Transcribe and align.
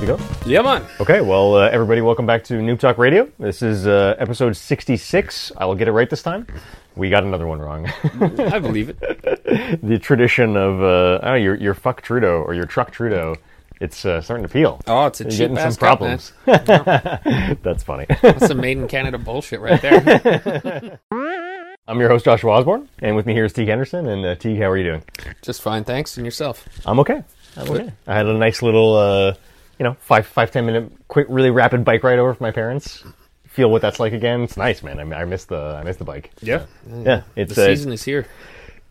Good 0.00 0.16
to 0.16 0.16
go? 0.16 0.24
Yeah, 0.46 0.62
man. 0.62 0.86
Okay, 0.98 1.20
well, 1.20 1.56
uh, 1.56 1.68
everybody, 1.68 2.00
welcome 2.00 2.24
back 2.24 2.42
to 2.44 2.54
Noob 2.54 2.78
Talk 2.78 2.96
Radio. 2.96 3.30
This 3.38 3.60
is 3.60 3.86
uh, 3.86 4.14
episode 4.18 4.56
66. 4.56 5.52
I 5.58 5.66
will 5.66 5.74
get 5.74 5.88
it 5.88 5.92
right 5.92 6.08
this 6.08 6.22
time. 6.22 6.46
We 6.96 7.10
got 7.10 7.22
another 7.22 7.46
one 7.46 7.60
wrong. 7.60 7.86
I 8.38 8.58
believe 8.60 8.88
it. 8.88 8.98
the 9.82 9.98
tradition 9.98 10.56
of, 10.56 10.82
uh, 10.82 11.20
I 11.22 11.36
your, 11.36 11.54
your 11.54 11.74
fuck 11.74 12.00
Trudeau 12.00 12.40
or 12.40 12.54
your 12.54 12.64
truck 12.64 12.92
Trudeau, 12.92 13.36
it's 13.78 14.06
uh, 14.06 14.22
starting 14.22 14.46
to 14.46 14.50
peel. 14.50 14.80
Oh, 14.86 15.04
it's 15.04 15.20
a 15.20 15.24
You're 15.24 15.30
cheap 15.32 15.38
getting 15.38 15.58
ass 15.58 15.74
some 15.74 15.80
cup, 15.80 15.98
problems. 15.98 16.32
That's 17.62 17.82
funny. 17.82 18.06
That's 18.22 18.46
some 18.46 18.56
made 18.56 18.78
in 18.78 18.88
Canada 18.88 19.18
bullshit 19.18 19.60
right 19.60 19.82
there. 19.82 20.98
I'm 21.86 22.00
your 22.00 22.08
host, 22.08 22.24
Joshua 22.24 22.52
Osborne, 22.52 22.88
and 23.00 23.16
with 23.16 23.26
me 23.26 23.34
here 23.34 23.44
is 23.44 23.52
Teague 23.52 23.68
Henderson. 23.68 24.06
And 24.06 24.24
uh, 24.24 24.34
Teague, 24.34 24.60
how 24.60 24.70
are 24.70 24.78
you 24.78 24.84
doing? 24.84 25.02
Just 25.42 25.60
fine, 25.60 25.84
thanks. 25.84 26.16
And 26.16 26.24
yourself? 26.24 26.66
I'm 26.86 26.98
okay. 27.00 27.22
I'm 27.58 27.68
okay. 27.68 27.92
I 28.06 28.14
had 28.14 28.24
a 28.24 28.32
nice 28.32 28.62
little, 28.62 28.94
uh, 28.94 29.34
you 29.80 29.84
know, 29.84 29.96
five, 29.98 30.26
five, 30.26 30.50
ten 30.50 30.66
minute, 30.66 30.92
quick, 31.08 31.26
really 31.30 31.50
rapid 31.50 31.84
bike 31.86 32.04
ride 32.04 32.18
over 32.18 32.34
from 32.34 32.44
my 32.44 32.50
parents. 32.52 33.02
Feel 33.48 33.70
what 33.70 33.80
that's 33.82 33.98
like 33.98 34.12
again. 34.12 34.42
It's 34.42 34.58
nice, 34.58 34.82
man. 34.82 35.00
I, 35.00 35.22
I 35.22 35.24
miss 35.24 35.46
the, 35.46 35.78
I 35.80 35.82
miss 35.82 35.96
the 35.96 36.04
bike. 36.04 36.30
Yeah. 36.42 36.66
Yeah, 36.86 37.22
it's 37.34 37.54
The 37.56 37.62
uh, 37.62 37.66
season 37.66 37.90
is 37.92 38.04
here. 38.04 38.26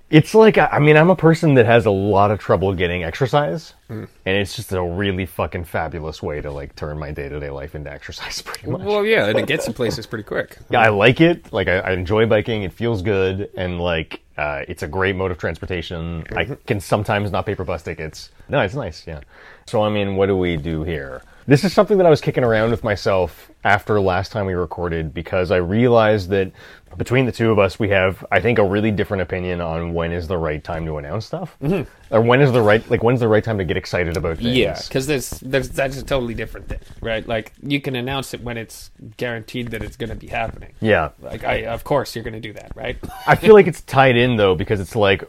It's 0.10 0.34
like 0.34 0.58
I 0.58 0.80
mean, 0.80 0.98
I'm 0.98 1.12
a 1.12 1.16
person 1.16 1.54
that 1.54 1.68
has 1.68 1.86
a 1.86 1.92
lot 1.92 2.32
of 2.32 2.40
trouble 2.40 2.74
getting 2.74 3.04
exercise, 3.04 3.76
Hmm. 3.88 4.06
and 4.26 4.36
it's 4.38 4.56
just 4.56 4.72
a 4.72 4.82
really 4.82 5.28
fucking 5.28 5.66
fabulous 5.66 6.24
way 6.24 6.42
to 6.42 6.50
like 6.52 6.76
turn 6.76 6.98
my 6.98 7.12
day 7.12 7.30
to 7.30 7.40
day 7.40 7.52
life 7.52 7.76
into 7.76 7.92
exercise. 7.92 8.42
Pretty 8.46 8.72
much. 8.72 8.82
Well, 8.82 9.06
yeah, 9.06 9.28
and 9.28 9.38
it 9.38 9.46
gets 9.46 9.68
you 9.68 9.74
places 9.74 10.08
pretty 10.08 10.24
quick. 10.24 10.58
Yeah, 10.72 10.82
I 10.82 10.90
like 10.90 11.22
it. 11.22 11.54
Like 11.54 11.68
I, 11.68 11.78
I 11.78 11.92
enjoy 11.92 12.26
biking. 12.26 12.64
It 12.64 12.74
feels 12.74 13.04
good, 13.04 13.52
and 13.56 13.80
like 13.80 14.22
uh, 14.36 14.64
it's 14.68 14.82
a 14.82 14.88
great 14.88 15.16
mode 15.16 15.30
of 15.30 15.38
transportation. 15.38 16.24
I 16.36 16.46
Mm-hmm. 16.46 16.54
can 16.66 16.80
sometimes 16.80 17.32
not 17.32 17.46
pay 17.46 17.54
for 17.54 17.64
bus 17.64 17.84
tickets. 17.84 18.32
No, 18.50 18.62
it's 18.62 18.74
nice. 18.74 19.06
Yeah. 19.06 19.22
So 19.70 19.84
I 19.84 19.90
mean, 19.90 20.16
what 20.16 20.26
do 20.26 20.36
we 20.36 20.58
do 20.58 20.84
here? 20.84 21.22
This 21.46 21.64
is 21.64 21.74
something 21.74 21.98
that 21.98 22.06
I 22.08 22.10
was 22.10 22.22
kicking 22.22 22.44
around 22.44 22.72
with 22.72 22.84
myself 22.84 23.52
after 23.64 24.00
last 24.02 24.32
time 24.32 24.46
we 24.48 24.54
recorded 24.54 25.14
because 25.14 25.52
I 25.52 25.58
realized 25.58 26.30
that 26.30 26.52
between 26.98 27.26
the 27.26 27.32
two 27.32 27.52
of 27.52 27.60
us, 27.60 27.80
we 27.80 27.90
have, 27.90 28.26
I 28.32 28.40
think, 28.40 28.58
a 28.58 28.64
really 28.64 28.90
different 28.90 29.22
opinion 29.22 29.62
on 29.62 29.94
when 29.94 30.12
is 30.12 30.28
the 30.28 30.38
right 30.38 30.64
time 30.64 30.86
to 30.86 30.98
announce 30.98 31.28
stuff, 31.28 31.56
mm-hmm. 31.62 31.88
or 32.14 32.22
when 32.22 32.42
is 32.42 32.52
the 32.52 32.62
right, 32.62 32.88
like, 32.90 33.04
when's 33.04 33.20
the 33.20 33.28
right 33.28 33.44
time 33.44 33.60
to 33.60 33.64
get 33.64 33.78
excited 33.78 34.18
about 34.18 34.38
things. 34.38 34.58
Yeah, 34.58 34.80
because 34.82 35.06
there's, 35.06 35.30
there's 35.42 35.70
that's 35.70 35.98
a 35.98 36.04
totally 36.04 36.34
different 36.34 36.68
thing, 36.68 36.80
right? 37.02 37.28
Like 37.28 37.54
you 37.62 37.80
can 37.80 37.96
announce 37.96 38.34
it 38.34 38.42
when 38.42 38.58
it's 38.58 38.90
guaranteed 39.18 39.70
that 39.70 39.84
it's 39.84 39.98
going 39.98 40.10
to 40.10 40.16
be 40.16 40.28
happening. 40.28 40.74
Yeah. 40.82 41.10
Like 41.20 41.44
I, 41.44 41.66
of 41.66 41.84
course, 41.84 42.16
you're 42.16 42.24
going 42.24 42.34
to 42.34 42.40
do 42.40 42.54
that, 42.54 42.72
right? 42.76 42.98
I 43.28 43.36
feel 43.36 43.54
like 43.54 43.68
it's 43.68 43.82
tied 43.82 44.18
in 44.18 44.36
though 44.36 44.56
because 44.56 44.80
it's 44.80 44.96
like, 44.96 45.24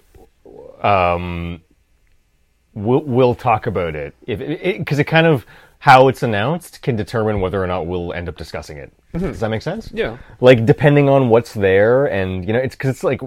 um, 0.82 1.60
we'll 2.74 3.02
we'll 3.02 3.34
talk 3.34 3.66
about 3.66 3.94
it 3.94 4.14
if 4.26 4.38
because 4.78 4.98
it, 4.98 5.04
kind 5.04 5.26
of 5.26 5.44
how 5.80 6.08
it's 6.08 6.22
announced 6.22 6.82
can 6.82 6.94
determine 6.94 7.40
whether 7.40 7.62
or 7.62 7.66
not 7.66 7.86
we'll 7.86 8.12
end 8.12 8.28
up 8.28 8.36
discussing 8.36 8.76
it. 8.76 8.92
Does 9.12 9.22
mm-hmm. 9.22 9.32
that 9.32 9.48
make 9.48 9.62
sense? 9.62 9.90
Yeah. 9.92 10.18
Like 10.40 10.66
depending 10.66 11.08
on 11.08 11.30
what's 11.30 11.54
there, 11.54 12.06
and 12.06 12.46
you 12.46 12.52
know, 12.52 12.58
it's 12.58 12.74
because 12.74 12.90
it's 12.90 13.04
like 13.04 13.20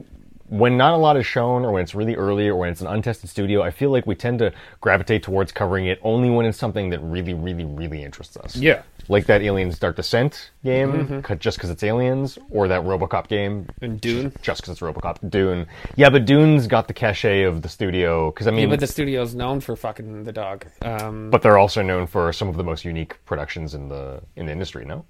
when 0.54 0.78
not 0.78 0.94
a 0.94 0.98
lot 0.98 1.18
is 1.18 1.26
shown, 1.26 1.66
or 1.66 1.72
when 1.72 1.82
it's 1.84 1.96
really 1.96 2.16
early, 2.16 2.48
or 2.48 2.56
when 2.56 2.70
it's 2.70 2.82
an 2.82 2.88
untested 2.88 3.30
studio. 3.30 3.64
I 3.64 3.72
feel 3.72 3.90
like 3.90 4.06
we 4.06 4.14
tend 4.14 4.38
to 4.40 4.54
gravitate 4.82 5.24
towards 5.24 5.52
covering 5.52 5.88
it 5.88 6.00
only 6.04 6.30
when 6.30 6.46
it's 6.46 6.58
something 6.60 6.92
that 6.92 7.00
really, 7.00 7.34
really, 7.34 7.66
really 7.66 8.04
interests 8.04 8.38
us. 8.38 8.56
Yeah. 8.56 8.84
Like 9.10 9.26
that 9.26 9.42
Aliens 9.42 9.80
Dark 9.80 9.96
Descent 9.98 10.52
game, 10.64 11.24
c- 11.28 11.36
just 11.36 11.58
because 11.58 11.70
it's 11.70 11.84
aliens, 11.84 12.38
or 12.52 12.68
that 12.70 12.84
RoboCop 12.84 13.28
game, 13.28 13.68
And 13.82 14.00
Dune. 14.00 14.32
just 14.42 14.62
because 14.62 14.72
it's 14.74 14.82
RoboCop. 14.82 15.30
Dune, 15.30 15.66
yeah, 15.96 16.10
but 16.10 16.26
Dune's 16.26 16.68
got 16.68 16.88
the 16.88 16.94
cachet 16.94 17.44
of 17.44 17.64
the 17.64 17.68
studio 17.70 18.32
because 18.32 18.48
I 18.48 18.52
mean, 18.52 18.62
Yeah, 18.62 18.68
but 18.68 18.80
the 18.80 18.88
studio's 18.88 19.36
known 19.36 19.60
for 19.60 19.76
fucking 19.76 20.24
the 20.24 20.32
dog. 20.32 20.68
Um, 20.84 21.30
but 21.32 21.42
they're 21.42 21.58
also 21.58 21.82
known 21.82 22.08
for 22.08 22.32
some 22.32 22.48
of 22.48 22.56
the 22.56 22.64
most 22.64 22.86
unique 22.86 23.18
productions 23.26 23.74
in 23.74 23.90
the 23.90 24.22
in 24.38 24.46
the 24.46 24.52
industry. 24.54 24.86
No, 24.86 25.04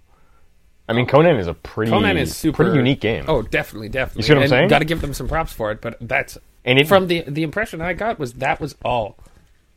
I 0.88 0.94
mean 0.94 1.06
Conan 1.06 1.38
is 1.38 1.48
a 1.48 1.54
pretty 1.54 1.92
Conan 1.92 2.18
is 2.18 2.36
super 2.36 2.58
pretty 2.64 2.78
unique 2.78 3.00
game. 3.00 3.26
Oh, 3.28 3.42
definitely, 3.42 3.90
definitely. 3.90 4.20
You 4.20 4.28
see 4.28 4.34
what 4.34 4.44
I'm 4.44 4.50
saying? 4.50 4.68
Got 4.70 4.80
to 4.80 4.86
give 4.86 5.02
them 5.02 5.14
some 5.14 5.28
props 5.28 5.54
for 5.54 5.72
it, 5.72 5.80
but 5.82 5.98
that's 6.02 6.38
And 6.66 6.80
it- 6.80 6.88
from 6.88 7.08
the 7.08 7.24
the 7.28 7.44
impression 7.44 7.82
I 7.82 7.94
got 7.94 8.20
was 8.20 8.34
that 8.34 8.60
was 8.60 8.76
all 8.84 9.18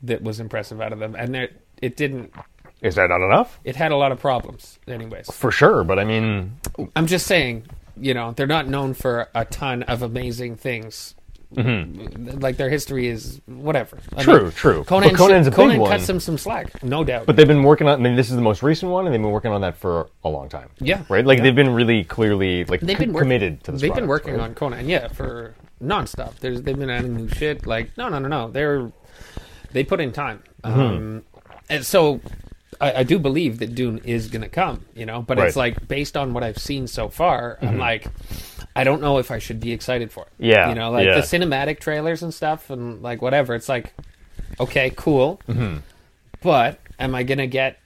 that 0.02 0.22
was 0.22 0.40
impressive 0.40 0.80
out 0.80 0.92
of 0.92 0.98
them, 0.98 1.14
and 1.14 1.34
it 1.36 1.60
it 1.80 1.96
didn't. 1.96 2.32
is 2.82 2.96
that 2.96 3.08
not 3.08 3.24
enough? 3.24 3.60
It 3.64 3.76
had 3.76 3.92
a 3.92 3.96
lot 3.96 4.12
of 4.12 4.20
problems, 4.20 4.78
anyways. 4.88 5.26
For 5.32 5.50
sure, 5.50 5.84
but 5.84 5.98
I 5.98 6.04
mean, 6.04 6.58
I'm 6.94 7.06
just 7.06 7.26
saying, 7.26 7.66
you 7.96 8.12
know, 8.12 8.32
they're 8.32 8.46
not 8.46 8.66
known 8.68 8.92
for 8.94 9.28
a 9.34 9.44
ton 9.44 9.82
of 9.84 10.02
amazing 10.02 10.56
things. 10.56 11.14
Like 11.54 12.56
their 12.56 12.68
history 12.68 13.06
is 13.08 13.40
whatever. 13.46 13.98
I 14.16 14.22
Mm-hmm. 14.22 14.30
True, 14.30 14.50
true. 14.50 14.84
Conan, 14.84 15.10
But 15.10 15.18
Conan's 15.18 15.46
a 15.46 15.50
big 15.50 15.58
one. 15.58 15.70
Conan 15.76 15.88
cuts 15.90 16.06
them 16.06 16.20
some 16.20 16.36
slack, 16.38 16.82
no 16.82 17.04
doubt. 17.04 17.26
but 17.26 17.36
they've 17.36 17.46
been 17.46 17.62
working 17.62 17.86
on. 17.88 18.00
I 18.00 18.02
mean, 18.02 18.16
this 18.16 18.30
is 18.30 18.36
the 18.36 18.42
most 18.42 18.62
recent 18.62 18.90
one, 18.90 19.06
and 19.06 19.14
they've 19.14 19.20
been 19.22 19.30
working 19.30 19.52
on 19.52 19.60
that 19.60 19.76
for 19.76 20.08
a 20.24 20.28
long 20.28 20.48
time. 20.48 20.68
Yeah. 20.80 21.02
right. 21.08 21.24
Like 21.24 21.38
Yeah. 21.38 21.44
they've 21.44 21.54
been 21.54 21.72
really 21.74 22.04
clearly 22.04 22.64
like 22.64 22.80
they've 22.80 22.98
been 22.98 23.12
work- 23.12 23.22
committed 23.22 23.62
to 23.64 23.72
this. 23.72 23.80
They've 23.80 23.94
been 23.94 24.06
working 24.08 24.34
right? 24.34 24.42
on 24.42 24.54
Conan, 24.54 24.88
yeah, 24.88 25.08
for 25.08 25.54
nonstop. 25.82 26.36
There's 26.40 26.62
they've 26.62 26.78
been 26.78 26.90
adding 26.90 27.14
new 27.16 27.28
shit. 27.28 27.66
Like 27.66 27.96
no, 27.96 28.08
no, 28.08 28.18
no, 28.18 28.28
no. 28.28 28.50
They're 28.50 28.90
they 29.72 29.84
put 29.84 30.00
in 30.00 30.12
time, 30.12 30.42
Mm-hmm. 30.64 30.80
um, 30.80 31.22
and 31.68 31.84
so 31.84 32.20
I, 32.80 33.00
I 33.00 33.02
do 33.02 33.18
believe 33.18 33.58
that 33.58 33.74
Dune 33.74 33.98
is 34.04 34.28
gonna 34.28 34.48
come. 34.48 34.84
You 34.94 35.06
know, 35.06 35.22
but 35.22 35.38
it's 35.38 35.56
Right. 35.56 35.72
Mm-hmm. 35.74 35.80
like 35.82 35.88
based 35.88 36.16
on 36.16 36.32
what 36.34 36.42
I've 36.42 36.58
seen 36.58 36.86
so 36.86 37.08
far, 37.08 37.58
I'm 37.62 37.78
like. 37.78 38.06
I 38.78 38.84
don't 38.84 39.00
know 39.00 39.16
if 39.16 39.30
I 39.30 39.38
should 39.38 39.58
be 39.58 39.72
excited 39.72 40.12
for 40.12 40.24
it. 40.24 40.32
Yeah, 40.38 40.68
you 40.68 40.74
know, 40.74 40.90
like 40.90 41.06
yeah. 41.06 41.14
the 41.14 41.22
cinematic 41.22 41.80
trailers 41.80 42.22
and 42.22 42.34
stuff, 42.34 42.68
and 42.68 43.00
like 43.02 43.22
whatever. 43.22 43.54
It's 43.54 43.70
like, 43.70 43.94
okay, 44.60 44.92
cool, 44.94 45.40
Mm-hmm. 45.48 45.78
but 46.42 46.78
am 46.98 47.14
I 47.14 47.22
gonna 47.22 47.46
get 47.46 47.78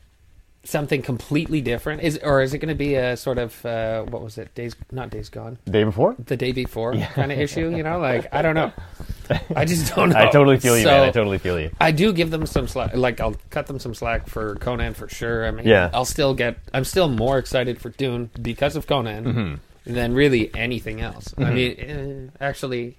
something 0.71 1.03
completely 1.03 1.61
different? 1.61 2.03
Is 2.03 2.19
or 2.23 2.41
is 2.43 2.55
it 2.55 2.59
gonna 2.59 2.75
be 2.75 2.95
a 2.95 3.17
sort 3.17 3.39
of 3.39 3.65
uh, 3.67 4.03
what 4.05 4.23
was 4.23 4.39
it? 4.39 4.55
Days, 4.55 4.75
not 4.91 5.11
Days 5.11 5.29
Gone 5.29 5.59
Day 5.69 5.85
before. 5.85 6.15
the 6.25 6.37
day 6.37 6.53
before 6.53 6.95
kind 6.95 7.31
of 7.33 7.39
issue, 7.39 7.75
you 7.77 7.83
know? 7.83 7.99
Like, 7.99 8.33
I 8.33 8.43
don't 8.43 8.55
know. 8.55 8.73
I 9.57 9.65
just 9.65 9.95
don't 9.95 10.11
know. 10.11 10.19
I 10.19 10.31
totally 10.31 10.59
feel 10.59 10.77
you, 10.77 10.85
So, 10.85 10.91
man. 10.91 11.09
I 11.09 11.11
totally 11.11 11.39
feel 11.39 11.59
you. 11.61 11.71
I 11.81 11.91
do 11.93 12.13
give 12.13 12.31
them 12.31 12.47
some 12.47 12.67
slack. 12.67 12.95
Like, 12.97 13.21
I'll 13.21 13.37
cut 13.51 13.67
them 13.67 13.79
some 13.79 13.95
slack 13.95 14.27
for 14.29 14.55
Conan 14.57 14.95
for 14.95 15.09
sure. 15.09 15.47
I 15.47 15.51
mean, 15.51 15.67
Yeah. 15.67 15.91
I'll 15.93 16.05
still 16.05 16.35
get. 16.35 16.57
I'm 16.75 16.85
still 16.85 17.09
more 17.09 17.39
excited 17.39 17.81
for 17.81 17.91
Dune 17.91 18.31
because 18.41 18.77
of 18.77 18.87
Conan 18.87 19.25
Mm-hmm. 19.25 19.95
than 19.95 20.15
really 20.15 20.51
anything 20.55 21.01
else. 21.01 21.33
I 21.39 21.51
mean, 21.51 21.77
eh, 21.79 22.45
actually, 22.45 22.97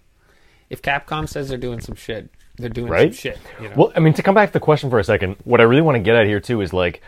if 0.69 0.81
Capcom 0.81 1.27
says 1.27 1.49
they're 1.49 1.57
doing 1.57 1.81
some 1.81 1.95
shit, 1.95 2.29
they're 2.57 2.69
doing 2.69 2.89
Right? 2.89 3.13
some 3.13 3.17
shit. 3.19 3.37
You 3.61 3.69
know? 3.69 3.75
Well, 3.75 3.93
I 3.95 3.99
mean, 3.99 4.13
to 4.13 4.23
come 4.23 4.35
back 4.35 4.49
to 4.49 4.53
the 4.53 4.59
question 4.59 4.89
for 4.89 4.99
a 4.99 5.03
second, 5.03 5.35
what 5.43 5.59
I 5.61 5.63
really 5.63 5.81
want 5.81 5.95
to 5.95 5.99
get 6.01 6.15
at 6.15 6.27
here 6.27 6.39
too 6.39 6.61
is 6.61 6.71
like, 6.73 7.01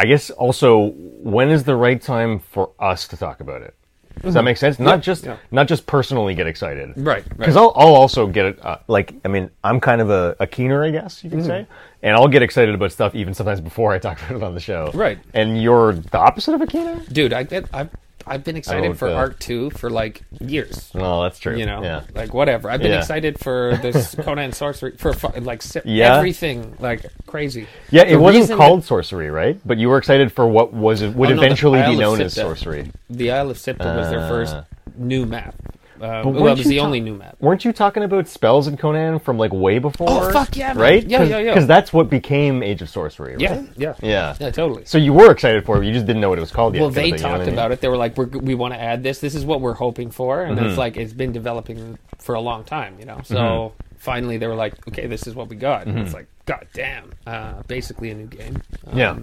I 0.00 0.06
guess 0.06 0.30
also 0.30 0.94
when 0.96 1.50
is 1.50 1.64
the 1.64 1.76
right 1.76 2.00
time 2.00 2.38
for 2.38 2.70
us 2.78 3.06
to 3.08 3.16
talk 3.18 3.40
about 3.40 3.60
it? 3.60 3.74
Does 4.22 4.34
that 4.34 4.44
make 4.44 4.56
sense? 4.56 4.78
Not 4.78 5.00
just 5.02 5.24
yeah. 5.24 5.36
not 5.50 5.68
just 5.68 5.86
personally 5.86 6.34
get 6.34 6.46
excited, 6.46 6.92
Right, 6.96 7.24
right. 7.24 7.38
Because 7.38 7.56
I'll, 7.56 7.72
I'll 7.76 7.94
also 7.94 8.26
get 8.26 8.44
it. 8.46 8.64
Uh, 8.64 8.78
like, 8.86 9.14
I 9.24 9.28
mean, 9.28 9.50
I'm 9.64 9.78
kind 9.80 10.00
of 10.00 10.10
a, 10.10 10.36
a 10.40 10.46
keener, 10.46 10.84
I 10.84 10.90
guess 10.90 11.22
you 11.24 11.30
Mm-hmm. 11.30 11.46
say, 11.46 11.66
and 12.02 12.16
I'll 12.16 12.28
get 12.28 12.42
excited 12.42 12.74
about 12.74 12.92
stuff 12.92 13.14
even 13.14 13.32
sometimes 13.34 13.60
before 13.60 13.92
I 13.92 13.98
talk 13.98 14.18
about 14.22 14.36
it 14.36 14.42
on 14.42 14.54
the 14.54 14.60
show, 14.60 14.90
Right. 14.94 15.18
And 15.34 15.62
you're 15.62 15.92
the 15.94 16.18
opposite 16.18 16.54
of 16.54 16.60
a 16.60 16.66
keener. 16.66 17.00
Dude, 17.12 17.32
I 17.32 17.42
get. 17.44 17.66
I've 17.72 17.90
I've 18.26 18.44
been 18.44 18.56
excited 18.56 18.96
for 18.98 19.08
uh, 19.08 19.14
Ark 19.14 19.38
Two 19.38 19.70
for 19.70 19.90
like 19.90 20.22
years. 20.40 20.90
Oh, 20.94 21.22
that's 21.22 21.38
true. 21.38 21.56
you 21.56 21.66
know, 21.66 21.82
yeah. 21.82 22.02
like 22.14 22.32
whatever. 22.34 22.70
I've 22.70 22.80
been 22.80 22.92
Yeah. 22.92 22.98
excited 22.98 23.38
for 23.38 23.78
this 23.82 24.14
Conan 24.20 24.52
sorcery 24.52 24.92
for 24.96 25.12
like 25.40 25.62
Yeah. 25.84 26.16
everything, 26.18 26.76
like 26.78 27.04
crazy. 27.26 27.66
Yeah, 27.90 28.02
it 28.02 28.12
The 28.12 28.20
wasn't 28.20 28.58
called 28.58 28.84
sorcery, 28.84 29.30
right? 29.30 29.58
But 29.64 29.78
you 29.78 29.88
were 29.88 29.98
excited 29.98 30.32
for 30.32 30.46
what 30.46 30.72
was 30.72 31.02
would 31.02 31.30
Oh, 31.30 31.34
no, 31.34 31.42
eventually 31.42 31.82
be 31.82 31.96
known 31.96 32.20
as 32.20 32.34
sorcery. 32.34 32.90
the 33.08 33.30
Isle 33.32 33.50
of 33.50 33.56
Siptah 33.56 33.96
was 33.96 34.10
their 34.10 34.28
first 34.28 34.54
Uh. 34.54 34.62
new 34.96 35.26
map. 35.26 35.54
Uh, 36.00 36.22
well, 36.24 36.48
it 36.48 36.58
was 36.58 36.66
the 36.66 36.78
ta- 36.78 36.84
only 36.84 37.00
new 37.00 37.14
map. 37.14 37.36
Weren't 37.40 37.64
you 37.64 37.72
talking 37.72 38.02
about 38.02 38.26
spells 38.28 38.66
in 38.66 38.76
Conan 38.76 39.18
from 39.18 39.36
like 39.38 39.52
way 39.52 39.78
before? 39.78 40.06
Oh, 40.08 40.32
fuck 40.32 40.56
yeah, 40.56 40.68
man. 40.72 40.78
Right? 40.78 41.06
Yeah, 41.06 41.22
yeah, 41.24 41.38
yeah. 41.38 41.50
Because 41.52 41.66
that's 41.66 41.92
what 41.92 42.08
became 42.08 42.62
Age 42.62 42.82
of 42.82 42.88
Sorcery, 42.88 43.32
right? 43.32 43.40
Yeah, 43.40 43.62
yeah, 43.76 43.94
Yeah. 44.02 44.36
yeah, 44.40 44.50
totally. 44.50 44.84
So 44.86 44.98
you 44.98 45.12
were 45.12 45.30
excited 45.30 45.64
for 45.66 45.82
it, 45.82 45.86
you 45.86 45.92
just 45.92 46.06
didn't 46.06 46.20
know 46.22 46.28
what 46.30 46.38
it 46.38 46.42
was 46.42 46.50
called 46.52 46.74
yet. 46.74 46.80
well, 46.80 46.90
they 46.90 47.02
thing, 47.02 47.04
you 47.12 47.16
know 47.18 47.22
talked 47.28 47.42
I 47.42 47.44
mean? 47.46 47.54
about 47.54 47.72
it. 47.72 47.80
They 47.80 47.88
were 47.88 47.96
like, 47.96 48.16
we're, 48.16 48.26
"We 48.26 48.54
want 48.54 48.74
to 48.74 48.80
add 48.80 49.02
this. 49.02 49.18
This 49.20 49.34
is 49.34 49.44
what 49.44 49.60
we're 49.60 49.74
hoping 49.74 50.10
for," 50.10 50.42
and 50.42 50.56
Mm-hmm. 50.56 50.66
it's 50.68 50.78
like 50.78 50.96
it's 50.96 51.12
been 51.12 51.32
developing 51.32 51.98
for 52.18 52.34
a 52.34 52.40
long 52.40 52.64
time, 52.64 52.96
you 52.98 53.04
know. 53.06 53.20
So 53.24 53.72
finally, 53.98 54.38
they 54.38 54.46
were 54.46 54.54
like, 54.54 54.74
"Okay, 54.88 55.06
this 55.06 55.26
is 55.26 55.34
what 55.34 55.48
we 55.48 55.56
got." 55.56 55.86
And 55.86 55.98
it's 55.98 56.14
like, 56.14 56.26
God 56.46 56.66
damn, 56.72 57.12
uh, 57.26 57.62
basically 57.68 58.10
a 58.10 58.14
new 58.14 58.26
game. 58.26 58.62
Mm-hmm. 58.86 58.98
Yeah. 58.98 59.16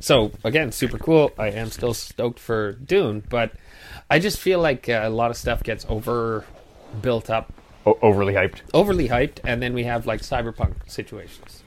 So 0.00 0.32
again, 0.44 0.72
super 0.72 0.98
cool. 0.98 1.32
I 1.38 1.48
am 1.48 1.70
still 1.70 1.94
stoked 1.94 2.38
for 2.38 2.72
Dune, 2.72 3.22
but 3.28 3.52
I 4.10 4.18
just 4.18 4.38
feel 4.38 4.60
like 4.60 4.88
uh, 4.88 5.00
a 5.04 5.10
lot 5.10 5.30
of 5.30 5.36
stuff 5.36 5.62
gets 5.62 5.86
over 5.88 6.44
built 7.02 7.30
up, 7.30 7.52
O- 7.86 7.98
overly 8.02 8.34
hyped. 8.34 8.60
overly 8.74 9.08
hyped, 9.08 9.38
and 9.44 9.62
then 9.62 9.74
we 9.74 9.84
have 9.84 10.06
like 10.06 10.20
cyberpunk 10.20 10.74
situations. 10.86 11.62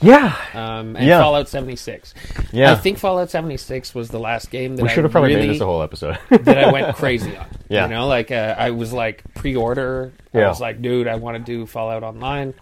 Yeah. 0.00 0.34
Um, 0.54 0.96
and 0.96 1.06
Yeah. 1.06 1.20
Fallout 1.20 1.48
76. 1.48 2.14
Yeah. 2.52 2.72
I 2.72 2.74
think 2.74 2.98
Fallout 2.98 3.30
76 3.30 3.94
was 3.94 4.08
the 4.08 4.18
last 4.18 4.50
game 4.50 4.74
that 4.76 4.82
we 4.82 4.88
should 4.88 5.04
have 5.04 5.12
probably 5.12 5.34
really 5.36 5.46
made 5.46 5.54
this 5.54 5.60
a 5.62 5.64
whole 5.66 5.82
episode. 5.82 6.18
that 6.30 6.58
I 6.58 6.72
went 6.72 6.96
crazy 6.96 7.36
on. 7.36 7.46
Yeah. 7.70 7.84
You 7.84 7.94
know, 7.94 8.08
like 8.08 8.30
uh, 8.30 8.54
I 8.58 8.70
was 8.72 8.92
like 8.92 9.22
pre-order. 9.34 10.12
I 10.34 10.38
Yeah. 10.38 10.48
was 10.48 10.60
like, 10.60 10.82
dude, 10.82 11.06
I 11.08 11.14
want 11.16 11.38
to 11.38 11.42
do 11.42 11.64
Fallout 11.64 12.02
Online. 12.02 12.52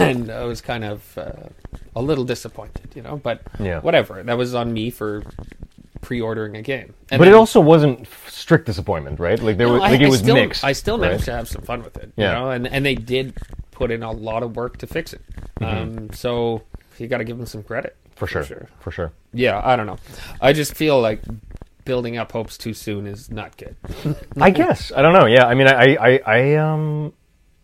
and 0.08 0.30
I 0.30 0.44
was 0.44 0.60
kind 0.60 0.84
of 0.84 1.18
uh, 1.18 1.32
a 1.96 2.02
little 2.02 2.24
disappointed, 2.24 2.92
you 2.94 3.02
know. 3.02 3.16
But 3.16 3.42
Yeah. 3.58 3.80
whatever. 3.80 4.22
That 4.22 4.36
was 4.38 4.54
on 4.54 4.72
me 4.72 4.90
for 4.90 5.22
pre-ordering 6.00 6.56
a 6.56 6.62
game. 6.62 6.94
And 7.10 7.18
But 7.18 7.28
it 7.28 7.34
also 7.34 7.60
wasn't 7.60 8.06
strict 8.28 8.66
disappointment, 8.66 9.18
right? 9.20 9.40
Like 9.40 9.56
there 9.56 9.66
No, 9.66 9.74
was, 9.74 9.82
I- 9.82 9.90
like 9.90 10.00
it 10.00 10.06
I 10.06 10.08
was 10.10 10.18
still, 10.20 10.34
mixed. 10.34 10.64
I 10.64 10.72
still 10.72 10.98
managed 10.98 11.22
right? 11.28 11.32
to 11.32 11.36
have 11.38 11.48
some 11.48 11.62
fun 11.62 11.82
with 11.82 11.96
it, 11.96 12.12
Yeah. 12.16 12.28
you 12.28 12.34
know, 12.44 12.50
and 12.50 12.66
and 12.66 12.86
they 12.86 12.94
did 12.94 13.34
put 13.72 13.90
in 13.90 14.02
a 14.02 14.10
lot 14.12 14.42
of 14.42 14.56
work 14.56 14.78
to 14.78 14.86
fix 14.86 15.12
it. 15.12 15.20
Um, 15.60 16.10
so 16.12 16.62
you 16.98 17.06
got 17.08 17.18
to 17.18 17.24
give 17.24 17.36
them 17.36 17.46
some 17.46 17.62
credit 17.62 17.94
Mm-hmm. 18.18 18.26
for 18.26 18.44
sure, 18.44 18.68
for 18.80 18.90
sure. 18.90 19.12
Yeah, 19.32 19.60
I 19.64 19.76
don't 19.76 19.86
know. 19.86 19.98
I 20.40 20.52
just 20.52 20.74
feel 20.74 21.00
like 21.00 21.20
building 21.84 22.16
up 22.18 22.32
hopes 22.32 22.58
too 22.58 22.74
soon 22.74 23.06
is 23.06 23.30
not 23.30 23.56
good. 23.56 23.76
I 24.40 24.50
guess 24.50 24.90
I 24.96 25.02
don't 25.02 25.12
know. 25.12 25.26
Yeah, 25.26 25.46
I 25.46 25.54
mean, 25.54 25.68
I, 25.68 25.94
I, 25.94 26.20
I, 26.26 26.54
um, 26.56 27.12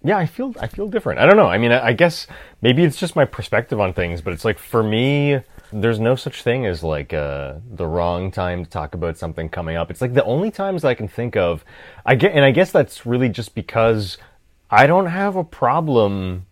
yeah, 0.05 0.19
I 0.19 0.27
feel, 0.27 0.55
I 0.61 0.67
feel 0.67 0.87
different. 0.87 1.19
I 1.19 1.27
don't 1.27 1.37
know. 1.37 1.47
I 1.47 1.57
mean, 1.59 1.73
I, 1.73 1.87
I 1.87 1.93
guess 1.95 2.27
maybe 2.61 2.85
it's 2.85 2.99
just 2.99 3.17
my 3.17 3.25
perspective 3.25 3.81
on 3.81 3.95
things, 3.95 4.21
but 4.21 4.33
it's 4.35 4.45
like 4.45 4.59
for 4.59 4.83
me, 4.83 5.41
there's 5.73 5.99
no 5.99 6.15
such 6.15 6.43
thing 6.43 6.67
as 6.67 6.83
like 6.83 7.15
uh, 7.15 7.55
the 7.73 7.87
wrong 7.87 8.31
time 8.31 8.65
to 8.65 8.71
talk 8.71 8.95
about 8.95 9.17
something 9.17 9.49
coming 9.49 9.77
up. 9.77 9.91
It's 9.91 10.01
like 10.01 10.13
the 10.13 10.25
only 10.25 10.51
times 10.51 10.85
I 10.85 10.95
can 10.95 11.09
think 11.09 11.37
of. 11.37 11.65
I 12.05 12.15
get, 12.17 12.33
and 12.33 12.45
I 12.45 12.51
guess 12.51 12.71
that's 12.71 13.07
really 13.07 13.31
just 13.31 13.55
because 13.55 14.19
I 14.71 14.87
don't 14.87 15.07
have 15.07 15.37
a 15.37 15.45
problem 15.45 16.47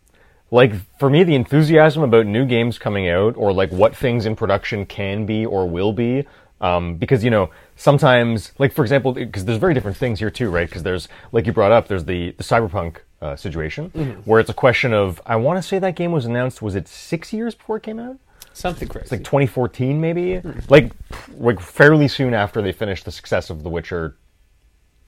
like 0.50 0.74
for 0.98 1.08
me 1.08 1.24
the 1.24 1.34
enthusiasm 1.34 2.02
about 2.02 2.26
new 2.26 2.44
games 2.44 2.78
coming 2.78 3.08
out 3.08 3.36
or 3.36 3.52
like 3.52 3.70
what 3.70 3.96
things 3.96 4.26
in 4.26 4.36
production 4.36 4.84
can 4.86 5.24
be 5.24 5.46
or 5.46 5.68
will 5.68 5.92
be 5.92 6.26
um, 6.60 6.96
because 6.96 7.24
you 7.24 7.30
know 7.30 7.50
sometimes 7.74 8.52
like 8.58 8.72
for 8.72 8.82
example 8.82 9.12
because 9.12 9.44
there's 9.44 9.58
very 9.58 9.74
different 9.74 9.96
things 9.96 10.18
here 10.18 10.30
too 10.30 10.50
right 10.50 10.68
because 10.68 10.82
there's 10.82 11.08
like 11.32 11.46
you 11.46 11.52
brought 11.52 11.72
up 11.72 11.88
there's 11.88 12.04
the 12.04 12.32
the 12.32 12.44
cyberpunk 12.44 12.98
uh, 13.22 13.36
situation 13.36 13.88
where 14.24 14.40
it's 14.40 14.50
a 14.50 14.54
question 14.54 14.92
of 14.92 15.20
i 15.26 15.36
want 15.36 15.56
to 15.56 15.62
say 15.62 15.78
that 15.78 15.94
game 15.96 16.12
was 16.12 16.24
announced 16.26 16.60
was 16.60 16.74
it 16.74 16.86
six 16.88 17.32
years 17.32 17.54
before 17.54 17.76
it 17.78 17.82
came 17.82 17.98
out 17.98 18.16
Something 18.54 18.86
crazy. 18.86 19.04
It's 19.04 19.12
like 19.12 19.20
2014 19.24 19.98
maybe 19.98 20.42
like 20.68 20.92
like 21.38 21.58
fairly 21.58 22.06
soon 22.06 22.34
after 22.34 22.60
they 22.60 22.72
finished 22.72 23.06
the 23.06 23.10
success 23.10 23.48
of 23.48 23.62
the 23.62 23.70
witcher 23.70 24.16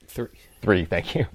Three. 0.07 0.29
three. 0.61 0.85
Thank 0.85 1.13
you. 1.13 1.25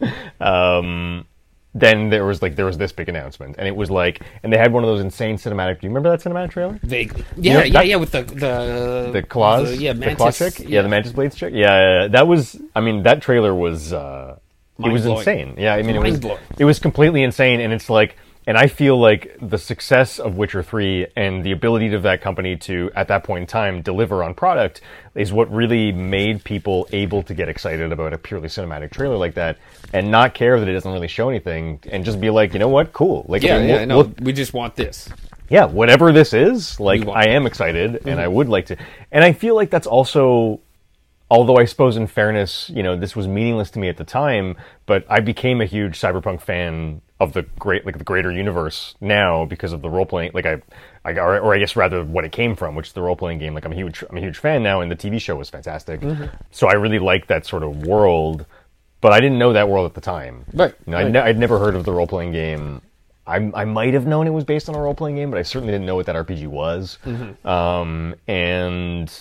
Um, 0.41 1.27
then 1.75 2.11
there 2.11 2.25
was 2.25 2.43
like 2.43 2.57
there 2.57 2.67
was 2.67 2.79
this 2.79 2.91
big 2.91 3.09
announcement, 3.09 3.55
and 3.59 3.69
it 3.69 3.77
was 3.77 3.91
like, 3.91 4.23
and 4.43 4.53
they 4.53 4.57
had 4.59 4.73
one 4.73 4.83
of 4.83 4.89
those 4.89 5.01
insane 5.03 5.37
cinematic. 5.37 5.81
Do 5.81 5.87
you 5.87 5.91
remember 5.95 6.11
that 6.11 6.21
cinematic 6.21 6.51
trailer? 6.51 6.81
Vaguely. 6.83 7.25
Yeah, 7.37 7.53
know, 7.59 7.63
yeah, 7.65 7.73
that- 7.75 7.87
yeah. 7.87 7.97
With 7.97 8.11
the 8.11 8.23
the 8.23 9.11
The 9.13 9.23
claws, 9.23 9.71
the- 9.71 9.77
yeah, 9.77 9.93
the 9.93 10.01
mantis. 10.01 10.17
claw 10.17 10.31
chick, 10.33 10.69
yeah. 10.69 10.83
the 10.83 10.89
mantis 10.89 11.13
blades 11.13 11.37
chick, 11.37 11.53
yeah, 11.55 11.67
yeah, 11.69 12.01
yeah. 12.03 12.09
That 12.09 12.27
was, 12.27 12.61
I 12.75 12.81
mean, 12.81 13.05
that 13.05 13.23
trailer 13.23 13.55
was, 13.55 13.93
uh, 13.93 14.39
it 14.85 14.93
was 14.93 15.07
insane. 15.07 15.55
Yeah, 15.59 15.75
I 15.75 15.83
mean, 15.83 15.97
it 15.97 16.01
was, 16.03 16.39
it 16.59 16.65
was 16.65 16.79
completely 16.79 17.23
insane, 17.23 17.61
and 17.61 17.73
it's 17.73 17.91
like, 17.91 18.17
and 18.47 18.57
I 18.57 18.67
feel 18.69 18.99
like 18.99 19.37
the 19.41 19.59
success 19.59 20.19
of 20.19 20.37
Witcher 20.37 20.63
Three 20.63 21.07
and 21.15 21.45
the 21.45 21.53
ability 21.53 21.93
of 21.95 22.03
that 22.05 22.23
company 22.23 22.57
to, 22.59 22.91
at 22.97 23.09
that 23.09 23.23
point 23.23 23.43
in 23.43 23.47
time, 23.47 23.83
deliver 23.83 24.25
on 24.25 24.35
product 24.35 24.81
is 25.15 25.33
what 25.33 25.53
really 25.53 25.93
made 25.93 26.43
people 26.43 26.89
able 26.93 27.23
to 27.25 27.35
get 27.35 27.49
excited 27.49 27.93
about 27.93 28.13
a 28.13 28.19
purely 28.19 28.49
cinematic 28.49 28.91
trailer 28.93 29.17
like 29.17 29.35
that, 29.35 29.59
and 29.93 30.11
not 30.11 30.35
care 30.35 30.59
that 30.59 30.69
it 30.69 30.73
doesn't 30.73 30.93
really 30.93 31.09
show 31.09 31.29
anything, 31.29 31.79
and 31.91 32.05
just 32.05 32.21
be 32.21 32.31
like, 32.31 32.53
you 32.53 32.59
know 32.59 32.69
what, 32.69 32.93
cool, 32.93 33.25
like, 33.29 33.43
Yeah, 33.43 33.57
I 33.57 33.59
mean, 33.61 33.69
yeah. 33.69 33.77
we'll- 33.79 33.87
No, 33.87 33.97
we'll- 33.99 34.15
we 34.23 34.33
just 34.33 34.55
want 34.55 34.75
this. 34.75 35.09
yeah, 35.49 35.67
whatever 35.67 36.11
this 36.13 36.33
is, 36.33 36.79
like 36.81 37.07
I 37.09 37.31
am 37.31 37.47
excited 37.47 38.07
and 38.07 38.21
I 38.21 38.25
mm-hmm. 38.25 38.35
would 38.35 38.49
like 38.49 38.67
to. 38.67 38.77
And 39.13 39.23
I 39.25 39.33
feel 39.33 39.55
like 39.57 39.69
that's 39.69 39.87
also 39.87 40.61
although 41.31 41.57
I 41.57 41.65
suppose 41.65 41.97
in 41.97 42.07
fairness, 42.07 42.71
you 42.71 42.83
know, 42.83 42.97
this 42.97 43.15
was 43.15 43.29
meaningless 43.29 43.71
to 43.73 43.79
me 43.79 43.89
at 43.89 43.97
the 43.97 44.05
time, 44.05 44.57
but 44.87 45.05
I 45.09 45.21
became 45.21 45.61
a 45.61 45.65
huge 45.67 45.99
cyberpunk 46.01 46.41
fan 46.41 47.01
of 47.21 47.35
the 47.35 47.43
great 47.59 47.85
like 47.85 47.99
the 47.99 48.05
greater 48.05 48.33
universe 48.33 48.95
now 49.01 49.45
because 49.45 49.73
of 49.75 49.83
the 49.83 49.91
role 49.91 50.07
playing 50.07 50.31
like 50.33 50.47
I 50.47 50.63
I 51.05 51.13
or, 51.19 51.39
or 51.39 51.55
I 51.55 51.59
guess 51.59 51.77
rather 51.77 52.03
what 52.03 52.25
it 52.25 52.33
came 52.33 52.57
from, 52.57 52.75
which 52.75 52.89
is 52.89 52.93
the 52.95 53.03
role 53.03 53.17
playing 53.17 53.39
game. 53.39 53.55
Like 53.55 53.65
I'm 53.65 53.73
a 53.73 53.77
huge 53.77 54.03
I'm 54.09 54.17
a 54.17 54.21
huge 54.21 54.39
fan 54.39 54.63
now 54.63 54.81
and 54.81 54.91
the 54.91 54.97
TV 54.97 55.21
show 55.21 55.37
was 55.37 55.51
fantastic. 55.51 56.01
So 56.51 56.67
I 56.67 56.73
really 56.75 56.99
like 56.99 57.27
that 57.29 57.47
sort 57.47 57.63
of 57.63 57.87
world, 57.87 58.47
but 59.01 59.13
I 59.13 59.21
didn't 59.21 59.39
know 59.39 59.53
that 59.53 59.69
world 59.69 59.87
at 59.87 59.95
the 59.95 60.01
time. 60.01 60.45
Right, 60.53 60.75
You 60.87 60.93
know, 60.93 60.99
I'd, 60.99 61.13
ne- 61.13 61.21
I'd 61.21 61.39
never 61.39 61.59
heard 61.59 61.75
of 61.75 61.85
the 61.85 61.93
role 61.93 62.07
playing 62.07 62.33
game. 62.33 62.81
I, 63.27 63.37
I 63.55 63.65
might 63.65 63.95
have 63.95 64.07
known 64.07 64.27
it 64.27 64.31
was 64.31 64.45
based 64.45 64.69
on 64.69 64.75
a 64.75 64.81
role 64.81 64.95
playing 64.95 65.17
game, 65.17 65.31
but 65.31 65.39
I 65.39 65.43
certainly 65.43 65.73
didn't 65.73 65.87
know 65.87 65.95
what 65.95 66.07
that 66.07 66.17
RPG 66.17 66.49
was. 66.49 66.99
Um, 67.45 68.15
and 68.27 69.13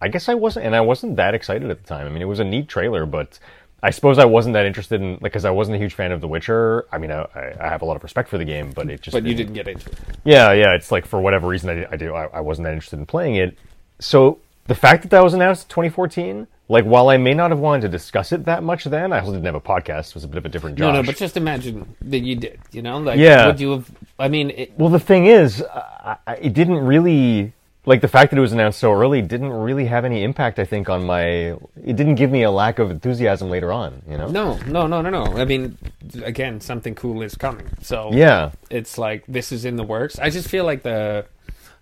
I 0.00 0.08
guess 0.08 0.28
I 0.28 0.34
wasn't, 0.34 0.66
and 0.66 0.76
I 0.76 0.80
wasn't 0.80 1.16
that 1.16 1.34
excited 1.34 1.70
at 1.70 1.82
the 1.82 1.86
time. 1.88 2.06
I 2.06 2.10
mean, 2.10 2.22
it 2.22 2.26
was 2.26 2.38
a 2.40 2.44
neat 2.44 2.68
trailer, 2.68 3.04
but 3.06 3.38
I 3.82 3.90
suppose 3.90 4.18
I 4.18 4.24
wasn't 4.24 4.54
that 4.54 4.66
interested 4.66 5.00
in, 5.00 5.12
like, 5.14 5.22
because 5.22 5.44
I 5.44 5.50
wasn't 5.50 5.76
a 5.76 5.78
huge 5.78 5.94
fan 5.94 6.12
of 6.12 6.20
The 6.20 6.28
Witcher. 6.28 6.86
I 6.92 6.98
mean, 6.98 7.10
I, 7.12 7.26
I 7.60 7.68
have 7.68 7.82
a 7.82 7.84
lot 7.84 7.96
of 7.96 8.02
respect 8.02 8.28
for 8.28 8.38
the 8.38 8.44
game, 8.44 8.70
but 8.74 8.88
it 8.90 9.00
just. 9.00 9.12
But 9.14 9.24
you 9.24 9.34
didn't 9.34 9.54
get 9.54 9.66
into 9.68 9.90
it. 9.90 9.98
Yeah, 10.24 10.52
yeah. 10.52 10.74
It's 10.74 10.90
like 10.92 11.06
for 11.06 11.20
whatever 11.20 11.48
reason 11.48 11.70
I, 11.70 11.86
I 11.92 11.96
do, 11.96 12.14
I, 12.14 12.26
I 12.26 12.40
wasn't 12.40 12.66
that 12.66 12.72
interested 12.74 12.98
in 12.98 13.06
playing 13.06 13.36
it. 13.36 13.56
So 14.00 14.38
the 14.66 14.74
fact 14.74 15.02
that 15.02 15.10
that 15.10 15.22
was 15.24 15.34
announced 15.34 15.64
in 15.64 15.68
2014, 15.70 16.46
like, 16.70 16.84
while 16.84 17.08
I 17.08 17.16
may 17.16 17.32
not 17.34 17.50
have 17.50 17.60
wanted 17.60 17.82
to 17.82 17.88
discuss 17.88 18.30
it 18.32 18.44
that 18.44 18.62
much 18.62 18.84
then, 18.84 19.12
I 19.12 19.20
also 19.20 19.32
didn't 19.32 19.46
have 19.46 19.54
a 19.54 19.60
podcast. 19.60 20.10
It 20.10 20.14
was 20.14 20.24
a 20.24 20.28
bit 20.28 20.38
of 20.38 20.44
a 20.44 20.48
different 20.50 20.76
job. 20.76 20.92
No, 20.94 21.00
no, 21.00 21.06
but 21.06 21.16
just 21.16 21.36
imagine 21.36 21.96
that 22.02 22.18
you 22.20 22.36
did. 22.36 22.60
You 22.72 22.82
know, 22.82 22.98
like 22.98 23.18
Yeah. 23.18 23.46
would 23.46 23.58
you 23.60 23.70
have? 23.70 23.90
I 24.18 24.28
mean, 24.28 24.50
it, 24.50 24.72
Well, 24.78 24.90
the 24.90 25.00
thing 25.00 25.26
is, 25.26 25.62
I, 25.62 26.16
it 26.40 26.52
didn't 26.52 26.78
really 26.84 27.52
like 27.88 28.02
the 28.02 28.08
fact 28.08 28.30
that 28.30 28.36
it 28.38 28.40
was 28.40 28.52
announced 28.52 28.78
so 28.78 28.92
early 28.92 29.22
didn't 29.22 29.50
really 29.52 29.86
have 29.86 30.04
any 30.04 30.22
impact. 30.22 30.58
I 30.58 30.64
think 30.64 30.88
on 30.90 31.04
my 31.06 31.22
it 31.24 31.96
didn't 31.96 32.16
give 32.16 32.30
me 32.30 32.42
a 32.42 32.50
lack 32.50 32.78
of 32.78 32.90
enthusiasm 32.90 33.48
later 33.50 33.72
on. 33.72 34.02
You 34.08 34.18
know? 34.18 34.28
no, 34.28 34.56
no, 34.66 34.86
no, 34.86 35.00
no, 35.00 35.10
no. 35.10 35.24
I 35.36 35.44
mean, 35.44 35.78
again, 36.22 36.60
something 36.60 36.94
cool 36.94 37.22
is 37.22 37.34
coming. 37.34 37.66
So 37.82 38.10
Yeah. 38.12 38.50
it's 38.70 38.98
like 38.98 39.24
this 39.26 39.52
is 39.52 39.64
in 39.64 39.76
the 39.76 39.84
works. 39.84 40.18
I 40.18 40.28
just 40.30 40.48
feel 40.48 40.64
like 40.64 40.82
the 40.82 41.24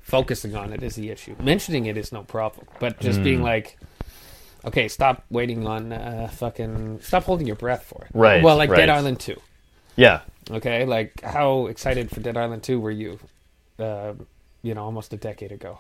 focusing 0.01 0.55
on 0.55 0.73
it 0.73 0.83
is 0.83 0.95
the 0.95 1.11
issue. 1.11 1.35
Mentioning 1.43 1.87
it 1.87 1.97
is 1.97 2.13
no 2.13 2.23
problem, 2.23 2.67
but 2.79 3.01
just 3.01 3.19
Hmm. 3.19 3.25
being 3.25 3.43
like, 3.43 3.77
okay, 4.65 4.87
stop 4.89 5.25
waiting 5.31 5.67
on 5.67 5.93
uh, 5.93 6.29
fucking, 6.33 7.01
stop 7.03 7.25
holding 7.25 7.47
your 7.49 7.57
breath 7.57 7.83
for 7.85 8.05
it. 8.05 8.11
Right, 8.15 8.43
Well, 8.45 8.57
like 8.57 8.71
Dead. 8.71 8.89
Island 8.91 9.19
Two. 9.19 9.41
Yeah. 9.97 10.21
Okay, 10.51 10.85
like 10.85 11.21
how 11.23 11.67
excited 11.67 12.11
for 12.11 12.21
Dead 12.21 12.37
Island 12.37 12.63
Two 12.63 12.79
were 12.79 12.93
you? 12.93 13.19
Uh, 13.79 14.13
you 14.63 14.75
know, 14.75 14.85
almost 14.85 15.13
a 15.13 15.17
decade 15.17 15.51
ago. 15.51 15.79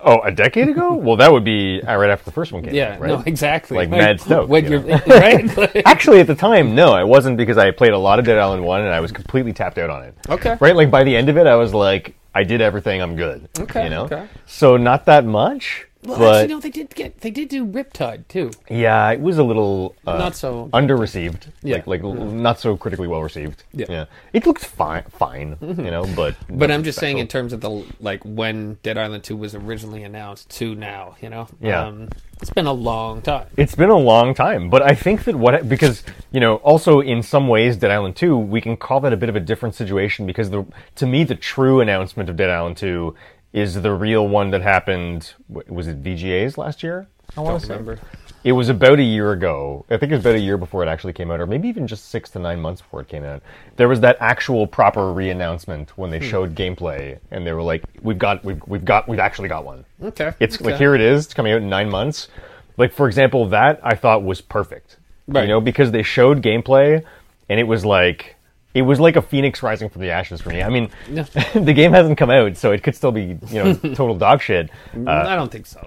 Oh, 0.00 0.20
a 0.20 0.30
decade 0.30 0.68
ago? 0.68 0.94
well, 0.94 1.16
that 1.16 1.32
would 1.32 1.42
be 1.42 1.82
uh, 1.82 1.96
right 1.96 2.08
after 2.08 2.24
the 2.24 2.30
first 2.30 2.52
one 2.52 2.62
came 2.62 2.72
Yeah, 2.72 2.94
out, 2.94 3.00
right? 3.00 3.08
no, 3.08 3.22
exactly. 3.26 3.76
Like 3.76 3.90
mad 3.90 4.20
stoked, 4.20 4.48
When 4.48 4.64
you 4.64 4.78
you're 4.78 4.98
right. 5.08 5.82
Actually, 5.86 6.20
at 6.20 6.28
the 6.28 6.36
time, 6.36 6.76
no, 6.76 6.92
I 6.92 7.02
wasn't 7.02 7.36
because 7.36 7.58
I 7.58 7.72
played 7.72 7.92
a 7.92 7.98
lot 7.98 8.20
of 8.20 8.24
Dead 8.24 8.38
Island 8.38 8.64
One 8.64 8.82
and 8.82 8.90
I 8.90 9.00
was 9.00 9.10
completely 9.10 9.52
tapped 9.52 9.76
out 9.76 9.90
on 9.90 10.04
it. 10.04 10.14
Okay. 10.28 10.56
Right, 10.60 10.76
like 10.76 10.88
by 10.92 11.02
the 11.02 11.16
end 11.16 11.28
of 11.28 11.36
it, 11.36 11.48
I 11.48 11.56
was 11.56 11.74
like, 11.74 12.14
I 12.32 12.44
did 12.44 12.60
everything. 12.60 13.02
I'm 13.02 13.16
good. 13.16 13.48
Okay, 13.58 13.84
You 13.84 13.90
know. 13.90 14.04
okay. 14.04 14.28
So 14.46 14.76
not 14.76 15.04
that 15.06 15.24
much. 15.24 15.87
Well, 16.08 16.18
but 16.18 16.34
actually, 16.34 16.54
no, 16.54 16.60
they 16.60 16.70
did 16.70 16.94
get 16.94 17.20
they 17.20 17.30
did 17.30 17.48
do 17.48 17.66
Riptide 17.66 18.26
too. 18.28 18.50
Yeah, 18.70 19.10
it 19.10 19.20
was 19.20 19.38
a 19.38 19.42
little 19.44 19.94
uh, 20.06 20.18
Not 20.18 20.34
so- 20.36 20.68
under 20.72 20.96
received. 20.96 21.52
Yeah. 21.62 21.76
Like, 21.76 21.86
like 21.86 22.02
l- 22.02 22.14
not 22.14 22.58
so 22.60 22.76
critically 22.76 23.08
well 23.08 23.22
received. 23.22 23.64
Yeah. 23.72 23.86
yeah. 23.88 24.04
It 24.32 24.46
looked 24.46 24.64
fine, 24.64 25.02
fine, 25.10 25.56
you 25.60 25.90
know, 25.90 26.04
but 26.16 26.34
But 26.50 26.70
I'm 26.70 26.82
just 26.82 26.98
saying, 26.98 27.18
in 27.18 27.28
terms 27.28 27.52
of 27.52 27.60
the 27.60 27.84
like 28.00 28.22
when 28.24 28.78
Dead 28.82 28.96
Island 28.98 29.22
Two 29.24 29.36
was 29.36 29.54
originally 29.54 30.02
announced 30.04 30.48
to 30.58 30.74
now, 30.74 31.16
you 31.20 31.28
know, 31.30 31.46
Yeah. 31.60 31.86
um, 31.86 32.08
it's 32.40 32.50
been 32.50 32.66
a 32.66 32.72
long 32.72 33.20
time. 33.20 33.46
it's 33.56 33.74
been 33.74 33.90
a 33.90 33.96
long 33.98 34.32
time. 34.32 34.70
But 34.70 34.82
I 34.82 34.94
think 34.94 35.24
that 35.24 35.34
what 35.36 35.68
because 35.68 36.04
you 36.30 36.38
know 36.40 36.56
also 36.56 37.00
in 37.00 37.22
some 37.22 37.48
ways 37.48 37.76
Dead 37.76 37.90
Island 37.90 38.14
Two 38.16 38.36
we 38.38 38.60
can 38.60 38.76
call 38.76 39.00
that 39.00 39.12
a 39.12 39.16
bit 39.16 39.28
of 39.28 39.36
a 39.36 39.40
different 39.40 39.74
situation 39.74 40.24
because 40.26 40.50
the 40.50 40.64
to 40.96 41.06
me 41.06 41.24
the 41.24 41.34
true 41.34 41.80
announcement 41.80 42.28
of 42.30 42.36
Dead 42.36 42.48
Island 42.50 42.76
Two 42.76 43.14
is 43.52 43.80
the 43.82 43.92
real 43.92 44.28
one 44.28 44.50
that 44.50 44.62
happened. 44.62 45.32
Was 45.48 45.86
it 45.88 46.02
VGA's 46.02 46.58
last 46.58 46.82
year? 46.82 47.08
I 47.36 47.40
want 47.40 47.60
Don't 47.60 47.66
to 47.68 47.72
remember. 47.84 48.00
It 48.44 48.52
was 48.52 48.68
about 48.68 48.98
a 48.98 49.02
year 49.02 49.32
ago. 49.32 49.84
I 49.90 49.96
think 49.96 50.12
it 50.12 50.14
was 50.16 50.24
about 50.24 50.36
a 50.36 50.40
year 50.40 50.56
before 50.56 50.82
it 50.82 50.88
actually 50.88 51.12
came 51.12 51.30
out, 51.30 51.40
or 51.40 51.46
maybe 51.46 51.68
even 51.68 51.86
just 51.86 52.08
six 52.10 52.30
to 52.30 52.38
nine 52.38 52.60
months 52.60 52.80
before 52.80 53.00
it 53.00 53.08
came 53.08 53.24
out. 53.24 53.42
There 53.76 53.88
was 53.88 54.00
that 54.00 54.16
actual 54.20 54.66
proper 54.66 55.12
re-announcement 55.12 55.96
when 55.98 56.10
Hmm. 56.10 56.18
they 56.18 56.26
showed 56.26 56.54
gameplay, 56.54 57.18
and 57.30 57.46
they 57.46 57.52
were 57.52 57.62
like, 57.62 57.82
"We've 58.00 58.18
got, 58.18 58.44
we've, 58.44 58.60
we've 58.66 58.84
got, 58.84 59.08
we've 59.08 59.18
actually 59.18 59.48
got 59.48 59.64
one." 59.64 59.84
Okay, 60.02 60.32
It's 60.40 60.60
like 60.60 60.76
here 60.76 60.94
it 60.94 61.00
is. 61.00 61.26
It's 61.26 61.34
coming 61.34 61.52
out 61.52 61.60
in 61.62 61.68
nine 61.68 61.90
months. 61.90 62.28
Like 62.76 62.92
for 62.92 63.08
example, 63.08 63.48
that 63.48 63.80
I 63.82 63.94
thought 63.96 64.22
was 64.22 64.40
perfect. 64.40 64.96
Right. 65.26 65.42
You 65.42 65.48
know, 65.48 65.60
because 65.60 65.90
they 65.90 66.02
showed 66.04 66.42
gameplay, 66.42 67.02
and 67.48 67.58
it 67.60 67.64
was 67.64 67.84
like. 67.84 68.36
It 68.78 68.82
was 68.82 69.00
like 69.00 69.16
a 69.16 69.22
phoenix 69.22 69.62
rising 69.62 69.88
from 69.88 70.02
the 70.02 70.10
ashes 70.10 70.40
for 70.40 70.50
me. 70.50 70.62
I 70.62 70.68
mean, 70.68 70.90
the 71.08 71.72
game 71.74 71.92
hasn't 71.92 72.16
come 72.16 72.30
out, 72.30 72.56
so 72.56 72.70
it 72.70 72.82
could 72.82 72.94
still 72.94 73.12
be, 73.12 73.38
you 73.48 73.64
know, 73.64 73.74
total 73.94 74.16
dog 74.16 74.40
shit. 74.40 74.70
Uh, 74.94 75.10
I 75.10 75.34
don't 75.34 75.50
think 75.50 75.66
so. 75.66 75.80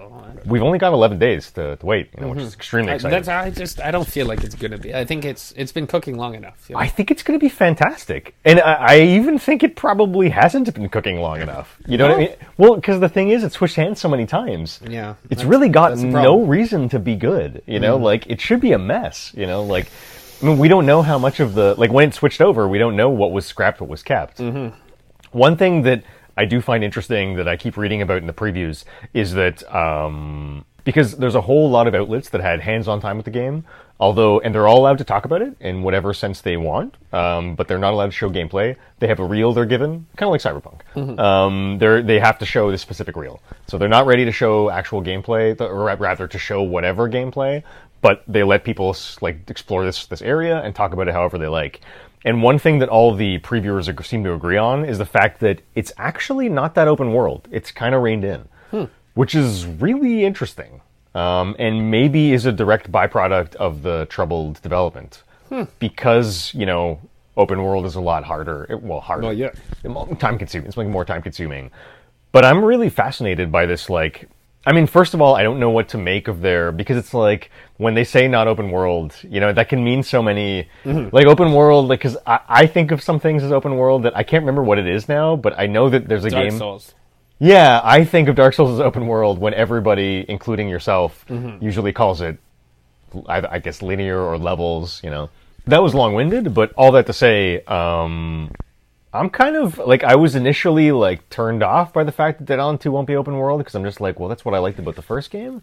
we've 0.44 0.62
only 0.62 0.78
got 0.78 0.92
11 0.92 1.18
days 1.18 1.50
to, 1.52 1.76
to 1.76 1.86
wait, 1.86 2.10
you 2.14 2.22
know, 2.22 2.28
which 2.28 2.40
is 2.40 2.54
extremely 2.54 2.92
I, 2.92 2.96
exciting. 2.96 3.22
that's 3.22 3.28
I 3.28 3.50
just 3.50 3.80
I 3.80 3.90
don't 3.90 4.06
feel 4.06 4.26
like 4.26 4.44
it's 4.44 4.54
gonna 4.54 4.78
be. 4.78 4.94
I 4.94 5.04
think 5.04 5.24
it's 5.24 5.52
it's 5.56 5.72
been 5.72 5.86
cooking 5.86 6.16
long 6.16 6.34
enough. 6.34 6.66
you 6.68 6.74
know? 6.74 6.80
I 6.80 6.86
think 6.86 7.10
it's 7.10 7.22
going 7.22 7.38
to 7.38 7.42
be 7.42 7.48
fantastic, 7.48 8.34
and 8.44 8.60
I, 8.60 8.74
I 8.74 9.00
even 9.00 9.38
think 9.38 9.62
it 9.62 9.74
probably 9.76 10.28
hasn't 10.28 10.72
been 10.74 10.88
cooking 10.88 11.20
long 11.20 11.40
enough. 11.40 11.78
You 11.86 11.98
know 11.98 12.08
what 12.08 12.16
I 12.16 12.18
mean? 12.18 12.34
Well, 12.58 12.76
because 12.76 13.00
the 13.00 13.08
thing 13.08 13.30
is, 13.30 13.44
it's 13.44 13.56
switched 13.56 13.76
hands 13.76 14.00
so 14.00 14.08
many 14.08 14.26
times. 14.26 14.80
Yeah, 14.88 15.14
it's 15.30 15.44
really 15.44 15.68
got 15.68 15.96
no. 15.98 16.38
Mm. 16.38 16.48
reason 16.48 16.88
to 16.90 16.98
be 16.98 17.16
good. 17.16 17.62
You 17.66 17.80
know, 17.80 17.96
like 17.96 18.26
it 18.26 18.40
should 18.40 18.60
be 18.60 18.72
a 18.72 18.78
mess. 18.78 19.32
You 19.36 19.46
know, 19.46 19.62
like 19.62 19.86
I 20.42 20.46
mean, 20.46 20.58
we 20.58 20.68
don't 20.68 20.86
know 20.86 21.02
how 21.02 21.18
much 21.18 21.40
of 21.40 21.54
the 21.54 21.74
like 21.78 21.92
when 21.92 22.08
it 22.08 22.14
switched 22.14 22.40
over. 22.40 22.66
We 22.66 22.78
don't 22.78 22.96
know 22.96 23.10
what 23.10 23.30
was 23.32 23.46
scrapped, 23.46 23.80
what 23.80 23.88
was 23.88 24.02
kept. 24.02 24.40
One 25.30 25.56
thing 25.56 25.82
that 25.82 26.02
I 26.36 26.44
do 26.46 26.60
find 26.60 26.82
interesting 26.82 27.36
that 27.36 27.48
I 27.48 27.56
keep 27.56 27.76
reading 27.76 28.02
about 28.02 28.18
in 28.18 28.26
the 28.26 28.32
previews 28.32 28.84
is 29.14 29.34
that 29.34 29.62
um, 29.74 30.64
because 30.84 31.16
there's 31.16 31.34
a 31.36 31.40
whole 31.42 31.70
lot 31.70 31.86
of 31.86 31.94
outlets 31.94 32.28
that 32.30 32.40
had 32.40 32.60
hands-on 32.60 33.00
time 33.00 33.16
with 33.16 33.24
the 33.24 33.30
game, 33.30 33.64
although 34.00 34.40
and 34.40 34.52
they're 34.54 34.66
all 34.66 34.80
allowed 34.80 34.98
to 34.98 35.04
talk 35.04 35.24
about 35.24 35.42
it 35.42 35.54
in 35.60 35.82
whatever 35.84 36.12
sense 36.12 36.40
they 36.40 36.56
want, 36.56 36.96
um, 37.12 37.54
but 37.54 37.68
they're 37.68 37.78
not 37.78 37.92
allowed 37.92 38.06
to 38.06 38.12
show 38.12 38.28
gameplay. 38.28 38.74
They 38.98 39.06
have 39.06 39.20
a 39.20 39.24
reel 39.24 39.52
they're 39.52 39.64
given, 39.64 40.06
kind 40.16 40.28
of 40.28 40.32
like 40.32 40.40
Cyberpunk. 40.42 41.18
Um, 41.20 41.78
they're 41.78 42.02
they 42.02 42.18
have 42.18 42.38
to 42.40 42.46
show 42.46 42.70
this 42.70 42.82
specific 42.82 43.14
reel, 43.16 43.40
so 43.68 43.78
they're 43.78 43.88
not 43.88 44.06
ready 44.06 44.24
to 44.24 44.32
show 44.32 44.70
actual 44.70 45.02
gameplay, 45.02 45.58
or 45.60 45.84
rather 45.96 46.26
to 46.26 46.38
show 46.38 46.62
whatever 46.62 47.08
gameplay, 47.08 47.62
but 48.02 48.22
they 48.28 48.42
let 48.42 48.64
people 48.64 48.94
like 49.22 49.48
explore 49.48 49.84
this 49.84 50.06
this 50.06 50.20
area 50.20 50.60
and 50.60 50.74
talk 50.74 50.92
about 50.92 51.08
it 51.08 51.14
however 51.14 51.38
they 51.38 51.48
like. 51.48 51.80
And 52.24 52.42
one 52.42 52.58
thing 52.58 52.78
that 52.80 52.88
all 52.88 53.14
the 53.14 53.38
previewers 53.40 54.04
seem 54.04 54.22
to 54.24 54.34
agree 54.34 54.58
on 54.58 54.84
is 54.84 54.98
the 54.98 55.06
fact 55.06 55.40
that 55.40 55.60
it's 55.74 55.92
actually 55.96 56.48
not 56.48 56.74
that 56.74 56.86
open 56.86 57.12
world. 57.12 57.48
It's 57.50 57.72
kind 57.72 57.94
of 57.94 58.02
reined 58.02 58.24
in, 58.24 58.48
which 59.14 59.34
is 59.34 59.66
really 59.66 60.24
interesting, 60.24 60.82
um, 61.14 61.56
and 61.58 61.90
maybe 61.90 62.32
is 62.32 62.46
a 62.46 62.52
direct 62.52 62.92
byproduct 62.92 63.56
of 63.56 63.82
the 63.82 64.06
troubled 64.10 64.60
development 64.62 65.22
because 65.78 66.52
you 66.54 66.66
know 66.66 67.00
open 67.36 67.62
world 67.62 67.86
is 67.86 67.94
a 67.94 68.00
lot 68.00 68.24
harder. 68.24 68.66
It, 68.68 68.82
well, 68.82 69.00
harder. 69.00 69.24
Well, 69.24 69.32
yeah. 69.32 69.50
time 70.18 70.38
consuming. 70.38 70.68
It's 70.68 70.76
like 70.76 70.88
more 70.88 71.04
time 71.04 71.22
consuming. 71.22 71.70
But 72.32 72.44
I'm 72.44 72.64
really 72.64 72.88
fascinated 72.88 73.52
by 73.52 73.66
this. 73.66 73.90
Like, 73.90 74.28
I 74.64 74.72
mean, 74.72 74.86
first 74.86 75.12
of 75.12 75.20
all, 75.20 75.34
I 75.34 75.42
don't 75.42 75.58
know 75.58 75.70
what 75.70 75.88
to 75.88 75.98
make 75.98 76.28
of 76.28 76.40
their 76.40 76.70
because 76.70 76.96
it's 76.96 77.12
like 77.12 77.50
when 77.78 77.94
they 77.94 78.04
say 78.04 78.28
not 78.28 78.46
open 78.46 78.70
world, 78.70 79.16
you 79.22 79.40
know, 79.40 79.52
that 79.52 79.68
can 79.68 79.82
mean 79.82 80.02
so 80.04 80.22
many. 80.22 80.68
Like 80.84 81.26
open 81.26 81.52
world, 81.52 81.88
like 81.88 81.98
because 81.98 82.16
I, 82.26 82.40
I 82.48 82.66
think 82.66 82.92
of 82.92 83.02
some 83.02 83.18
things 83.18 83.42
as 83.42 83.50
open 83.50 83.76
world 83.76 84.04
that 84.04 84.16
I 84.16 84.22
can't 84.22 84.42
remember 84.42 84.62
what 84.62 84.78
it 84.78 84.86
is 84.86 85.08
now, 85.08 85.34
but 85.34 85.58
I 85.58 85.66
know 85.66 85.90
that 85.90 86.06
there's 86.08 86.24
a 86.24 86.30
Dark 86.30 86.50
game. 86.50 86.58
Souls. 86.58 86.94
Yeah, 87.40 87.80
I 87.82 88.04
think 88.04 88.28
of 88.28 88.36
Dark 88.36 88.54
Souls 88.54 88.78
as 88.78 88.80
open 88.80 89.08
world 89.08 89.38
when 89.40 89.52
everybody, 89.52 90.24
including 90.28 90.68
yourself, 90.68 91.24
usually 91.60 91.92
calls 91.92 92.20
it, 92.20 92.38
I, 93.26 93.54
I 93.56 93.58
guess, 93.58 93.82
linear 93.82 94.20
or 94.20 94.38
levels. 94.38 95.00
You 95.02 95.10
know, 95.10 95.30
that 95.66 95.82
was 95.82 95.92
long-winded, 95.92 96.54
but 96.54 96.72
all 96.74 96.92
that 96.92 97.06
to 97.06 97.12
say, 97.12 97.64
um, 97.64 98.52
I'm 99.14 99.28
kind 99.28 99.56
of 99.56 99.78
like 99.78 100.04
I 100.04 100.14
was 100.14 100.34
initially 100.34 100.90
like 100.90 101.28
turned 101.28 101.62
off 101.62 101.92
by 101.92 102.02
the 102.04 102.12
fact 102.12 102.38
that 102.38 102.44
Dead 102.46 102.58
Island 102.58 102.80
2 102.80 102.90
won't 102.90 103.06
be 103.06 103.16
open 103.16 103.36
world 103.36 103.58
because 103.60 103.74
I'm 103.74 103.84
just 103.84 104.00
like, 104.00 104.18
well, 104.18 104.28
that's 104.28 104.44
what 104.44 104.54
I 104.54 104.58
liked 104.58 104.78
about 104.78 104.96
the 104.96 105.02
first 105.02 105.30
game. 105.30 105.62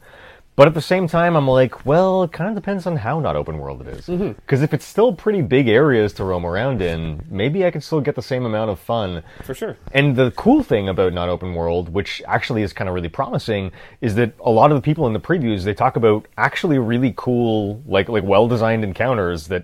But 0.56 0.68
at 0.68 0.74
the 0.74 0.82
same 0.82 1.08
time, 1.08 1.38
I'm 1.38 1.48
like, 1.48 1.86
well, 1.86 2.24
it 2.24 2.34
kind 2.34 2.50
of 2.50 2.56
depends 2.56 2.86
on 2.86 2.98
how 2.98 3.22
not 3.22 3.38
open 3.38 3.60
world 3.60 3.82
it 3.82 3.88
is. 3.88 4.08
Mm-hmm. 4.08 4.34
Because 4.34 4.62
if 4.62 4.74
it's 4.74 4.84
still 4.84 5.13
pretty 5.13 5.41
big 5.41 5.70
areas 5.70 6.12
to 6.13 6.25
roam 6.25 6.46
around 6.46 6.82
in, 6.82 7.25
maybe 7.29 7.65
I 7.65 7.72
can 7.72 7.79
still 7.79 8.01
get 8.01 8.15
the 8.15 8.22
same 8.22 8.46
amount 8.46 8.70
of 8.70 8.77
fun. 8.77 9.24
For 9.46 9.53
sure. 9.53 9.77
And 9.94 10.18
the 10.18 10.32
cool 10.32 10.62
thing 10.62 10.89
about 10.89 11.13
not 11.13 11.29
open 11.29 11.56
world, 11.56 11.88
which 11.88 12.22
actually 12.27 12.62
is 12.62 12.74
kind 12.74 12.89
of 12.89 12.94
really 12.94 13.08
promising, 13.08 13.72
is 14.01 14.15
that 14.15 14.34
a 14.41 14.51
lot 14.51 14.70
of 14.70 14.75
the 14.75 14.82
people 14.82 15.08
in 15.08 15.13
the 15.13 15.20
previews 15.22 15.63
they 15.63 15.74
talk 15.74 15.96
about 15.96 16.27
actually 16.38 16.77
really 16.77 17.13
cool, 17.15 17.82
like 17.88 18.10
like 18.10 18.25
well 18.25 18.50
designed 18.50 18.84
encounters 18.84 19.48
that 19.48 19.63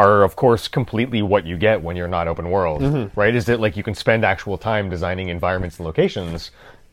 are 0.00 0.22
of 0.28 0.34
course 0.36 0.68
completely 0.68 1.20
what 1.22 1.42
you 1.50 1.56
get 1.56 1.76
when 1.82 1.94
you're 1.96 2.08
not 2.18 2.26
open 2.28 2.50
world, 2.50 2.82
right? 3.16 3.34
Is 3.34 3.44
that 3.46 3.60
like 3.60 3.76
you 3.76 3.82
can 3.82 3.94
spend 3.94 4.24
actual 4.24 4.56
time 4.58 4.88
designing 4.90 5.28
environments 5.28 5.78
and 5.78 5.86
locations. 5.86 6.50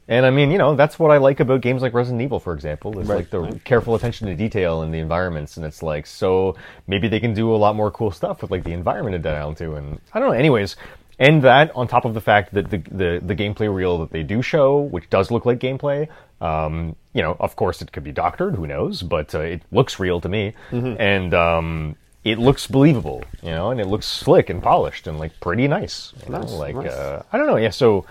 And 0.10 0.26
I 0.26 0.30
mean, 0.30 0.52
you 0.52 0.58
know, 0.58 0.76
that's 0.76 0.98
what 0.98 1.12
I 1.12 1.18
like 1.18 1.40
about 1.42 1.60
games 1.62 1.82
like 1.82 1.94
Resident 1.94 2.22
Evil, 2.22 2.40
for 2.40 2.54
example, 2.54 2.98
is 3.00 3.10
like 3.18 3.30
the 3.30 3.60
careful 3.66 3.94
attention 3.94 4.28
to 4.28 4.36
detail 4.36 4.82
in 4.84 4.92
the 4.92 5.00
environments. 5.00 5.58
And 5.58 5.66
it's 5.66 5.84
like, 5.84 6.06
so 6.06 6.56
maybe 6.88 7.10
they 7.10 7.20
can 7.20 7.34
do 7.34 7.54
a 7.54 7.60
lot 7.66 7.76
more 7.76 7.92
cool 7.92 8.12
stuff 8.12 8.42
with 8.42 8.50
like 8.50 8.64
the 8.64 8.72
environment 8.72 9.16
in 9.16 9.22
Dead 9.22 9.36
Island 9.36 9.58
2. 9.58 9.76
And 9.76 10.00
I 10.14 10.20
don't 10.20 10.30
know. 10.30 10.36
Anyways, 10.36 10.78
and 11.20 11.42
that 11.44 11.72
on 11.76 11.88
top 11.88 12.06
of 12.06 12.14
the 12.14 12.22
fact 12.22 12.54
that 12.54 12.70
the, 12.70 12.78
the, 12.78 13.22
the 13.26 13.36
gameplay 13.36 13.74
reel 13.74 13.98
that 14.00 14.12
they 14.12 14.24
do 14.24 14.42
show, 14.42 14.80
which 14.80 15.10
does 15.10 15.30
look 15.30 15.46
like 15.46 15.60
gameplay, 15.60 16.08
um, 16.40 16.96
you 17.14 17.22
know, 17.22 17.36
of 17.40 17.56
course 17.56 17.82
it 17.82 17.92
could 17.92 18.04
be 18.04 18.14
doctored, 18.14 18.56
who 18.56 18.66
knows, 18.66 19.02
but 19.04 19.34
uh, 19.36 19.40
it 19.40 19.62
looks 19.72 20.00
real 20.00 20.22
to 20.22 20.30
me. 20.30 20.54
And, 21.00 21.34
um, 21.34 21.96
it 22.32 22.38
looks 22.40 22.68
believable, 22.68 23.24
you 23.42 23.52
know, 23.52 23.72
and 23.72 23.80
it 23.80 23.88
looks 23.88 24.06
slick 24.06 24.50
and 24.50 24.62
polished 24.62 25.08
and 25.08 25.20
like 25.20 25.38
pretty 25.40 25.68
nice. 25.68 26.14
You 26.26 26.34
know? 26.34 26.42
Nice, 26.42 26.52
like 26.52 26.76
nice. 26.76 26.92
Uh, 26.92 27.24
I 27.32 27.38
don't 27.38 27.48
know, 27.48 27.58
yeah. 27.58 27.70
So 27.70 28.06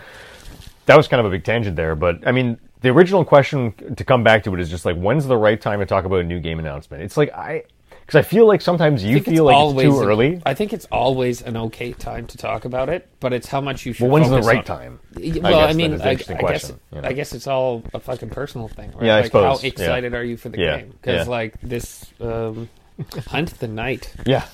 that 0.87 0.97
was 0.97 1.09
kind 1.09 1.21
of 1.21 1.27
a 1.27 1.31
big 1.31 1.45
tangent 1.45 1.77
there, 1.77 1.95
but 1.95 2.27
I 2.27 2.33
mean, 2.33 2.59
the 2.81 2.91
original 2.91 3.25
question 3.25 3.73
to 3.97 4.05
come 4.05 4.23
back 4.23 4.45
to 4.45 4.55
it 4.55 4.61
is 4.61 4.71
just 4.71 4.85
like, 4.85 4.97
when's 4.97 5.27
the 5.27 5.37
right 5.37 5.61
time 5.61 5.81
to 5.81 5.87
talk 5.87 6.05
about 6.05 6.21
a 6.21 6.25
new 6.25 6.41
game 6.41 6.59
announcement? 6.59 7.03
It's 7.03 7.17
like 7.17 7.33
I, 7.33 7.65
because 8.07 8.19
I 8.21 8.23
feel 8.23 8.47
like 8.47 8.61
sometimes 8.61 9.03
you 9.03 9.17
I 9.17 9.21
feel 9.21 9.45
like 9.45 9.75
it's 9.75 9.83
too 9.83 10.01
an- 10.01 10.07
early. 10.09 10.43
I 10.47 10.55
think 10.55 10.73
it's 10.73 10.87
always 10.93 11.43
an 11.43 11.57
okay 11.57 11.93
time 11.93 12.29
to 12.29 12.39
talk 12.39 12.65
about 12.65 12.89
it, 12.89 13.09
but 13.19 13.33
it's 13.33 13.49
how 13.49 13.61
much 13.61 13.85
you 13.85 13.93
should. 13.93 14.05
Well, 14.05 14.13
when's 14.13 14.31
the 14.31 14.43
right 14.43 14.59
on- 14.59 14.65
time? 14.65 15.01
Well, 15.15 15.25
I, 15.25 15.31
guess 15.31 15.43
that 15.43 15.77
mean, 15.77 16.01
I, 16.01 16.11
I 16.11 16.15
guess 16.15 16.73
you 16.93 17.01
know? 17.01 17.09
I 17.09 17.13
guess 17.13 17.35
it's 17.35 17.49
all 17.49 17.83
a 17.93 17.99
fucking 17.99 18.31
personal 18.31 18.69
thing, 18.69 18.93
right? 18.93 19.07
Yeah, 19.07 19.17
I 19.17 19.21
like 19.23 19.33
how 19.33 19.57
suppose, 19.57 19.65
yeah. 19.65 19.69
excited 19.71 20.15
are 20.15 20.23
you 20.23 20.37
for 20.37 20.51
the 20.51 20.59
Yeah, 20.59 20.77
game? 20.79 20.91
Because 20.91 21.27
yeah. 21.27 21.31
like 21.31 21.61
this 21.63 22.07
um, 22.21 22.69
Hunt 23.29 23.59
the 23.59 23.69
Night. 23.69 24.15
Yeah, 24.25 24.47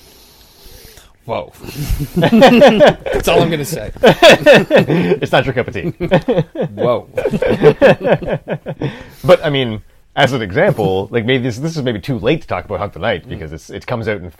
Whoa, 1.25 1.53
that's 2.15 3.29
all 3.29 3.41
I'm 3.41 3.49
gonna 3.49 3.63
say. 3.63 3.93
it's 3.95 5.31
not 5.31 5.45
your 5.45 5.53
cup 5.53 5.69
of 5.69 5.73
tea. 5.73 5.91
Whoa, 5.91 7.07
but 9.23 9.45
I 9.45 9.49
mean, 9.49 9.81
as 10.17 10.33
an 10.33 10.41
example, 10.41 11.07
like 11.11 11.23
maybe 11.23 11.43
this 11.43 11.59
this 11.59 11.77
is 11.77 11.83
maybe 11.83 12.01
too 12.01 12.19
late 12.19 12.41
to 12.41 12.47
talk 12.47 12.65
about 12.65 12.79
Hunt 12.79 12.91
the 12.91 12.99
Night 12.99 13.25
mm. 13.25 13.29
because 13.29 13.53
it's 13.53 13.69
it 13.69 13.87
comes 13.87 14.09
out 14.09 14.17
in 14.17 14.33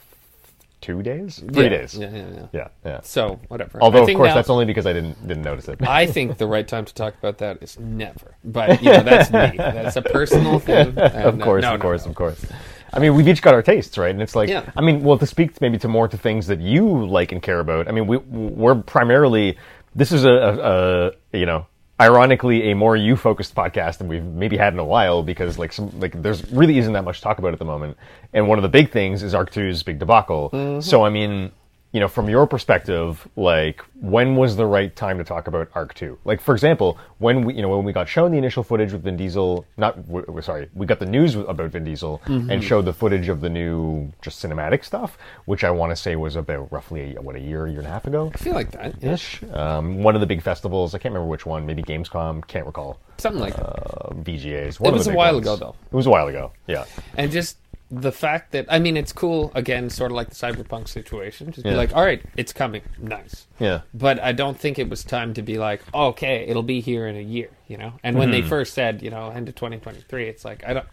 two 0.82 1.02
days, 1.02 1.42
three 1.54 1.64
Yeah, 1.64 1.70
days. 1.70 1.96
Yeah, 1.96 2.10
yeah, 2.12 2.18
yeah. 2.18 2.48
yeah, 2.52 2.68
yeah. 2.84 3.00
So 3.02 3.40
whatever. 3.48 3.82
Although 3.82 4.00
I 4.00 4.02
of 4.02 4.08
think 4.08 4.18
course 4.18 4.28
now- 4.28 4.36
that's 4.36 4.50
only 4.50 4.66
because 4.66 4.86
I 4.86 4.92
didn't 4.92 5.26
didn't 5.26 5.44
notice 5.44 5.70
it. 5.70 5.82
I 5.88 6.06
think 6.06 6.38
the 6.38 6.48
right 6.48 6.68
time 6.68 6.84
to 6.84 6.94
talk 6.94 7.14
about 7.18 7.38
that 7.38 7.64
is 7.64 7.80
never. 7.80 8.36
But 8.44 8.84
you 8.84 8.92
know, 8.92 9.04
that's 9.04 9.32
me. 9.32 9.56
That's 9.58 9.96
a 9.96 10.02
personal 10.02 10.60
thing. 10.60 10.98
of 10.98 11.40
uh, 11.40 11.44
course, 11.46 11.62
no, 11.62 11.76
of 11.76 11.80
no, 11.80 11.82
course, 11.82 12.04
no. 12.04 12.10
of 12.10 12.16
course. 12.18 12.46
I 12.94 13.00
mean, 13.00 13.16
we've 13.16 13.28
each 13.28 13.42
got 13.42 13.54
our 13.54 13.62
tastes, 13.64 13.98
right? 13.98 14.12
And 14.12 14.22
it's 14.22 14.36
like, 14.36 14.50
Yeah. 14.50 14.70
I 14.76 14.82
mean, 14.82 15.04
well, 15.04 15.18
to 15.18 15.26
speak 15.26 15.60
maybe 15.62 15.78
to 15.80 15.88
more 15.88 16.08
to 16.08 16.18
things 16.18 16.48
that 16.48 16.60
you 16.60 17.06
like 17.08 17.32
and 17.32 17.42
care 17.42 17.60
about. 17.60 17.88
I 17.88 17.92
mean, 17.92 18.08
we 18.08 18.18
we're 18.18 18.76
primarily 18.76 19.58
this 19.96 20.12
is 20.12 20.26
a, 20.26 20.30
a, 20.30 21.12
a 21.34 21.38
you 21.38 21.46
know, 21.46 21.66
ironically, 22.00 22.72
a 22.72 22.76
more 22.76 22.96
you 22.96 23.16
focused 23.16 23.56
podcast 23.56 23.98
than 23.98 24.08
we've 24.08 24.24
maybe 24.24 24.58
had 24.58 24.74
in 24.74 24.80
a 24.80 24.86
while 24.86 25.24
because 25.24 25.58
like 25.58 25.74
some 25.74 26.00
like 26.00 26.22
there's 26.22 26.50
really 26.52 26.78
isn't 26.78 26.94
that 26.94 27.04
much 27.04 27.18
to 27.18 27.24
talk 27.24 27.40
about 27.40 27.54
at 27.54 27.60
the 27.60 27.66
moment. 27.66 27.98
And 28.34 28.48
one 28.48 28.58
of 28.58 28.64
the 28.64 28.70
big 28.70 28.92
things 28.92 29.24
is 29.24 29.34
Ark 29.34 29.52
2's 29.52 29.84
big 29.84 30.00
debacle. 30.00 30.50
Mm-hmm. 30.52 30.82
So 30.82 31.04
I 31.04 31.10
mean. 31.10 31.52
You 31.94 32.00
know, 32.00 32.08
from 32.08 32.28
your 32.28 32.48
perspective, 32.48 33.28
like 33.36 33.82
when 34.02 34.36
was 34.36 34.56
the 34.56 34.66
right 34.66 34.94
time 34.96 35.20
to 35.20 35.24
talk 35.24 35.48
about 35.48 35.70
Ark 35.76 35.94
Two? 35.94 36.18
Like, 36.26 36.42
for 36.42 36.56
example, 36.56 36.98
when 37.20 37.46
we, 37.46 37.54
you 37.54 37.62
know, 37.62 37.70
when 37.70 37.86
we 37.86 37.94
got 37.94 38.10
shown 38.10 38.32
the 38.32 38.38
initial 38.40 38.64
footage 38.64 38.92
with 38.92 39.04
Vin 39.04 39.16
Diesel, 39.16 39.64
not, 39.78 39.96
w- 40.12 40.42
sorry, 40.42 40.70
we 40.74 40.88
got 40.88 40.98
the 41.00 41.06
news 41.06 41.36
about 41.36 41.70
Vin 41.70 41.84
Diesel 41.84 42.20
Mm-hmm. 42.26 42.50
and 42.50 42.64
showed 42.64 42.86
the 42.86 42.94
footage 42.94 43.28
of 43.30 43.42
the 43.42 43.50
new 43.50 44.12
just 44.24 44.44
cinematic 44.44 44.84
stuff, 44.84 45.20
which 45.46 45.64
I 45.64 45.70
want 45.70 45.92
to 45.92 45.96
say 45.96 46.16
was 46.16 46.36
about 46.36 46.72
roughly 46.72 47.16
a, 47.16 47.22
what 47.22 47.36
a 47.36 47.40
year, 47.40 47.68
year 47.68 47.78
and 47.80 47.88
a 47.88 47.92
half 47.92 48.08
ago 48.08 48.32
I 48.34 48.38
feel 48.40 48.56
like 48.56 48.72
that. 48.72 49.04
Ish. 49.04 49.44
Um, 49.54 50.02
one 50.02 50.16
of 50.16 50.22
the 50.22 50.28
big 50.28 50.42
festivals, 50.42 50.96
I 50.96 50.98
can't 50.98 51.14
remember 51.14 51.30
which 51.30 51.46
one, 51.46 51.64
maybe 51.68 51.84
Gamescom, 51.84 52.48
can't 52.48 52.66
recall. 52.66 52.98
Something 53.20 53.40
like 53.42 53.56
that. 53.56 53.62
Uh, 53.70 54.14
VGAs. 54.16 54.80
One 54.80 54.92
It 54.96 54.98
was 54.98 55.08
a 55.08 55.14
while 55.14 55.36
ones. 55.36 55.46
ago, 55.46 55.56
though. 55.58 55.76
It 55.92 55.96
was 55.96 56.08
a 56.08 56.10
while 56.10 56.28
ago. 56.28 56.52
Yeah. 56.66 56.86
And 57.18 57.32
just 57.32 57.58
the 58.02 58.12
fact 58.12 58.52
that 58.54 58.66
I 58.70 58.80
mean, 58.80 58.98
it's 58.98 59.14
cool. 59.14 59.52
Again, 59.54 59.90
sort 59.90 60.12
of 60.12 60.16
like 60.16 60.30
the 60.30 60.36
cyberpunk 60.36 60.88
situation. 60.88 61.52
Just 61.52 61.66
Yeah. 61.66 61.74
be 61.74 61.78
like, 61.78 61.96
all 61.96 62.04
right, 62.04 62.22
it's 62.36 62.52
coming. 62.52 62.82
Nice. 63.00 63.46
Yeah. 63.60 63.82
But 63.94 64.20
I 64.20 64.32
don't 64.32 64.60
think 64.60 64.80
it 64.80 64.90
was 64.90 65.04
time 65.04 65.34
to 65.36 65.42
be 65.44 65.58
like, 65.60 65.82
okay, 65.94 66.46
it'll 66.48 66.64
be 66.64 66.82
here 66.82 67.06
in 67.08 67.16
a 67.16 67.22
year, 67.22 67.50
you 67.68 67.78
know. 67.78 67.94
And 68.04 68.18
when 68.18 68.30
Mm-hmm. 68.32 68.42
they 68.42 68.48
first 68.50 68.74
said, 68.74 69.02
you 69.04 69.12
know, 69.12 69.30
end 69.30 69.48
of 69.48 69.56
2023, 69.56 70.28
it's 70.28 70.44
like 70.44 70.64
I 70.66 70.74
don't. 70.74 70.88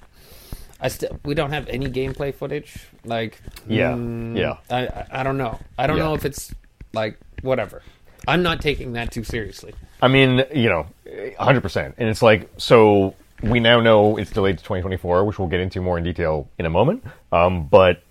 I 0.82 0.88
still 0.88 1.18
we 1.24 1.34
don't 1.34 1.52
have 1.52 1.68
any 1.68 1.86
gameplay 1.90 2.34
footage. 2.34 2.76
Like 3.04 3.40
Yeah, 3.66 3.92
mm, 3.92 4.36
yeah. 4.36 4.56
I, 4.70 4.86
I 4.86 5.06
I 5.20 5.22
don't 5.22 5.38
know. 5.38 5.58
I 5.78 5.86
don't 5.86 5.96
Yeah. 5.96 6.04
know 6.04 6.14
if 6.14 6.24
it's 6.24 6.54
like 6.92 7.18
whatever. 7.42 7.82
I'm 8.28 8.42
not 8.42 8.60
taking 8.60 8.92
that 8.92 9.10
too 9.12 9.24
seriously. 9.24 9.72
I 10.02 10.08
mean, 10.08 10.44
you 10.54 10.68
know, 10.68 10.86
100%. 11.06 11.94
And 11.98 12.08
it's 12.08 12.20
like, 12.22 12.50
so 12.58 13.14
we 13.42 13.60
now 13.60 13.80
know 13.80 14.16
it's 14.16 14.30
delayed 14.30 14.58
to 14.58 14.64
2024, 14.64 15.24
which 15.24 15.38
we'll 15.38 15.48
get 15.48 15.60
into 15.60 15.80
more 15.80 15.98
in 15.98 16.04
detail 16.04 16.48
in 16.58 16.66
a 16.66 16.70
moment. 16.70 17.04
Um, 17.32 17.66
but 17.66 18.02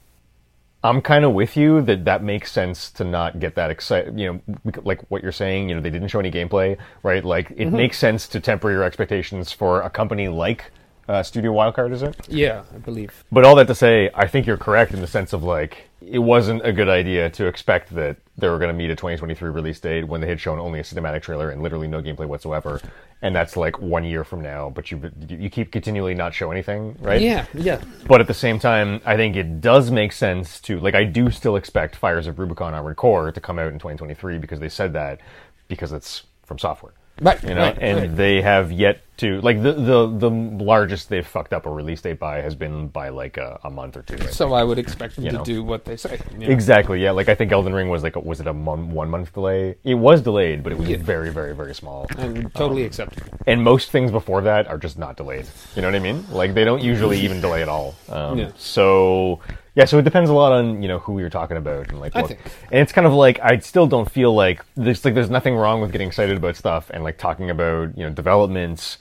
I'm 0.84 1.02
kind 1.02 1.26
of 1.26 1.34
with 1.34 1.58
you 1.58 1.82
that 1.82 2.06
that 2.06 2.24
makes 2.24 2.52
sense 2.52 2.90
to 2.92 3.04
not 3.04 3.40
get 3.40 3.56
that 3.56 3.70
excited. 3.70 4.18
You 4.20 4.42
know, 4.46 4.82
like 4.84 5.02
what 5.10 5.24
you're 5.24 5.32
saying, 5.32 5.70
you 5.70 5.76
know, 5.76 5.82
they 5.82 5.90
didn't 5.90 6.08
show 6.08 6.20
any 6.20 6.32
gameplay, 6.32 6.78
right? 7.04 7.24
Like, 7.24 7.52
it 7.56 7.70
makes 7.70 7.98
sense 7.98 8.28
to 8.30 8.40
temper 8.40 8.72
your 8.72 8.84
expectations 8.84 9.52
for 9.52 9.82
a 9.82 9.90
company 9.90 10.30
like 10.30 10.72
uh, 11.10 11.24
Studio 11.24 11.52
Wildcard, 11.52 11.92
is 11.92 12.04
it? 12.04 12.16
Yeah, 12.30 12.64
I 12.74 12.78
believe. 12.78 13.26
But 13.32 13.44
all 13.44 13.56
that 13.56 13.68
to 13.68 13.76
say, 13.76 14.12
I 14.14 14.28
think 14.28 14.46
you're 14.46 14.58
correct 14.58 14.94
in 14.94 15.02
the 15.02 15.08
sense 15.08 15.34
of 15.34 15.44
like 15.44 15.90
it 16.02 16.20
wasn't 16.20 16.64
a 16.66 16.72
good 16.72 16.88
idea 16.88 17.32
to 17.32 17.48
expect 17.48 17.94
that 17.96 18.18
they 18.38 18.48
were 18.48 18.60
going 18.60 18.70
to 18.70 18.78
meet 18.78 18.92
a 18.92 18.96
2023 18.96 19.50
release 19.50 19.80
date 19.80 20.08
when 20.08 20.22
they 20.22 20.28
had 20.28 20.40
shown 20.40 20.60
only 20.60 20.80
a 20.80 20.84
cinematic 20.84 21.24
trailer 21.24 21.50
and 21.50 21.64
literally 21.64 21.88
no 21.88 22.00
gameplay 22.00 22.28
whatsoever, 22.28 22.80
and 23.24 23.36
that's 23.36 23.58
like 23.58 23.82
one 23.82 24.04
year 24.04 24.24
from 24.24 24.42
now. 24.42 24.70
But 24.70 24.92
you 24.92 25.12
you 25.28 25.50
keep 25.50 25.72
continually 25.72 26.14
not 26.14 26.36
show 26.36 26.52
anything, 26.52 26.96
right? 27.02 27.20
Yeah, 27.20 27.48
yeah. 27.56 27.82
But 28.08 28.22
at 28.22 28.28
the 28.28 28.36
same 28.36 28.60
time, 28.60 29.02
I 29.04 29.16
think 29.16 29.36
it 29.36 29.62
does 29.62 29.90
make 29.90 30.12
sense 30.12 30.60
to 30.62 30.80
like 30.80 30.94
I 30.94 31.06
do 31.06 31.32
still 31.32 31.56
expect 31.56 31.96
Fires 31.96 32.28
of 32.28 32.38
Rubicon 32.38 32.76
Armored 32.76 32.98
Core 32.98 33.32
to 33.32 33.42
come 33.42 33.58
out 33.58 33.74
in 33.74 33.80
2023 33.80 34.38
because 34.38 34.60
they 34.60 34.70
said 34.70 34.94
that 34.94 35.22
because 35.68 35.92
it's 35.92 36.24
FromSoftware. 36.48 36.92
Right, 37.22 37.44
You 37.44 37.56
know, 37.56 37.62
right, 37.62 37.78
and 37.82 38.00
right. 38.00 38.16
they 38.16 38.42
have 38.42 38.72
yet 38.72 39.02
to 39.20 39.40
like 39.42 39.62
the 39.62 39.74
the 39.74 40.08
the 40.08 40.30
largest 40.30 41.10
they've 41.10 41.26
fucked 41.26 41.54
up 41.54 41.66
a 41.66 41.70
release 41.72 42.02
date 42.02 42.20
by 42.20 42.42
has 42.42 42.56
been 42.56 42.88
by 42.88 43.10
like 43.10 43.38
a, 43.38 43.60
a 43.64 43.70
month 43.70 43.96
or 43.98 44.02
two. 44.02 44.16
Right? 44.16 44.34
So 44.34 44.54
I 44.54 44.64
would 44.64 44.80
expect 44.80 45.16
them 45.16 45.26
You 45.26 45.32
to 45.32 45.38
know. 45.38 45.44
do 45.44 45.64
what 45.64 45.86
they 45.86 45.96
say. 45.98 46.20
you 46.34 46.40
know. 46.40 46.48
Exactly. 46.48 47.02
Yeah. 47.04 47.12
Like 47.12 47.30
I 47.30 47.36
think 47.36 47.52
Elden 47.52 47.74
Ring 47.74 47.90
was 47.90 48.02
like 48.04 48.16
a, 48.16 48.20
was 48.20 48.40
it 48.40 48.48
a 48.48 48.54
mon- 48.54 48.92
one 48.92 49.10
month 49.10 49.34
delay? 49.34 49.76
It 49.84 49.96
was 49.96 50.22
delayed, 50.22 50.64
but 50.64 50.72
it 50.72 50.78
was 50.80 50.90
Yeah. 50.90 50.98
very 50.98 51.30
very 51.32 51.54
very 51.56 51.76
small. 51.76 52.08
And 52.18 52.54
totally 52.56 52.84
acceptable. 52.86 53.32
And 53.48 53.64
most 53.64 53.92
things 53.92 54.12
before 54.12 54.42
that 54.42 54.68
are 54.68 54.78
just 54.78 54.98
not 54.98 55.18
delayed. 55.18 55.46
You 55.76 55.82
know 55.82 55.88
what 55.90 55.96
I 55.96 56.00
mean? 56.00 56.26
Like 56.32 56.54
they 56.54 56.66
don't 56.66 56.82
usually 56.82 57.20
even 57.20 57.40
delay 57.42 57.62
at 57.62 57.70
all. 57.70 57.96
Um, 58.10 58.38
Yeah. 58.40 58.52
So 58.58 59.40
yeah. 59.76 59.86
So 59.86 59.98
it 60.00 60.04
depends 60.04 60.30
a 60.30 60.34
lot 60.34 60.52
on 60.52 60.82
you 60.82 60.88
know 60.88 61.00
who 61.00 61.20
you're 61.20 61.30
talking 61.30 61.58
about 61.58 61.90
and 61.90 62.00
like 62.00 62.16
I 62.16 62.22
what. 62.22 62.28
think. 62.30 62.40
And 62.72 62.80
it's 62.82 62.92
kind 62.92 63.06
of 63.08 63.14
like 63.14 63.40
I 63.42 63.60
still 63.60 63.88
don't 63.88 64.10
feel 64.10 64.34
like 64.34 64.64
there's 64.76 65.04
like 65.04 65.14
there's 65.14 65.30
nothing 65.30 65.56
wrong 65.56 65.82
with 65.82 65.92
getting 65.92 66.08
excited 66.08 66.38
about 66.38 66.56
stuff 66.56 66.90
and 66.94 67.04
like 67.04 67.18
talking 67.18 67.50
about 67.50 67.98
you 67.98 68.04
know 68.06 68.10
developments 68.10 68.98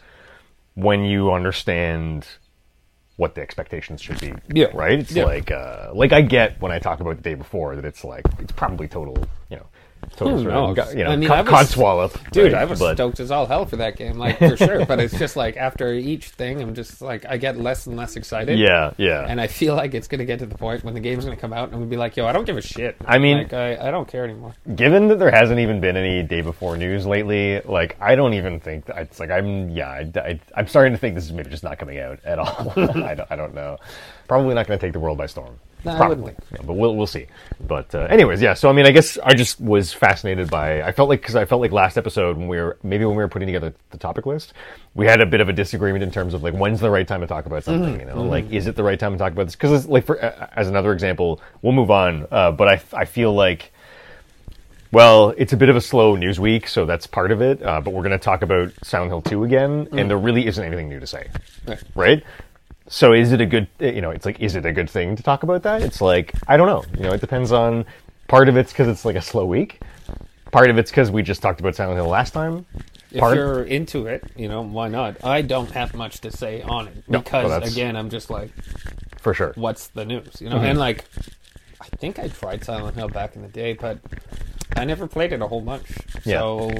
when 0.78 1.02
you 1.04 1.32
understand 1.32 2.24
what 3.16 3.34
the 3.34 3.40
expectations 3.40 4.00
should 4.00 4.20
be. 4.20 4.32
Yeah. 4.54 4.66
Right? 4.72 5.00
It's 5.00 5.10
Yeah. 5.10 5.24
like 5.24 5.50
uh 5.50 5.90
like 5.92 6.12
I 6.12 6.20
get 6.20 6.60
when 6.60 6.70
I 6.70 6.78
talk 6.78 7.00
about 7.00 7.16
the 7.16 7.22
day 7.22 7.34
before 7.34 7.74
that 7.74 7.84
it's 7.84 8.04
like 8.04 8.24
it's 8.38 8.52
probably 8.52 8.86
total, 8.86 9.16
total 9.16 9.28
Who 10.18 10.42
sort 10.42 10.78
of, 10.78 10.94
you 10.94 11.04
know, 11.04 11.10
I 11.10 11.16
mean, 11.16 11.28
con- 11.28 11.46
I 11.46 11.62
was-. 11.62 12.12
Dude, 12.32 12.52
right? 12.52 12.62
I 12.62 12.64
was 12.64 12.80
But- 12.80 12.96
stoked 12.96 13.20
as 13.20 13.30
all 13.30 13.46
hell 13.46 13.66
for 13.66 13.76
that 13.76 13.96
game, 13.96 14.18
like 14.18 14.38
for 14.38 14.56
sure. 14.56 14.84
But 14.84 14.98
it's 14.98 15.16
just 15.16 15.36
like 15.36 15.56
after 15.56 15.92
each 15.92 16.30
thing, 16.30 16.60
I'm 16.60 16.74
just 16.74 17.00
like 17.00 17.24
I 17.28 17.36
get 17.36 17.56
less 17.56 17.86
and 17.86 17.96
less 17.96 18.16
excited. 18.16 18.58
Yeah, 18.58 18.92
yeah. 18.96 19.24
And 19.28 19.40
I 19.40 19.46
feel 19.46 19.76
like 19.76 19.94
it's 19.94 20.08
gonna 20.08 20.24
get 20.24 20.40
to 20.40 20.46
the 20.46 20.56
point 20.58 20.82
when 20.82 20.94
the 20.94 21.00
game's 21.00 21.24
gonna 21.24 21.36
come 21.36 21.52
out 21.52 21.64
and 21.66 21.74
I'm 21.74 21.80
gonna 21.80 21.90
be 21.90 21.96
like, 21.96 22.16
yo, 22.16 22.26
I 22.26 22.32
don't 22.32 22.44
give 22.46 22.56
a 22.56 22.62
shit. 22.62 22.96
I 23.06 23.18
mean- 23.18 23.38
like 23.38 23.52
I, 23.52 23.88
I 23.88 23.90
don't 23.92 24.08
care 24.08 24.24
anymore. 24.24 24.54
Given 24.74 25.06
that 25.08 25.18
there 25.20 25.30
hasn't 25.30 25.60
even 25.60 25.80
been 25.80 25.96
any 25.96 26.22
day 26.24 26.40
before 26.40 26.76
news 26.76 27.06
lately, 27.06 27.60
like 27.60 27.96
I 28.00 28.16
don't 28.16 28.34
even 28.34 28.58
think 28.58 28.86
that 28.86 28.98
it's 28.98 29.20
like 29.20 29.30
I'm 29.30 29.70
yeah 29.70 29.88
I, 29.90 30.10
I, 30.20 30.40
I'm 30.56 30.66
starting 30.66 30.92
to 30.94 30.98
think 30.98 31.14
this 31.14 31.24
is 31.24 31.32
maybe 31.32 31.50
just 31.50 31.62
not 31.62 31.78
coming 31.78 31.98
out 32.00 32.18
at 32.24 32.38
all. 32.40 32.72
I, 32.76 33.14
don't, 33.14 33.30
I 33.30 33.36
don't 33.36 33.54
know. 33.54 33.76
Probably 34.26 34.54
not 34.54 34.66
going 34.66 34.78
to 34.78 34.84
take 34.86 34.92
the 34.92 35.00
world 35.00 35.16
by 35.18 35.26
storm. 35.26 35.58
No, 35.84 35.92
I 35.92 35.96
Probably, 35.96 36.16
wouldn't 36.16 36.44
think. 36.44 36.60
Yeah, 36.60 36.66
but 36.66 36.74
we'll 36.74 36.96
we'll 36.96 37.06
see. 37.06 37.26
But 37.60 37.94
uh, 37.94 38.00
anyways, 38.10 38.42
yeah. 38.42 38.54
So 38.54 38.68
I 38.68 38.72
mean, 38.72 38.84
I 38.86 38.90
guess 38.90 39.16
I 39.24 39.34
just 39.34 39.60
was 39.60 39.92
fascinated 39.92 40.50
by. 40.50 40.82
I 40.82 40.90
felt 40.92 41.08
like 41.08 41.20
because 41.20 41.36
I 41.36 41.44
felt 41.44 41.60
like 41.60 41.70
last 41.70 41.96
episode 41.96 42.36
when 42.36 42.48
we 42.48 42.56
were 42.56 42.78
maybe 42.82 43.04
when 43.04 43.16
we 43.16 43.22
were 43.22 43.28
putting 43.28 43.46
together 43.46 43.72
the 43.90 43.98
topic 43.98 44.26
list, 44.26 44.54
we 44.94 45.06
had 45.06 45.20
a 45.20 45.26
bit 45.26 45.40
of 45.40 45.48
a 45.48 45.52
disagreement 45.52 46.02
in 46.02 46.10
terms 46.10 46.34
of 46.34 46.42
like 46.42 46.54
when's 46.54 46.80
the 46.80 46.90
right 46.90 47.06
time 47.06 47.20
to 47.20 47.26
talk 47.28 47.46
about 47.46 47.62
something. 47.64 47.92
Mm-hmm. 47.98 48.08
You 48.08 48.14
know, 48.14 48.22
like 48.24 48.50
is 48.50 48.66
it 48.66 48.74
the 48.74 48.82
right 48.82 48.98
time 48.98 49.12
to 49.12 49.18
talk 49.18 49.32
about 49.32 49.44
this? 49.44 49.54
Because 49.54 49.86
like 49.86 50.04
for 50.04 50.22
uh, 50.22 50.48
as 50.56 50.66
another 50.68 50.92
example, 50.92 51.40
we'll 51.62 51.72
move 51.72 51.90
on. 51.92 52.26
Uh, 52.30 52.50
but 52.50 52.68
I 52.68 52.80
I 52.92 53.04
feel 53.04 53.32
like. 53.32 53.72
Well, 54.90 55.34
it's 55.36 55.52
a 55.52 55.56
bit 55.58 55.68
of 55.68 55.76
a 55.76 55.82
slow 55.82 56.16
news 56.16 56.40
week, 56.40 56.66
so 56.66 56.86
that's 56.86 57.06
part 57.06 57.30
of 57.30 57.42
it. 57.42 57.62
Uh, 57.62 57.78
but 57.82 57.92
we're 57.92 58.00
going 58.02 58.12
to 58.12 58.18
talk 58.18 58.40
about 58.40 58.72
Silent 58.82 59.10
Hill 59.10 59.20
2 59.20 59.44
again, 59.44 59.84
Mm. 59.84 60.00
and 60.00 60.10
there 60.10 60.16
really 60.16 60.46
isn't 60.46 60.64
anything 60.64 60.88
new 60.88 60.98
to 60.98 61.06
say, 61.06 61.28
Right. 61.66 61.82
right? 61.94 62.22
So 62.88 63.12
is 63.12 63.32
it 63.32 63.40
a 63.40 63.46
good, 63.46 63.68
you 63.78 64.00
know, 64.00 64.10
it's 64.10 64.24
like, 64.26 64.40
is 64.40 64.56
it 64.56 64.64
a 64.64 64.72
good 64.72 64.88
thing 64.88 65.14
to 65.16 65.22
talk 65.22 65.42
about 65.42 65.62
that? 65.64 65.82
It's 65.82 66.00
like, 66.00 66.32
I 66.46 66.56
don't 66.56 66.66
know. 66.66 66.84
You 66.96 67.04
know, 67.04 67.12
it 67.12 67.20
depends 67.20 67.52
on, 67.52 67.84
part 68.28 68.48
of 68.48 68.56
it's 68.56 68.72
because 68.72 68.88
it's 68.88 69.04
like 69.04 69.16
a 69.16 69.22
slow 69.22 69.44
week. 69.44 69.80
Part 70.52 70.70
of 70.70 70.78
it's 70.78 70.90
because 70.90 71.10
we 71.10 71.22
just 71.22 71.42
talked 71.42 71.60
about 71.60 71.76
Silent 71.76 71.96
Hill 71.98 72.08
last 72.08 72.32
time. 72.32 72.64
If 73.10 73.20
Part, 73.20 73.36
you're 73.36 73.62
into 73.62 74.06
it, 74.06 74.24
you 74.36 74.48
know, 74.48 74.62
why 74.62 74.88
not? 74.88 75.22
I 75.24 75.42
don't 75.42 75.70
have 75.72 75.94
much 75.94 76.20
to 76.20 76.30
say 76.30 76.62
on 76.62 76.88
it 76.88 77.04
No, 77.08 77.20
because 77.20 77.48
well, 77.50 77.62
again, 77.62 77.96
I'm 77.96 78.08
just 78.10 78.30
like, 78.30 78.50
for 79.18 79.32
sure. 79.34 79.52
what's 79.56 79.88
the 79.88 80.04
news? 80.04 80.40
You 80.40 80.48
know, 80.50 80.56
Mm-hmm. 80.56 80.64
and 80.66 80.78
like, 80.78 81.04
I 81.80 81.86
think 81.96 82.18
I 82.18 82.28
tried 82.28 82.64
Silent 82.64 82.96
Hill 82.96 83.08
back 83.08 83.36
in 83.36 83.42
the 83.42 83.48
day, 83.48 83.74
but 83.74 83.98
I 84.78 84.84
never 84.84 85.06
played 85.06 85.32
it 85.32 85.42
a 85.42 85.46
whole 85.46 85.60
bunch. 85.60 85.86
Yeah. 86.24 86.40
So 86.40 86.70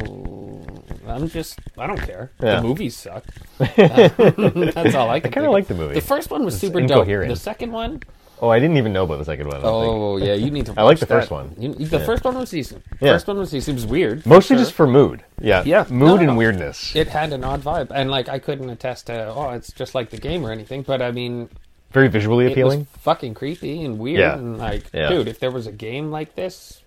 I'm 1.06 1.28
just, 1.28 1.58
I 1.76 1.86
don't 1.86 2.00
care. 2.00 2.30
Yeah. 2.40 2.56
The 2.56 2.62
movies 2.62 2.96
suck. 2.96 3.24
Uh, 3.60 4.08
that's 4.72 4.94
all 4.94 5.10
I 5.10 5.20
can. 5.20 5.30
I 5.30 5.34
kinda 5.34 5.50
like 5.50 5.66
the 5.66 5.74
movie. 5.74 5.94
The 5.94 6.00
first 6.00 6.30
one 6.30 6.44
was 6.44 6.54
It's 6.54 6.60
super 6.60 6.80
dope. 6.80 6.90
incoherent. 6.98 7.28
The 7.30 7.36
second 7.36 7.72
one, 7.72 8.00
Oh, 8.40 8.48
I 8.50 8.60
didn't 8.60 8.76
even 8.76 8.92
know 8.92 9.02
about 9.02 9.18
the 9.18 9.24
second 9.24 9.48
one. 9.48 9.56
I 9.56 9.62
don't 9.62 9.82
think. 9.82 9.92
oh 9.94 10.16
yeah, 10.18 10.34
you 10.34 10.52
need 10.52 10.66
to. 10.66 10.74
I 10.76 10.82
like 10.84 11.00
the 11.00 11.06
first 11.06 11.28
one. 11.32 11.56
You- 11.58 11.74
the 11.74 11.98
first 11.98 12.22
one 12.22 12.38
was 12.38 12.50
decent. 12.50 12.84
Yeah. 13.00 13.14
First 13.14 13.26
one 13.26 13.38
was 13.38 13.50
decent. 13.50 13.78
It 13.78 13.82
was 13.82 13.86
weird. 13.90 14.24
Mostly 14.24 14.54
sure. 14.54 14.64
just 14.64 14.74
for 14.74 14.86
mood. 14.86 15.24
Yeah. 15.40 15.64
Yeah. 15.66 15.86
Mood 15.90 16.20
No, 16.20 16.28
and 16.28 16.36
weirdness. 16.38 16.94
it 16.94 17.08
had 17.08 17.32
an 17.32 17.42
odd 17.42 17.62
vibe, 17.62 17.90
and 17.92 18.10
like 18.12 18.28
I 18.28 18.38
couldn't 18.38 18.70
attest 18.70 19.06
to, 19.06 19.26
oh, 19.34 19.50
it's 19.50 19.72
just 19.72 19.92
like 19.96 20.10
the 20.10 20.18
game 20.18 20.46
or 20.46 20.52
anything. 20.52 20.82
But 20.82 21.02
I 21.02 21.10
mean, 21.10 21.48
Very 21.90 22.06
visually 22.06 22.46
it 22.46 22.52
appealing. 22.52 22.80
was 22.80 22.88
fucking 23.02 23.34
creepy 23.34 23.82
and 23.84 23.98
weird. 23.98 24.20
Yeah. 24.20 24.34
And 24.38 24.56
like, 24.58 24.84
Yeah. 24.94 25.08
dude, 25.08 25.26
if 25.26 25.40
there 25.40 25.50
was 25.50 25.66
a 25.66 25.72
game 25.72 26.12
like 26.12 26.36
this, 26.36 26.80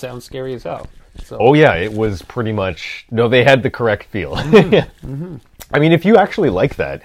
sounds 0.00 0.24
scary 0.24 0.54
as 0.54 0.64
hell. 0.64 0.88
So, 1.24 1.36
Oh 1.40 1.54
yeah, 1.54 1.74
it 1.74 1.92
was 1.92 2.22
pretty 2.22 2.52
much 2.52 3.06
no. 3.10 3.28
They 3.28 3.44
had 3.44 3.62
the 3.62 3.70
correct 3.70 4.04
feel. 4.10 4.34
Mm-hmm. 5.04 5.36
I 5.72 5.78
mean, 5.78 5.92
if 5.92 6.04
you 6.04 6.16
actually 6.16 6.50
like 6.50 6.74
that, 6.76 7.02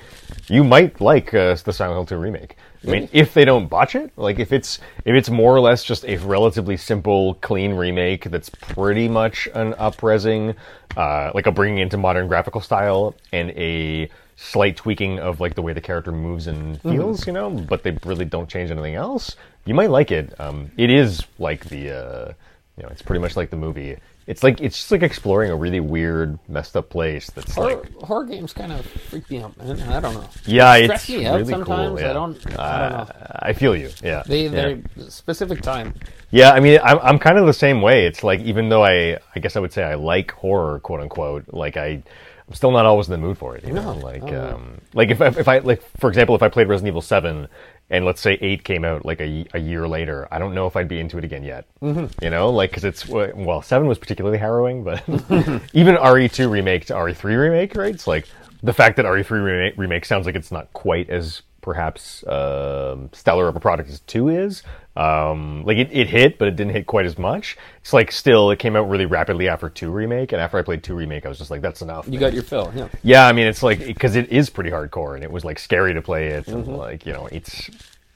you 0.47 0.63
might 0.63 0.99
like 0.99 1.35
uh, 1.35 1.55
the 1.63 1.71
Silent 1.71 1.97
Hill 1.97 2.05
2 2.07 2.17
remake. 2.17 2.55
I 2.83 2.87
mean, 2.89 3.09
if 3.13 3.31
they 3.35 3.45
don't 3.45 3.67
botch 3.67 3.93
it, 3.95 4.11
like 4.17 4.39
if 4.39 4.51
it's 4.51 4.79
if 5.05 5.13
it's 5.13 5.29
more 5.29 5.55
or 5.55 5.59
less 5.59 5.83
just 5.83 6.03
a 6.05 6.17
relatively 6.17 6.75
simple, 6.77 7.35
clean 7.35 7.73
remake 7.73 8.23
that's 8.31 8.49
pretty 8.49 9.07
much 9.07 9.47
an 9.53 9.73
upresing, 9.73 10.55
uh, 10.97 11.31
like 11.35 11.45
a 11.45 11.51
bringing 11.51 11.77
into 11.79 11.97
modern 11.97 12.27
graphical 12.27 12.59
style 12.61 13.13
and 13.33 13.51
a 13.51 14.09
slight 14.35 14.75
tweaking 14.77 15.19
of 15.19 15.39
like 15.39 15.53
the 15.55 15.61
way 15.61 15.73
the 15.73 15.81
character 15.81 16.11
moves 16.11 16.47
and 16.47 16.77
Mm-hmm. 16.79 16.91
feels, 16.91 17.27
you 17.27 17.33
know, 17.33 17.49
but 17.51 17.83
they 17.83 17.95
really 18.03 18.25
don't 18.25 18.49
change 18.49 18.71
anything 18.71 18.95
else. 18.95 19.35
You 19.65 19.75
might 19.75 19.89
like 19.91 20.11
it. 20.11 20.39
Um, 20.39 20.71
it 20.77 20.89
is 20.89 21.23
like 21.37 21.65
the. 21.69 21.91
Uh, 21.91 22.33
you 22.77 22.83
know, 22.83 22.89
it's 22.89 23.01
pretty 23.01 23.21
much 23.21 23.35
like 23.35 23.49
the 23.49 23.57
movie. 23.57 23.97
It's 24.27 24.41
like 24.43 24.59
it's 24.59 24.75
just 24.77 24.91
like 24.91 25.03
exploring 25.03 25.51
a 25.51 25.55
really 25.55 25.79
weird, 25.79 26.39
messed 26.49 26.75
up 26.75 26.89
place. 26.89 27.29
That's 27.29 27.53
horror, 27.53 27.75
like, 27.77 27.93
horror 27.97 28.25
games 28.25 28.53
kind 28.53 28.71
of 28.71 28.83
freak 28.85 29.29
me 29.29 29.39
out, 29.43 29.55
man. 29.57 29.79
I 29.81 29.99
don't 29.99 30.15
know. 30.15 30.27
yeah, 30.47 30.73
They 30.73 30.85
it's 30.85 31.03
stress 31.03 31.09
me 31.19 31.25
out 31.27 31.39
really 31.39 31.51
sometimes. 31.53 31.89
cool. 31.91 31.99
Yeah. 31.99 32.09
I 32.09 32.13
don't. 32.13 32.37
I 32.47 32.49
don't 32.49 32.59
Uh, 32.59 33.05
know. 33.05 33.25
I 33.39 33.53
feel 33.53 33.75
you. 33.75 33.91
Yeah, 34.03 34.23
They 34.25 34.43
yeah. 34.45 34.49
they're 34.49 35.09
specific 35.09 35.61
time. 35.61 35.93
Yeah, 36.31 36.51
I 36.51 36.59
mean, 36.59 36.79
I'm 36.83 36.97
I'm 37.03 37.19
kind 37.19 37.37
of 37.37 37.45
the 37.45 37.53
same 37.53 37.81
way. 37.83 38.07
It's 38.07 38.23
like 38.23 38.39
even 38.41 38.67
though 38.69 38.83
I 38.83 39.19
I 39.35 39.39
guess 39.39 39.55
I 39.55 39.59
would 39.59 39.71
say 39.71 39.83
I 39.83 39.93
like 39.93 40.31
horror, 40.31 40.79
quote 40.79 41.01
unquote, 41.01 41.45
like 41.53 41.77
I. 41.77 42.01
I'm 42.47 42.53
still 42.53 42.69
not 42.69 42.85
always 42.85 43.07
in 43.07 43.11
the 43.11 43.17
mood 43.17 43.39
for 43.39 43.55
it, 43.55 43.63
you 43.65 43.73
know. 43.73 43.95
No, 43.95 43.99
Like, 44.05 44.21
um, 44.31 44.79
like 44.93 45.09
if 45.09 45.19
I, 45.19 45.29
if 45.29 45.47
I 45.47 45.57
like, 45.57 45.81
for 45.97 46.09
example, 46.09 46.35
if 46.35 46.43
I 46.43 46.47
played 46.47 46.67
Resident 46.67 46.89
Evil 46.89 47.01
Seven, 47.01 47.47
and 47.89 48.05
let's 48.05 48.21
say 48.21 48.37
Eight 48.41 48.63
came 48.63 48.83
out 48.83 49.05
like 49.05 49.21
a, 49.21 49.45
a 49.53 49.59
year 49.59 49.87
later, 49.87 50.27
I 50.31 50.39
don't 50.39 50.55
know 50.55 50.67
if 50.67 50.75
I'd 50.75 50.87
be 50.87 50.99
into 50.99 51.17
it 51.17 51.23
again 51.23 51.43
yet. 51.43 51.65
Mm-hmm. 51.81 52.23
You 52.23 52.29
know, 52.29 52.49
like 52.49 52.71
because 52.71 52.83
it's 52.83 53.07
well, 53.07 53.61
Seven 53.61 53.87
was 53.87 53.99
particularly 53.99 54.37
harrowing, 54.37 54.83
but 54.83 55.03
even 55.73 55.95
RE2 55.95 56.49
remake 56.49 56.85
to 56.87 56.93
RE3 56.93 57.23
remake, 57.23 57.75
right? 57.75 57.93
It's 57.93 58.07
like 58.07 58.27
the 58.63 58.73
fact 58.73 58.97
that 58.97 59.05
RE3 59.05 59.29
remake, 59.29 59.77
remake 59.77 60.05
sounds 60.05 60.25
like 60.25 60.35
it's 60.35 60.51
not 60.51 60.71
quite 60.73 61.09
as 61.09 61.43
perhaps 61.61 62.25
um, 62.27 63.09
stellar 63.11 63.47
of 63.47 63.55
a 63.55 63.59
product 63.59 63.89
as 63.89 63.99
two 64.01 64.29
is. 64.29 64.63
Um, 64.95 65.63
like 65.65 65.77
it, 65.77 65.89
it 65.91 66.07
hit, 66.07 66.37
but 66.37 66.47
it 66.47 66.55
didn't 66.55 66.71
hit 66.73 66.85
quite 66.85 67.05
as 67.05 67.17
much. 67.17 67.57
It's 67.81 67.91
like 67.91 68.11
still 68.11 68.49
it 68.51 68.59
came 68.59 68.75
out 68.77 68.87
really 68.89 69.05
rapidly 69.05 69.49
after 69.49 69.69
two 69.69 69.91
remake, 69.91 70.31
and 70.31 70.41
after 70.41 70.57
I 70.57 70.61
played 70.61 70.83
two 70.83 70.95
remake, 70.95 71.25
I 71.25 71.29
was 71.29 71.37
just 71.37 71.51
like, 71.51 71.61
that's 71.61 71.81
enough. 71.81 72.07
You 72.07 72.17
got 72.19 72.33
your 72.33 72.43
fill. 72.43 72.71
Yeah. 72.75 72.87
Yeah, 73.03 73.27
I 73.27 73.33
mean, 73.33 73.47
it's 73.47 73.61
like 73.61 73.79
because 73.85 74.15
it 74.15 74.29
is 74.31 74.49
pretty 74.49 74.69
hardcore, 74.69 75.15
and 75.15 75.23
it 75.23 75.31
was 75.31 75.43
like 75.43 75.59
scary 75.59 75.93
to 75.93 76.01
play 76.01 76.27
it, 76.27 76.45
Mm-hmm. 76.45 76.69
and 76.69 76.77
like 76.77 77.05
you 77.05 77.11
know, 77.13 77.27
it's. 77.31 77.69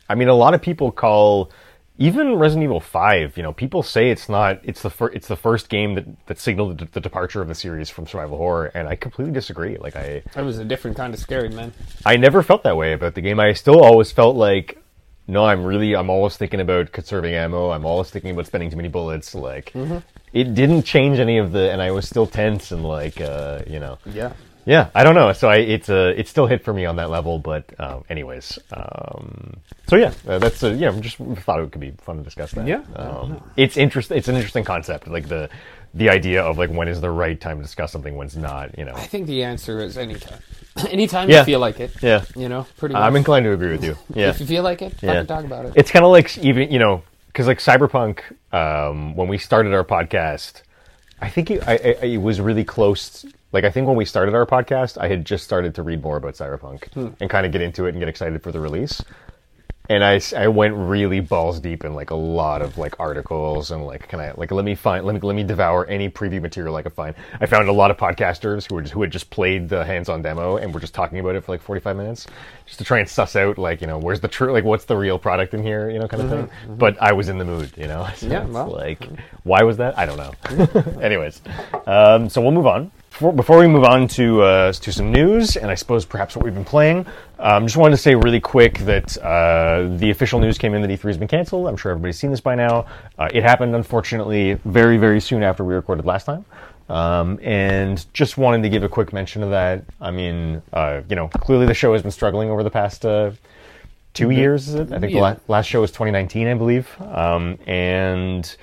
I 0.08 0.16
mean, 0.16 0.28
a 0.30 0.34
lot 0.34 0.54
of 0.54 0.62
people 0.62 0.92
call 0.92 1.52
even 1.98 2.36
Resident 2.36 2.64
Evil 2.64 2.80
Five. 2.80 3.36
You 3.36 3.44
know, 3.44 3.52
people 3.52 3.84
say 3.84 4.10
it's 4.10 4.30
not. 4.30 4.62
It's 4.64 4.82
the 4.82 4.90
fir- 4.90 5.12
it's 5.12 5.28
the 5.28 5.36
first 5.36 5.68
game 5.68 5.96
that 5.96 6.06
that 6.28 6.40
signaled 6.40 6.78
the, 6.78 6.86
the 6.86 7.02
departure 7.02 7.42
of 7.42 7.50
the 7.50 7.56
series 7.56 7.90
from 7.90 8.08
survival 8.08 8.38
horror, 8.38 8.68
and 8.74 8.88
I 8.88 8.96
completely 8.96 9.34
disagree. 9.34 9.76
Like 9.78 9.98
I, 9.98 10.24
That 10.34 10.46
was 10.46 10.60
a 10.60 10.66
different 10.66 10.96
kind 10.96 11.14
of 11.14 11.20
scary, 11.20 11.50
man. 11.50 11.74
I 12.06 12.16
never 12.16 12.42
felt 12.42 12.64
that 12.64 12.78
way 12.78 12.94
about 12.94 13.16
the 13.16 13.22
game. 13.22 13.38
I 13.40 13.52
still 13.52 13.84
always 13.84 14.14
felt 14.14 14.38
like. 14.38 14.82
No, 15.30 15.46
I'm 15.46 15.64
really. 15.64 15.96
I'm 15.96 16.10
always 16.10 16.36
thinking 16.38 16.60
about 16.60 16.92
conserving 16.92 17.36
ammo. 17.36 17.70
I'm 17.70 17.86
always 17.86 18.10
thinking 18.10 18.32
about 18.32 18.48
spending 18.48 18.70
too 18.72 18.78
many 18.78 18.90
bullets. 18.90 19.36
Like, 19.36 19.72
Mm-hmm. 19.74 19.98
it 20.34 20.56
didn't 20.56 20.84
change 20.84 21.20
any 21.20 21.38
of 21.38 21.52
the, 21.52 21.72
and 21.72 21.82
I 21.82 21.92
was 21.92 22.08
still 22.10 22.26
tense 22.26 22.72
and 22.72 22.84
like, 22.84 23.22
uh, 23.22 23.62
you 23.68 23.80
know, 23.80 24.00
Yeah. 24.12 24.34
yeah, 24.66 24.90
I 24.96 25.04
don't 25.04 25.14
know. 25.16 25.32
So 25.34 25.48
I, 25.48 25.58
it's 25.58 25.90
a, 25.90 26.20
it 26.20 26.28
still 26.28 26.48
hit 26.48 26.64
for 26.64 26.74
me 26.74 26.86
on 26.86 26.96
that 26.96 27.10
level. 27.12 27.38
But 27.38 27.66
um, 27.80 28.04
anyways, 28.10 28.58
um, 28.74 29.58
so 29.88 29.96
yeah, 29.98 30.14
uh, 30.28 30.40
that's 30.40 30.64
a, 30.64 30.74
yeah. 30.74 30.90
I 30.92 31.00
just 31.00 31.18
thought 31.18 31.60
it 31.62 31.72
could 31.72 31.82
be 31.82 31.92
fun 32.02 32.18
to 32.18 32.24
discuss 32.24 32.52
that. 32.54 32.66
Yeah. 32.68 32.82
um, 32.96 33.42
it's 33.56 33.78
interest. 33.78 34.12
It's 34.12 34.28
an 34.30 34.36
interesting 34.36 34.64
concept, 34.64 35.08
like 35.08 35.28
the 35.28 35.50
the 35.94 36.10
idea 36.10 36.44
of 36.44 36.58
like 36.58 36.72
when 36.72 36.88
is 36.88 37.02
the 37.02 37.10
right 37.12 37.40
time 37.40 37.58
to 37.58 37.64
discuss 37.64 37.92
something, 37.92 38.16
when's 38.16 38.36
not. 38.38 38.78
You 38.80 38.86
know, 38.86 38.94
I 38.96 39.06
think 39.06 39.28
the 39.28 39.44
answer 39.44 39.80
is 39.80 39.96
anytime. 39.98 40.40
Anytime 40.90 41.30
Yeah. 41.30 41.40
you 41.40 41.46
feel 41.46 41.60
like 41.60 41.80
it, 41.80 41.92
Yeah. 42.02 42.24
you 42.36 42.48
know, 42.50 42.66
pretty 42.78 42.94
much. 42.94 43.02
I'm 43.02 43.16
inclined 43.16 43.44
to 43.46 43.52
agree 43.54 43.72
with 43.72 43.84
you. 43.84 43.98
Yeah. 44.14 44.30
If 44.30 44.40
you 44.40 44.46
feel 44.46 44.64
like 44.64 44.82
it, 44.82 44.94
Yeah. 45.02 45.24
talk 45.24 45.44
about 45.46 45.66
it. 45.66 45.74
It's 45.76 45.92
kind 45.92 46.06
of 46.06 46.12
like 46.12 46.38
even 46.40 46.72
you 46.72 46.80
know 46.80 47.04
because 47.28 47.48
like 47.48 47.60
Cyberpunk, 47.60 48.20
um, 48.54 49.16
when 49.16 49.28
we 49.28 49.38
started 49.38 49.74
our 49.74 49.84
podcast, 49.84 50.62
I 51.22 51.30
think 51.30 51.52
it, 51.52 51.68
I, 51.68 51.74
I, 51.74 52.06
it 52.06 52.18
was 52.22 52.40
really 52.42 52.64
close. 52.64 53.26
Like 53.52 53.64
I 53.64 53.72
think 53.72 53.88
when 53.88 53.96
we 53.98 54.06
started 54.06 54.36
our 54.36 54.46
podcast, 54.46 54.98
I 55.00 55.08
had 55.08 55.26
just 55.26 55.44
started 55.44 55.76
to 55.76 55.84
read 55.84 56.02
more 56.04 56.18
about 56.18 56.36
Cyberpunk 56.36 57.14
and 57.20 57.30
kind 57.30 57.46
of 57.46 57.52
get 57.52 57.62
into 57.62 57.86
it 57.86 57.90
and 57.90 58.00
get 58.00 58.08
excited 58.08 58.42
for 58.44 58.52
the 58.52 58.60
release. 58.60 59.02
And 59.90 60.04
I, 60.04 60.22
I 60.38 60.48
went 60.48 60.76
really 60.76 61.20
balls 61.20 61.60
deep 61.60 61.84
in 61.84 61.96
like 61.96 62.12
a 62.12 62.16
lot 62.16 62.62
of 62.62 62.78
like 62.78 63.00
articles 63.00 63.72
and 63.72 63.88
like 63.88 64.08
can 64.08 64.20
I 64.20 64.32
like 64.34 64.52
let 64.52 64.64
me 64.64 64.76
find 64.76 65.04
let 65.04 65.16
me 65.16 65.20
let 65.22 65.36
me 65.36 65.44
devour 65.44 65.88
any 65.88 66.08
preview 66.10 66.40
material 66.40 66.76
I 66.76 66.84
could 66.84 66.94
find. 66.94 67.16
I 67.42 67.48
found 67.48 67.68
a 67.68 67.72
lot 67.74 67.90
of 67.90 67.98
podcasters 67.98 68.70
who 68.70 68.76
were 68.76 68.82
just, 68.84 68.94
who 68.94 69.02
had 69.02 69.10
just 69.12 69.32
played 69.32 69.68
the 69.68 69.84
hands-on 69.84 70.22
demo 70.22 70.58
and 70.58 70.72
were 70.72 70.80
just 70.80 70.94
talking 70.94 71.18
about 71.18 71.36
it 71.36 71.44
for 71.44 71.54
like 71.54 71.62
45 71.62 71.98
minutes 71.98 72.28
just 72.68 72.78
to 72.78 72.84
try 72.86 73.00
and 73.00 73.10
suss 73.10 73.36
out 73.36 73.58
like 73.58 73.82
you 73.82 73.88
know 73.88 73.98
where's 73.98 74.20
the 74.20 74.28
true 74.28 74.54
like 74.54 74.64
what's 74.64 74.86
the 74.86 74.96
real 74.96 75.18
product 75.18 75.56
in 75.56 75.64
here 75.64 75.90
you 75.90 75.98
know 75.98 76.08
kind 76.08 76.22
of 76.22 76.30
thing. 76.30 76.50
But 76.78 77.02
I 77.02 77.14
was 77.14 77.28
in 77.28 77.40
the 77.40 77.46
mood 77.46 77.72
you 77.76 77.88
know. 77.88 78.08
So 78.16 78.28
Yeah, 78.28 78.46
well. 78.46 78.70
like 78.70 79.08
why 79.44 79.64
was 79.64 79.78
that? 79.78 79.98
I 79.98 80.06
don't 80.06 80.18
know. 80.18 80.34
Anyways, 81.02 81.42
um, 81.88 82.30
so 82.30 82.42
we'll 82.42 82.52
move 82.52 82.68
on. 82.68 82.92
Before, 83.10 83.34
before 83.34 83.58
we 83.58 83.68
move 83.68 83.84
on 83.84 84.08
to 84.10 84.42
uh, 84.44 84.72
to 84.72 84.94
some 84.94 85.12
news, 85.12 85.58
and 85.58 85.72
I 85.72 85.76
suppose 85.76 86.06
perhaps 86.06 86.36
what 86.36 86.46
we've 86.46 86.54
been 86.54 86.64
playing, 86.64 87.06
um, 87.40 87.66
just 87.66 87.78
wanted 87.78 87.96
to 87.96 88.02
say 88.02 88.16
really 88.16 88.40
quick 88.40 88.80
that 88.80 89.18
uh, 89.18 89.88
the 89.98 90.10
official 90.10 90.40
news 90.40 90.58
came 90.58 90.74
in 90.74 90.82
that 90.82 90.90
E3 90.90 91.04
has 91.04 91.18
been 91.18 91.28
canceled. 91.28 91.68
I'm 91.68 91.78
sure 91.78 91.92
everybody's 91.92 92.20
seen 92.20 92.32
this 92.32 92.42
by 92.42 92.56
now. 92.56 92.86
Uh, 93.18 93.30
it 93.34 93.44
happened, 93.44 93.76
unfortunately, 93.76 94.54
very 94.66 94.98
very 94.98 95.20
soon 95.20 95.44
after 95.44 95.64
we 95.64 95.74
recorded 95.74 96.06
last 96.06 96.26
time. 96.26 96.46
Um, 96.90 97.40
and 97.44 98.04
just 98.14 98.38
wanted 98.38 98.64
to 98.64 98.70
give 98.70 98.84
a 98.84 98.90
quick 98.90 99.14
mention 99.14 99.44
of 99.44 99.52
that. 99.52 99.84
I 100.02 100.10
mean, 100.12 100.62
uh, 100.74 101.02
you 101.08 101.16
know, 101.16 101.28
clearly 101.28 101.68
the 101.68 101.74
show 101.74 101.94
has 101.94 102.02
been 102.02 102.12
struggling 102.12 102.50
over 102.50 102.64
the 102.64 102.72
past 102.72 103.06
uh, 103.06 103.32
2 104.16 104.32
years. 104.32 104.74
I 104.76 104.86
think 104.86 105.02
the 105.02 105.20
la- 105.20 105.36
last 105.48 105.68
show 105.68 105.82
was 105.82 105.92
2019, 105.92 106.48
I 106.48 106.54
believe. 106.56 106.90
Um, 107.00 107.60
and 107.68 108.56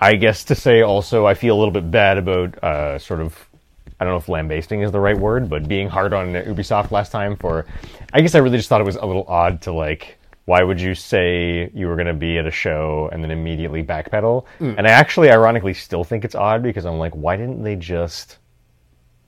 I 0.00 0.14
guess 0.14 0.44
to 0.44 0.54
say 0.54 0.82
also, 0.82 1.26
I 1.26 1.34
feel 1.34 1.56
a 1.56 1.58
little 1.58 1.72
bit 1.72 1.90
bad 1.90 2.18
about 2.18 2.62
uh, 2.62 2.98
sort 3.00 3.20
of, 3.20 3.47
I 4.00 4.04
don't 4.04 4.12
know 4.12 4.18
if 4.18 4.28
lambasting 4.28 4.82
is 4.82 4.92
the 4.92 5.00
right 5.00 5.18
word, 5.18 5.48
but 5.48 5.66
being 5.66 5.88
hard 5.88 6.12
on 6.12 6.28
Ubisoft 6.32 6.90
last 6.90 7.10
time 7.10 7.36
for, 7.36 7.66
I 8.12 8.20
guess 8.20 8.34
I 8.34 8.38
really 8.38 8.56
just 8.56 8.68
thought 8.68 8.80
it 8.80 8.84
was 8.84 8.96
a 8.96 9.04
little 9.04 9.24
odd 9.26 9.60
to 9.62 9.72
like, 9.72 10.18
why 10.44 10.62
would 10.62 10.80
you 10.80 10.94
say 10.94 11.70
you 11.74 11.88
were 11.88 11.96
going 11.96 12.06
to 12.06 12.14
be 12.14 12.38
at 12.38 12.46
a 12.46 12.50
show 12.50 13.10
and 13.12 13.22
then 13.22 13.30
immediately 13.30 13.82
backpedal? 13.82 14.44
Mm. 14.60 14.76
And 14.78 14.86
I 14.86 14.90
actually, 14.90 15.30
ironically, 15.30 15.74
still 15.74 16.04
think 16.04 16.24
it's 16.24 16.34
odd 16.34 16.62
because 16.62 16.86
I'm 16.86 16.98
like, 16.98 17.12
why 17.14 17.36
didn't 17.36 17.62
they 17.62 17.76
just 17.76 18.38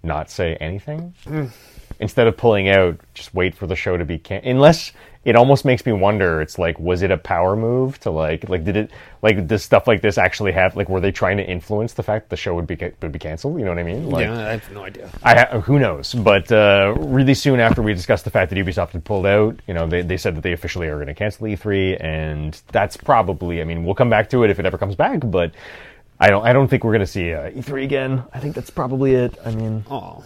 not 0.02 0.30
say 0.30 0.56
anything? 0.56 1.14
Mm. 1.26 1.50
instead 1.98 2.26
of 2.26 2.36
pulling 2.36 2.68
out, 2.70 2.98
just 3.12 3.34
wait 3.34 3.54
for 3.54 3.66
the 3.66 3.76
show 3.76 3.96
to 3.96 4.04
be 4.04 4.18
can- 4.18 4.42
unless 4.44 4.92
it 5.22 5.36
almost 5.36 5.66
makes 5.66 5.84
me 5.84 5.92
wonder. 5.92 6.40
It's 6.40 6.58
like, 6.58 6.78
was 6.80 7.02
it 7.02 7.10
a 7.10 7.18
power 7.18 7.54
move 7.54 8.00
to 8.00 8.10
like, 8.10 8.48
like 8.48 8.64
did 8.64 8.76
it 8.76 8.90
like 9.20 9.46
does 9.46 9.62
stuff 9.62 9.86
like 9.86 10.00
this 10.00 10.16
actually 10.16 10.52
have 10.52 10.76
like 10.76 10.88
were 10.88 11.00
they 11.00 11.12
trying 11.12 11.36
to 11.36 11.46
influence 11.46 11.92
the 11.92 12.02
fact 12.02 12.30
the 12.30 12.36
show 12.36 12.54
would 12.54 12.66
be 12.66 12.78
would 13.02 13.12
be 13.12 13.18
canceled? 13.18 13.58
You 13.58 13.64
know 13.66 13.70
what 13.70 13.78
I 13.78 13.82
mean? 13.82 14.08
Like, 14.08 14.24
yeah, 14.24 14.46
I 14.48 14.50
have 14.52 14.72
no 14.72 14.84
idea. 14.84 15.10
I 15.22 15.40
ha- 15.40 15.60
who 15.60 15.78
knows? 15.78 16.14
But 16.14 16.50
uh, 16.50 16.94
really 16.98 17.34
soon 17.34 17.60
after 17.60 17.82
we 17.82 17.92
discussed 17.92 18.24
the 18.24 18.30
fact 18.30 18.50
that 18.50 18.56
Ubisoft 18.56 18.90
had 18.90 19.04
pulled 19.04 19.26
out, 19.26 19.60
you 19.66 19.74
know, 19.74 19.86
they, 19.86 20.00
they 20.00 20.16
said 20.16 20.36
that 20.36 20.40
they 20.42 20.52
officially 20.52 20.88
are 20.88 20.96
going 20.96 21.08
to 21.08 21.14
cancel 21.14 21.46
E3, 21.46 22.02
and 22.02 22.60
that's 22.72 22.96
probably. 22.96 23.60
I 23.60 23.64
mean, 23.64 23.84
we'll 23.84 23.94
come 23.94 24.08
back 24.10 24.30
to 24.30 24.42
it 24.44 24.50
if 24.50 24.58
it 24.58 24.66
ever 24.66 24.78
comes 24.78 24.94
back, 24.96 25.20
but. 25.24 25.52
I 26.22 26.28
don't. 26.28 26.44
I 26.44 26.52
don't 26.52 26.68
think 26.68 26.84
we're 26.84 26.92
going 26.92 27.00
to 27.00 27.06
see 27.06 27.32
uh, 27.32 27.50
E3 27.50 27.82
again. 27.82 28.22
I 28.34 28.40
think 28.40 28.54
that's 28.54 28.68
probably 28.68 29.14
it. 29.14 29.38
I 29.42 29.54
mean, 29.54 29.86
Oh, 29.90 30.22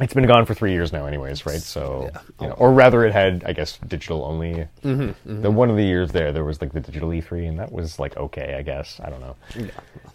it's 0.00 0.14
been 0.14 0.26
gone 0.26 0.46
for 0.46 0.54
three 0.54 0.72
years 0.72 0.92
now, 0.92 1.06
anyways, 1.06 1.44
right? 1.46 1.60
So, 1.60 2.10
you 2.40 2.48
know, 2.48 2.54
or 2.54 2.72
rather, 2.72 3.04
it 3.04 3.12
had, 3.12 3.44
I 3.44 3.52
guess, 3.52 3.78
digital 3.86 4.24
only. 4.24 4.66
Mm-hmm, 4.84 5.42
The 5.42 5.50
one 5.50 5.70
of 5.70 5.76
the 5.76 5.84
years 5.84 6.10
there, 6.10 6.32
there 6.32 6.44
was 6.44 6.60
like 6.60 6.72
the 6.72 6.80
digital 6.80 7.10
E3, 7.10 7.48
and 7.48 7.58
that 7.58 7.70
was 7.70 7.98
like 7.98 8.16
okay, 8.16 8.54
I 8.54 8.62
guess. 8.62 9.00
I 9.04 9.10
don't 9.10 9.20
know. 9.20 9.36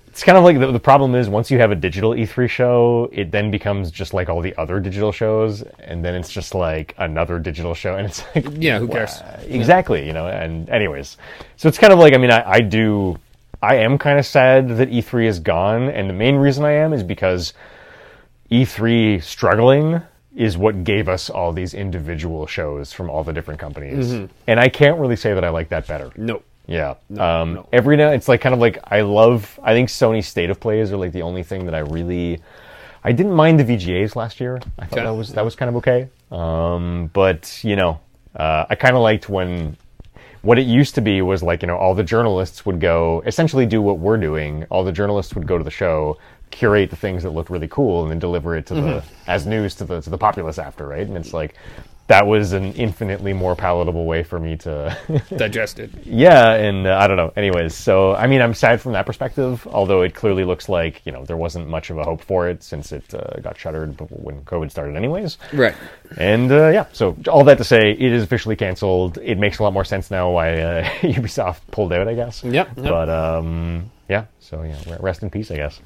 It's 0.08 0.24
kind 0.24 0.36
of 0.38 0.44
like 0.44 0.60
the, 0.60 0.72
the 0.72 0.80
problem 0.80 1.14
is 1.14 1.30
once 1.30 1.52
you 1.52 1.60
have 1.60 1.70
a 1.70 1.76
digital 1.76 2.12
E3 2.12 2.50
show, 2.50 3.08
it 3.14 3.30
then 3.32 3.52
becomes 3.52 3.92
just 3.92 4.16
like 4.16 4.30
all 4.30 4.42
the 4.42 4.56
other 4.58 4.80
digital 4.80 5.12
shows, 5.12 5.62
and 5.80 6.04
then 6.04 6.16
it's 6.16 6.32
just 6.32 6.56
like 6.56 6.96
another 6.98 7.38
digital 7.38 7.76
show, 7.76 7.96
and 7.98 8.08
it's 8.08 8.24
like 8.36 8.48
yeah. 8.58 8.80
Who 8.80 8.88
cares? 8.88 9.22
exactly, 9.48 10.06
you 10.08 10.14
know. 10.14 10.28
And 10.28 10.70
anyways, 10.70 11.18
so 11.56 11.68
it's 11.70 11.78
kind 11.78 11.94
of 11.94 12.00
like 12.00 12.14
I 12.14 12.18
mean, 12.18 12.32
I, 12.32 12.52
I 12.54 12.60
do, 12.62 13.18
I 13.62 13.76
am 13.76 14.00
kind 14.00 14.18
of 14.18 14.26
sad 14.26 14.70
that 14.78 14.90
E3 14.90 15.26
is 15.28 15.40
gone, 15.40 15.90
and 15.90 16.10
the 16.10 16.14
main 16.16 16.36
reason 16.38 16.66
I 16.66 16.72
am 16.72 16.94
is 16.94 17.04
because 17.04 17.54
E3 18.52 19.22
struggling 19.24 20.02
is 20.36 20.58
what 20.58 20.84
gave 20.84 21.10
us 21.10 21.30
all 21.30 21.52
these 21.52 21.74
individual 21.74 22.46
shows 22.48 22.94
from 22.94 23.10
all 23.10 23.24
the 23.24 23.34
different 23.34 23.60
companies, 23.60 24.12
and 24.46 24.60
I 24.60 24.70
can't 24.70 25.00
really 25.00 25.16
say 25.16 25.34
that 25.34 25.44
I 25.44 25.50
like 25.50 25.70
that 25.70 25.88
better. 25.88 26.12
No. 26.16 26.42
Yeah. 26.68 26.96
um, 27.18 27.54
no. 27.56 27.70
Every 27.72 27.96
now, 27.98 28.10
it's 28.12 28.28
like 28.28 28.42
kind 28.42 28.54
of 28.54 28.60
like 28.60 28.78
I 28.84 29.02
love. 29.02 29.60
I 29.64 29.74
think 29.74 29.90
Sony's 29.90 30.28
state 30.28 30.50
of 30.50 30.60
plays 30.60 30.92
are 30.92 30.98
like 30.98 31.12
the 31.14 31.22
only 31.22 31.44
thing 31.44 31.66
that 31.66 31.74
I 31.76 31.80
really. 31.80 32.42
I 33.04 33.14
didn't 33.14 33.34
mind 33.34 33.60
the 33.60 33.64
VGAs 33.64 34.16
last 34.18 34.40
year. 34.42 34.60
I 34.78 34.86
thought 34.86 35.00
Okay. 35.00 35.06
that 35.06 35.14
was 35.16 35.34
that 35.34 35.46
was 35.46 35.56
kind 35.56 35.70
of 35.70 35.76
okay. 35.78 36.10
Um, 36.32 37.10
but 37.14 37.64
you 37.64 37.76
know, 37.78 38.00
uh, 38.36 38.66
I 38.70 38.76
kind 38.76 38.96
of 38.96 39.02
liked 39.02 39.30
when 39.30 39.78
what 40.42 40.60
it 40.60 40.68
used 40.68 40.94
to 40.96 41.02
be 41.02 41.22
was 41.22 41.42
like 41.42 41.62
you 41.62 41.68
know 41.68 41.78
all 41.78 41.96
the 41.96 42.04
journalists 42.04 42.66
would 42.66 42.80
go 42.82 43.24
essentially 43.26 43.66
do 43.66 43.82
what 43.82 43.98
we're 44.00 44.18
doing. 44.18 44.66
All 44.70 44.84
the 44.84 44.92
journalists 44.92 45.36
would 45.36 45.48
go 45.48 45.58
to 45.58 45.64
the 45.64 45.72
show, 45.72 46.18
curate 46.52 46.90
the 46.90 46.96
things 46.96 47.24
that 47.24 47.32
looked 47.32 47.50
really 47.50 47.68
cool, 47.68 48.04
and 48.04 48.12
then 48.12 48.20
deliver 48.20 48.56
it 48.56 48.66
to 48.68 48.74
the 48.76 49.04
as 49.28 49.46
news 49.46 49.76
to 49.76 49.86
the 49.86 50.02
to 50.02 50.10
the 50.10 50.18
populace 50.18 50.58
after, 50.58 50.88
right? 50.88 51.06
And 51.06 51.18
it's 51.18 51.34
like 51.34 51.56
that 52.08 52.26
was 52.26 52.54
an 52.54 52.72
infinitely 52.74 53.34
more 53.34 53.54
palatable 53.54 54.06
way 54.06 54.24
for 54.24 54.40
me 54.40 54.56
to 54.56 54.98
digest 55.38 55.78
it. 55.78 55.92
yeah, 56.06 56.54
and 56.54 56.88
uh, 56.88 56.98
I 56.98 57.06
don't 57.08 57.18
know. 57.18 57.34
Anyways, 57.36 57.76
so 57.76 58.16
I 58.16 58.28
mean, 58.28 58.42
I'm 58.42 58.54
sad 58.54 58.80
from 58.82 58.94
that 58.94 59.06
perspective. 59.06 59.68
Although 59.68 60.02
it 60.04 60.16
clearly 60.16 60.46
looks 60.46 60.70
like 60.70 61.02
you 61.06 61.12
know 61.12 61.26
there 61.26 61.38
wasn't 61.38 61.68
much 61.68 61.90
of 61.90 61.98
a 61.98 62.04
hope 62.04 62.22
for 62.22 62.48
it 62.48 62.64
since 62.64 62.92
it 62.94 63.14
uh, 63.14 63.40
got 63.42 63.58
shuttered 63.58 64.00
when 64.10 64.42
COVID 64.46 64.72
started, 64.72 64.96
anyways. 64.96 65.38
Right. 65.54 65.76
And 66.18 66.52
uh, 66.52 66.70
yeah, 66.70 66.86
so 66.94 67.18
all 67.30 67.44
that 67.44 67.58
to 67.58 67.66
say, 67.66 67.92
it 67.92 68.14
is 68.14 68.24
officially 68.24 68.56
canceled. 68.56 69.18
It 69.18 69.38
makes 69.38 69.60
a 69.60 69.64
lot 69.64 69.74
more 69.74 69.86
sense 69.86 70.10
now 70.10 70.32
why 70.32 70.62
uh, 70.62 70.84
Ubisoft 71.02 71.60
pulled 71.72 71.92
out, 71.92 72.08
I 72.08 72.14
guess. 72.14 72.42
Yep, 72.44 72.54
yep. 72.54 72.76
But 72.78 73.10
um, 73.10 73.92
yeah, 74.10 74.26
so 74.40 74.64
yeah, 74.64 74.78
rest 75.00 75.24
in 75.24 75.30
peace, 75.30 75.52
I 75.52 75.58
guess. 75.58 75.80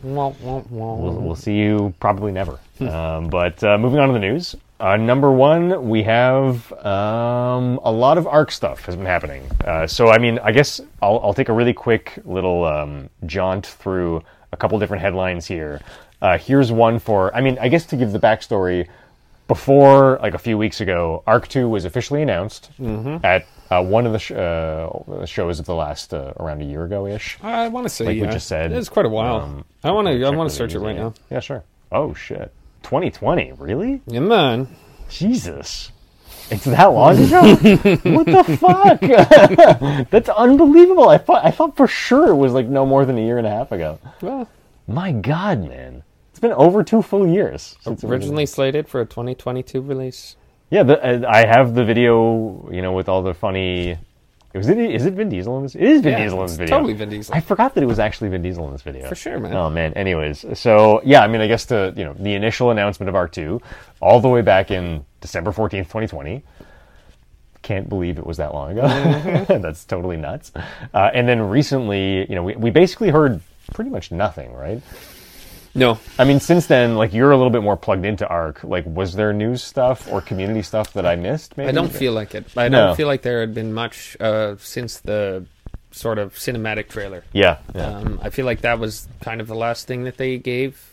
We'll, 0.70 1.22
we'll 1.22 1.36
see 1.36 1.58
you 1.58 1.94
probably 2.00 2.32
never. 2.32 2.60
um, 2.82 3.30
but 3.30 3.64
uh, 3.64 3.78
moving 3.78 4.00
on 4.00 4.08
to 4.08 4.14
the 4.14 4.20
news. 4.20 4.56
Uh, 4.80 4.98
number 4.98 5.32
one, 5.32 5.90
we 5.90 6.02
have 6.04 6.72
um, 6.84 7.80
a 7.84 7.92
lot 7.92 8.18
of 8.18 8.26
ARK 8.26 8.52
stuff 8.52 8.86
has 8.86 8.96
been 8.96 9.06
happening. 9.06 9.44
Uh, 9.64 9.86
so, 9.86 10.10
I 10.10 10.18
mean, 10.18 10.40
I 10.40 10.52
guess 10.52 10.82
I'll, 11.02 11.20
I'll 11.20 11.36
take 11.36 11.50
a 11.50 11.54
really 11.54 11.74
quick 11.74 12.18
little 12.26 12.66
um, 12.66 13.10
jaunt 13.28 13.68
through 13.68 14.24
a 14.52 14.58
couple 14.58 14.80
different 14.80 15.02
headlines 15.02 15.46
here. 15.46 15.82
Uh, 16.22 16.38
here's 16.38 16.72
one 16.72 16.98
for, 16.98 17.36
I 17.36 17.42
mean, 17.42 17.58
I 17.62 17.70
guess 17.70 17.86
to 17.88 17.96
give 17.96 18.12
the 18.12 18.20
backstory, 18.20 18.88
before, 19.48 20.18
like 20.22 20.34
a 20.34 20.38
few 20.40 20.58
weeks 20.58 20.80
ago, 20.80 21.24
ARK 21.28 21.48
2 21.48 21.68
was 21.68 21.84
officially 21.84 22.22
announced 22.22 22.72
at 23.24 23.46
uh, 23.72 23.82
one 23.84 24.06
of 24.06 24.12
the 24.14 24.20
sh- 24.20 24.32
uh, 24.32 25.26
shows 25.26 25.60
of 25.60 25.66
the 25.66 25.74
last, 25.74 26.14
uh, 26.14 26.34
around 26.40 26.62
a 26.62 26.66
year 26.66 26.84
ago 26.84 27.08
ish. 27.08 27.38
I 27.42 27.68
want 27.70 27.86
to 27.86 27.90
say. 27.90 28.06
Like 28.06 28.22
we 28.22 28.28
just 28.28 28.48
said, 28.48 28.72
It's 28.72 28.90
quite 28.90 29.06
a 29.06 29.10
while. 29.10 29.38
um, 29.38 29.66
I 29.84 29.92
want 29.92 30.08
to. 30.08 30.24
I 30.24 30.30
want 30.30 30.50
to 30.50 30.56
search 30.56 30.76
it 30.76 30.80
right 30.80 30.96
now. 30.96 31.14
Yeah, 31.32 31.40
sure. 31.40 31.64
Oh 31.92 32.14
shit. 32.14 32.52
2020, 32.84 33.54
really? 33.54 34.02
Yeah, 34.08 34.20
man. 34.22 34.68
Jesus. 35.10 35.92
It's 36.50 36.66
that 36.66 36.86
long 36.86 37.18
ago? 37.18 37.42
what 38.12 38.26
the 38.26 38.58
fuck? 38.60 39.00
That's 40.10 40.28
unbelievable. 40.30 41.08
I 41.08 41.18
thought 41.18 41.46
I 41.46 41.52
thought 41.52 41.78
for 41.78 41.88
sure 41.88 42.30
it 42.30 42.36
was 42.36 42.54
like 42.54 42.66
no 42.68 42.86
more 42.86 43.06
than 43.06 43.18
a 43.18 43.22
year 43.22 43.38
and 43.38 43.48
a 43.48 43.50
half 43.50 43.72
ago. 43.72 44.00
Well, 44.22 44.50
My 44.88 45.12
god, 45.12 45.68
man. 45.68 46.04
It's 46.32 46.40
been 46.40 46.52
over 46.54 46.84
two 46.84 47.02
full 47.02 47.28
years. 47.28 47.78
originally 48.04 48.46
slated 48.46 48.88
for 48.90 49.00
a 49.02 49.06
2022 49.06 49.80
release. 49.82 50.36
Yeah, 50.72 50.84
the, 50.84 51.28
uh, 51.28 51.30
I 51.30 51.46
have 51.46 51.76
the 51.76 51.86
video, 51.86 52.68
you 52.72 52.82
know, 52.82 52.94
with 52.94 53.08
all 53.08 53.22
the 53.22 53.34
funny 53.34 53.98
was 54.54 54.68
it 54.68 54.78
is 54.78 55.06
it 55.06 55.14
Vin 55.14 55.30
Diesel 55.30 55.56
in 55.58 55.64
this? 55.64 55.76
It 55.76 55.84
is 55.84 56.02
Vin 56.02 56.14
Yeah, 56.14 56.24
Diesel 56.24 56.42
in 56.42 56.48
this 56.48 56.58
video. 56.58 56.76
totally 56.76 56.94
Vin 56.94 57.10
Diesel. 57.10 57.34
I 57.34 57.40
forgot 57.40 57.74
that 57.76 57.84
it 57.84 57.88
was 57.88 58.00
actually 58.00 58.30
Vin 58.30 58.42
Diesel 58.42 58.66
in 58.66 58.74
this 58.74 58.82
video. 58.82 59.08
For 59.08 59.16
sure, 59.16 59.40
man. 59.40 59.54
Oh 59.54 59.70
man. 59.70 59.94
Anyways, 59.94 60.46
so 60.60 61.02
yeah, 61.06 61.22
I 61.24 61.28
mean, 61.28 61.40
I 61.40 61.48
guess 61.48 61.66
the 61.66 61.94
you 61.96 62.04
know 62.04 62.14
the 62.14 62.34
initial 62.34 62.72
announcement 62.72 63.08
of 63.08 63.16
Ark 63.16 63.32
Two, 63.32 63.62
all 64.02 64.20
the 64.20 64.28
way 64.28 64.42
back 64.42 64.70
in 64.70 65.06
December 65.22 65.54
fourteenth, 65.54 65.90
twenty 65.90 66.08
twenty. 66.08 66.44
Can't 67.62 67.88
believe 67.88 68.18
it 68.18 68.26
was 68.26 68.38
that 68.38 68.54
long 68.54 68.72
ago. 68.72 68.82
Mm-hmm. 68.82 69.62
That's 69.62 69.86
totally 69.86 70.18
nuts. 70.18 70.52
Uh, 70.94 71.12
and 71.14 71.30
then 71.30 71.42
recently, 71.42 72.28
you 72.28 72.36
know, 72.36 72.44
we, 72.44 72.56
we 72.56 72.72
basically 72.72 73.10
heard 73.10 73.40
pretty 73.74 73.92
much 73.92 74.12
nothing, 74.12 74.52
right? 74.54 74.82
No, 75.74 76.00
I 76.20 76.26
mean, 76.26 76.40
since 76.40 76.68
then, 76.68 76.96
like 76.96 77.14
you're 77.14 77.32
a 77.32 77.38
little 77.38 77.50
bit 77.52 77.64
more 77.64 77.78
plugged 77.78 78.06
into 78.06 78.28
Ark. 78.28 78.62
Like, 78.64 78.86
was 78.86 79.14
there 79.14 79.32
news 79.32 79.64
stuff 79.64 80.12
or 80.12 80.20
community 80.22 80.62
stuff 80.62 80.92
that 80.94 81.06
I 81.06 81.16
missed? 81.16 81.56
Maybe 81.58 81.70
I 81.70 81.72
don't 81.72 81.92
feel 81.92 82.12
like 82.14 82.36
it. 82.36 82.46
I 82.58 82.68
No. 82.68 82.88
don't 82.88 82.98
feel 82.98 83.08
like 83.08 83.22
there 83.22 83.40
had 83.40 83.54
been 83.54 83.74
much 83.74 84.18
uh, 84.20 84.56
since 84.60 85.00
the 85.00 85.46
sort 85.92 86.18
of 86.20 86.34
cinematic 86.36 86.90
trailer. 86.90 87.24
Yeah, 87.34 87.58
yeah. 87.74 87.88
Um, 87.88 88.20
I 88.22 88.30
feel 88.30 88.46
like 88.46 88.62
that 88.62 88.80
was 88.80 89.08
kind 89.22 89.40
of 89.42 89.48
the 89.48 89.56
last 89.56 89.88
thing 89.88 90.04
that 90.04 90.18
they 90.18 90.38
gave 90.38 90.91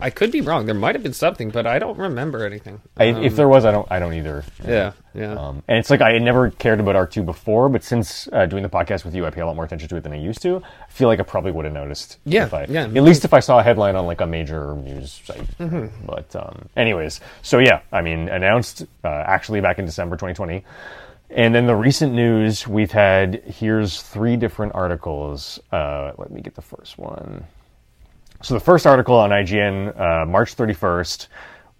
I 0.00 0.10
could 0.10 0.30
be 0.30 0.40
wrong. 0.40 0.66
There 0.66 0.74
might 0.74 0.94
have 0.94 1.02
been 1.02 1.12
something, 1.12 1.50
but 1.50 1.66
I 1.66 1.78
don't 1.78 1.98
remember 1.98 2.46
anything. 2.46 2.80
I, 2.96 3.06
if 3.06 3.36
there 3.36 3.48
was, 3.48 3.64
I 3.64 3.72
don't. 3.72 3.90
I 3.90 3.98
don't 3.98 4.14
either. 4.14 4.44
Yeah, 4.64 4.92
yeah. 5.12 5.32
Um, 5.32 5.62
and 5.66 5.78
it's 5.78 5.90
like 5.90 6.00
I 6.00 6.12
had 6.12 6.22
never 6.22 6.50
cared 6.50 6.78
about 6.78 6.94
Ark 6.94 7.10
Two 7.10 7.22
before, 7.22 7.68
but 7.68 7.82
since 7.82 8.28
uh, 8.32 8.46
doing 8.46 8.62
the 8.62 8.68
podcast 8.68 9.04
with 9.04 9.14
you, 9.14 9.26
I 9.26 9.30
pay 9.30 9.40
a 9.40 9.46
lot 9.46 9.56
more 9.56 9.64
attention 9.64 9.88
to 9.88 9.96
it 9.96 10.04
than 10.04 10.12
I 10.12 10.18
used 10.18 10.40
to. 10.42 10.62
I 10.62 10.90
feel 10.90 11.08
like 11.08 11.18
I 11.20 11.24
probably 11.24 11.50
would 11.52 11.64
have 11.64 11.74
noticed. 11.74 12.18
Yeah, 12.24 12.44
if 12.44 12.54
I, 12.54 12.66
yeah. 12.68 12.84
At 12.84 12.92
least 13.02 13.24
if 13.24 13.34
I 13.34 13.40
saw 13.40 13.58
a 13.58 13.62
headline 13.62 13.96
on 13.96 14.06
like 14.06 14.20
a 14.20 14.26
major 14.26 14.74
news 14.76 15.20
site. 15.24 15.58
Mm-hmm. 15.58 16.06
But 16.06 16.34
um, 16.36 16.68
anyways, 16.76 17.20
so 17.42 17.58
yeah, 17.58 17.80
I 17.90 18.02
mean, 18.02 18.28
announced 18.28 18.86
uh, 19.02 19.08
actually 19.08 19.60
back 19.60 19.78
in 19.78 19.84
December 19.84 20.16
2020. 20.16 20.64
And 21.30 21.54
then 21.54 21.66
the 21.66 21.76
recent 21.76 22.14
news 22.14 22.66
we've 22.66 22.92
had 22.92 23.42
here's 23.44 24.00
three 24.00 24.36
different 24.36 24.74
articles. 24.74 25.60
Uh, 25.70 26.12
let 26.16 26.30
me 26.30 26.40
get 26.40 26.54
the 26.54 26.62
first 26.62 26.98
one. 26.98 27.44
So 28.40 28.54
the 28.54 28.60
first 28.60 28.86
article 28.86 29.16
on 29.16 29.30
IGN, 29.30 29.98
uh, 29.98 30.24
March 30.24 30.54
31st, 30.54 31.26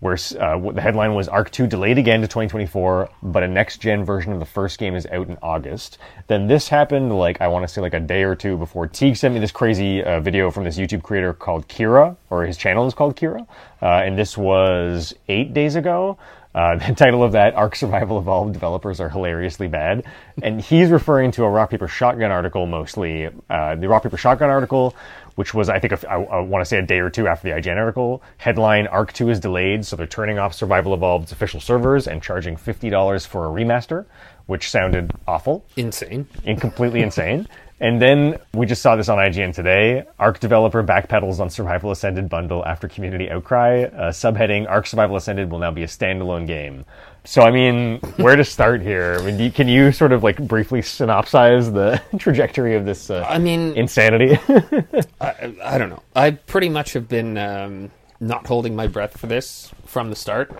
where 0.00 0.18
uh, 0.40 0.72
the 0.72 0.80
headline 0.80 1.14
was 1.14 1.28
Ark 1.28 1.52
2 1.52 1.68
delayed 1.68 1.98
again 1.98 2.20
to 2.20 2.26
2024, 2.26 3.08
but 3.22 3.44
a 3.44 3.48
next 3.48 3.80
gen 3.80 4.04
version 4.04 4.32
of 4.32 4.40
the 4.40 4.44
first 4.44 4.76
game 4.78 4.96
is 4.96 5.06
out 5.06 5.28
in 5.28 5.38
August. 5.40 5.98
Then 6.26 6.48
this 6.48 6.68
happened 6.68 7.16
like, 7.16 7.40
I 7.40 7.46
want 7.46 7.66
to 7.66 7.72
say 7.72 7.80
like 7.80 7.94
a 7.94 8.00
day 8.00 8.24
or 8.24 8.34
two 8.34 8.56
before 8.56 8.88
Teague 8.88 9.16
sent 9.16 9.34
me 9.34 9.40
this 9.40 9.52
crazy 9.52 10.02
uh, 10.02 10.18
video 10.18 10.50
from 10.50 10.64
this 10.64 10.78
YouTube 10.78 11.04
creator 11.04 11.32
called 11.32 11.68
Kira, 11.68 12.16
or 12.28 12.44
his 12.44 12.56
channel 12.56 12.88
is 12.88 12.94
called 12.94 13.16
Kira. 13.16 13.46
Uh, 13.80 13.86
and 13.86 14.18
this 14.18 14.36
was 14.36 15.14
eight 15.28 15.54
days 15.54 15.76
ago. 15.76 16.18
Uh, 16.54 16.76
the 16.88 16.94
title 16.94 17.22
of 17.22 17.32
that, 17.32 17.54
Ark 17.54 17.76
Survival 17.76 18.18
Evolved 18.18 18.52
developers 18.52 19.00
are 19.00 19.08
hilariously 19.08 19.68
bad. 19.68 20.04
And 20.42 20.60
he's 20.60 20.90
referring 20.90 21.30
to 21.32 21.44
a 21.44 21.48
Rock 21.48 21.70
Paper 21.70 21.88
Shotgun 21.88 22.30
article 22.30 22.66
mostly. 22.66 23.28
Uh, 23.48 23.76
the 23.76 23.88
Rock 23.88 24.02
Paper 24.02 24.16
Shotgun 24.16 24.50
article, 24.50 24.94
which 25.38 25.54
was, 25.54 25.68
I 25.68 25.78
think, 25.78 25.92
a, 25.92 26.10
I, 26.10 26.20
I 26.20 26.40
want 26.40 26.62
to 26.62 26.64
say 26.64 26.78
a 26.78 26.82
day 26.82 26.98
or 26.98 27.10
two 27.10 27.28
after 27.28 27.48
the 27.48 27.54
IGN 27.54 27.76
article. 27.76 28.24
Headline 28.38 28.88
Ark 28.88 29.12
2 29.12 29.30
is 29.30 29.38
delayed, 29.38 29.86
so 29.86 29.94
they're 29.94 30.04
turning 30.04 30.36
off 30.36 30.52
Survival 30.52 30.94
Evolved's 30.94 31.30
official 31.30 31.60
servers 31.60 32.08
and 32.08 32.20
charging 32.20 32.56
$50 32.56 33.24
for 33.24 33.46
a 33.46 33.48
remaster, 33.48 34.06
which 34.46 34.68
sounded 34.68 35.12
awful 35.28 35.64
Insane. 35.76 36.26
and 36.44 36.60
completely 36.60 37.02
insane. 37.02 37.46
And 37.80 38.02
then 38.02 38.38
we 38.52 38.66
just 38.66 38.82
saw 38.82 38.96
this 38.96 39.08
on 39.08 39.18
IGN 39.18 39.54
today. 39.54 40.02
Ark 40.18 40.40
developer 40.40 40.82
backpedals 40.82 41.38
on 41.38 41.48
Survival 41.48 41.92
Ascended 41.92 42.28
bundle 42.28 42.66
after 42.66 42.88
community 42.88 43.30
outcry. 43.30 43.84
Uh, 43.84 44.10
subheading: 44.10 44.68
Ark 44.68 44.88
Survival 44.88 45.14
Ascended 45.14 45.48
will 45.48 45.60
now 45.60 45.70
be 45.70 45.84
a 45.84 45.86
standalone 45.86 46.44
game. 46.44 46.84
So, 47.24 47.42
I 47.42 47.50
mean, 47.50 47.98
where 48.16 48.36
to 48.36 48.44
start 48.44 48.80
here? 48.80 49.16
I 49.20 49.22
mean, 49.22 49.38
you- 49.38 49.50
can 49.50 49.68
you 49.68 49.92
sort 49.92 50.12
of 50.12 50.22
like 50.22 50.38
briefly 50.38 50.80
synopsize 50.80 51.72
the 51.72 52.00
trajectory 52.18 52.74
of 52.74 52.84
this 52.86 53.10
uh, 53.10 53.24
I 53.28 53.38
mean, 53.38 53.74
insanity? 53.76 54.38
I, 55.20 55.54
I 55.62 55.76
don't 55.78 55.90
know. 55.90 56.02
I 56.16 56.30
pretty 56.32 56.68
much 56.70 56.94
have 56.94 57.06
been 57.08 57.36
um, 57.36 57.90
not 58.18 58.46
holding 58.46 58.74
my 58.74 58.86
breath 58.86 59.18
for 59.18 59.26
this 59.26 59.70
from 59.84 60.08
the 60.10 60.16
start. 60.16 60.50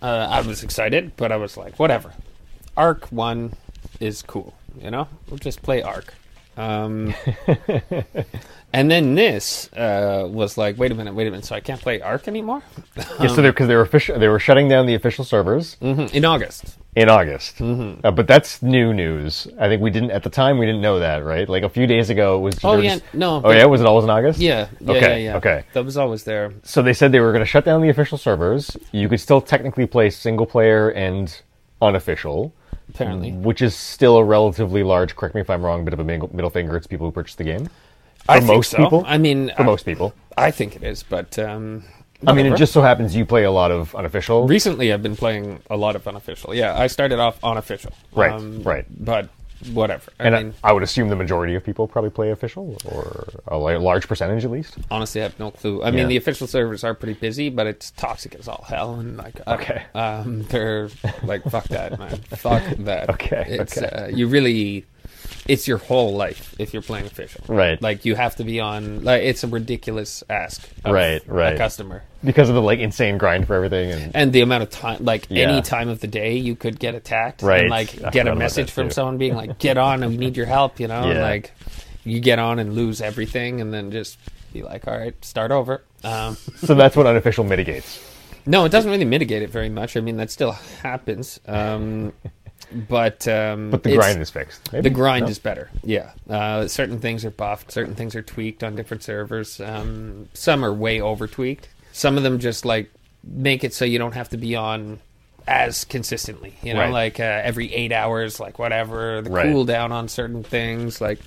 Uh, 0.00 0.28
I 0.30 0.40
was 0.40 0.62
excited, 0.62 1.12
but 1.16 1.30
I 1.30 1.36
was 1.36 1.56
like, 1.56 1.78
whatever. 1.78 2.14
Ark 2.76 3.06
one 3.10 3.54
is 4.00 4.22
cool, 4.22 4.54
you 4.80 4.90
know. 4.90 5.08
We'll 5.28 5.38
just 5.38 5.60
play 5.62 5.82
Ark. 5.82 6.14
Um, 6.56 7.14
and 8.72 8.90
then 8.90 9.14
this 9.14 9.72
uh, 9.72 10.28
was 10.30 10.58
like, 10.58 10.76
wait 10.78 10.92
a 10.92 10.94
minute, 10.94 11.14
wait 11.14 11.26
a 11.26 11.30
minute. 11.30 11.44
So 11.46 11.54
I 11.54 11.60
can't 11.60 11.80
play 11.80 12.00
Ark 12.00 12.28
anymore 12.28 12.62
yeah, 13.20 13.28
so 13.28 13.42
because 13.42 13.66
they 13.68 13.74
were 13.76 13.82
official, 13.82 14.18
they 14.18 14.28
were 14.28 14.38
shutting 14.38 14.68
down 14.68 14.86
the 14.86 14.94
official 14.94 15.24
servers 15.24 15.76
Mhm, 15.80 16.12
in 16.12 16.24
August. 16.24 16.76
in 16.96 17.08
August. 17.08 17.60
Uh, 17.60 18.10
but 18.10 18.26
that's 18.26 18.60
new 18.62 18.92
news. 18.92 19.46
I 19.58 19.68
think 19.68 19.80
we 19.80 19.90
didn't 19.90 20.10
at 20.10 20.22
the 20.22 20.30
time. 20.30 20.58
We 20.58 20.66
didn't 20.66 20.80
know 20.82 20.98
that, 20.98 21.24
right? 21.24 21.48
Like 21.48 21.62
a 21.62 21.68
few 21.68 21.86
days 21.86 22.10
ago, 22.10 22.36
it 22.38 22.40
was. 22.40 22.58
Oh 22.64 22.76
yeah, 22.78 22.96
just- 22.98 23.14
no. 23.14 23.40
Oh 23.44 23.50
yeah, 23.52 23.64
was 23.66 23.80
it 23.80 23.86
always 23.86 24.04
in 24.04 24.10
August? 24.10 24.38
yeah, 24.40 24.68
yeah, 24.80 24.90
Okay, 24.92 25.00
yeah, 25.24 25.30
yeah. 25.32 25.36
okay. 25.36 25.64
That 25.72 25.84
was 25.84 25.96
always 25.96 26.24
there. 26.24 26.52
So 26.64 26.82
they 26.82 26.92
said 26.92 27.12
they 27.12 27.20
were 27.20 27.32
going 27.32 27.44
to 27.44 27.50
shut 27.50 27.64
down 27.64 27.80
the 27.82 27.88
official 27.88 28.18
servers. 28.18 28.76
You 28.92 29.08
could 29.08 29.20
still 29.20 29.40
technically 29.40 29.86
play 29.86 30.10
single 30.10 30.46
player 30.46 30.90
and 30.90 31.34
unofficial, 31.80 32.52
Apparently, 32.90 33.32
which 33.32 33.62
is 33.62 33.76
still 33.76 34.16
a 34.16 34.24
relatively 34.24 34.82
large. 34.82 35.14
Correct 35.14 35.34
me 35.34 35.40
if 35.42 35.50
I'm 35.50 35.62
wrong. 35.62 35.84
Bit 35.84 35.94
of 35.94 36.00
a 36.00 36.04
middle 36.04 36.30
middle 36.32 36.50
finger 36.50 36.76
It's 36.76 36.86
people 36.86 37.06
who 37.06 37.12
purchased 37.12 37.38
the 37.38 37.44
game. 37.44 37.68
I 38.28 38.36
For 38.40 38.46
think 38.46 38.56
most 38.56 38.70
so. 38.70 38.78
people? 38.78 39.04
I 39.06 39.18
mean, 39.18 39.50
For 39.56 39.62
I, 39.62 39.66
most 39.66 39.84
people, 39.84 40.14
I 40.36 40.50
think 40.50 40.76
it 40.76 40.82
is, 40.82 41.02
but 41.02 41.38
um, 41.38 41.84
I 42.26 42.32
mean, 42.32 42.46
it 42.46 42.56
just 42.56 42.72
so 42.72 42.82
happens 42.82 43.14
you 43.16 43.24
play 43.24 43.44
a 43.44 43.50
lot 43.50 43.70
of 43.70 43.94
unofficial. 43.94 44.46
recently 44.46 44.92
I've 44.92 45.02
been 45.02 45.16
playing 45.16 45.60
a 45.70 45.76
lot 45.76 45.96
of 45.96 46.06
unofficial. 46.06 46.54
Yeah, 46.54 46.78
I 46.78 46.88
started 46.88 47.18
off 47.18 47.42
unofficial. 47.42 47.92
Right, 48.12 48.38
right. 48.64 48.84
But 48.90 49.28
whatever. 49.72 50.12
I 50.20 50.24
and 50.24 50.34
mean, 50.34 50.54
I, 50.62 50.68
I 50.70 50.72
would 50.72 50.82
assume 50.84 51.08
the 51.08 51.16
majority 51.16 51.54
of 51.56 51.64
people 51.64 51.88
probably 51.88 52.10
play 52.10 52.30
official, 52.30 52.76
or 52.84 53.28
a 53.48 53.56
large 53.58 54.06
percentage 54.06 54.44
at 54.44 54.50
least. 54.52 54.76
honestly, 54.90 55.20
I 55.20 55.24
have 55.24 55.38
no 55.40 55.50
clue. 55.50 55.82
I 55.82 55.86
Yeah. 55.86 55.96
mean, 55.96 56.08
the 56.08 56.16
official 56.16 56.46
servers 56.46 56.84
are 56.84 56.94
pretty 56.94 57.14
busy, 57.18 57.48
but 57.48 57.66
it's 57.66 57.90
toxic 57.92 58.34
as 58.36 58.46
all 58.46 58.64
hell, 58.68 58.94
and 58.94 59.16
like, 59.16 59.40
Okay. 59.48 59.82
um, 59.94 60.42
they're 60.44 60.90
like, 61.24 61.42
fuck 61.44 61.66
that, 61.68 61.98
man, 61.98 62.18
fuck 62.30 62.62
that. 62.80 63.10
Okay, 63.10 63.44
it's 63.48 63.76
okay. 63.78 63.88
Uh, 63.88 64.06
you 64.08 64.28
really, 64.28 64.84
it's 65.48 65.66
your 65.66 65.78
whole 65.78 66.14
life 66.14 66.54
if 66.58 66.72
you're 66.72 66.82
playing 66.82 67.06
official, 67.06 67.42
Right. 67.48 67.80
Like 67.80 68.04
you 68.04 68.14
have 68.14 68.36
to 68.36 68.44
be 68.44 68.60
on. 68.60 69.02
Like 69.02 69.22
it's 69.22 69.42
a 69.42 69.48
ridiculous 69.48 70.22
ask, 70.30 70.68
Right, 70.84 71.22
right. 71.26 71.54
A 71.54 71.58
customer. 71.58 72.02
Because 72.22 72.48
of 72.48 72.54
the 72.54 72.62
like 72.62 72.78
insane 72.80 73.16
grind 73.18 73.46
for 73.46 73.54
everything, 73.54 73.90
and 73.92 74.14
and 74.14 74.32
the 74.32 74.42
amount 74.42 74.62
of 74.64 74.70
time 74.70 75.04
like 75.04 75.26
Yeah. 75.30 75.48
any 75.48 75.62
time 75.62 75.88
of 75.88 76.00
the 76.00 76.06
day 76.06 76.36
you 76.36 76.54
could 76.54 76.78
get 76.78 76.94
attacked 76.94 77.42
Right. 77.42 77.62
and 77.62 77.70
like 77.70 78.02
I 78.04 78.10
get 78.10 78.28
a 78.28 78.34
message 78.34 78.70
from 78.70 78.88
too. 78.88 78.94
someone 78.94 79.18
being 79.18 79.34
like 79.34 79.58
get 79.58 79.78
on 79.78 80.02
and 80.02 80.12
we 80.12 80.18
need 80.18 80.36
your 80.36 80.46
help 80.46 80.78
you 80.80 80.86
know 80.88 81.02
and 81.02 81.14
Yeah. 81.18 81.22
like 81.22 81.52
you 82.04 82.20
get 82.20 82.38
on 82.38 82.58
and 82.58 82.74
lose 82.74 83.00
everything 83.00 83.60
and 83.60 83.72
then 83.72 83.90
just 83.90 84.18
be 84.52 84.62
like 84.62 84.86
all 84.86 84.96
right 84.98 85.14
start 85.24 85.50
over 85.50 85.82
um, 86.04 86.36
so 86.56 86.74
that's 86.74 86.96
what 86.96 87.06
unofficial 87.06 87.44
mitigates. 87.44 88.00
no 88.46 88.64
it 88.64 88.70
doesn't 88.72 88.90
really 88.90 89.04
mitigate 89.04 89.42
it 89.42 89.50
very 89.50 89.68
much 89.68 89.96
i 89.96 90.00
mean 90.00 90.16
that 90.16 90.30
still 90.30 90.52
happens 90.82 91.38
um, 91.46 92.12
but 92.72 93.26
um, 93.28 93.70
But 93.70 93.82
the 93.82 93.94
grind 93.96 94.20
is 94.20 94.30
fixed. 94.30 94.72
Maybe? 94.72 94.82
the 94.82 94.90
grind 94.94 95.24
No? 95.24 95.30
is 95.30 95.38
better. 95.38 95.70
Yeah, 95.82 96.10
uh, 96.28 96.66
certain 96.68 96.98
things 97.00 97.24
are 97.24 97.30
buffed, 97.30 97.72
certain 97.72 97.94
things 97.94 98.14
are 98.14 98.22
tweaked 98.22 98.62
on 98.64 98.76
different 98.76 99.02
servers. 99.02 99.60
Um, 99.60 100.28
some 100.34 100.64
are 100.64 100.72
way 100.72 101.00
over 101.00 101.26
tweaked. 101.26 101.68
Some 101.92 102.16
of 102.16 102.22
them 102.22 102.38
just 102.38 102.64
like 102.64 102.90
make 103.24 103.64
it 103.64 103.74
so 103.74 103.84
you 103.84 103.98
don't 103.98 104.14
have 104.14 104.28
to 104.30 104.36
be 104.36 104.54
on 104.56 105.00
as 105.46 105.84
consistently. 105.86 106.54
You 106.62 106.74
know, 106.74 106.80
Right. 106.80 106.92
like 106.92 107.20
uh, 107.20 107.22
every 107.42 107.72
eight 107.74 107.90
hours, 107.90 108.38
like 108.38 108.58
whatever. 108.58 109.22
The 109.22 109.30
Right. 109.30 109.46
cooldown 109.46 109.90
on 109.92 110.06
certain 110.08 110.42
things, 110.44 111.00
like 111.00 111.18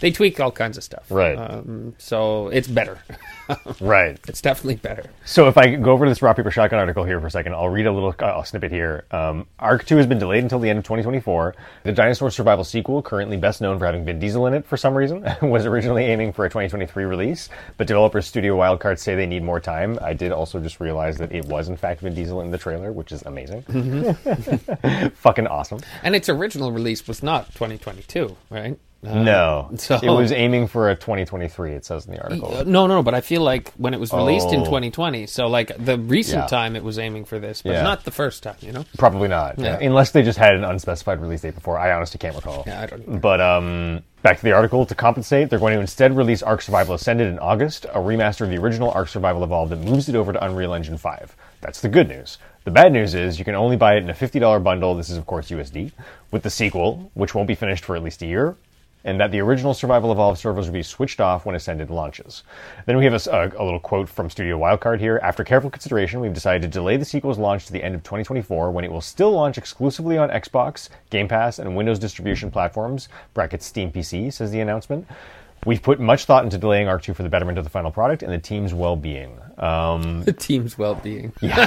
they 0.00 0.10
tweak 0.10 0.38
all 0.38 0.52
kinds 0.52 0.76
of 0.76 0.84
stuff. 0.84 1.06
Right. 1.10 1.34
Um, 1.36 1.94
so 1.98 2.48
it's 2.48 2.68
better. 2.68 2.98
right. 3.80 4.18
it's 4.28 4.40
definitely 4.40 4.76
better. 4.76 5.10
So 5.24 5.48
if 5.48 5.56
I 5.58 5.76
go 5.76 5.92
over 5.92 6.04
to 6.04 6.10
this 6.10 6.22
Rock 6.22 6.36
Paper 6.36 6.50
Shotgun 6.50 6.78
article 6.78 7.04
here 7.04 7.20
for 7.20 7.26
a 7.26 7.30
second, 7.30 7.54
I'll 7.54 7.68
read 7.68 7.86
a 7.86 7.92
little 7.92 8.14
uh, 8.18 8.42
snippet 8.42 8.70
here. 8.70 9.04
Um, 9.10 9.46
Ark 9.58 9.84
2 9.84 9.96
has 9.96 10.06
been 10.06 10.18
delayed 10.18 10.42
until 10.42 10.58
the 10.58 10.68
end 10.68 10.78
of 10.78 10.84
2024. 10.84 11.54
The 11.84 11.92
Dinosaur 11.92 12.30
Survival 12.30 12.64
sequel, 12.64 13.02
currently 13.02 13.36
best 13.36 13.60
known 13.60 13.78
for 13.78 13.86
having 13.86 14.04
Vin 14.04 14.18
Diesel 14.18 14.46
in 14.46 14.54
it 14.54 14.66
for 14.66 14.76
some 14.76 14.94
reason, 14.94 15.26
was 15.42 15.66
originally 15.66 16.04
aiming 16.04 16.32
for 16.32 16.44
a 16.44 16.48
2023 16.48 17.04
release, 17.04 17.48
but 17.76 17.86
developers 17.86 18.26
Studio 18.26 18.56
Wildcard 18.56 18.98
say 18.98 19.14
they 19.14 19.26
need 19.26 19.42
more 19.42 19.60
time. 19.60 19.98
I 20.02 20.12
did 20.12 20.32
also 20.32 20.60
just 20.60 20.80
realize 20.80 21.18
that 21.18 21.32
it 21.32 21.44
was 21.46 21.68
in 21.68 21.76
fact 21.76 22.00
Vin 22.00 22.14
Diesel 22.14 22.40
in 22.40 22.50
the 22.50 22.58
trailer, 22.58 22.92
which 22.92 23.12
is 23.12 23.22
amazing. 23.22 23.62
Fucking 25.14 25.46
awesome. 25.46 25.80
And 26.02 26.14
its 26.14 26.28
original 26.28 26.72
release 26.72 27.06
was 27.06 27.22
not 27.22 27.46
2022, 27.54 28.36
right? 28.50 28.78
Uh, 29.06 29.14
No, 29.22 29.70
so- 29.76 29.98
it 30.02 30.10
was 30.10 30.30
aiming 30.30 30.66
for 30.66 30.90
a 30.90 30.94
2023. 30.94 31.72
It 31.72 31.86
says 31.86 32.04
in 32.06 32.12
the 32.12 32.22
article. 32.22 32.54
Uh, 32.54 32.64
no, 32.64 32.86
no, 32.86 33.02
but 33.02 33.14
I 33.14 33.22
feel 33.22 33.40
like 33.40 33.72
when 33.78 33.94
it 33.94 34.00
was 34.00 34.12
released 34.12 34.52
in 34.52 34.60
Oh. 34.60 34.64
2020, 34.64 35.26
so 35.26 35.46
like 35.46 35.72
the 35.82 35.96
recent 35.98 36.42
Yeah. 36.42 36.46
time 36.48 36.76
it 36.76 36.84
was 36.84 36.98
aiming 36.98 37.24
for 37.24 37.38
this, 37.38 37.62
but 37.62 37.72
Yeah. 37.72 37.82
not 37.82 38.04
the 38.04 38.10
first 38.10 38.42
time, 38.42 38.56
you 38.60 38.72
know? 38.72 38.84
Probably 38.98 39.28
not. 39.28 39.58
Yeah. 39.58 39.78
Unless 39.80 40.10
they 40.10 40.22
just 40.22 40.38
had 40.38 40.54
an 40.54 40.64
unspecified 40.64 41.20
release 41.22 41.40
date 41.40 41.54
before. 41.54 41.78
I 41.78 41.92
honestly 41.92 42.18
can't 42.18 42.36
recall. 42.36 42.62
Yeah, 42.66 42.82
I 42.82 42.86
don't 42.86 43.08
either. 43.08 43.18
But 43.18 43.40
um, 43.40 44.02
back 44.22 44.36
to 44.36 44.42
the 44.44 44.52
article. 44.52 44.84
To 44.84 44.94
compensate, 44.94 45.48
they're 45.48 45.58
going 45.58 45.74
to 45.74 45.80
instead 45.80 46.14
release 46.14 46.42
Ark 46.42 46.60
Survival 46.60 46.94
Ascended 46.94 47.28
in 47.28 47.38
August, 47.38 47.86
a 47.86 47.98
remaster 48.00 48.42
of 48.42 48.50
the 48.50 48.58
original 48.58 48.90
Ark 48.90 49.08
Survival 49.08 49.42
Evolved 49.44 49.72
that 49.72 49.78
moves 49.80 50.10
it 50.10 50.14
over 50.14 50.32
to 50.34 50.44
Unreal 50.44 50.74
Engine 50.74 50.98
5. 50.98 51.34
That's 51.62 51.80
the 51.80 51.88
good 51.88 52.08
news. 52.08 52.36
The 52.64 52.70
bad 52.70 52.92
news 52.92 53.14
is 53.14 53.38
you 53.38 53.46
can 53.46 53.54
only 53.54 53.76
buy 53.76 53.94
it 53.94 54.02
in 54.02 54.10
a 54.10 54.14
$50 54.14 54.58
bundle, 54.62 54.94
this 54.94 55.08
is 55.08 55.16
of 55.16 55.24
course 55.26 55.50
USD, 55.50 55.92
with 56.30 56.42
the 56.42 56.50
sequel, 56.50 57.10
which 57.14 57.34
won't 57.34 57.48
be 57.48 57.54
finished 57.54 57.82
for 57.86 57.96
at 57.96 58.02
least 58.02 58.20
a 58.20 58.26
year, 58.26 58.54
and 59.04 59.20
that 59.20 59.30
the 59.30 59.40
original 59.40 59.74
Survival 59.74 60.12
Evolved 60.12 60.38
servers 60.38 60.66
will 60.66 60.74
be 60.74 60.82
switched 60.82 61.20
off 61.20 61.46
when 61.46 61.54
Ascended 61.54 61.90
launches. 61.90 62.42
Then 62.86 62.96
we 62.96 63.04
have 63.04 63.26
a 63.26 63.46
little 63.62 63.80
quote 63.80 64.08
from 64.08 64.28
Studio 64.30 64.58
Wildcard 64.58 65.00
here. 65.00 65.20
After 65.22 65.44
careful 65.44 65.70
consideration, 65.70 66.20
we've 66.20 66.34
decided 66.34 66.62
to 66.62 66.68
delay 66.68 66.96
the 66.96 67.04
sequel's 67.04 67.38
launch 67.38 67.66
to 67.66 67.72
the 67.72 67.82
end 67.82 67.94
of 67.94 68.02
2024 68.02 68.70
when 68.70 68.84
it 68.84 68.92
will 68.92 69.00
still 69.00 69.32
launch 69.32 69.58
exclusively 69.58 70.18
on 70.18 70.28
Xbox, 70.28 70.88
Game 71.10 71.28
Pass, 71.28 71.58
and 71.58 71.76
Windows 71.76 71.98
distribution 71.98 72.50
platforms, 72.50 73.08
brackets 73.34 73.66
Steam 73.66 73.90
PC, 73.90 74.32
says 74.32 74.50
the 74.50 74.60
announcement. 74.60 75.06
We've 75.66 75.82
put 75.82 76.00
much 76.00 76.24
thought 76.24 76.44
into 76.44 76.56
delaying 76.56 76.88
Ark 76.88 77.02
2 77.02 77.12
for 77.12 77.22
the 77.22 77.28
betterment 77.28 77.58
of 77.58 77.64
the 77.64 77.70
final 77.70 77.90
product 77.90 78.22
and 78.22 78.32
the 78.32 78.38
team's 78.38 78.72
well-being. 78.72 79.38
Um, 79.58 80.22
The 80.24 80.32
team's 80.32 80.78
well-being. 80.78 81.32
yeah. 81.42 81.66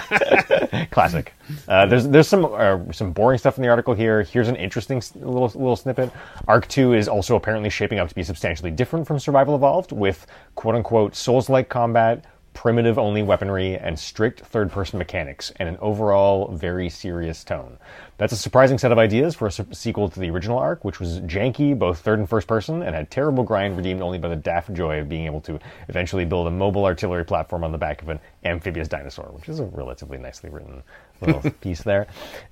Classic. 0.91 1.31
Uh, 1.67 1.85
there's 1.85 2.07
there's 2.07 2.27
some 2.27 2.45
uh, 2.45 2.79
some 2.91 3.11
boring 3.11 3.37
stuff 3.37 3.57
in 3.57 3.61
the 3.61 3.69
article 3.69 3.93
here. 3.93 4.23
Here's 4.23 4.47
an 4.47 4.55
interesting 4.55 5.01
little 5.15 5.47
little 5.47 5.75
snippet. 5.75 6.11
Ark 6.47 6.67
Two 6.67 6.93
is 6.93 7.07
also 7.07 7.35
apparently 7.35 7.69
shaping 7.69 7.99
up 7.99 8.09
to 8.09 8.15
be 8.15 8.23
substantially 8.23 8.71
different 8.71 9.05
from 9.05 9.19
Survival 9.19 9.55
Evolved, 9.55 9.91
with 9.91 10.25
quote 10.55 10.73
unquote 10.75 11.15
Souls-like 11.15 11.69
combat, 11.69 12.25
primitive 12.53 12.97
only 12.99 13.23
weaponry 13.23 13.77
and 13.77 13.97
strict 13.97 14.41
third 14.41 14.71
person 14.71 14.99
mechanics, 14.99 15.51
and 15.57 15.67
an 15.67 15.77
overall 15.81 16.51
very 16.51 16.89
serious 16.89 17.43
tone. 17.43 17.77
That's 18.17 18.33
a 18.33 18.37
surprising 18.37 18.77
set 18.77 18.91
of 18.91 18.97
ideas 18.97 19.35
for 19.35 19.47
a 19.47 19.51
se- 19.51 19.65
sequel 19.71 20.09
to 20.09 20.19
the 20.19 20.29
original 20.29 20.59
arc, 20.59 20.85
which 20.85 20.99
was 20.99 21.19
janky, 21.21 21.77
both 21.77 21.99
third 21.99 22.19
and 22.19 22.29
first 22.29 22.47
person, 22.47 22.83
and 22.83 22.95
had 22.95 23.09
terrible 23.09 23.43
grind 23.43 23.75
redeemed 23.75 24.01
only 24.01 24.17
by 24.17 24.29
the 24.29 24.35
daft 24.35 24.73
joy 24.73 24.99
of 24.99 25.09
being 25.09 25.25
able 25.25 25.41
to 25.41 25.59
eventually 25.89 26.25
build 26.25 26.47
a 26.47 26.51
mobile 26.51 26.85
artillery 26.85 27.25
platform 27.25 27.63
on 27.63 27.71
the 27.71 27.77
back 27.77 28.01
of 28.01 28.09
an 28.09 28.19
amphibious 28.45 28.87
dinosaur, 28.87 29.31
which 29.33 29.49
is 29.49 29.59
a 29.59 29.65
relatively 29.65 30.17
nicely 30.17 30.49
written 30.49 30.83
little 31.21 31.51
piece 31.61 31.81
there. 31.83 32.07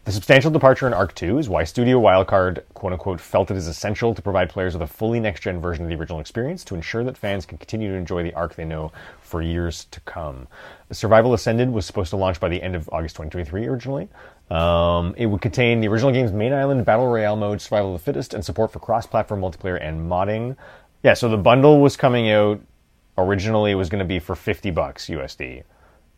The 0.05 0.11
substantial 0.11 0.51
departure 0.51 0.87
in 0.87 0.93
Ark 0.93 1.13
2 1.15 1.37
is 1.37 1.49
why 1.49 1.63
Studio 1.63 1.99
Wildcard, 1.99 2.63
quote 2.73 2.93
unquote, 2.93 3.19
felt 3.19 3.51
it 3.51 3.57
is 3.57 3.67
essential 3.67 4.13
to 4.13 4.21
provide 4.21 4.49
players 4.49 4.73
with 4.73 4.81
a 4.81 4.87
fully 4.87 5.19
next 5.19 5.41
gen 5.41 5.61
version 5.61 5.85
of 5.85 5.89
the 5.89 5.95
original 5.95 6.19
experience 6.19 6.63
to 6.65 6.75
ensure 6.75 7.03
that 7.03 7.17
fans 7.17 7.45
can 7.45 7.57
continue 7.57 7.89
to 7.89 7.97
enjoy 7.97 8.23
the 8.23 8.33
arc 8.33 8.55
they 8.55 8.65
know 8.65 8.91
for 9.21 9.41
years 9.41 9.85
to 9.91 9.99
come. 10.01 10.47
Survival 10.91 11.33
Ascended 11.33 11.71
was 11.71 11.85
supposed 11.85 12.09
to 12.09 12.17
launch 12.17 12.39
by 12.39 12.49
the 12.49 12.61
end 12.61 12.75
of 12.75 12.89
August 12.91 13.15
2023 13.15 13.67
originally. 13.67 14.09
Um, 14.49 15.13
it 15.17 15.27
would 15.27 15.41
contain 15.41 15.79
the 15.79 15.87
original 15.87 16.11
game's 16.11 16.33
main 16.33 16.51
island, 16.51 16.83
Battle 16.83 17.07
Royale 17.07 17.37
mode, 17.37 17.61
Survival 17.61 17.95
of 17.95 18.01
the 18.01 18.03
Fittest, 18.03 18.33
and 18.33 18.43
support 18.43 18.71
for 18.71 18.79
cross 18.79 19.07
platform 19.07 19.39
multiplayer 19.39 19.81
and 19.81 20.09
modding. 20.09 20.57
Yeah, 21.03 21.13
so 21.13 21.29
the 21.29 21.37
bundle 21.37 21.79
was 21.79 21.95
coming 21.95 22.29
out 22.29 22.59
originally, 23.17 23.71
it 23.71 23.75
was 23.75 23.89
going 23.89 23.99
to 23.99 24.05
be 24.05 24.19
for 24.19 24.35
50 24.35 24.71
bucks 24.71 25.07
USD. 25.07 25.63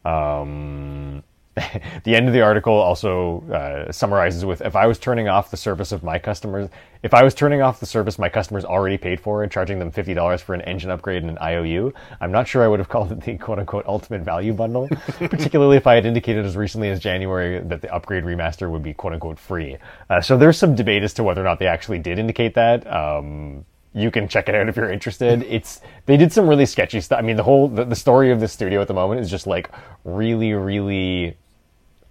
Um, 0.06 1.24
the 2.04 2.16
end 2.16 2.28
of 2.28 2.34
the 2.34 2.42
article 2.42 2.74
also 2.74 3.44
uh, 3.52 3.92
summarizes 3.92 4.44
with 4.44 4.62
if 4.62 4.76
I 4.76 4.88
was 4.88 4.98
turning 4.98 5.28
off 5.28 5.52
the 5.52 5.58
service 5.58 5.92
of 5.92 6.02
my 6.02 6.18
customers, 6.18 6.68
if 7.04 7.14
I 7.14 7.24
was 7.24 7.36
turning 7.36 7.62
off 7.62 7.80
the 7.80 7.86
service 7.86 8.18
my 8.18 8.30
customers 8.30 8.66
already 8.66 8.98
paid 8.98 9.20
for 9.20 9.44
and 9.44 9.52
charging 9.52 9.78
them 9.78 9.92
$50 9.92 10.42
for 10.42 10.56
an 10.56 10.62
engine 10.62 10.90
upgrade 10.90 11.22
and 11.22 11.30
an 11.30 11.38
IOU, 11.38 11.94
I'm 12.20 12.32
not 12.32 12.48
sure 12.48 12.64
I 12.64 12.68
would 12.68 12.80
have 12.80 12.90
called 12.90 13.12
it 13.12 13.22
the 13.22 13.38
quote 13.38 13.60
unquote 13.60 13.86
ultimate 13.86 14.22
value 14.22 14.54
bundle, 14.54 14.88
particularly 15.08 15.78
if 15.78 15.86
I 15.86 15.94
had 15.94 16.08
indicated 16.08 16.44
as 16.44 16.58
recently 16.58 16.90
as 16.90 17.00
January 17.00 17.60
that 17.60 17.82
the 17.82 17.94
upgrade 17.94 18.24
remaster 18.24 18.70
would 18.72 18.82
be 18.82 18.94
quote 18.94 19.14
unquote 19.14 19.38
free. 19.38 19.78
Uh, 20.10 20.22
so 20.22 20.38
there's 20.38 20.58
some 20.58 20.74
debate 20.74 21.04
as 21.04 21.14
to 21.16 21.24
whether 21.24 21.42
or 21.42 21.46
not 21.46 21.60
they 21.60 21.68
actually 21.68 22.00
did 22.00 22.18
indicate 22.18 22.56
that. 22.56 22.92
Um, 22.92 23.66
you 23.94 24.10
can 24.10 24.28
check 24.28 24.50
it 24.50 24.56
out 24.56 24.68
if 24.68 24.76
you're 24.76 24.92
interested. 24.92 25.44
It's 25.54 25.82
they 26.08 26.18
did 26.18 26.34
some 26.34 26.48
really 26.48 26.66
sketchy 26.66 27.00
stuff. 27.00 27.20
I 27.20 27.22
mean, 27.22 27.36
the 27.36 27.44
whole 27.44 27.68
the, 27.68 27.86
the 27.86 27.96
story 27.96 28.32
of 28.32 28.40
the 28.40 28.48
studio 28.48 28.82
at 28.82 28.88
the 28.88 28.94
moment 28.94 29.22
is 29.22 29.30
just 29.30 29.46
like 29.46 29.70
really, 30.04 30.54
really 30.54 31.38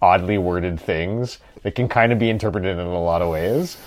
oddly 0.02 0.36
worded 0.36 0.78
things 0.78 1.38
that 1.62 1.74
can 1.74 1.88
kind 1.88 2.12
of 2.12 2.18
be 2.18 2.28
interpreted 2.28 2.78
in 2.78 2.86
a 2.86 3.00
lot 3.00 3.22
of 3.22 3.30
ways. 3.30 3.78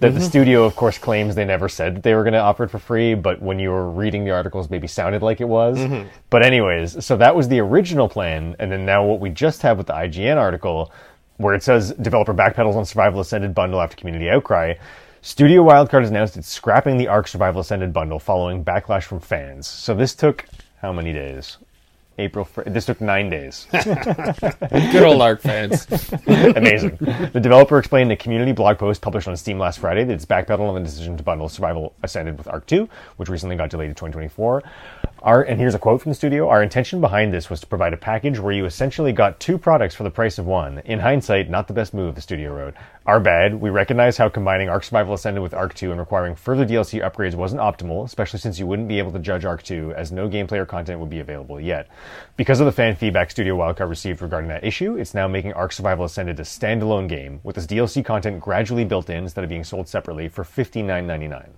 That 0.00 0.12
the 0.12 0.20
mm-hmm. 0.20 0.28
studio, 0.28 0.64
of 0.64 0.76
course, 0.76 0.96
claims 0.96 1.34
they 1.34 1.44
never 1.44 1.68
said 1.68 1.96
that 1.96 2.02
they 2.04 2.14
were 2.14 2.22
going 2.22 2.32
to 2.32 2.38
offer 2.38 2.64
it 2.64 2.70
for 2.70 2.78
free, 2.78 3.14
but 3.14 3.42
when 3.42 3.58
you 3.58 3.70
were 3.70 3.90
reading 3.90 4.24
the 4.24 4.30
articles, 4.30 4.70
maybe 4.70 4.86
sounded 4.86 5.22
like 5.22 5.40
it 5.40 5.48
was. 5.48 5.76
Mm-hmm. 5.76 6.06
But 6.30 6.44
anyways, 6.44 7.04
so 7.04 7.16
that 7.16 7.34
was 7.34 7.48
the 7.48 7.58
original 7.58 8.08
plan, 8.08 8.54
and 8.60 8.70
then 8.70 8.86
now 8.86 9.04
what 9.04 9.18
we 9.18 9.30
just 9.30 9.62
have 9.62 9.76
with 9.76 9.88
the 9.88 9.94
IGN 9.94 10.36
article, 10.36 10.92
where 11.38 11.52
it 11.52 11.64
says 11.64 11.92
developer 11.94 12.32
backpedals 12.32 12.76
on 12.76 12.84
Survival 12.84 13.20
Ascended 13.20 13.54
bundle 13.56 13.80
after 13.80 13.96
community 13.96 14.30
outcry. 14.30 14.74
Studio 15.20 15.64
Wildcard 15.64 16.02
has 16.02 16.10
announced 16.10 16.36
it's 16.36 16.48
scrapping 16.48 16.96
the 16.96 17.08
Ark 17.08 17.26
Survival 17.26 17.60
Ascended 17.60 17.92
bundle 17.92 18.20
following 18.20 18.64
backlash 18.64 19.02
from 19.02 19.18
fans. 19.18 19.66
So 19.66 19.94
this 19.94 20.14
took 20.14 20.44
how 20.80 20.92
many 20.92 21.12
days? 21.12 21.58
April. 22.18 22.44
fir- 22.44 22.64
This 22.64 22.86
took 22.86 23.00
nine 23.00 23.30
days. 23.30 23.66
Good 23.72 25.02
old 25.02 25.22
ARK 25.22 25.40
fans. 25.40 25.86
Amazing. 26.26 26.96
The 27.32 27.40
developer 27.40 27.78
explained 27.78 28.10
in 28.10 28.14
a 28.14 28.16
community 28.16 28.52
blog 28.52 28.78
post 28.78 29.00
published 29.00 29.28
on 29.28 29.36
Steam 29.36 29.58
last 29.58 29.78
Friday 29.78 30.04
that 30.04 30.12
it's 30.12 30.26
backpedaled 30.26 30.68
on 30.68 30.74
the 30.74 30.80
decision 30.80 31.16
to 31.16 31.22
bundle 31.22 31.48
Survival 31.48 31.94
Ascended 32.02 32.36
with 32.36 32.48
Ark 32.48 32.66
2, 32.66 32.88
which 33.16 33.28
recently 33.28 33.56
got 33.56 33.70
delayed 33.70 33.88
to 33.90 33.94
2024. 33.94 34.62
Our, 35.22 35.42
and 35.42 35.58
here's 35.58 35.74
a 35.74 35.80
quote 35.80 36.00
from 36.00 36.10
the 36.10 36.14
studio. 36.16 36.48
Our 36.48 36.62
intention 36.62 37.00
behind 37.00 37.32
this 37.32 37.50
was 37.50 37.60
to 37.60 37.66
provide 37.66 37.92
a 37.92 37.96
package 37.96 38.38
where 38.38 38.52
you 38.52 38.66
essentially 38.66 39.12
got 39.12 39.40
two 39.40 39.58
products 39.58 39.96
for 39.96 40.04
the 40.04 40.10
price 40.10 40.38
of 40.38 40.46
one. 40.46 40.78
In 40.84 41.00
hindsight, 41.00 41.50
not 41.50 41.66
the 41.66 41.74
best 41.74 41.92
move, 41.92 42.14
the 42.14 42.20
studio 42.20 42.54
wrote. 42.54 42.74
Our 43.04 43.18
bad. 43.18 43.60
We 43.60 43.70
recognize 43.70 44.16
how 44.16 44.28
combining 44.28 44.68
Ark 44.68 44.84
Survival 44.84 45.14
Ascended 45.14 45.42
with 45.42 45.54
Ark 45.54 45.74
2 45.74 45.90
and 45.90 45.98
requiring 45.98 46.36
further 46.36 46.64
DLC 46.64 47.02
upgrades 47.02 47.34
wasn't 47.34 47.60
optimal, 47.60 48.04
especially 48.04 48.38
since 48.38 48.60
you 48.60 48.66
wouldn't 48.66 48.86
be 48.86 48.98
able 48.98 49.10
to 49.10 49.18
judge 49.18 49.44
Ark 49.44 49.64
2 49.64 49.94
as 49.96 50.12
no 50.12 50.28
gameplay 50.28 50.58
or 50.58 50.66
content 50.66 51.00
would 51.00 51.10
be 51.10 51.18
available 51.18 51.60
yet. 51.60 51.88
Because 52.36 52.60
of 52.60 52.66
the 52.66 52.72
fan 52.72 52.94
feedback 52.94 53.32
Studio 53.32 53.56
Wildcard 53.56 53.88
received 53.88 54.22
regarding 54.22 54.48
that 54.50 54.62
issue, 54.62 54.96
it's 54.96 55.14
now 55.14 55.26
making 55.26 55.52
Ark 55.54 55.72
Survival 55.72 56.04
Ascended 56.04 56.38
a 56.38 56.44
standalone 56.44 57.08
game 57.08 57.40
with 57.42 57.56
this 57.56 57.66
DLC 57.66 58.04
content 58.04 58.38
gradually 58.40 58.84
built 58.84 59.10
in 59.10 59.24
instead 59.24 59.42
of 59.42 59.50
being 59.50 59.64
sold 59.64 59.88
separately 59.88 60.28
for 60.28 60.44
$59.99. 60.44 61.48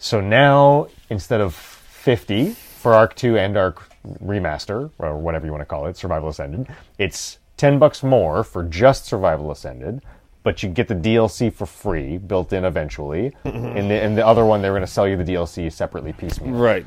So 0.00 0.20
now, 0.20 0.88
instead 1.10 1.40
of 1.40 1.54
50 1.54 2.56
for 2.78 2.94
Ark 2.94 3.14
2 3.16 3.36
and 3.36 3.56
Ark 3.56 3.82
Remaster, 4.24 4.90
or 4.98 5.18
whatever 5.18 5.46
you 5.46 5.52
want 5.52 5.62
to 5.62 5.66
call 5.66 5.86
it, 5.86 5.96
Survival 5.96 6.28
Ascended, 6.28 6.68
it's 6.98 7.38
10 7.56 7.78
bucks 7.78 8.02
more 8.02 8.44
for 8.44 8.62
just 8.62 9.04
Survival 9.04 9.50
Ascended, 9.50 10.02
but 10.44 10.62
you 10.62 10.68
get 10.68 10.88
the 10.88 10.94
DLC 10.94 11.52
for 11.52 11.66
free, 11.66 12.16
built 12.18 12.52
in 12.52 12.64
eventually. 12.64 13.34
Mm-hmm. 13.44 13.76
And, 13.76 13.90
the, 13.90 13.94
and 13.94 14.16
the 14.16 14.26
other 14.26 14.44
one, 14.44 14.62
they're 14.62 14.72
going 14.72 14.80
to 14.80 14.86
sell 14.86 15.06
you 15.08 15.16
the 15.16 15.24
DLC 15.24 15.70
separately 15.72 16.12
piecemeal. 16.12 16.54
right. 16.54 16.86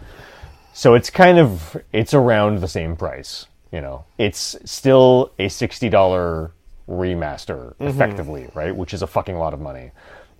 So 0.74 0.94
it's 0.94 1.10
kind 1.10 1.38
of 1.38 1.78
it's 1.92 2.14
around 2.14 2.60
the 2.60 2.68
same 2.68 2.96
price. 2.96 3.48
You 3.72 3.82
know, 3.82 4.06
it's 4.18 4.56
still 4.66 5.32
a 5.38 5.50
sixty 5.50 5.90
dollar 5.90 6.52
remaster, 6.90 7.76
mm-hmm. 7.76 7.88
effectively, 7.88 8.50
right? 8.54 8.76
Which 8.76 8.94
is 8.94 9.02
a 9.02 9.08
fucking 9.08 9.38
lot 9.38 9.54
of 9.54 9.60
money, 9.60 9.92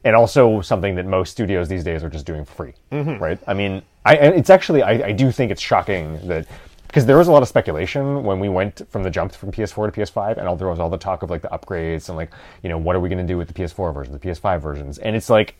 and 0.04 0.16
also 0.16 0.62
something 0.62 0.96
that 0.96 1.06
most 1.06 1.32
studios 1.32 1.70
these 1.70 1.84
days 1.84 2.04
are 2.04 2.10
just 2.10 2.26
doing 2.26 2.46
for 2.46 2.54
free, 2.54 2.74
mm-hmm. 2.92 3.22
right? 3.22 3.40
I 3.48 3.54
mean, 3.54 3.82
I, 4.06 4.16
it's 4.16 4.50
actually 4.50 4.82
I, 4.82 5.08
I 5.08 5.12
do 5.12 5.32
think 5.32 5.52
it's 5.52 5.62
shocking 5.62 6.20
that 6.28 6.48
because 6.88 7.06
there 7.06 7.18
was 7.18 7.28
a 7.28 7.32
lot 7.32 7.42
of 7.42 7.48
speculation 7.48 8.24
when 8.24 8.40
we 8.40 8.50
went 8.50 8.82
from 8.90 9.04
the 9.04 9.10
jump 9.10 9.34
from 9.34 9.52
PS4 9.52 9.94
to 9.94 10.02
PS5, 10.02 10.38
and 10.38 10.48
all, 10.48 10.58
there 10.58 10.68
was 10.68 10.80
all 10.80 10.90
the 10.90 10.98
talk 10.98 11.24
of 11.24 11.30
like 11.30 11.42
the 11.42 11.50
upgrades 11.50 12.10
and 12.10 12.18
like 12.18 12.32
you 12.64 12.70
know 12.70 12.78
what 12.78 12.96
are 12.96 13.00
we 13.00 13.10
going 13.10 13.26
to 13.26 13.32
do 13.32 13.38
with 13.38 13.48
the 13.48 13.54
PS4 13.54 13.94
version, 13.94 14.14
the 14.14 14.20
PS5 14.20 14.62
versions, 14.62 14.98
and 14.98 15.16
it's 15.16 15.30
like 15.30 15.56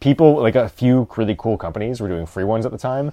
people 0.00 0.34
like 0.34 0.54
a 0.54 0.68
few 0.68 1.08
really 1.16 1.34
cool 1.38 1.56
companies 1.56 2.00
were 2.00 2.08
doing 2.08 2.26
free 2.26 2.44
ones 2.44 2.66
at 2.66 2.72
the 2.72 2.78
time 2.78 3.10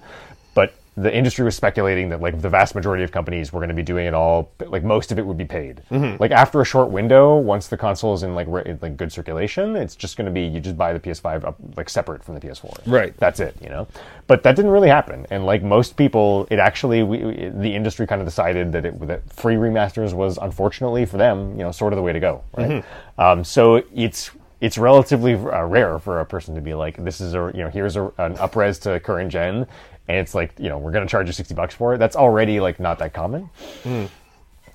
but 0.54 0.74
the 0.94 1.14
industry 1.14 1.42
was 1.42 1.56
speculating 1.56 2.10
that 2.10 2.20
like 2.20 2.38
the 2.42 2.50
vast 2.50 2.74
majority 2.74 3.02
of 3.02 3.10
companies 3.10 3.50
were 3.50 3.60
going 3.60 3.70
to 3.70 3.74
be 3.74 3.82
doing 3.82 4.06
it 4.06 4.12
all 4.12 4.50
like 4.66 4.84
most 4.84 5.10
of 5.10 5.18
it 5.18 5.24
would 5.24 5.38
be 5.38 5.44
paid. 5.46 5.80
Like 5.90 6.32
after 6.32 6.60
a 6.60 6.66
short 6.66 6.90
window 6.90 7.38
once 7.38 7.68
the 7.68 7.78
console 7.78 8.12
is 8.12 8.22
in 8.22 8.34
like 8.34 8.46
re- 8.50 8.62
in, 8.66 8.78
like 8.82 8.98
good 8.98 9.10
circulation 9.10 9.74
it's 9.74 9.96
just 9.96 10.18
going 10.18 10.26
to 10.26 10.30
be 10.30 10.42
you 10.42 10.60
just 10.60 10.76
buy 10.76 10.92
the 10.92 11.00
ps5 11.00 11.44
up, 11.44 11.56
like 11.78 11.88
separate 11.88 12.22
from 12.22 12.34
the 12.34 12.40
ps4 12.40 12.78
Right. 12.86 13.16
that's 13.16 13.40
it 13.40 13.56
you 13.62 13.70
know? 13.70 13.86
But 14.26 14.42
that 14.42 14.54
didn't 14.54 14.70
really 14.70 14.90
happen 14.90 15.26
and 15.30 15.46
like 15.46 15.62
most 15.62 15.96
people 15.96 16.46
it 16.50 16.58
actually 16.58 17.02
we, 17.02 17.18
the 17.48 17.74
industry 17.74 18.06
kind 18.06 18.20
of 18.20 18.26
decided 18.26 18.72
that 18.72 18.84
it 18.84 19.06
that 19.06 19.32
free 19.32 19.54
remasters 19.56 20.12
was 20.12 20.36
unfortunately 20.42 21.06
for 21.06 21.16
them 21.16 21.52
you 21.58 21.64
know 21.64 21.72
sort 21.72 21.94
of 21.94 21.96
the 21.96 22.02
way 22.02 22.12
to 22.12 22.20
go 22.20 22.42
right? 22.56 22.84
Um, 23.18 23.44
so 23.44 23.82
it's 23.94 24.30
it's 24.60 24.78
relatively 24.78 25.34
uh, 25.34 25.64
rare 25.64 25.98
for 25.98 26.20
a 26.20 26.24
person 26.26 26.54
to 26.54 26.60
be 26.60 26.72
like 26.72 27.02
this 27.02 27.20
is 27.20 27.34
a 27.34 27.50
you 27.54 27.64
know 27.64 27.68
here's 27.70 27.96
a, 27.96 28.04
an 28.18 28.34
upres 28.36 28.80
to 28.82 29.00
current 29.00 29.32
gen 29.32 29.66
and 30.08 30.16
it's 30.16 30.34
like 30.34 30.52
you 30.58 30.68
know 30.68 30.78
we're 30.78 30.90
going 30.92 31.06
to 31.06 31.10
charge 31.10 31.26
you 31.26 31.32
60 31.32 31.54
bucks 31.54 31.74
for 31.74 31.94
it. 31.94 31.98
That's 31.98 32.16
already 32.16 32.60
like 32.60 32.80
not 32.80 32.98
that 32.98 33.12
common. 33.12 33.48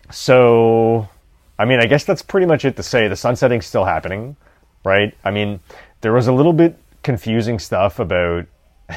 So 0.10 1.08
i 1.60 1.66
mean 1.66 1.80
i 1.80 1.86
guess 1.86 2.04
that's 2.06 2.22
pretty 2.22 2.46
much 2.46 2.66
it 2.66 2.76
to 2.76 2.84
say. 2.84 3.08
The 3.08 3.16
sunsetting's 3.16 3.66
still 3.66 3.86
happening 3.86 4.36
right? 4.84 5.14
I 5.24 5.32
mean 5.32 5.60
there 6.02 6.14
was 6.14 6.28
a 6.28 6.32
little 6.32 6.54
bit 6.54 6.78
confusing 7.04 7.60
stuff 7.60 8.00
about 8.00 8.46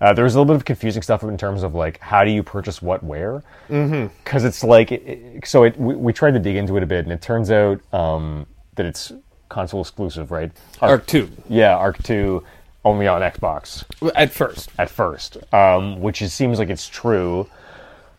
uh, 0.00 0.12
there 0.14 0.24
was 0.24 0.34
a 0.34 0.38
little 0.38 0.46
bit 0.54 0.56
of 0.56 0.64
confusing 0.64 1.02
stuff 1.02 1.22
in 1.22 1.36
terms 1.36 1.62
of 1.62 1.74
like 1.74 1.98
how 2.00 2.24
do 2.24 2.30
you 2.30 2.42
purchase 2.42 2.80
what 2.80 3.02
where? 3.02 3.42
Because 3.68 4.44
it's 4.44 4.64
like 4.64 4.90
it, 4.92 5.02
it- 5.06 5.46
so 5.46 5.64
it 5.64 5.78
we, 5.78 5.94
we 5.96 6.12
tried 6.14 6.32
to 6.32 6.38
dig 6.40 6.56
into 6.56 6.76
it 6.78 6.82
a 6.82 6.86
bit 6.86 7.04
and 7.04 7.12
it 7.12 7.20
turns 7.20 7.50
out 7.50 7.80
um, 7.92 8.46
that 8.76 8.86
it's 8.86 9.12
console 9.50 9.82
exclusive 9.82 10.30
right? 10.30 10.50
Ark 10.80 11.06
2. 11.06 11.28
yeah 11.50 11.76
ark 11.76 12.02
2 12.02 12.42
only 12.84 13.06
on 13.06 13.22
xbox 13.22 13.84
At 14.14 14.32
first. 14.32 14.70
at 14.78 14.90
first 14.90 15.38
um, 15.52 16.00
which 16.00 16.20
is, 16.22 16.32
seems 16.32 16.58
like 16.58 16.68
it's 16.70 16.88
true 16.88 17.48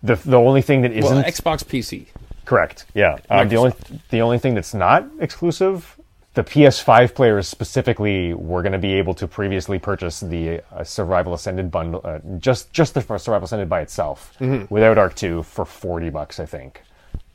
the, 0.03 0.15
the 0.15 0.37
only 0.37 0.61
thing 0.61 0.81
that 0.83 0.91
isn't 0.91 1.15
Well, 1.15 1.23
Xbox 1.23 1.63
PC. 1.63 2.05
Correct. 2.45 2.85
Yeah. 2.93 3.17
Um, 3.29 3.49
the 3.49 3.55
only 3.57 3.73
the 4.11 4.21
only 4.21 4.37
thing 4.37 4.53
that's 4.53 4.75
not 4.75 5.07
exclusive, 5.19 5.99
the 6.35 6.43
PS5 6.43 7.15
players 7.15 7.47
specifically 7.47 8.35
were 8.35 8.61
going 8.61 8.73
to 8.73 8.77
be 8.77 8.93
able 8.93 9.15
to 9.15 9.27
previously 9.27 9.79
purchase 9.79 10.19
the 10.19 10.61
uh, 10.71 10.83
Survival 10.83 11.33
Ascended 11.33 11.71
bundle, 11.71 12.01
uh, 12.03 12.19
just 12.37 12.71
just 12.71 12.93
the 12.93 13.01
Survival 13.01 13.45
Ascended 13.45 13.67
by 13.67 13.81
itself, 13.81 14.37
without 14.69 14.99
Ark 14.99 15.15
Two 15.15 15.41
for 15.41 15.65
forty 15.65 16.11
bucks, 16.11 16.39
I 16.39 16.45
think, 16.45 16.83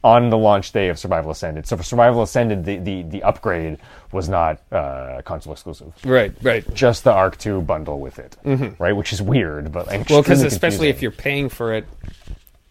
on 0.03 0.30
the 0.30 0.38
launch 0.38 0.72
day 0.72 0.88
of 0.88 0.98
Survival 0.98 1.30
Ascended. 1.30 1.66
So 1.66 1.76
for 1.76 1.82
Survival 1.82 2.22
Ascended, 2.22 2.64
the 2.64 2.76
the, 2.78 3.03
the 3.03 3.22
upgrade 3.22 3.78
was 4.12 4.28
not 4.28 4.61
uh, 4.72 5.20
console 5.24 5.53
exclusive. 5.53 5.92
Right, 6.05 6.32
right. 6.42 6.64
Just 6.74 7.05
the 7.05 7.12
Ark 7.12 7.36
Two 7.38 7.61
bundle 7.62 8.01
with 8.01 8.18
it, 8.18 8.36
right? 8.78 8.92
Which 8.92 9.12
is 9.12 9.20
weird, 9.22 9.72
but 9.72 9.90
I'm 9.90 10.05
Well, 10.09 10.22
because 10.22 10.42
especially 10.42 10.88
confusing. 10.88 10.96
if 10.96 11.03
you're 11.03 11.11
paying 11.12 11.48
for 11.48 11.74
it 11.74 11.86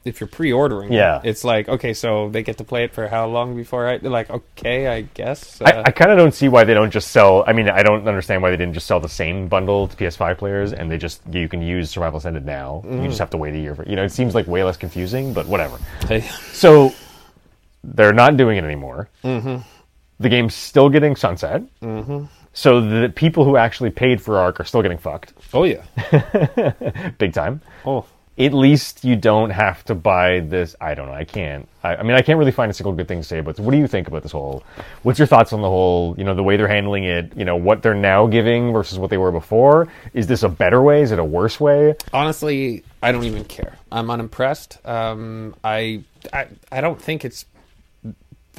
if 0.05 0.21
you're 0.21 0.27
pre-ordering, 0.27 0.93
it, 0.93 0.95
Yeah. 0.95 1.19
it's 1.23 1.43
like 1.43 1.67
okay, 1.67 1.93
so 1.93 2.30
they 2.30 2.41
get 2.41 2.57
to 2.59 2.63
play 2.63 2.86
it 2.86 2.93
for 2.93 3.07
how 3.09 3.27
long 3.27 3.55
before 3.55 3.86
I 3.88 3.97
they're 3.97 4.09
like 4.09 4.30
okay, 4.30 4.88
I 4.88 5.01
guess. 5.01 5.61
I, 5.61 5.71
uh, 5.71 5.84
I 5.86 5.91
kind 5.91 6.09
of 6.09 6.17
don't 6.17 6.34
see 6.34 6.47
why 6.47 6.63
they 6.63 6.73
don't 6.73 6.89
just 6.89 7.09
sell. 7.11 7.43
I 7.45 7.51
mean, 7.53 7.69
I 7.69 7.84
don't 7.84 8.07
understand 8.07 8.41
why 8.41 8.49
they 8.49 8.57
didn't 8.57 8.73
just 8.73 8.88
sell 8.88 8.99
the 9.01 9.09
same 9.09 9.49
bundle 9.49 9.88
to 9.89 9.95
PS5 9.97 10.38
players, 10.38 10.71
and 10.73 10.89
they 10.89 10.97
just 10.97 11.21
you 11.30 11.47
can 11.49 11.61
use 11.61 11.91
Survival 11.91 12.17
Ascended 12.17 12.45
now. 12.45 12.82
You 12.89 13.03
just 13.07 13.19
have 13.19 13.30
to 13.32 13.38
wait 13.38 13.53
a 13.55 13.59
year 13.59 13.75
for. 13.75 13.84
You 13.88 13.97
know, 13.97 14.03
it 14.03 14.11
seems 14.11 14.34
like 14.34 14.47
way 14.47 14.63
less 14.63 14.77
confusing, 14.77 15.34
but 15.34 15.45
whatever. 15.47 15.77
So 16.53 16.93
they're 17.84 18.13
not 18.13 18.38
doing 18.38 18.57
it 18.57 18.63
anymore. 18.63 19.09
Mm-hmm. 19.23 19.61
The 20.19 20.30
game's 20.30 20.53
still 20.55 20.89
getting 20.89 21.15
sunset. 21.15 21.63
Mm-hmm. 21.82 22.25
So 22.53 22.82
the 22.82 23.09
people 23.09 23.45
who 23.45 23.55
actually 23.57 23.91
paid 23.91 24.21
for 24.21 24.38
Ark 24.38 24.59
are 24.59 24.65
still 24.65 24.82
getting 24.82 24.97
fucked, 24.97 25.34
oh 25.53 25.63
yeah, 25.63 25.84
big 27.17 27.32
time. 27.34 27.61
oh 27.86 28.05
At 28.38 28.53
least 28.53 29.05
you 29.05 29.15
don't 29.15 29.51
have 29.51 29.84
to 29.86 29.95
buy 29.95 30.39
this. 30.41 30.75
I 30.82 30.93
don't 30.95 31.07
know. 31.07 31.13
I 31.13 31.23
can't. 31.25 31.69
I, 31.84 31.97
I 31.97 32.03
mean, 32.03 32.13
I 32.17 32.21
can't 32.21 32.39
really 32.39 32.51
find 32.51 32.69
a 32.71 32.73
single 32.73 32.91
good 32.93 33.07
thing 33.07 33.19
to 33.19 33.23
say. 33.23 33.39
But 33.41 33.59
what 33.59 33.71
do 33.71 33.77
you 33.77 33.88
think 33.88 34.07
about 34.07 34.23
this 34.23 34.32
whole? 34.32 34.63
What's 35.03 35.19
your 35.19 35.27
thoughts 35.27 35.53
on 35.53 35.61
the 35.61 35.69
whole? 35.69 36.15
You 36.17 36.23
know, 36.25 36.34
the 36.34 36.43
way 36.43 36.57
they're 36.57 36.67
handling 36.67 37.03
it. 37.05 37.32
You 37.38 37.45
know, 37.45 37.55
what 37.55 37.82
they're 37.84 37.93
now 37.93 38.27
giving 38.27 38.73
versus 38.73 38.97
what 38.97 39.09
they 39.09 39.17
were 39.17 39.32
before. 39.32 39.88
Is 40.13 40.25
this 40.27 40.43
a 40.43 40.49
better 40.49 40.82
way? 40.82 41.01
Is 41.01 41.11
it 41.11 41.19
a 41.19 41.23
worse 41.23 41.59
way? 41.59 41.95
honestly, 42.13 42.84
I 43.01 43.11
don't 43.11 43.25
even 43.25 43.45
care. 43.45 43.77
I'm 43.91 44.09
unimpressed. 44.09 44.80
Um, 44.86 45.55
I, 45.63 46.03
I 46.34 46.47
I 46.71 46.82
don't 46.82 47.01
think 47.01 47.23
it's 47.23 47.45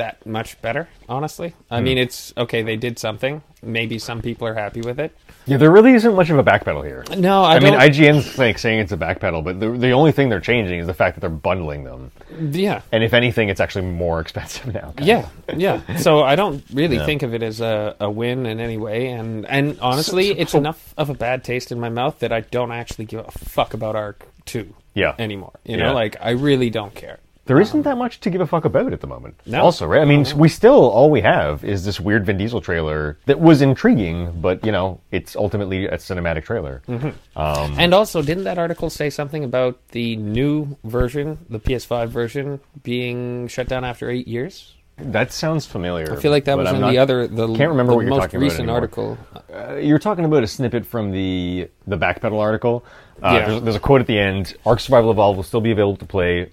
that 0.00 0.26
much 0.26 0.60
better. 0.60 0.88
Honestly, 1.08 1.54
I 1.70 1.78
Hmm. 1.78 1.84
mean, 1.84 1.98
it's 1.98 2.32
okay. 2.36 2.62
They 2.62 2.76
did 2.76 2.98
something. 2.98 3.42
Maybe 3.62 3.98
some 3.98 4.22
people 4.22 4.46
are 4.48 4.54
happy 4.54 4.80
with 4.80 4.98
it. 4.98 5.14
Yeah, 5.46 5.56
there 5.58 5.70
really 5.70 5.92
isn't 5.94 6.14
much 6.14 6.30
of 6.30 6.38
a 6.38 6.44
backpedal 6.44 6.84
here. 6.84 7.04
No, 7.16 7.42
I, 7.42 7.56
I, 7.56 7.60
mean, 7.60 7.74
IGN's 7.74 8.38
like 8.38 8.58
saying 8.58 8.78
it's 8.80 8.92
a 8.92 8.96
backpedal, 8.96 9.42
but 9.44 9.60
the, 9.60 9.70
the 9.70 9.90
only 9.90 10.12
thing 10.12 10.28
they're 10.30 10.40
changing 10.40 10.78
is 10.80 10.86
the 10.86 10.94
fact 10.94 11.16
that 11.16 11.20
they're 11.20 11.30
bundling 11.30 11.84
them. 11.84 12.10
yeah. 12.52 12.80
And 12.92 13.02
if 13.04 13.12
anything, 13.14 13.48
it's 13.50 13.60
actually 13.60 13.86
more 13.86 14.20
expensive 14.20 14.72
now. 14.80 14.94
Yeah, 15.00 15.28
yeah. 15.56 15.80
So 15.96 16.22
I 16.22 16.36
don't 16.36 16.62
really 16.72 16.96
Yeah. 16.96 17.04
think 17.06 17.22
of 17.22 17.34
it 17.34 17.42
as 17.42 17.60
a, 17.60 17.96
a 18.00 18.10
win 18.10 18.46
in 18.46 18.60
any 18.60 18.76
way, 18.78 19.08
and 19.08 19.44
and 19.46 19.78
honestly, 19.80 20.28
So- 20.28 20.34
so- 20.34 20.40
it's 20.40 20.52
so- 20.52 20.58
enough 20.58 20.94
of 20.96 21.10
a 21.10 21.14
bad 21.14 21.44
taste 21.44 21.70
in 21.72 21.78
my 21.80 21.88
mouth 21.90 22.18
that 22.20 22.32
I 22.32 22.40
don't 22.40 22.72
actually 22.72 23.04
give 23.06 23.20
a 23.26 23.30
fuck 23.30 23.74
about 23.74 23.96
Ark 23.96 24.26
Two 24.46 24.74
Yeah. 24.94 25.14
anymore. 25.18 25.52
You 25.64 25.76
Yeah. 25.76 25.86
know, 25.88 25.94
like 25.94 26.16
I 26.22 26.30
really 26.30 26.70
don't 26.70 26.94
care. 26.94 27.18
There 27.46 27.60
isn't 27.60 27.82
that 27.82 27.96
much 27.96 28.20
to 28.20 28.30
give 28.30 28.40
a 28.40 28.46
fuck 28.46 28.64
about 28.64 28.92
at 28.92 29.00
the 29.00 29.06
moment. 29.08 29.34
No. 29.46 29.62
Also, 29.62 29.86
right? 29.86 30.02
I 30.02 30.04
mean, 30.04 30.24
we 30.36 30.48
still 30.48 30.88
all 30.88 31.10
we 31.10 31.20
have 31.22 31.64
is 31.64 31.84
this 31.84 31.98
weird 31.98 32.24
Vin 32.26 32.36
Diesel 32.38 32.60
trailer 32.60 33.18
that 33.26 33.40
was 33.40 33.60
intriguing, 33.62 34.40
but 34.40 34.64
you 34.64 34.70
know, 34.70 35.00
it's 35.10 35.34
ultimately 35.34 35.86
a 35.86 35.96
cinematic 35.96 36.44
trailer. 36.44 36.82
Mm-hmm. 36.86 37.08
Um, 37.38 37.78
And 37.78 37.92
also, 37.92 38.22
didn't 38.22 38.44
that 38.44 38.58
article 38.58 38.88
say 38.90 39.10
something 39.10 39.42
about 39.42 39.78
the 39.88 40.16
new 40.16 40.76
version, 40.84 41.38
the 41.48 41.58
PS5 41.58 42.08
version, 42.08 42.60
being 42.82 43.48
shut 43.48 43.68
down 43.68 43.84
after 43.84 44.10
eight 44.10 44.28
years? 44.28 44.74
that 45.02 45.32
sounds 45.32 45.64
familiar. 45.64 46.12
I 46.12 46.16
feel 46.16 46.30
like 46.30 46.44
that 46.44 46.58
was 46.58 46.68
I'm 46.68 46.74
in 46.74 46.80
not- 46.82 46.90
the 46.90 46.98
other, 46.98 47.26
the 47.26 47.46
can't 47.54 47.70
remember 47.70 47.92
the 47.92 47.96
what 47.96 48.02
you're 48.02 48.10
most 48.10 48.20
talking 48.20 48.36
about 48.36 48.44
recent 48.44 48.60
anymore. 48.68 48.76
article. 48.76 49.18
Uh, 49.50 49.76
you're 49.76 49.98
talking 49.98 50.26
about 50.26 50.42
a 50.42 50.46
snippet 50.46 50.84
from 50.84 51.10
the 51.10 51.70
the 51.86 51.96
backpedal 51.96 52.38
article. 52.38 52.84
Uh, 53.22 53.32
Yeah. 53.32 53.46
there's, 53.48 53.62
there's 53.62 53.76
a 53.76 53.80
quote 53.80 54.02
at 54.02 54.06
the 54.06 54.18
end: 54.18 54.54
"Ark 54.66 54.78
Survival 54.78 55.10
Evolved 55.10 55.36
will 55.38 55.42
still 55.42 55.62
be 55.62 55.70
available 55.72 55.96
to 55.96 56.04
play 56.04 56.50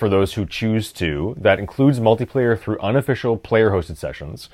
for 0.00 0.08
those 0.08 0.32
who 0.32 0.44
choose 0.46 0.90
to. 0.94 1.36
That 1.38 1.60
includes 1.60 2.00
multiplayer 2.00 2.58
through 2.58 2.80
unofficial 2.80 3.36
player-hosted 3.36 3.96
sessions, 3.98 4.48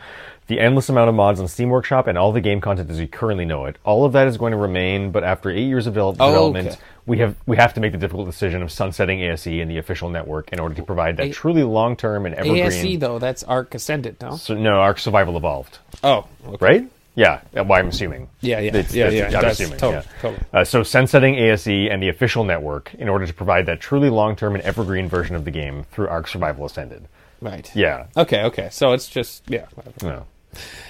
the 0.48 0.60
endless 0.60 0.88
amount 0.90 1.08
of 1.08 1.14
mods 1.14 1.40
on 1.40 1.48
Steam 1.48 1.70
Workshop, 1.70 2.06
and 2.08 2.18
all 2.18 2.32
the 2.32 2.40
game 2.42 2.60
content 2.60 2.90
as 2.90 2.98
we 2.98 3.06
currently 3.06 3.44
know 3.46 3.64
it. 3.64 3.76
All 3.84 4.04
of 4.04 4.12
that 4.12 4.26
is 4.26 4.36
going 4.36 4.50
to 4.50 4.58
remain, 4.58 5.10
but 5.12 5.24
after 5.24 5.48
eight 5.48 5.64
years 5.66 5.86
of 5.86 5.96
Oh, 5.96 6.12
development." 6.12 6.68
okay. 6.68 6.76
We 7.06 7.18
have 7.18 7.36
we 7.46 7.56
have 7.56 7.72
to 7.74 7.80
make 7.80 7.92
the 7.92 7.98
difficult 7.98 8.26
decision 8.26 8.62
of 8.64 8.72
sunsetting 8.72 9.20
ASE 9.20 9.46
and 9.46 9.70
the 9.70 9.78
official 9.78 10.10
network 10.10 10.52
in 10.52 10.58
order 10.58 10.74
to 10.74 10.82
provide 10.82 11.16
that 11.18 11.26
A- 11.26 11.32
truly 11.32 11.62
long 11.62 11.94
term 11.94 12.26
and 12.26 12.34
evergreen. 12.34 12.64
ASE 12.66 12.98
though, 12.98 13.20
that's 13.20 13.44
Ark 13.44 13.72
Ascendant, 13.76 14.20
no? 14.20 14.34
So, 14.34 14.54
no, 14.54 14.80
Ark 14.80 14.98
Survival 14.98 15.36
Evolved 15.36 15.78
Oh, 16.02 16.26
okay. 16.48 16.56
right? 16.60 16.90
Yeah, 17.16 17.40
uh, 17.56 17.64
well, 17.64 17.80
I'm 17.80 17.88
assuming. 17.88 18.28
Yeah, 18.40 18.60
yeah, 18.60 18.68
It's- 18.68 18.94
yeah, 18.94 19.08
yeah, 19.08 19.38
I'm 19.38 19.44
assuming. 19.46 19.78
totally, 19.78 20.04
yeah. 20.04 20.20
totally. 20.20 20.42
Uh, 20.52 20.64
so 20.64 20.82
sunsetting 20.82 21.34
ASE 21.36 21.66
and 21.66 22.02
the 22.02 22.08
official 22.10 22.44
network 22.44 22.94
in 22.94 23.08
order 23.08 23.26
to 23.26 23.32
provide 23.32 23.66
that 23.66 23.80
truly 23.80 24.10
long-term 24.10 24.54
and 24.54 24.62
evergreen 24.62 25.08
version 25.08 25.34
of 25.34 25.44
the 25.46 25.50
game 25.50 25.84
through 25.90 26.08
Ark 26.08 26.28
Survival 26.28 26.66
Ascended. 26.66 27.08
Right. 27.40 27.70
Yeah. 27.74 28.06
Okay, 28.16 28.44
okay. 28.44 28.68
So 28.70 28.92
it's 28.92 29.08
just 29.08 29.42
yeah. 29.48 29.66
Whatever. 29.74 30.06
No. 30.06 30.26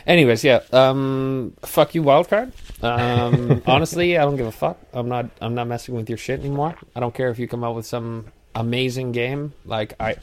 Anyways, 0.07 0.45
yeah. 0.45 0.61
Um, 0.73 1.55
fuck 1.63 1.95
you, 1.95 2.03
wildcard. 2.03 2.53
Um, 2.85 3.63
honestly, 3.67 4.17
I 4.17 4.23
don't 4.23 4.37
give 4.37 4.47
a 4.47 4.53
fuck. 4.53 4.79
I'm 4.93 5.09
not. 5.09 5.27
I'm 5.41 5.55
not 5.55 5.67
messing 5.67 5.95
with 5.95 6.09
your 6.09 6.19
shit 6.19 6.41
anymore. 6.41 6.77
I 6.95 7.01
don't 7.01 7.15
care 7.15 7.31
if 7.31 7.39
you 7.39 7.49
come 7.49 7.65
out 7.65 7.75
with 7.75 7.87
some 7.87 8.27
amazing 8.55 9.13
game. 9.13 9.53
Like 9.65 9.95
I, 10.01 10.17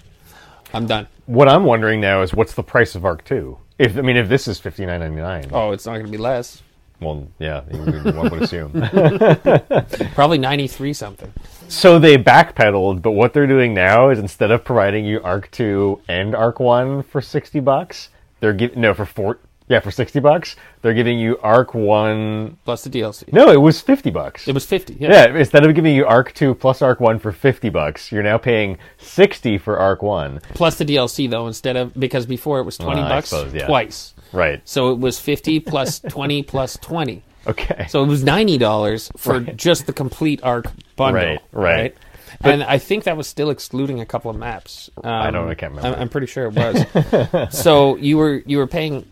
I'm 0.73 0.85
done. 0.87 1.07
What 1.25 1.47
I'm 1.49 1.65
wondering 1.65 1.99
now 1.99 2.21
is 2.21 2.33
what's 2.33 2.53
the 2.53 2.63
price 2.63 2.95
of 2.95 3.03
Ark 3.05 3.23
2? 3.25 3.57
If 3.79 3.97
I 3.97 4.01
mean, 4.01 4.17
if 4.17 4.29
this 4.29 4.47
is 4.47 4.59
59.99, 4.59 5.49
Oh, 5.51 5.71
it's 5.71 5.85
not 5.85 5.93
going 5.93 6.05
to 6.05 6.11
be 6.11 6.17
less. 6.17 6.61
well, 7.01 7.27
yeah, 7.39 7.61
one 7.61 8.29
would 8.29 8.43
assume. 8.43 8.71
Probably 10.15 10.37
93 10.37 10.93
something. 10.93 11.33
so 11.67 11.99
they 11.99 12.17
backpedaled, 12.17 13.01
but 13.01 13.11
what 13.11 13.33
they're 13.33 13.47
doing 13.47 13.73
now 13.73 14.09
is 14.09 14.19
instead 14.19 14.51
of 14.51 14.63
providing 14.63 15.05
you 15.05 15.21
Ark 15.23 15.49
2 15.51 16.01
and 16.07 16.35
Ark 16.35 16.59
1 16.59 17.03
for 17.03 17.19
60 17.21 17.59
bucks, 17.61 18.09
they're 18.39 18.53
giving 18.53 18.81
no 18.81 18.93
for 18.93 19.05
four. 19.05 19.39
Yeah, 19.69 19.79
for 19.79 19.91
60 19.91 20.19
bucks, 20.19 20.55
they're 20.81 20.93
giving 20.93 21.17
you 21.17 21.37
Ark 21.39 21.73
1 21.73 22.57
Plus 22.65 22.83
the 22.83 22.89
DLC. 22.89 23.31
No, 23.31 23.49
it 23.49 23.61
was 23.61 23.79
50 23.81 24.09
bucks. 24.09 24.47
It 24.47 24.53
was 24.53 24.65
50. 24.65 24.97
Yeah. 24.99 25.11
Yeah, 25.11 25.37
instead 25.37 25.65
of 25.65 25.73
giving 25.73 25.95
you 25.95 26.05
Ark 26.05 26.33
2 26.33 26.55
plus 26.55 26.81
Ark 26.81 26.99
1 26.99 27.19
for 27.19 27.31
50 27.31 27.69
bucks, 27.69 28.11
you're 28.11 28.23
now 28.23 28.37
paying 28.37 28.77
60 28.97 29.57
for 29.57 29.77
Ark 29.79 30.01
1. 30.03 30.41
Plus 30.53 30.77
the 30.77 30.85
DLC 30.85 31.29
though, 31.29 31.47
instead 31.47 31.77
of 31.77 31.93
because 31.97 32.25
before 32.25 32.59
it 32.59 32.63
was 32.63 32.77
20 32.77 33.01
Ah, 33.01 33.05
I 33.05 33.09
bucks 33.09 33.29
suppose, 33.29 33.53
yeah. 33.53 33.65
twice. 33.67 34.13
Right. 34.33 34.61
So 34.65 34.91
it 34.91 34.99
was 34.99 35.19
50 35.19 35.59
plus 35.61 35.99
20 36.09 36.43
plus 36.43 36.77
20. 36.77 37.23
Okay. 37.47 37.85
So 37.89 38.03
it 38.03 38.07
was 38.07 38.23
ninety 38.23 38.57
dollars 38.57 39.11
for 39.17 39.39
Right. 39.39 39.55
just 39.57 39.85
the 39.85 39.91
complete 39.93 40.41
ark 40.43 40.65
bundle. 40.95 41.21
Right, 41.23 41.39
right. 41.51 41.95
and 42.41 42.63
I 42.63 42.77
think 42.77 43.03
that 43.03 43.17
was 43.17 43.27
still 43.27 43.49
excluding 43.49 43.99
a 43.99 44.05
couple 44.05 44.31
of 44.31 44.37
maps. 44.37 44.89
Um, 45.03 45.11
I 45.11 45.29
don't- 45.29 45.49
I 45.49 45.53
can't 45.53 45.73
remember. 45.75 45.95
I'm, 45.97 46.03
I'm 46.03 46.09
pretty 46.09 46.27
sure 46.27 46.45
it 46.45 46.53
was. 47.33 47.57
so 47.57 47.97
you 47.97 48.17
were 48.17 48.41
you 48.45 48.57
were 48.59 48.67
paying 48.67 49.05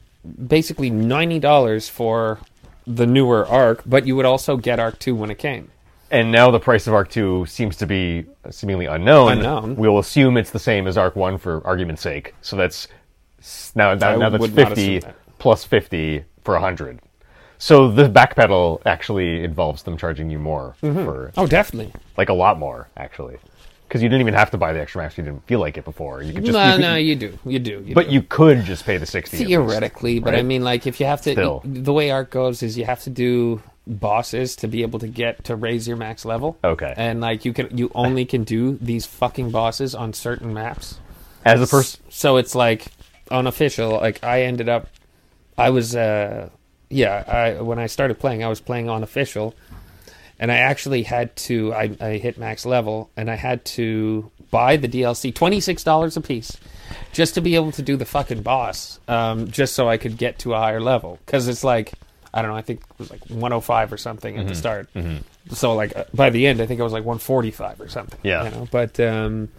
basically 0.48 0.90
ninety 0.90 1.40
dollars 1.40 1.90
for 1.90 2.40
the 2.88 3.06
newer 3.06 3.46
ark, 3.46 3.84
but 3.86 4.06
you 4.08 4.16
would 4.16 4.26
also 4.26 4.58
get 4.58 4.80
Ark 4.80 5.00
Two 5.00 5.16
when 5.16 5.30
it 5.32 5.38
came. 5.38 5.70
and 6.12 6.32
now 6.32 6.52
the 6.52 6.60
price 6.60 6.88
of 6.88 6.94
Ark 6.94 7.10
2 7.10 7.46
seems 7.46 7.78
to 7.78 7.86
be 7.86 8.26
seemingly 8.50 8.86
unknown. 8.86 9.32
Unknown. 9.32 9.76
We'll 9.78 9.98
assume 10.00 10.36
it's 10.36 10.52
the 10.52 10.60
same 10.60 10.86
as 10.88 10.98
Ark 10.98 11.16
1 11.16 11.38
for 11.38 11.66
argument's 11.66 12.02
sake. 12.02 12.36
So 12.42 12.58
that's 12.58 12.88
now, 13.76 13.96
now, 13.96 14.18
now 14.18 14.30
that's 14.30 14.46
50 14.48 14.62
assume 14.98 15.00
that. 15.02 15.16
plus 15.40 15.64
50 15.64 16.26
for 16.44 16.54
100. 16.56 17.00
So 17.60 17.90
the 17.90 18.10
backpedal 18.10 18.82
actually 18.86 19.44
involves 19.44 19.84
them 19.84 19.96
charging 19.96 20.30
you 20.30 20.38
more 20.38 20.76
mm-hmm. 20.84 21.06
for 21.06 21.32
Oh, 21.38 21.48
definitely. 21.48 21.94
like 22.18 22.28
a 22.30 22.34
lot 22.34 22.60
more 22.60 22.90
actually. 22.98 23.38
Because 23.92 24.02
you 24.02 24.08
didn't 24.08 24.22
even 24.22 24.36
have 24.36 24.52
to 24.52 24.58
buy 24.58 24.72
the 24.72 24.80
extra 24.80 25.02
max. 25.04 25.18
you 25.18 25.24
didn't 25.26 25.46
feel 25.48 25.60
like 25.60 25.76
it 25.78 25.84
before. 25.84 26.22
You 26.24 26.32
could 26.34 26.46
just 26.46 26.54
no, 26.54 26.64
you 26.66 26.72
could- 26.72 26.82
no, 26.82 26.96
you 26.96 27.16
do, 27.18 27.38
you 27.46 27.60
do. 27.60 27.84
You 27.86 27.94
But 27.94 28.08
do. 28.08 28.14
you 28.14 28.22
could 28.22 28.64
just 28.64 28.86
pay 28.86 28.96
the 28.96 29.06
60 29.06 29.36
at 29.36 29.40
least. 29.42 29.50
theoretically, 29.50 30.20
but 30.20 30.34
I 30.34 30.44
mean, 30.44 30.64
like 30.64 30.88
if 30.88 31.02
you 31.02 31.06
have 31.08 31.22
to, 31.24 31.34
Still. 31.34 31.62
the 31.66 31.92
way 31.92 32.10
art 32.10 32.30
goes 32.30 32.64
is 32.64 32.78
you 32.78 32.86
have 32.86 33.02
to 33.02 33.10
do 33.10 33.62
bosses 33.86 34.56
to 34.58 34.70
be 34.70 34.84
able 34.84 35.00
to 35.00 35.10
get 35.10 35.44
to 35.44 35.58
raise 35.58 35.90
your 35.90 35.98
max 35.98 36.24
level. 36.24 36.58
Okay. 36.64 36.94
and 36.96 37.20
like 37.20 37.44
you 37.44 37.52
can, 37.52 37.78
you 37.78 37.92
only 37.94 38.24
can 38.24 38.46
do 38.46 38.78
these 38.80 39.06
fucking 39.06 39.52
bosses 39.52 39.94
on 39.94 40.14
certain 40.14 40.54
maps. 40.54 40.98
As 41.44 41.62
a 41.62 41.68
person, 41.68 42.00
So 42.08 42.38
it's 42.38 42.56
like 42.56 42.86
unofficial. 43.30 43.90
Like 43.92 44.24
I 44.24 44.44
ended 44.44 44.70
up, 44.70 44.88
I 45.58 45.70
was, 45.72 45.98
uh 45.98 46.48
yeah, 46.90 47.24
I 47.28 47.62
when 47.62 47.78
I 47.78 47.88
started 47.88 48.20
playing, 48.20 48.42
I 48.42 48.48
was 48.48 48.62
playing 48.62 48.90
unofficial, 48.90 49.54
and 50.42 50.52
I 50.52 50.58
actually 50.58 51.04
had 51.04 51.34
to. 51.48 51.74
I, 51.74 51.96
I 52.02 52.10
hit 52.18 52.38
max 52.38 52.66
level, 52.66 53.10
and 53.16 53.32
I 53.32 53.36
had 53.36 53.64
to 53.78 54.30
buy 54.52 54.76
the 54.76 54.90
DLC, 54.90 55.34
twenty 55.34 55.62
six 55.62 55.84
dollars 55.86 56.18
a 56.18 56.22
piece, 56.22 56.58
just 57.14 57.36
to 57.36 57.42
be 57.42 57.56
able 57.56 57.72
to 57.74 57.82
do 57.82 57.96
the 57.96 58.06
fucking 58.06 58.42
boss, 58.42 59.00
um, 59.08 59.50
just 59.50 59.74
so 59.76 59.88
I 59.88 59.96
could 59.98 60.18
get 60.18 60.40
to 60.40 60.54
a 60.54 60.58
higher 60.58 60.82
level. 60.82 61.20
Because 61.26 61.48
it's 61.48 61.64
like, 61.64 61.94
I 62.34 62.42
don't 62.42 62.52
know, 62.52 62.58
I 62.58 62.62
think 62.62 62.82
it 62.82 63.00
was 63.00 63.10
like 63.12 63.24
one 63.30 63.52
hundred 63.52 63.62
five 63.62 63.94
or 63.94 63.98
something 63.98 64.34
Mm-hmm. 64.36 64.42
at 64.42 64.48
the 64.50 64.56
start. 64.56 64.90
So 65.52 65.74
like 65.76 65.96
uh, 65.96 66.04
by 66.14 66.30
the 66.30 66.46
end, 66.48 66.60
I 66.62 66.66
think 66.66 66.82
I 66.82 66.84
was 66.84 66.94
like 66.94 67.06
one 67.06 67.18
forty 67.20 67.52
five 67.52 67.80
or 67.80 67.88
something. 67.88 68.20
Yeah. 68.24 68.44
you 68.44 68.52
know? 68.52 68.68
but 68.72 69.00
um, 69.00 69.50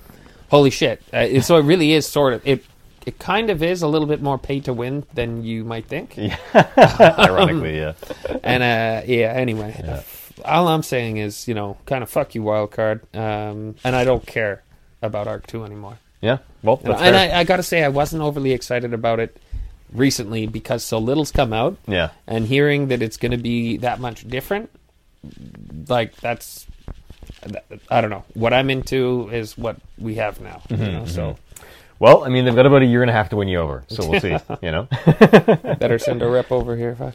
holy 0.51 0.71
shit! 0.71 1.01
Uh, 1.13 1.41
so 1.41 1.57
it 1.57 1.63
really 1.65 1.93
is 1.93 2.07
sort 2.07 2.35
of 2.35 2.47
it. 2.47 2.65
It 3.05 3.19
kind 3.19 3.51
of 3.51 3.65
is 3.65 3.83
a 3.83 3.89
little 3.89 4.07
bit 4.07 4.23
more 4.23 4.39
pay 4.39 4.61
to 4.61 4.73
win 4.73 5.05
than 5.15 5.43
you 5.43 5.65
might 5.65 5.87
think. 5.87 6.17
ironically, 6.55 7.79
yeah. 7.79 7.95
And 8.45 8.63
uh, 8.63 9.03
yeah, 9.07 9.33
anyway, 9.33 9.75
all 10.45 10.69
I'm 10.69 10.83
saying 10.83 11.17
is, 11.17 11.49
you 11.49 11.55
know, 11.55 11.77
kind 11.87 12.03
of 12.03 12.11
fuck 12.11 12.35
you, 12.35 12.43
wild 12.43 12.73
card. 12.73 13.03
Um, 13.15 13.77
and 13.85 13.97
I 13.97 14.05
don't 14.05 14.27
care 14.27 14.63
about 15.01 15.27
Ark 15.27 15.47
Two 15.47 15.65
anymore. 15.65 15.99
Yeah. 16.21 16.39
Well, 16.63 16.81
And, 16.85 16.95
and. 16.95 17.17
I, 17.17 17.41
I 17.41 17.45
got 17.45 17.57
to 17.57 17.63
say, 17.63 17.83
I 17.83 17.89
wasn't 17.89 18.23
overly 18.23 18.53
excited 18.53 18.95
about 18.95 19.19
it 19.19 19.37
recently 19.93 20.47
because 20.47 20.85
so 20.85 20.99
little's 20.99 21.33
come 21.33 21.53
out, 21.53 21.77
yeah. 21.87 22.11
and 22.27 22.47
hearing 22.47 22.89
that 22.89 23.03
it's 23.03 23.17
going 23.17 23.33
to 23.33 23.39
be 23.39 23.77
that 23.79 24.01
much 24.01 24.27
different, 24.27 24.71
like 25.89 26.17
that's 26.17 26.67
I 27.89 28.01
don't 28.01 28.11
know. 28.11 28.25
What 28.35 28.53
I'm 28.53 28.71
into 28.71 29.29
is 29.33 29.59
what 29.59 29.77
we 29.99 30.17
have 30.17 30.41
now. 30.41 30.63
You 30.71 30.77
know, 30.77 31.07
so 31.07 31.37
Well, 32.03 32.25
I 32.25 32.31
mean, 32.31 32.45
they've 32.45 32.55
got 32.57 32.67
about 32.67 32.83
a 32.83 32.85
year 32.85 33.03
and 33.03 33.09
a 33.09 33.13
half 33.13 33.29
to 33.29 33.37
win 33.37 33.47
you 33.47 33.61
over, 33.61 33.85
so 33.87 34.05
we'll 34.11 34.21
see. 34.21 34.37
You 34.61 34.73
know, 34.73 34.89
better 35.79 36.01
send 36.01 36.21
a 36.21 36.29
rep 36.29 36.51
over 36.51 36.77
here. 36.77 36.91
If 36.91 37.01
I, 37.01 37.13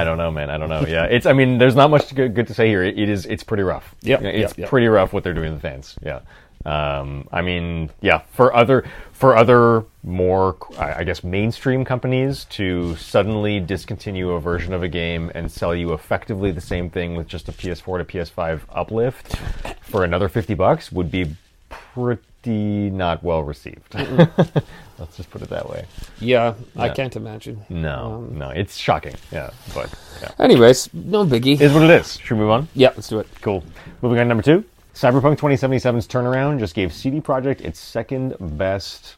I 0.00 0.04
don't 0.04 0.18
know, 0.18 0.30
man. 0.30 0.50
I 0.50 0.56
don't 0.56 0.68
know. 0.68 0.84
Yeah, 0.86 1.06
it's. 1.06 1.26
I 1.26 1.32
mean, 1.32 1.58
there's 1.58 1.74
not 1.74 1.90
much 1.90 2.14
good, 2.14 2.32
good 2.32 2.46
to 2.46 2.54
say 2.54 2.68
here. 2.68 2.84
It, 2.84 2.96
it 2.96 3.08
is. 3.08 3.26
It's 3.26 3.42
pretty 3.42 3.64
rough. 3.64 3.92
Yeah, 4.02 4.20
it's 4.20 4.52
yep, 4.52 4.58
yep. 4.58 4.68
pretty 4.68 4.86
rough 4.86 5.12
what 5.12 5.24
they're 5.24 5.34
doing 5.34 5.50
to 5.50 5.54
the 5.56 5.60
fans. 5.60 5.96
Yeah. 6.00 6.20
Um, 6.64 7.28
I 7.32 7.42
mean, 7.42 7.90
yeah. 8.00 8.20
For 8.30 8.54
other 8.54 8.84
for 9.10 9.36
other 9.36 9.84
more, 10.04 10.56
I 10.78 11.00
I 11.00 11.04
guess, 11.04 11.24
mainstream 11.24 11.84
companies 11.84 12.44
to 12.50 12.94
suddenly 12.96 13.58
discontinue 13.58 14.30
a 14.30 14.40
version 14.40 14.72
of 14.72 14.84
a 14.84 14.88
game 14.88 15.32
and 15.34 15.50
sell 15.50 15.74
you 15.74 15.92
effectively 15.92 16.52
the 16.52 16.60
same 16.60 16.88
thing 16.88 17.16
with 17.16 17.26
just 17.26 17.48
a 17.48 17.52
PS4 17.52 17.98
to 17.98 18.04
PS5 18.04 18.60
uplift 18.70 19.36
for 19.80 20.04
another 20.04 20.28
fifty 20.28 20.54
bucks 20.54 20.92
would 20.92 21.10
be 21.10 21.34
pretty 21.68 22.22
not 22.46 23.22
well 23.22 23.42
received. 23.42 23.94
Let's 23.94 25.16
just 25.16 25.30
put 25.30 25.40
it 25.42 25.48
that 25.48 25.68
way. 25.68 25.86
yeah, 26.20 26.54
I 26.76 26.90
can't 26.90 27.16
imagine. 27.16 27.64
No, 27.70 28.16
Um, 28.30 28.38
no, 28.38 28.50
it's 28.50 28.76
shocking. 28.76 29.14
Yeah, 29.32 29.50
but 29.74 29.92
yeah, 30.20 30.32
Anyways, 30.38 30.92
no 30.92 31.24
biggie. 31.24 31.60
is 31.60 31.72
what 31.72 31.82
it 31.84 31.90
is. 31.90 32.18
Should 32.18 32.34
we 32.34 32.40
move 32.40 32.50
on? 32.50 32.68
yeah, 32.74 32.88
let's 32.90 33.08
do 33.08 33.18
it. 33.18 33.26
Cool. 33.40 33.64
Moving 34.02 34.18
on 34.18 34.24
to 34.26 34.28
number 34.28 34.42
two. 34.42 34.64
Cyberpunk 34.94 35.38
2077's 35.38 36.06
turnaround 36.06 36.58
just 36.58 36.74
gave 36.74 36.92
CD 36.92 37.20
Projekt 37.20 37.60
its 37.62 37.78
second 37.78 38.34
best 38.58 39.16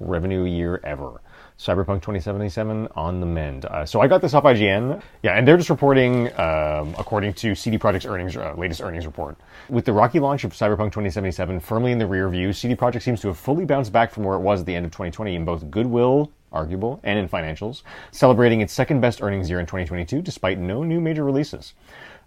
revenue 0.00 0.44
year 0.44 0.80
ever. 0.82 1.20
Cyberpunk 1.58 2.02
2077 2.02 2.88
on 2.94 3.20
the 3.20 3.26
mend. 3.26 3.64
Uh, 3.64 3.86
so 3.86 4.00
I 4.02 4.08
got 4.08 4.20
this 4.20 4.34
off 4.34 4.44
IGN. 4.44 5.00
Yeah, 5.22 5.38
and 5.38 5.48
they're 5.48 5.56
just 5.56 5.70
reporting 5.70 6.28
um, 6.38 6.94
according 6.98 7.32
to 7.34 7.54
CD 7.54 7.78
Projekt's 7.78 8.04
earnings, 8.04 8.36
uh, 8.36 8.54
latest 8.56 8.82
earnings 8.82 9.06
report. 9.06 9.36
With 9.70 9.86
the 9.86 9.92
rocky 9.92 10.20
launch 10.20 10.44
of 10.44 10.52
Cyberpunk 10.52 10.92
2077 10.92 11.60
firmly 11.60 11.92
in 11.92 11.98
the 11.98 12.06
rear 12.06 12.28
view, 12.28 12.52
CD 12.52 12.76
Projekt 12.76 13.02
seems 13.02 13.22
to 13.22 13.28
have 13.28 13.38
fully 13.38 13.64
bounced 13.64 13.90
back 13.90 14.12
from 14.12 14.24
where 14.24 14.36
it 14.36 14.40
was 14.40 14.60
at 14.60 14.66
the 14.66 14.74
end 14.74 14.84
of 14.84 14.92
2020 14.92 15.34
in 15.34 15.44
both 15.46 15.70
goodwill, 15.70 16.30
arguable, 16.52 17.00
and 17.02 17.18
in 17.18 17.26
financials, 17.26 17.82
celebrating 18.10 18.60
its 18.60 18.72
second 18.74 19.00
best 19.00 19.22
earnings 19.22 19.48
year 19.48 19.58
in 19.58 19.66
2022 19.66 20.20
despite 20.20 20.58
no 20.58 20.82
new 20.82 21.00
major 21.00 21.24
releases. 21.24 21.72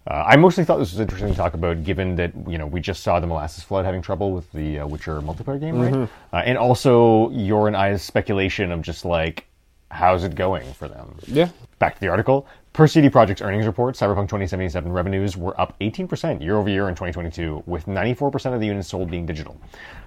Uh, 0.06 0.24
I 0.26 0.36
mostly 0.36 0.64
thought 0.64 0.78
this 0.78 0.92
was 0.92 1.00
interesting 1.00 1.28
to 1.28 1.34
talk 1.36 1.54
about, 1.54 1.84
given 1.84 2.16
that 2.16 2.32
you 2.48 2.56
know 2.58 2.66
we 2.66 2.80
just 2.80 3.02
saw 3.02 3.20
the 3.20 3.26
Molasses 3.26 3.62
Flood 3.62 3.84
having 3.84 4.00
trouble 4.00 4.32
with 4.32 4.50
the 4.52 4.80
uh, 4.80 4.86
Witcher 4.86 5.20
multiplayer 5.20 5.60
game, 5.60 5.78
right? 5.78 6.08
Uh, 6.32 6.36
and 6.36 6.56
also 6.56 7.28
your 7.30 7.66
and 7.68 7.76
I's 7.76 8.02
speculation 8.02 8.72
of 8.72 8.80
just 8.82 9.04
like 9.04 9.46
how's 9.90 10.24
it 10.24 10.34
going 10.34 10.72
for 10.72 10.88
them. 10.88 11.16
Yeah. 11.26 11.48
Back 11.78 11.94
to 11.94 12.00
the 12.00 12.08
article. 12.08 12.46
Per 12.72 12.86
CD 12.86 13.10
Projekt's 13.10 13.42
earnings 13.42 13.66
report, 13.66 13.96
Cyberpunk 13.96 14.28
2077 14.28 14.92
revenues 14.92 15.36
were 15.36 15.60
up 15.60 15.76
18% 15.80 16.40
year 16.40 16.56
over 16.56 16.68
year 16.68 16.88
in 16.88 16.94
2022, 16.94 17.64
with 17.66 17.86
94% 17.86 18.54
of 18.54 18.60
the 18.60 18.66
units 18.66 18.88
sold 18.88 19.10
being 19.10 19.26
digital. 19.26 19.60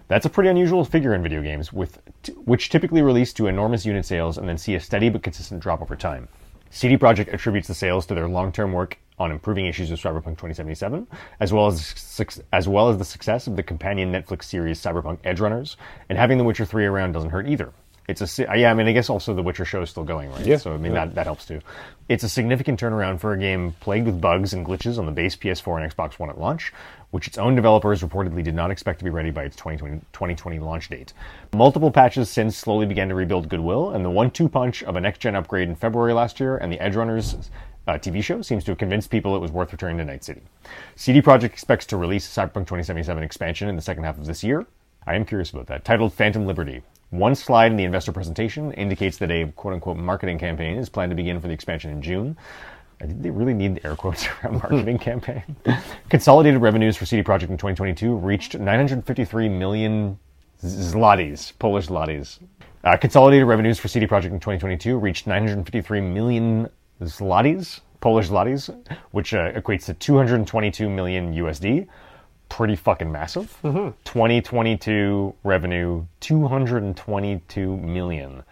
That's 0.07 0.25
a 0.25 0.29
pretty 0.29 0.49
unusual 0.49 0.85
figure 0.85 1.13
in 1.13 1.21
video 1.21 1.41
games, 1.41 1.73
with 1.73 1.99
t- 2.23 2.31
which 2.45 2.69
typically 2.69 3.01
release 3.01 3.33
to 3.33 3.47
enormous 3.47 3.85
unit 3.85 4.05
sales 4.05 4.37
and 4.37 4.47
then 4.47 4.57
see 4.57 4.75
a 4.75 4.79
steady 4.79 5.09
but 5.09 5.23
consistent 5.23 5.61
drop 5.61 5.81
over 5.81 5.97
time. 5.97 6.29
CD 6.73 6.97
Projekt 6.97 7.31
attributes 7.31 7.67
the 7.67 7.75
sales 7.75 8.07
to 8.07 8.15
their 8.15 8.27
long-term 8.27 8.73
work 8.73 8.97
on 9.19 9.31
improving 9.31 9.67
issues 9.67 9.91
of 9.91 9.99
Cyberpunk 9.99 10.37
2077, 10.37 11.07
as 11.39 11.53
well 11.53 11.67
as 11.67 12.43
as 12.51 12.67
well 12.67 12.89
as 12.89 12.97
the 12.97 13.05
success 13.05 13.45
of 13.45 13.55
the 13.55 13.63
companion 13.63 14.11
Netflix 14.11 14.45
series 14.45 14.81
Cyberpunk 14.81 15.19
Edgerunners, 15.19 15.75
and 16.09 16.17
having 16.17 16.39
The 16.39 16.43
Witcher 16.43 16.65
3 16.65 16.85
around 16.85 17.11
doesn't 17.11 17.29
hurt 17.29 17.47
either. 17.47 17.71
It's 18.07 18.39
a 18.39 18.57
yeah, 18.57 18.71
I 18.71 18.73
mean, 18.73 18.87
I 18.87 18.91
guess 18.91 19.09
also 19.09 19.35
The 19.35 19.43
Witcher 19.43 19.65
show 19.65 19.83
is 19.83 19.91
still 19.91 20.03
going, 20.03 20.31
right? 20.31 20.45
Yeah. 20.45 20.57
So 20.57 20.73
I 20.73 20.77
mean 20.77 20.93
that 20.93 21.13
that 21.15 21.25
helps 21.25 21.45
too. 21.45 21.61
It's 22.09 22.23
a 22.23 22.29
significant 22.29 22.79
turnaround 22.79 23.19
for 23.19 23.33
a 23.33 23.37
game 23.37 23.73
plagued 23.79 24.07
with 24.07 24.19
bugs 24.19 24.51
and 24.51 24.65
glitches 24.65 24.97
on 24.97 25.05
the 25.05 25.11
base 25.11 25.35
PS4 25.35 25.83
and 25.83 25.95
Xbox 25.95 26.19
One 26.19 26.29
at 26.29 26.39
launch, 26.39 26.73
which 27.13 27.27
its 27.27 27.37
own 27.37 27.53
developers 27.53 28.01
reportedly 28.01 28.43
did 28.43 28.55
not 28.55 28.71
expect 28.71 28.97
to 28.97 29.05
be 29.05 29.11
ready 29.11 29.29
by 29.29 29.43
its 29.43 29.55
2020, 29.55 29.99
2020 30.13 30.57
launch 30.57 30.89
date. 30.89 31.13
Multiple 31.53 31.91
patches 31.91 32.27
since 32.27 32.57
slowly 32.57 32.87
began 32.87 33.07
to 33.07 33.13
rebuild 33.13 33.49
goodwill, 33.49 33.91
and 33.91 34.03
the 34.03 34.09
one-two 34.09 34.49
punch 34.49 34.81
of 34.81 34.95
a 34.95 34.99
next-gen 34.99 35.35
upgrade 35.35 35.69
in 35.69 35.75
February 35.75 36.11
last 36.11 36.39
year 36.39 36.57
and 36.57 36.73
the 36.73 36.77
Edgerunners 36.77 37.49
uh, 37.87 37.93
TV 37.93 38.23
show 38.23 38.41
seems 38.41 38.63
to 38.63 38.71
have 38.71 38.79
convinced 38.79 39.11
people 39.11 39.35
it 39.35 39.39
was 39.39 39.51
worth 39.51 39.71
returning 39.71 39.99
to 39.99 40.05
Night 40.05 40.23
City. 40.23 40.41
CD 40.95 41.21
Projekt 41.21 41.43
expects 41.43 41.85
to 41.85 41.97
release 41.97 42.27
Cyberpunk 42.27 42.65
2077 42.65 43.21
expansion 43.21 43.69
in 43.69 43.75
the 43.75 43.81
second 43.83 44.05
half 44.05 44.17
of 44.17 44.25
this 44.25 44.43
year. 44.43 44.65
I 45.05 45.13
am 45.13 45.23
curious 45.23 45.51
about 45.51 45.67
that. 45.67 45.85
Titled 45.85 46.13
Phantom 46.13 46.47
Liberty. 46.47 46.81
One 47.11 47.35
slide 47.35 47.71
in 47.71 47.77
the 47.77 47.83
investor 47.83 48.11
presentation 48.11 48.71
indicates 48.71 49.19
that 49.19 49.29
a 49.29 49.51
quote 49.51 49.75
unquote 49.75 49.97
marketing 49.97 50.39
campaign 50.39 50.79
is 50.79 50.89
planned 50.89 51.11
to 51.11 51.15
begin 51.15 51.39
for 51.39 51.47
the 51.47 51.53
expansion 51.53 51.91
in 51.91 52.01
June. 52.01 52.37
I 53.03 53.05
think 53.05 53.21
they 53.21 53.31
really 53.31 53.53
need 53.53 53.75
the 53.75 53.85
air 53.85 53.97
quotes 53.97 54.25
around 54.43 54.53
marketing 54.53 54.97
campaign. 54.97 55.43
Consolidated 56.09 56.61
revenues 56.61 56.95
for 56.95 57.05
CD 57.05 57.21
Projekt 57.21 57.49
in 57.49 57.57
2022 57.57 58.15
reached 58.15 58.57
953 58.57 59.49
million 59.49 60.17
zlotys, 60.63 61.51
Polish 61.59 61.87
zlotys. 61.87 62.39
Uh, 62.85 62.95
consolidated 62.95 63.45
revenues 63.45 63.77
for 63.77 63.89
CD 63.89 64.07
Projekt 64.07 64.31
in 64.31 64.39
2022 64.39 64.97
reached 64.97 65.27
953 65.27 65.99
million 65.99 66.69
zlotys, 67.01 67.81
Polish 67.99 68.29
zlotys, 68.29 68.73
which 69.11 69.33
uh, 69.33 69.51
equates 69.51 69.85
to 69.85 69.93
222 69.93 70.89
million 70.89 71.33
USD. 71.33 71.87
Pretty 72.47 72.75
fucking 72.75 73.11
massive. 73.11 73.57
2022 74.05 75.33
revenue 75.43 76.05
222 76.21 77.77
million 77.77 78.43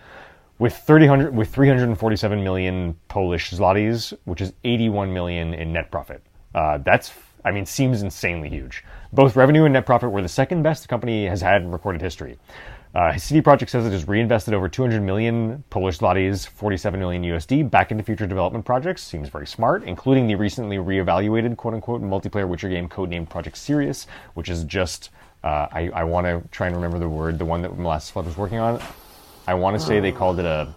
with 0.61 0.77
30, 0.77 1.29
with 1.29 1.51
347 1.51 2.43
million 2.43 2.95
Polish 3.07 3.49
zlotys, 3.49 4.15
which 4.25 4.41
is 4.41 4.53
81 4.63 5.11
million 5.11 5.55
in 5.55 5.73
net 5.73 5.89
profit. 5.89 6.21
Uh, 6.53 6.77
that's, 6.77 7.11
I 7.43 7.49
mean, 7.49 7.65
seems 7.65 8.03
insanely 8.03 8.47
huge. 8.47 8.83
Both 9.11 9.35
revenue 9.35 9.63
and 9.63 9.73
net 9.73 9.87
profit 9.87 10.11
were 10.11 10.21
the 10.21 10.29
second 10.29 10.61
best 10.61 10.83
the 10.83 10.87
company 10.87 11.25
has 11.25 11.41
had 11.41 11.63
in 11.63 11.71
recorded 11.71 11.99
history. 11.99 12.37
Uh, 12.93 13.17
CD 13.17 13.41
Projekt 13.41 13.69
says 13.69 13.87
it 13.87 13.91
has 13.91 14.07
reinvested 14.07 14.53
over 14.53 14.69
200 14.69 15.01
million 15.01 15.63
Polish 15.71 15.97
zlotys, 15.97 16.47
47 16.47 16.99
million 16.99 17.23
USD, 17.23 17.71
back 17.71 17.89
into 17.89 18.03
future 18.03 18.27
development 18.27 18.63
projects. 18.63 19.01
Seems 19.01 19.29
very 19.29 19.47
smart, 19.47 19.83
including 19.85 20.27
the 20.27 20.35
recently 20.35 20.77
reevaluated 20.77 21.57
"quote 21.57 21.73
unquote" 21.73 22.03
multiplayer 22.03 22.47
Witcher 22.47 22.69
game 22.69 22.87
codenamed 22.87 23.29
Project 23.29 23.57
Sirius, 23.57 24.05
which 24.35 24.49
is 24.49 24.63
just 24.65 25.09
uh, 25.43 25.67
I, 25.71 25.89
I 25.91 26.03
want 26.03 26.27
to 26.27 26.47
try 26.51 26.67
and 26.67 26.75
remember 26.75 26.99
the 26.99 27.09
word, 27.09 27.39
the 27.39 27.45
one 27.45 27.63
that 27.63 27.75
Molasses 27.79 28.11
Flood 28.11 28.27
was 28.27 28.37
working 28.37 28.59
on. 28.59 28.79
I 29.47 29.53
want 29.55 29.79
to 29.79 29.85
say 29.85 29.99
they 29.99 30.11
called 30.11 30.39
it 30.39 30.45
a. 30.45 30.73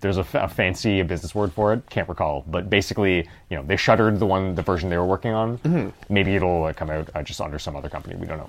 There's 0.00 0.18
a, 0.18 0.20
f- 0.20 0.34
a 0.34 0.48
fancy 0.48 1.00
business 1.02 1.34
word 1.34 1.50
for 1.52 1.72
it. 1.72 1.88
Can't 1.88 2.06
recall, 2.10 2.44
but 2.46 2.68
basically, 2.68 3.26
you 3.48 3.56
know, 3.56 3.62
they 3.62 3.76
shuttered 3.76 4.18
the 4.18 4.26
one, 4.26 4.54
the 4.54 4.60
version 4.60 4.90
they 4.90 4.98
were 4.98 5.06
working 5.06 5.32
on. 5.32 5.92
Maybe 6.10 6.34
it'll 6.36 6.64
uh, 6.64 6.74
come 6.74 6.90
out 6.90 7.08
uh, 7.14 7.22
just 7.22 7.40
under 7.40 7.58
some 7.58 7.74
other 7.74 7.88
company. 7.88 8.14
We 8.16 8.26
don't 8.26 8.36
know. 8.36 8.48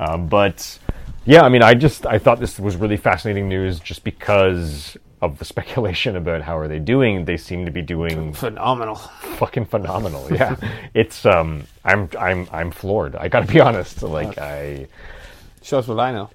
Uh, 0.00 0.16
but 0.16 0.78
yeah, 1.26 1.42
I 1.42 1.50
mean, 1.50 1.62
I 1.62 1.74
just 1.74 2.06
I 2.06 2.18
thought 2.18 2.40
this 2.40 2.58
was 2.58 2.76
really 2.76 2.96
fascinating 2.96 3.50
news, 3.50 3.80
just 3.80 4.02
because 4.02 4.96
of 5.20 5.38
the 5.38 5.44
speculation 5.52 6.16
about 6.16 6.40
how 6.40 6.56
are 6.56 6.68
they 6.68 6.78
doing. 6.78 7.26
They 7.26 7.36
seem 7.36 7.66
to 7.66 7.70
be 7.70 7.82
doing 7.82 8.32
Phenomenal. 8.32 8.94
fucking 8.94 9.66
phenomenal. 9.66 10.26
Yeah, 10.32 10.56
it's 10.94 11.26
um, 11.26 11.64
I'm 11.84 12.08
I'm 12.18 12.48
I'm 12.50 12.70
floored. 12.70 13.14
I 13.14 13.28
got 13.28 13.46
to 13.46 13.52
be 13.52 13.60
honest. 13.60 14.02
Like 14.02 14.38
I. 14.38 14.86
Shows 15.60 15.86
what 15.86 15.98
I 16.00 16.12
know. 16.12 16.30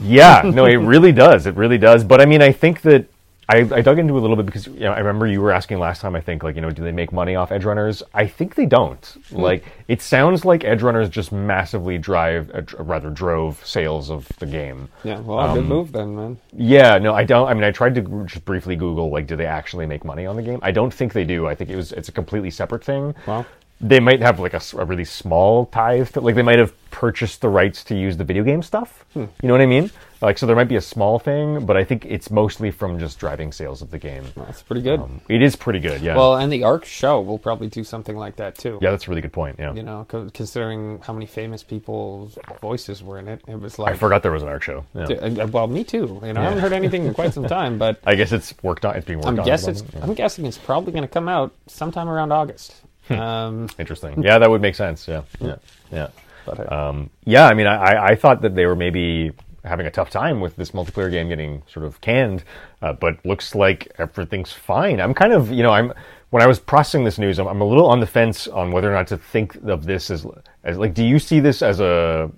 Yeah, 0.00 0.42
no, 0.44 0.64
it 0.64 0.76
really 0.76 1.12
does. 1.12 1.46
It 1.46 1.54
really 1.54 1.78
does. 1.78 2.04
But 2.04 2.20
I 2.20 2.26
mean, 2.26 2.42
I 2.42 2.52
think 2.52 2.82
that 2.82 3.06
I, 3.48 3.58
I 3.58 3.80
dug 3.80 4.00
into 4.00 4.14
it 4.14 4.18
a 4.18 4.20
little 4.20 4.34
bit 4.34 4.46
because 4.46 4.66
you 4.66 4.80
know 4.80 4.92
I 4.92 4.98
remember 4.98 5.26
you 5.26 5.40
were 5.40 5.52
asking 5.52 5.78
last 5.78 6.00
time. 6.00 6.16
I 6.16 6.20
think 6.20 6.42
like 6.42 6.56
you 6.56 6.60
know, 6.60 6.70
do 6.70 6.82
they 6.82 6.90
make 6.90 7.12
money 7.12 7.36
off 7.36 7.50
edgerunners? 7.50 8.02
I 8.12 8.26
think 8.26 8.56
they 8.56 8.66
don't. 8.66 9.16
Like 9.30 9.64
it 9.86 10.02
sounds 10.02 10.44
like 10.44 10.62
edgerunners 10.62 11.08
just 11.10 11.30
massively 11.30 11.96
drive, 11.96 12.50
uh, 12.52 12.62
rather 12.82 13.08
drove 13.08 13.64
sales 13.64 14.10
of 14.10 14.26
the 14.40 14.46
game. 14.46 14.88
Yeah, 15.04 15.20
well, 15.20 15.54
good 15.54 15.66
move 15.66 15.92
then, 15.92 16.16
man. 16.16 16.38
Yeah, 16.56 16.98
no, 16.98 17.14
I 17.14 17.22
don't. 17.22 17.46
I 17.46 17.54
mean, 17.54 17.62
I 17.62 17.70
tried 17.70 17.94
to 17.94 18.24
just 18.26 18.44
briefly 18.44 18.74
Google 18.74 19.10
like, 19.10 19.28
do 19.28 19.36
they 19.36 19.46
actually 19.46 19.86
make 19.86 20.04
money 20.04 20.26
on 20.26 20.34
the 20.34 20.42
game? 20.42 20.58
I 20.62 20.72
don't 20.72 20.92
think 20.92 21.12
they 21.12 21.24
do. 21.24 21.46
I 21.46 21.54
think 21.54 21.70
it 21.70 21.76
was 21.76 21.92
it's 21.92 22.08
a 22.08 22.12
completely 22.12 22.50
separate 22.50 22.82
thing. 22.82 23.14
Wow. 23.26 23.46
They 23.80 24.00
might 24.00 24.22
have 24.22 24.40
like 24.40 24.54
a 24.54 24.84
really 24.84 25.04
small 25.04 25.66
tithe, 25.66 26.08
to, 26.12 26.20
like 26.20 26.34
they 26.34 26.42
might 26.42 26.58
have 26.58 26.72
purchased 26.96 27.42
the 27.42 27.48
rights 27.50 27.84
to 27.84 27.94
use 27.94 28.16
the 28.16 28.24
video 28.24 28.42
game 28.42 28.62
stuff. 28.62 29.04
You 29.14 29.28
know 29.42 29.52
what 29.52 29.60
I 29.60 29.66
mean? 29.66 29.90
Like, 30.22 30.38
so 30.38 30.46
there 30.46 30.56
might 30.56 30.68
be 30.68 30.76
a 30.76 30.80
small 30.80 31.18
thing, 31.18 31.66
but 31.66 31.76
I 31.76 31.84
think 31.84 32.06
it's 32.06 32.30
mostly 32.30 32.70
from 32.70 32.98
just 32.98 33.18
driving 33.18 33.52
sales 33.52 33.82
of 33.82 33.90
the 33.90 33.98
game. 33.98 34.24
That's 34.34 34.62
pretty 34.62 34.80
good. 34.80 35.00
Um, 35.00 35.20
it 35.28 35.42
is 35.42 35.56
pretty 35.56 35.78
good, 35.78 36.00
yeah. 36.00 36.16
well, 36.16 36.36
and 36.36 36.50
the 36.50 36.64
Ark 36.64 36.86
show 36.86 37.20
will 37.20 37.38
probably 37.38 37.68
do 37.68 37.84
something 37.84 38.16
like 38.16 38.36
that 38.36 38.56
too. 38.56 38.78
yeah, 38.80 38.92
that's 38.92 39.06
a 39.06 39.10
really 39.10 39.20
good 39.20 39.34
point. 39.34 39.56
Yeah, 39.58 39.74
You 39.74 39.82
know, 39.82 40.06
co- 40.08 40.30
considering 40.32 41.00
how 41.02 41.12
many 41.12 41.26
famous 41.26 41.62
people's 41.62 42.38
voices 42.62 43.02
were 43.02 43.18
in 43.18 43.28
it, 43.28 43.42
it 43.46 43.60
was 43.60 43.78
like. 43.78 43.92
I 43.92 43.96
forgot 43.98 44.22
there 44.22 44.32
was 44.32 44.42
an 44.42 44.48
ark 44.48 44.62
show. 44.62 44.86
Yeah. 44.94 45.04
Uh, 45.04 45.46
Well, 45.48 45.66
me 45.66 45.84
too. 45.84 46.18
You 46.24 46.32
know, 46.32 46.40
I 46.40 46.44
haven't 46.44 46.60
heard 46.60 46.72
anything 46.72 47.04
in 47.04 47.12
quite 47.12 47.34
some 47.34 47.46
time, 47.46 47.76
but 47.76 48.00
I 48.06 48.14
guess 48.14 48.32
it's 48.32 48.54
worked 48.62 48.86
on. 48.86 48.96
It's 48.96 49.06
being 49.06 49.18
worked 49.18 49.28
I'm 49.28 49.40
on. 49.40 49.44
guess 49.44 49.68
it's. 49.68 49.82
yeah. 49.92 50.02
I'm 50.02 50.14
guessing 50.14 50.46
it's 50.46 50.56
probably 50.58 50.92
going 50.92 51.04
to 51.04 51.12
come 51.12 51.28
out 51.28 51.52
sometime 51.66 52.08
around 52.08 52.32
August. 52.32 52.74
Hmm. 53.08 53.14
Um, 53.20 53.68
Interesting. 53.78 54.22
Yeah, 54.22 54.38
that 54.38 54.48
would 54.50 54.62
make 54.62 54.74
sense. 54.76 55.06
Yeah, 55.06 55.22
yeah, 55.40 55.56
yeah. 55.92 56.08
But 56.46 56.72
Um, 56.72 57.10
yeah, 57.24 57.46
I 57.46 57.54
mean, 57.54 57.66
I, 57.66 57.76
I- 57.92 58.06
I 58.10 58.14
thought 58.14 58.40
that 58.42 58.54
they 58.54 58.66
were 58.66 58.76
maybe. 58.76 59.32
having 59.64 59.86
a 59.88 59.90
tough 59.90 60.10
time 60.10 60.38
with 60.40 60.54
this 60.54 60.70
multiplayer 60.70 61.10
game 61.10 61.28
getting 61.28 61.60
sort 61.66 61.84
of 61.84 62.00
canned, 62.00 62.44
uh, 62.82 62.92
but 62.92 63.18
looks 63.26 63.52
like 63.56 63.90
everything's 63.98 64.52
fine. 64.52 65.00
I'm 65.00 65.12
kind 65.12 65.32
of, 65.32 65.50
you 65.50 65.64
know, 65.64 65.72
I'm 65.72 65.92
when 66.30 66.40
I 66.40 66.46
was 66.46 66.60
processing 66.60 67.02
this 67.02 67.18
news, 67.18 67.40
I'm, 67.40 67.48
I'm 67.48 67.60
a 67.60 67.64
little 67.64 67.88
on 67.88 67.98
the 67.98 68.06
fence 68.06 68.46
on 68.46 68.70
whether 68.70 68.88
or 68.88 68.94
not 68.94 69.08
to 69.08 69.16
think 69.18 69.56
of 69.66 69.84
this 69.84 70.08
as 70.08 70.24
as 70.62 70.78
like, 70.78 70.94
do 70.94 71.02
you 71.04 71.18
see 71.18 71.40
this 71.40 71.62
as 71.62 71.80
a, 71.80 72.30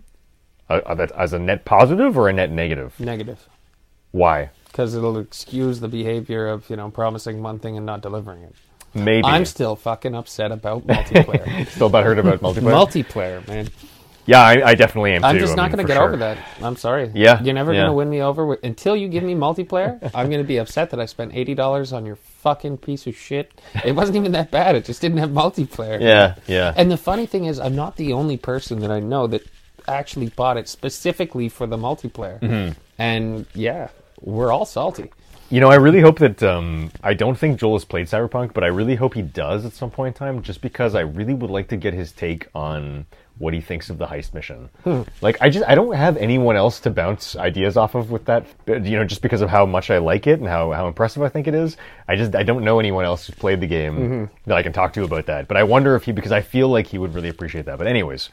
a, 0.70 0.76
a 0.78 1.08
as 1.20 1.34
a 1.34 1.38
net 1.38 1.66
positive 1.66 2.16
or 2.16 2.30
a 2.30 2.32
net 2.32 2.50
negative? 2.50 2.98
Negative. 2.98 3.46
Why? 4.12 4.48
Because 4.68 4.94
it'll 4.94 5.18
excuse 5.18 5.80
the 5.80 5.88
behavior 5.88 6.46
of, 6.48 6.70
you 6.70 6.76
know, 6.76 6.88
promising 6.90 7.42
one 7.42 7.58
thing 7.58 7.76
and 7.76 7.84
not 7.84 8.00
delivering 8.00 8.42
it. 8.42 8.54
Maybe 8.94 9.26
I'm 9.26 9.44
still 9.44 9.76
fucking 9.76 10.14
upset 10.14 10.50
about 10.50 10.86
multiplayer. 10.86 11.68
still 11.76 11.90
butthurt 11.90 12.18
about 12.18 12.40
multiplayer. 12.40 12.86
multiplayer, 13.04 13.46
man. 13.46 13.68
Yeah, 14.28 14.42
I, 14.42 14.70
I 14.70 14.74
definitely 14.74 15.12
am. 15.14 15.22
Too. 15.22 15.26
I'm 15.26 15.34
too, 15.36 15.40
just 15.40 15.52
I 15.54 15.56
not 15.56 15.62
mean, 15.62 15.76
going 15.76 15.86
to 15.86 15.92
get 15.94 15.96
sure. 15.98 16.08
over 16.08 16.16
that. 16.18 16.38
I'm 16.60 16.76
sorry. 16.76 17.10
Yeah, 17.14 17.42
You're 17.42 17.54
never 17.54 17.72
yeah. 17.72 17.80
going 17.80 17.90
to 17.90 17.94
win 17.94 18.10
me 18.10 18.20
over 18.20 18.44
with, 18.44 18.62
until 18.62 18.94
you 18.94 19.08
give 19.08 19.24
me 19.24 19.34
multiplayer. 19.34 19.98
I'm 20.14 20.28
going 20.28 20.42
to 20.42 20.46
be 20.46 20.58
upset 20.58 20.90
that 20.90 21.00
I 21.00 21.06
spent 21.06 21.32
$80 21.32 21.92
on 21.94 22.04
your 22.04 22.16
fucking 22.16 22.78
piece 22.78 23.06
of 23.06 23.16
shit. 23.16 23.58
It 23.84 23.92
wasn't 23.92 24.16
even 24.16 24.32
that 24.32 24.50
bad. 24.50 24.74
It 24.74 24.84
just 24.84 25.00
didn't 25.00 25.18
have 25.18 25.30
multiplayer. 25.30 25.98
Yeah, 26.00 26.34
yeah. 26.46 26.74
And 26.76 26.90
the 26.90 26.98
funny 26.98 27.24
thing 27.24 27.46
is, 27.46 27.58
I'm 27.58 27.74
not 27.74 27.96
the 27.96 28.12
only 28.12 28.36
person 28.36 28.80
that 28.80 28.90
I 28.90 29.00
know 29.00 29.26
that 29.28 29.42
actually 29.88 30.28
bought 30.28 30.58
it 30.58 30.68
specifically 30.68 31.48
for 31.48 31.66
the 31.66 31.78
multiplayer. 31.78 32.38
Mm-hmm. 32.40 32.78
And 32.98 33.46
yeah, 33.54 33.88
we're 34.20 34.52
all 34.52 34.66
salty. 34.66 35.10
You 35.50 35.60
know, 35.60 35.70
I 35.70 35.76
really 35.76 36.00
hope 36.00 36.18
that 36.18 36.42
um, 36.42 36.90
I 37.02 37.14
don't 37.14 37.38
think 37.38 37.58
Joel 37.58 37.76
has 37.76 37.84
played 37.86 38.06
Cyberpunk, 38.06 38.52
but 38.52 38.64
I 38.64 38.66
really 38.66 38.96
hope 38.96 39.14
he 39.14 39.22
does 39.22 39.64
at 39.64 39.72
some 39.72 39.90
point 39.90 40.14
in 40.14 40.18
time, 40.18 40.42
just 40.42 40.60
because 40.60 40.94
I 40.94 41.00
really 41.00 41.32
would 41.32 41.50
like 41.50 41.68
to 41.68 41.78
get 41.78 41.94
his 41.94 42.12
take 42.12 42.48
on 42.54 43.06
what 43.38 43.54
he 43.54 43.60
thinks 43.60 43.90
of 43.90 43.98
the 43.98 44.06
heist 44.06 44.34
mission. 44.34 44.68
Hmm. 44.84 45.02
Like, 45.20 45.40
I 45.40 45.48
just 45.50 45.68
I 45.68 45.74
don't 45.74 45.94
have 45.94 46.16
anyone 46.16 46.56
else 46.56 46.80
to 46.80 46.90
bounce 46.90 47.36
ideas 47.36 47.76
off 47.76 47.94
of 47.94 48.10
with 48.10 48.24
that. 48.26 48.46
You 48.66 48.96
know, 48.96 49.04
just 49.04 49.22
because 49.22 49.40
of 49.40 49.48
how 49.48 49.66
much 49.66 49.90
I 49.90 49.98
like 49.98 50.26
it 50.26 50.40
and 50.40 50.48
how 50.48 50.72
how 50.72 50.86
impressive 50.88 51.22
I 51.22 51.28
think 51.28 51.46
it 51.46 51.54
is. 51.54 51.76
I 52.06 52.16
just 52.16 52.34
I 52.34 52.42
don't 52.42 52.64
know 52.64 52.78
anyone 52.78 53.04
else 53.04 53.26
who's 53.26 53.36
played 53.36 53.60
the 53.60 53.66
game 53.66 53.96
mm-hmm. 53.96 54.24
that 54.46 54.56
I 54.56 54.62
can 54.62 54.72
talk 54.72 54.92
to 54.94 55.04
about 55.04 55.26
that. 55.26 55.48
But 55.48 55.56
I 55.56 55.62
wonder 55.62 55.94
if 55.96 56.04
he 56.04 56.12
because 56.12 56.32
I 56.32 56.40
feel 56.40 56.68
like 56.68 56.86
he 56.86 56.98
would 56.98 57.14
really 57.14 57.28
appreciate 57.28 57.66
that. 57.66 57.78
But 57.78 57.86
anyways, 57.86 58.30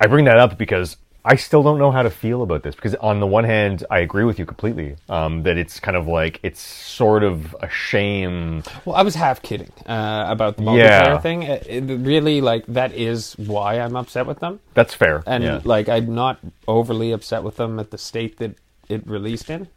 I 0.00 0.06
bring 0.06 0.24
that 0.24 0.38
up 0.38 0.56
because 0.58 0.96
I 1.24 1.36
still 1.36 1.62
don't 1.62 1.78
know 1.78 1.90
how 1.90 2.02
to 2.02 2.10
feel 2.10 2.42
about 2.42 2.62
this 2.62 2.74
because 2.74 2.94
on 2.96 3.20
the 3.20 3.26
one 3.26 3.44
hand, 3.44 3.84
I 3.90 3.98
agree 3.98 4.24
with 4.24 4.38
you 4.38 4.46
completely 4.46 4.96
um, 5.08 5.42
that 5.42 5.56
it's 5.58 5.78
kind 5.78 5.96
of 5.96 6.06
like 6.06 6.40
it's 6.42 6.60
sort 6.60 7.22
of 7.22 7.54
a 7.60 7.68
shame. 7.68 8.62
Well, 8.84 8.96
I 8.96 9.02
was 9.02 9.14
half 9.14 9.42
kidding 9.42 9.70
uh, 9.86 10.24
about 10.28 10.56
the 10.56 10.62
multiplayer 10.62 10.78
Yeah. 10.78 11.18
thing. 11.20 11.42
It, 11.42 11.66
it 11.66 11.84
really, 11.98 12.40
like, 12.40 12.64
that 12.68 12.94
is 12.94 13.34
why 13.38 13.80
I'm 13.80 13.96
upset 13.96 14.26
with 14.26 14.38
them. 14.40 14.60
That's 14.74 14.94
fair. 14.94 15.22
And, 15.26 15.44
yeah. 15.44 15.60
like, 15.64 15.88
I'm 15.88 16.14
not 16.14 16.38
overly 16.66 17.12
upset 17.12 17.42
with 17.42 17.56
them 17.56 17.78
at 17.78 17.90
the 17.90 17.98
state 17.98 18.38
that 18.38 18.54
it 18.88 19.06
released 19.06 19.50
in. 19.50 19.68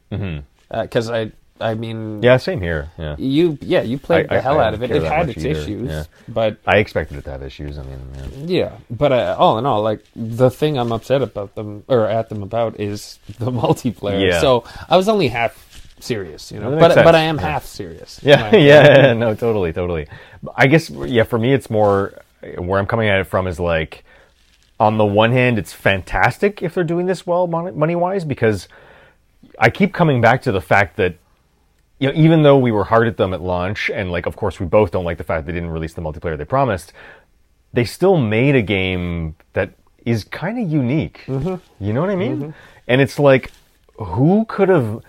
Because 0.72 1.10
I, 1.10 1.32
I 1.64 1.74
mean, 1.76 2.22
yeah, 2.22 2.38
same 2.38 2.60
here. 2.62 2.90
Yeah, 2.98 3.16
you, 3.18 3.58
yeah, 3.62 3.82
you 3.82 3.98
played 3.98 4.26
I- 4.26 4.28
the 4.28 4.36
I- 4.36 4.42
hell 4.42 4.60
I 4.60 4.66
out 4.68 4.74
of 4.74 4.84
it. 4.84 4.92
It 4.92 5.04
had 5.04 5.30
its 5.30 5.40
either, 5.40 5.50
issues, 5.60 5.90
yeah. 5.90 6.04
but 6.28 6.58
I 6.68 6.78
expected 6.78 7.18
it 7.18 7.24
to 7.26 7.32
have 7.32 7.44
issues. 7.44 7.78
I 7.78 7.84
mean, 7.84 8.00
yeah. 8.16 8.64
Yeah, 8.64 8.78
but 8.90 9.12
uh, 9.12 9.36
all 9.40 9.58
in 9.58 9.66
all, 9.66 9.82
like 9.82 10.04
the 10.16 10.50
thing 10.52 10.78
I'm 10.78 10.92
upset 10.92 11.22
about 11.22 11.56
them 11.56 11.84
or 11.88 12.08
at 12.08 12.30
them 12.30 12.44
about 12.44 12.80
is 12.80 13.20
the 13.40 13.52
multiplayer. 13.52 14.22
Yeah. 14.28 14.42
So 14.42 14.64
I 14.90 14.98
was 14.98 15.08
only 15.10 15.30
half 15.30 15.70
serious, 16.00 16.52
you 16.52 16.60
know, 16.60 16.72
That 16.72 16.80
but 16.96 17.04
but 17.04 17.16
I 17.16 17.22
am 17.22 17.38
Yeah. 17.38 17.42
half 17.52 17.66
serious. 17.66 18.20
Yeah, 18.24 18.54
yeah, 18.56 19.14
no, 19.14 19.34
totally, 19.36 19.72
totally. 19.74 20.08
I 20.56 20.68
guess, 20.68 20.90
yeah, 20.90 21.24
for 21.24 21.40
me, 21.40 21.54
it's 21.54 21.70
more 21.70 22.22
where 22.58 22.78
I'm 22.80 22.88
coming 22.88 23.08
at 23.08 23.20
it 23.22 23.24
from 23.24 23.48
is 23.48 23.58
like, 23.60 24.04
on 24.80 24.98
the 24.98 25.06
one 25.06 25.32
hand, 25.32 25.58
it's 25.58 25.72
fantastic 25.72 26.62
if 26.62 26.74
they're 26.74 26.84
doing 26.84 27.06
this 27.06 27.26
well 27.26 27.48
money 27.48 27.96
wise 27.96 28.26
because 28.26 28.68
I 29.58 29.70
keep 29.70 29.94
coming 29.94 30.20
back 30.20 30.42
to 30.42 30.52
the 30.52 30.60
fact 30.60 30.98
that, 30.98 31.16
you 32.04 32.10
know, 32.10 32.16
even 32.16 32.44
though 32.44 32.58
we 32.58 32.74
were 32.74 32.84
hard 32.84 33.08
at 33.08 33.16
them 33.16 33.34
at 33.34 33.42
launch, 33.42 33.90
and 33.90 34.12
like, 34.12 34.26
of 34.26 34.36
course, 34.36 34.60
we 34.60 34.66
both 34.66 34.92
don't 34.92 35.06
like 35.06 35.18
the 35.18 35.24
fact 35.24 35.46
they 35.46 35.54
didn't 35.54 35.70
release 35.70 35.94
the 35.94 36.02
multiplayer 36.02 36.38
they 36.38 36.44
promised, 36.44 36.92
they 37.72 37.86
still 37.86 38.18
made 38.18 38.56
a 38.56 38.62
game 38.62 39.38
that 39.54 39.72
is 40.06 40.26
kind 40.26 40.60
of 40.60 40.70
unique. 40.70 41.22
Mm-hmm. 41.28 41.56
You 41.82 41.94
know 41.94 42.02
what 42.02 42.10
I 42.10 42.18
mean? 42.18 42.38
Mm-hmm. 42.38 42.52
And 42.90 43.00
it's 43.00 43.20
like, 43.20 43.54
who 43.96 44.44
could 44.50 44.68
have? 44.68 45.02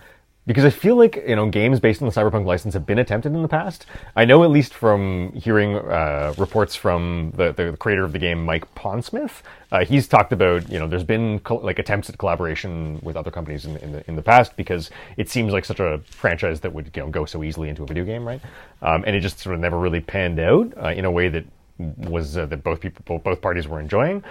Because 0.47 0.63
I 0.63 0.69
feel 0.69 0.95
like 0.95 1.23
you 1.27 1.35
know 1.35 1.49
games 1.49 1.79
based 1.79 2.01
on 2.01 2.07
the 2.07 2.13
Cyberpunk 2.13 2.45
license 2.45 2.75
have 2.75 2.85
been 2.85 2.99
attempted 2.99 3.33
in 3.33 3.41
the 3.41 3.47
past. 3.47 3.87
I 4.15 4.25
know 4.25 4.43
at 4.43 4.51
least 4.51 4.73
from 4.73 5.31
hearing 5.33 5.75
uh, 5.75 6.35
reports 6.37 6.75
from 6.75 7.33
the, 7.35 7.51
the 7.51 7.75
creator 7.77 8.03
of 8.03 8.11
the 8.11 8.19
game, 8.19 8.45
Mike 8.45 8.73
Pondsmith. 8.75 9.41
Uh, 9.71 9.83
he's 9.83 10.07
talked 10.07 10.31
about 10.31 10.69
you 10.69 10.77
know 10.77 10.87
there's 10.87 11.03
been 11.03 11.39
col- 11.39 11.61
like 11.61 11.79
attempts 11.79 12.09
at 12.09 12.17
collaboration 12.19 12.99
with 13.01 13.15
other 13.15 13.31
companies 13.31 13.65
in, 13.65 13.77
in 13.77 13.91
the 13.91 14.07
in 14.07 14.15
the 14.15 14.21
past 14.21 14.55
because 14.55 14.91
it 15.17 15.29
seems 15.29 15.51
like 15.51 15.65
such 15.65 15.79
a 15.79 15.99
franchise 16.05 16.59
that 16.59 16.71
would 16.71 16.91
you 16.95 17.01
know 17.01 17.09
go 17.09 17.25
so 17.25 17.43
easily 17.43 17.69
into 17.69 17.81
a 17.81 17.87
video 17.87 18.05
game, 18.05 18.25
right? 18.27 18.41
Um, 18.83 19.03
and 19.07 19.15
it 19.15 19.21
just 19.21 19.39
sort 19.39 19.55
of 19.55 19.61
never 19.61 19.79
really 19.79 20.01
panned 20.01 20.39
out 20.39 20.71
uh, 20.77 20.89
in 20.89 21.05
a 21.05 21.11
way 21.11 21.27
that 21.29 21.45
was 21.77 22.37
uh, 22.37 22.45
that 22.45 22.63
both 22.63 22.79
people 22.79 23.19
both 23.19 23.41
parties 23.41 23.67
were 23.67 23.79
enjoying, 23.79 24.23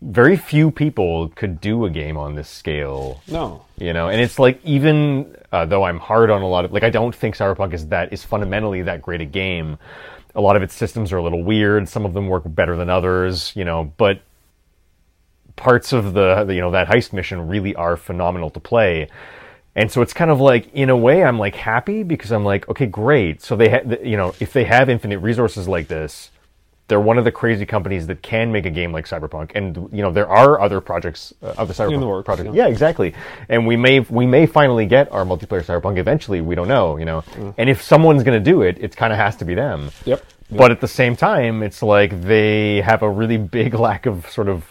very 0.00 0.36
few 0.36 0.70
people 0.70 1.28
could 1.30 1.60
do 1.60 1.84
a 1.84 1.90
game 1.90 2.16
on 2.16 2.34
this 2.34 2.48
scale. 2.48 3.20
No. 3.26 3.64
you 3.78 3.92
know 3.92 4.08
and 4.08 4.20
it's 4.20 4.38
like 4.38 4.60
even 4.64 5.36
uh, 5.50 5.64
though 5.64 5.82
i'm 5.84 5.98
hard 5.98 6.30
on 6.30 6.42
a 6.42 6.46
lot 6.48 6.64
of 6.64 6.72
like 6.72 6.82
i 6.84 6.90
don't 6.90 7.14
think 7.14 7.36
cyberpunk 7.36 7.72
is 7.74 7.86
that 7.88 8.12
is 8.12 8.22
fundamentally 8.24 8.82
that 8.82 9.02
great 9.02 9.20
a 9.20 9.24
game. 9.24 9.78
A 10.34 10.40
lot 10.40 10.54
of 10.56 10.62
its 10.62 10.74
systems 10.74 11.12
are 11.12 11.16
a 11.16 11.22
little 11.22 11.42
weird. 11.42 11.88
Some 11.88 12.04
of 12.04 12.14
them 12.14 12.28
work 12.28 12.44
better 12.46 12.76
than 12.76 12.88
others 12.90 13.52
you 13.56 13.64
know 13.64 13.92
but 13.96 14.20
parts 15.56 15.92
of 15.92 16.14
the, 16.14 16.46
you 16.48 16.60
know 16.60 16.70
that 16.70 16.86
heist 16.86 17.12
mission 17.12 17.48
really 17.48 17.74
are 17.74 17.96
phenomenal 17.96 18.50
to 18.50 18.60
play. 18.60 19.08
And 19.74 19.90
so 19.90 20.02
it's 20.02 20.12
kind 20.12 20.30
of 20.30 20.40
like 20.40 20.72
in 20.74 20.90
a 20.90 20.96
way 20.96 21.24
i'm 21.24 21.38
like 21.38 21.54
happy 21.56 22.04
because 22.04 22.30
i'm 22.30 22.44
like 22.44 22.68
okay 22.68 22.86
great. 22.86 23.42
So 23.42 23.56
they 23.56 23.68
ha- 23.68 23.96
you 24.02 24.16
know 24.16 24.34
if 24.38 24.52
they 24.52 24.64
have 24.64 24.88
infinite 24.88 25.18
resources 25.18 25.66
like 25.66 25.88
this 25.88 26.30
they're 26.88 27.00
one 27.00 27.18
of 27.18 27.24
the 27.24 27.32
crazy 27.32 27.66
companies 27.66 28.06
that 28.06 28.22
can 28.22 28.50
make 28.50 28.66
a 28.66 28.70
game 28.70 28.92
like 28.92 29.06
Cyberpunk, 29.06 29.52
and 29.54 29.76
you 29.92 30.02
know 30.02 30.10
there 30.10 30.28
are 30.28 30.60
other 30.60 30.80
projects, 30.80 31.32
uh, 31.42 31.54
other 31.58 31.72
Cyberpunk 31.74 32.00
the 32.00 32.06
works, 32.06 32.24
projects. 32.24 32.54
yeah. 32.54 32.64
Yeah, 32.66 32.72
exactly. 32.72 33.14
And 33.48 33.66
we 33.66 33.76
may 33.76 34.00
we 34.00 34.26
may 34.26 34.46
finally 34.46 34.86
get 34.86 35.12
our 35.12 35.24
multiplayer 35.24 35.62
Cyberpunk 35.64 35.98
eventually. 35.98 36.40
We 36.40 36.54
don't 36.54 36.68
know, 36.68 36.96
you 36.96 37.04
know. 37.04 37.22
And 37.58 37.68
if 37.70 37.82
someone's 37.82 38.24
going 38.24 38.42
to 38.42 38.50
do 38.52 38.62
it, 38.62 38.78
it 38.80 38.96
kind 38.96 39.12
of 39.12 39.18
has 39.18 39.36
to 39.36 39.44
be 39.44 39.54
them. 39.54 39.90
Yep. 40.06 40.24
But 40.50 40.70
at 40.70 40.80
the 40.80 40.88
same 40.88 41.14
time, 41.14 41.62
it's 41.62 41.82
like 41.82 42.22
they 42.22 42.80
have 42.80 43.02
a 43.02 43.10
really 43.10 43.36
big 43.36 43.74
lack 43.88 44.06
of 44.06 44.28
sort 44.30 44.48
of. 44.48 44.64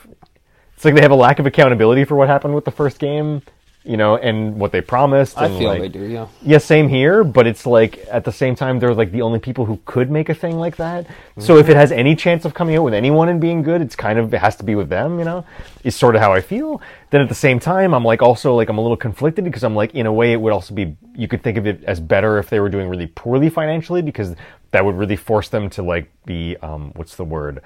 It's 0.76 0.86
like 0.86 0.96
they 0.96 1.02
have 1.02 1.12
a 1.12 1.16
lack 1.16 1.40
of 1.40 1.46
accountability 1.46 2.04
for 2.04 2.16
what 2.16 2.28
happened 2.28 2.54
with 2.56 2.66
the 2.66 2.72
first 2.72 3.00
game, 3.00 3.42
you 3.88 3.98
know, 3.98 4.18
and 4.18 4.60
what 4.60 4.72
they 4.72 4.82
promised. 4.82 5.38
I 5.38 5.48
feel 5.48 5.70
like- 5.70 5.82
they 5.82 5.88
do. 5.88 6.04
Yeah. 6.06 6.28
yeah, 6.42 6.58
same 6.58 6.90
here, 6.90 7.24
but 7.24 7.48
it's 7.48 7.66
like 7.66 8.06
at 8.12 8.26
the 8.26 8.32
same 8.32 8.54
time 8.56 8.80
they're 8.80 8.94
like 8.94 9.12
the 9.12 9.22
only 9.22 9.40
people 9.40 9.66
who 9.66 9.80
could 9.86 10.12
make 10.12 10.30
a 10.30 10.34
thing 10.34 10.58
like 10.58 10.76
that. 10.78 11.08
So 11.40 11.58
if 11.58 11.70
it 11.70 11.76
has 11.76 11.92
any 11.92 12.16
chance 12.16 12.46
of 12.46 12.54
coming 12.54 12.76
out 12.76 12.84
with 12.84 12.94
anyone 12.94 13.30
and 13.30 13.40
being 13.40 13.62
good, 13.64 13.82
it's 13.82 13.96
kind 13.96 14.20
of 14.20 14.34
it 14.34 14.40
has 14.40 14.56
to 14.58 14.64
be 14.64 14.76
with 14.76 14.90
them, 14.90 15.20
you 15.20 15.26
know. 15.26 15.46
Is 15.84 15.96
sort 15.96 16.16
of 16.16 16.22
how 16.22 16.34
I 16.34 16.42
feel. 16.42 16.82
Then 17.12 17.22
at 17.22 17.30
the 17.30 17.36
same 17.36 17.60
time, 17.60 17.94
I'm 17.94 18.04
like 18.04 18.22
also 18.22 18.56
like 18.56 18.70
I'm 18.70 18.78
a 18.78 18.82
little 18.82 18.98
conflicted 18.98 19.46
because 19.46 19.64
I'm 19.64 19.76
like 19.76 19.96
in 19.96 20.06
a 20.06 20.14
way 20.14 20.34
it 20.34 20.42
would 20.42 20.52
also 20.54 20.74
be 20.74 20.98
you 21.16 21.28
could 21.28 21.42
think 21.42 21.58
of 21.58 21.66
it 21.66 21.84
as 21.86 22.00
better 22.00 22.38
if 22.38 22.50
they 22.50 22.60
were 22.60 22.70
doing 22.70 22.90
really 22.90 23.08
poorly 23.08 23.50
financially 23.50 24.02
because 24.02 24.36
that 24.72 24.84
would 24.84 24.96
really 24.96 25.16
force 25.16 25.48
them 25.50 25.70
to 25.72 25.82
like 25.82 26.12
be 26.26 26.58
um 26.58 26.92
what's 26.96 27.16
the 27.16 27.24
word 27.24 27.62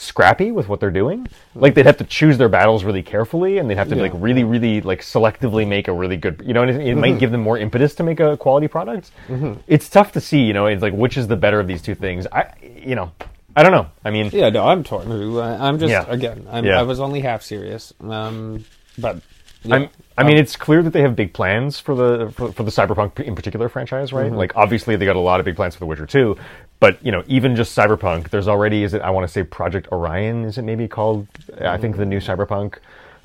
scrappy 0.00 0.50
with 0.50 0.68
what 0.68 0.80
they're 0.80 0.90
doing. 0.90 1.28
Like 1.54 1.74
they'd 1.74 1.86
have 1.86 1.98
to 1.98 2.04
choose 2.04 2.38
their 2.38 2.48
battles 2.48 2.84
really 2.84 3.02
carefully, 3.02 3.58
and 3.58 3.68
they'd 3.68 3.76
have 3.76 3.88
to 3.90 3.96
Yeah. 3.96 4.02
like 4.02 4.12
really, 4.14 4.44
really 4.44 4.80
like 4.80 5.02
selectively 5.02 5.66
make 5.66 5.88
a 5.88 5.92
really 5.92 6.16
good. 6.16 6.42
You 6.44 6.54
know, 6.54 6.62
and 6.62 6.70
it, 6.70 6.86
it 6.86 6.94
might 6.96 7.10
mm-hmm. 7.10 7.18
give 7.18 7.30
them 7.30 7.42
more 7.42 7.58
impetus 7.58 7.94
to 7.96 8.02
make 8.02 8.18
a 8.20 8.36
quality 8.36 8.66
product. 8.66 9.10
Mm-hmm. 9.28 9.60
It's 9.66 9.88
tough 9.88 10.12
to 10.12 10.20
see. 10.20 10.42
You 10.42 10.52
know, 10.52 10.66
it's 10.66 10.82
like 10.82 10.94
which 10.94 11.16
is 11.16 11.28
the 11.28 11.36
better 11.36 11.60
of 11.60 11.66
these 11.66 11.82
two 11.82 11.94
things. 11.94 12.26
I, 12.32 12.52
you 12.62 12.94
know, 12.94 13.12
I 13.54 13.62
don't 13.62 13.72
know. 13.72 13.88
I 14.04 14.10
mean, 14.10 14.30
Yeah. 14.32 14.48
No, 14.48 14.66
I'm 14.66 14.84
torn. 14.84 15.10
I'm 15.38 15.78
just 15.78 15.90
Yeah. 15.90 16.04
again. 16.08 16.46
I'm, 16.50 16.64
Yeah. 16.64 16.80
I 16.80 16.82
was 16.82 17.00
only 17.00 17.20
half 17.20 17.42
serious. 17.42 17.92
Um, 18.00 18.64
but 18.98 19.20
yeah. 19.62 19.74
I'm, 19.74 19.88
I 20.16 20.22
mean, 20.22 20.36
um, 20.36 20.42
it's 20.42 20.56
clear 20.56 20.82
that 20.82 20.92
they 20.92 21.02
have 21.02 21.16
big 21.16 21.32
plans 21.32 21.78
for 21.78 21.94
the 21.94 22.30
for, 22.32 22.52
for 22.52 22.62
the 22.62 22.70
Cyberpunk 22.70 23.20
in 23.20 23.34
particular 23.34 23.68
franchise, 23.68 24.12
right? 24.12 24.26
Mm-hmm. 24.26 24.36
Like, 24.36 24.56
obviously, 24.56 24.96
they 24.96 25.04
got 25.04 25.16
a 25.16 25.20
lot 25.20 25.40
of 25.40 25.44
big 25.44 25.56
plans 25.56 25.74
for 25.74 25.80
The 25.80 25.86
Witcher 25.86 26.06
2, 26.06 26.36
but 26.80 27.04
you 27.04 27.12
know, 27.12 27.22
even 27.26 27.54
just 27.56 27.76
Cyberpunk, 27.76 28.30
there's 28.30 28.48
already 28.48 28.82
is 28.82 28.94
it? 28.94 29.02
I 29.02 29.10
want 29.10 29.26
to 29.26 29.32
say 29.32 29.42
Project 29.44 29.88
Orion, 29.92 30.44
is 30.44 30.58
it 30.58 30.62
maybe 30.62 30.88
called? 30.88 31.28
I 31.60 31.76
think 31.78 31.96
the 31.96 32.06
new 32.06 32.18
Cyberpunk. 32.20 32.76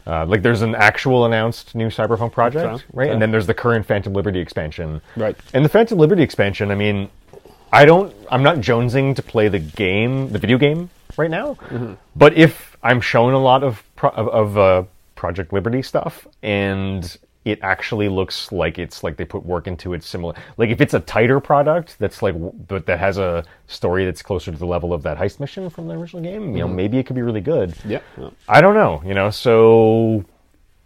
Uh, 0.08 0.24
like, 0.28 0.44
there's 0.44 0.62
an 0.62 0.76
actual 0.76 1.26
announced 1.26 1.74
new 1.74 1.88
Cyberpunk 1.88 2.32
project, 2.32 2.64
Okay. 2.64 2.84
right? 2.94 3.06
Okay. 3.06 3.12
And 3.14 3.20
then 3.20 3.32
there's 3.32 3.48
the 3.48 3.56
current 3.56 3.88
Phantom 3.88 4.14
Liberty 4.14 4.40
expansion, 4.40 5.02
Right. 5.18 5.36
And 5.52 5.66
the 5.66 5.70
Phantom 5.70 5.98
Liberty 5.98 6.22
expansion, 6.22 6.70
I 6.70 6.76
mean, 6.76 7.10
I 7.74 7.86
don't, 7.86 8.14
I'm 8.30 8.44
not 8.44 8.58
jonesing 8.58 9.16
to 9.16 9.24
play 9.24 9.48
the 9.48 9.58
game, 9.58 10.30
the 10.32 10.38
video 10.38 10.60
game 10.60 10.92
right 11.18 11.32
now. 11.32 11.58
But 12.16 12.34
if 12.38 12.78
I'm 12.84 13.02
shown 13.02 13.34
a 13.34 13.40
lot 13.40 13.64
of 13.64 13.82
pro- 13.96 14.12
of, 14.12 14.28
of 14.28 14.58
uh, 14.60 14.84
Project 15.16 15.52
Liberty 15.52 15.82
stuff 15.82 16.28
and 16.44 17.18
it 17.46 17.60
actually 17.62 18.10
looks 18.10 18.52
like 18.52 18.78
it's 18.80 19.04
like 19.04 19.16
they 19.18 19.24
put 19.26 19.46
work 19.46 19.68
into 19.68 19.94
it 19.94 20.04
similar 20.04 20.34
like 20.58 20.70
if 20.70 20.82
it's 20.82 20.94
a 20.96 21.00
tighter 21.00 21.40
product 21.40 21.96
that's 22.00 22.22
like 22.22 22.36
but 22.68 22.86
that 22.88 23.00
has 23.00 23.18
a 23.18 23.44
story 23.68 24.04
that's 24.04 24.22
closer 24.22 24.52
to 24.52 24.58
the 24.58 24.66
level 24.66 24.92
of 24.94 25.04
that 25.04 25.18
heist 25.18 25.40
mission 25.40 25.70
from 25.70 25.88
the 25.88 25.94
original 25.94 26.22
game 26.24 26.54
you 26.54 26.60
know 26.60 26.68
maybe 26.68 26.98
it 26.98 27.06
could 27.06 27.16
be 27.16 27.22
really 27.22 27.42
good 27.42 27.74
Yeah, 27.86 28.00
i 28.48 28.60
don't 28.62 28.74
know 28.74 29.02
you 29.06 29.14
know 29.14 29.30
so 29.30 30.26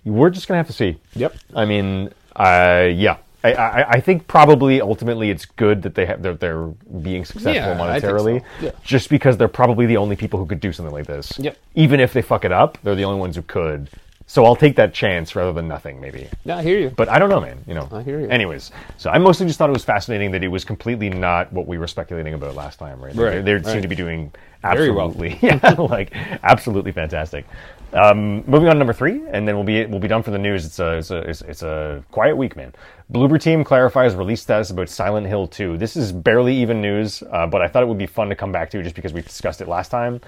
we're 0.06 0.30
just 0.30 0.48
gonna 0.48 0.58
have 0.58 0.68
to 0.68 0.74
see. 0.74 0.98
Yep. 1.16 1.36
I 1.54 1.66
mean, 1.66 2.12
uh, 2.36 2.88
yeah. 2.92 3.18
I, 3.44 3.54
I, 3.54 3.90
I 3.92 4.00
think 4.00 4.28
probably 4.28 4.82
ultimately 4.82 5.30
it's 5.30 5.46
good 5.46 5.82
that 5.84 5.94
they 5.94 6.06
have 6.06 6.22
they're, 6.24 6.34
they're 6.36 6.68
being 7.02 7.26
successful 7.26 7.54
Yeah, 7.54 7.78
think 7.90 8.02
so. 8.02 8.08
monetarily, 8.10 8.44
Yeah. 8.62 8.72
just 8.82 9.10
because 9.10 9.38
they're 9.38 9.48
probably 9.50 9.86
the 9.86 9.98
only 9.98 10.16
people 10.16 10.40
who 10.40 10.46
could 10.46 10.62
do 10.62 10.72
something 10.72 10.94
like 10.94 11.06
this. 11.06 11.38
Yep. 11.38 11.58
Even 11.76 12.00
if 12.00 12.14
they 12.14 12.22
fuck 12.22 12.44
it 12.46 12.52
up, 12.52 12.78
they're 12.84 12.96
the 12.96 13.04
only 13.04 13.20
ones 13.20 13.36
who 13.36 13.42
could. 13.42 13.90
So 14.30 14.46
I'll 14.46 14.56
take 14.56 14.76
that 14.76 14.94
chance 14.94 15.36
rather 15.36 15.54
than 15.54 15.68
nothing, 15.68 16.00
maybe. 16.00 16.30
Yeah, 16.46 16.58
I 16.58 16.62
hear 16.62 16.78
you. 16.78 16.92
But 16.92 17.10
I 17.10 17.18
don't 17.18 17.30
know, 17.32 17.42
man. 17.42 17.64
You 17.66 17.74
know. 17.74 17.90
I 17.92 18.04
hear 18.04 18.20
you. 18.20 18.30
Anyways, 18.30 18.70
so 18.96 19.10
I 19.10 19.18
mostly 19.18 19.48
just 19.48 19.58
thought 19.58 19.72
it 19.72 19.74
was 19.74 19.84
fascinating 19.84 20.30
that 20.34 20.44
it 20.44 20.50
was 20.50 20.64
completely 20.64 21.10
not 21.10 21.52
what 21.52 21.66
we 21.66 21.80
were 21.80 21.88
speculating 21.88 22.36
about 22.36 22.54
last 22.54 22.78
time, 22.78 23.02
right? 23.02 23.16
Right, 23.16 23.44
They, 23.44 23.54
they 23.58 23.64
seem 23.64 23.74
right. 23.74 23.82
to 23.82 23.88
be 23.88 23.96
doing 23.96 24.32
Very 24.62 24.92
well. 24.92 25.08
absolutely, 25.08 25.40
yeah, 25.48 25.76
like 25.80 26.12
absolutely 26.44 26.92
fantastic. 26.92 27.48
Um, 27.92 28.44
moving 28.46 28.68
on 28.68 28.76
to 28.76 28.78
number 28.78 28.94
three, 28.94 29.24
and 29.32 29.48
then 29.48 29.56
we'll 29.56 29.64
be 29.64 29.84
we'll 29.88 30.00
be 30.00 30.08
done 30.08 30.22
for 30.22 30.30
the 30.30 30.38
news. 30.38 30.64
It's 30.64 30.78
a 30.78 30.98
it's 30.98 31.10
a 31.10 31.18
it's, 31.28 31.42
it's 31.42 31.64
a 31.64 32.04
quiet 32.12 32.38
week, 32.38 32.56
man. 32.56 32.72
Bloober 33.12 33.42
Team 33.42 33.64
clarifies 33.64 34.14
release 34.14 34.40
status 34.40 34.70
about 34.70 34.88
Silent 34.88 35.26
Hill 35.26 35.48
2. 35.48 35.80
This 35.80 35.96
is 35.96 36.12
barely 36.12 36.56
even 36.58 36.80
news, 36.80 37.24
uh, 37.32 37.48
but 37.48 37.60
I 37.60 37.68
thought 37.68 37.82
it 37.82 37.88
would 37.88 37.98
be 37.98 38.06
fun 38.06 38.30
to 38.30 38.36
come 38.36 38.52
back 38.52 38.70
to 38.70 38.84
just 38.84 38.96
because 38.96 39.14
we 39.14 39.22
discussed 39.24 39.62
it 39.62 39.68
last 39.68 39.90
time. 39.90 40.22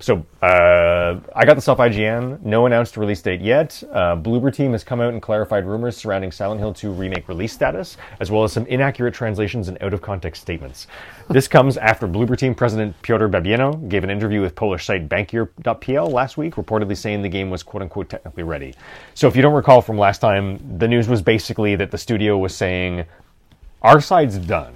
So 0.00 0.26
uh, 0.42 1.18
I 1.34 1.46
got 1.46 1.54
this 1.54 1.66
off 1.66 1.78
IGN. 1.78 2.42
No 2.42 2.66
announced 2.66 2.98
release 2.98 3.22
date 3.22 3.40
yet. 3.40 3.82
Uh, 3.90 4.16
Bloober 4.16 4.52
Team 4.54 4.72
has 4.72 4.84
come 4.84 5.00
out 5.00 5.14
and 5.14 5.22
clarified 5.22 5.64
rumors 5.64 5.96
surrounding 5.96 6.30
Silent 6.30 6.60
Hill 6.60 6.74
2 6.74 6.92
remake 6.92 7.26
release 7.26 7.54
status, 7.54 7.96
as 8.20 8.30
well 8.30 8.44
as 8.44 8.52
some 8.52 8.66
inaccurate 8.66 9.14
translations 9.14 9.68
and 9.68 9.82
out 9.82 9.94
of 9.94 10.02
context 10.02 10.42
statements. 10.42 10.88
this 11.30 11.48
comes 11.48 11.78
after 11.78 12.06
Bloober 12.06 12.36
Team 12.36 12.54
president 12.54 13.00
Piotr 13.00 13.28
Babieno 13.28 13.88
gave 13.88 14.04
an 14.04 14.10
interview 14.10 14.42
with 14.42 14.54
Polish 14.54 14.84
site 14.84 15.08
Bankier.pl 15.08 16.10
last 16.10 16.36
week, 16.36 16.56
reportedly 16.56 16.98
saying 16.98 17.22
the 17.22 17.30
game 17.30 17.48
was 17.48 17.62
quote 17.62 17.82
unquote 17.82 18.10
technically 18.10 18.42
ready. 18.42 18.74
So 19.14 19.26
if 19.26 19.36
you 19.36 19.40
don't 19.40 19.54
recall 19.54 19.80
from 19.80 19.96
last 19.96 20.18
time, 20.18 20.60
the 20.76 20.86
news 20.86 21.08
was 21.08 21.22
basically 21.22 21.76
that 21.76 21.90
the 21.90 21.96
studio 21.96 22.25
was 22.34 22.54
saying 22.54 23.04
our 23.82 24.00
side's 24.00 24.38
done, 24.38 24.74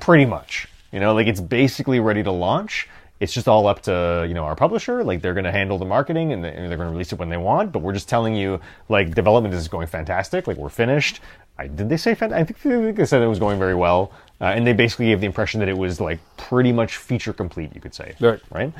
pretty 0.00 0.24
much. 0.26 0.68
You 0.92 1.00
know, 1.00 1.14
like 1.14 1.26
it's 1.26 1.40
basically 1.40 1.98
ready 2.00 2.22
to 2.22 2.30
launch. 2.30 2.88
It's 3.20 3.32
just 3.32 3.48
all 3.48 3.66
up 3.66 3.80
to 3.82 4.24
you 4.28 4.34
know 4.34 4.44
our 4.44 4.54
publisher. 4.54 5.02
Like 5.02 5.22
they're 5.22 5.34
going 5.34 5.44
to 5.44 5.52
handle 5.52 5.78
the 5.78 5.84
marketing 5.84 6.32
and, 6.32 6.44
they're 6.44 6.52
going 6.52 6.78
to 6.78 6.86
release 6.86 7.12
it 7.12 7.18
when 7.18 7.28
they 7.28 7.36
want. 7.36 7.72
But 7.72 7.80
we're 7.80 7.92
just 7.92 8.08
telling 8.08 8.34
you, 8.34 8.60
like 8.88 9.14
development 9.14 9.54
is 9.54 9.66
going 9.66 9.86
fantastic. 9.86 10.46
Like 10.46 10.56
we're 10.56 10.68
finished. 10.68 11.20
I, 11.58 11.68
did 11.68 11.88
they 11.88 11.96
say? 11.96 12.14
fan- 12.14 12.32
I 12.32 12.42
think, 12.44 12.58
I 12.66 12.70
think 12.70 12.96
they 12.96 13.06
said 13.06 13.22
it 13.22 13.26
was 13.26 13.38
going 13.38 13.58
very 13.58 13.74
well. 13.74 14.12
Uh, 14.40 14.46
and 14.46 14.66
they 14.66 14.72
basically 14.72 15.06
gave 15.06 15.20
the 15.20 15.26
impression 15.26 15.60
that 15.60 15.68
it 15.68 15.78
was 15.78 16.00
like 16.00 16.18
pretty 16.36 16.72
much 16.72 16.96
feature 16.96 17.32
complete. 17.32 17.74
You 17.74 17.80
could 17.80 17.94
say, 17.94 18.14
Right. 18.20 18.40
Right. 18.50 18.72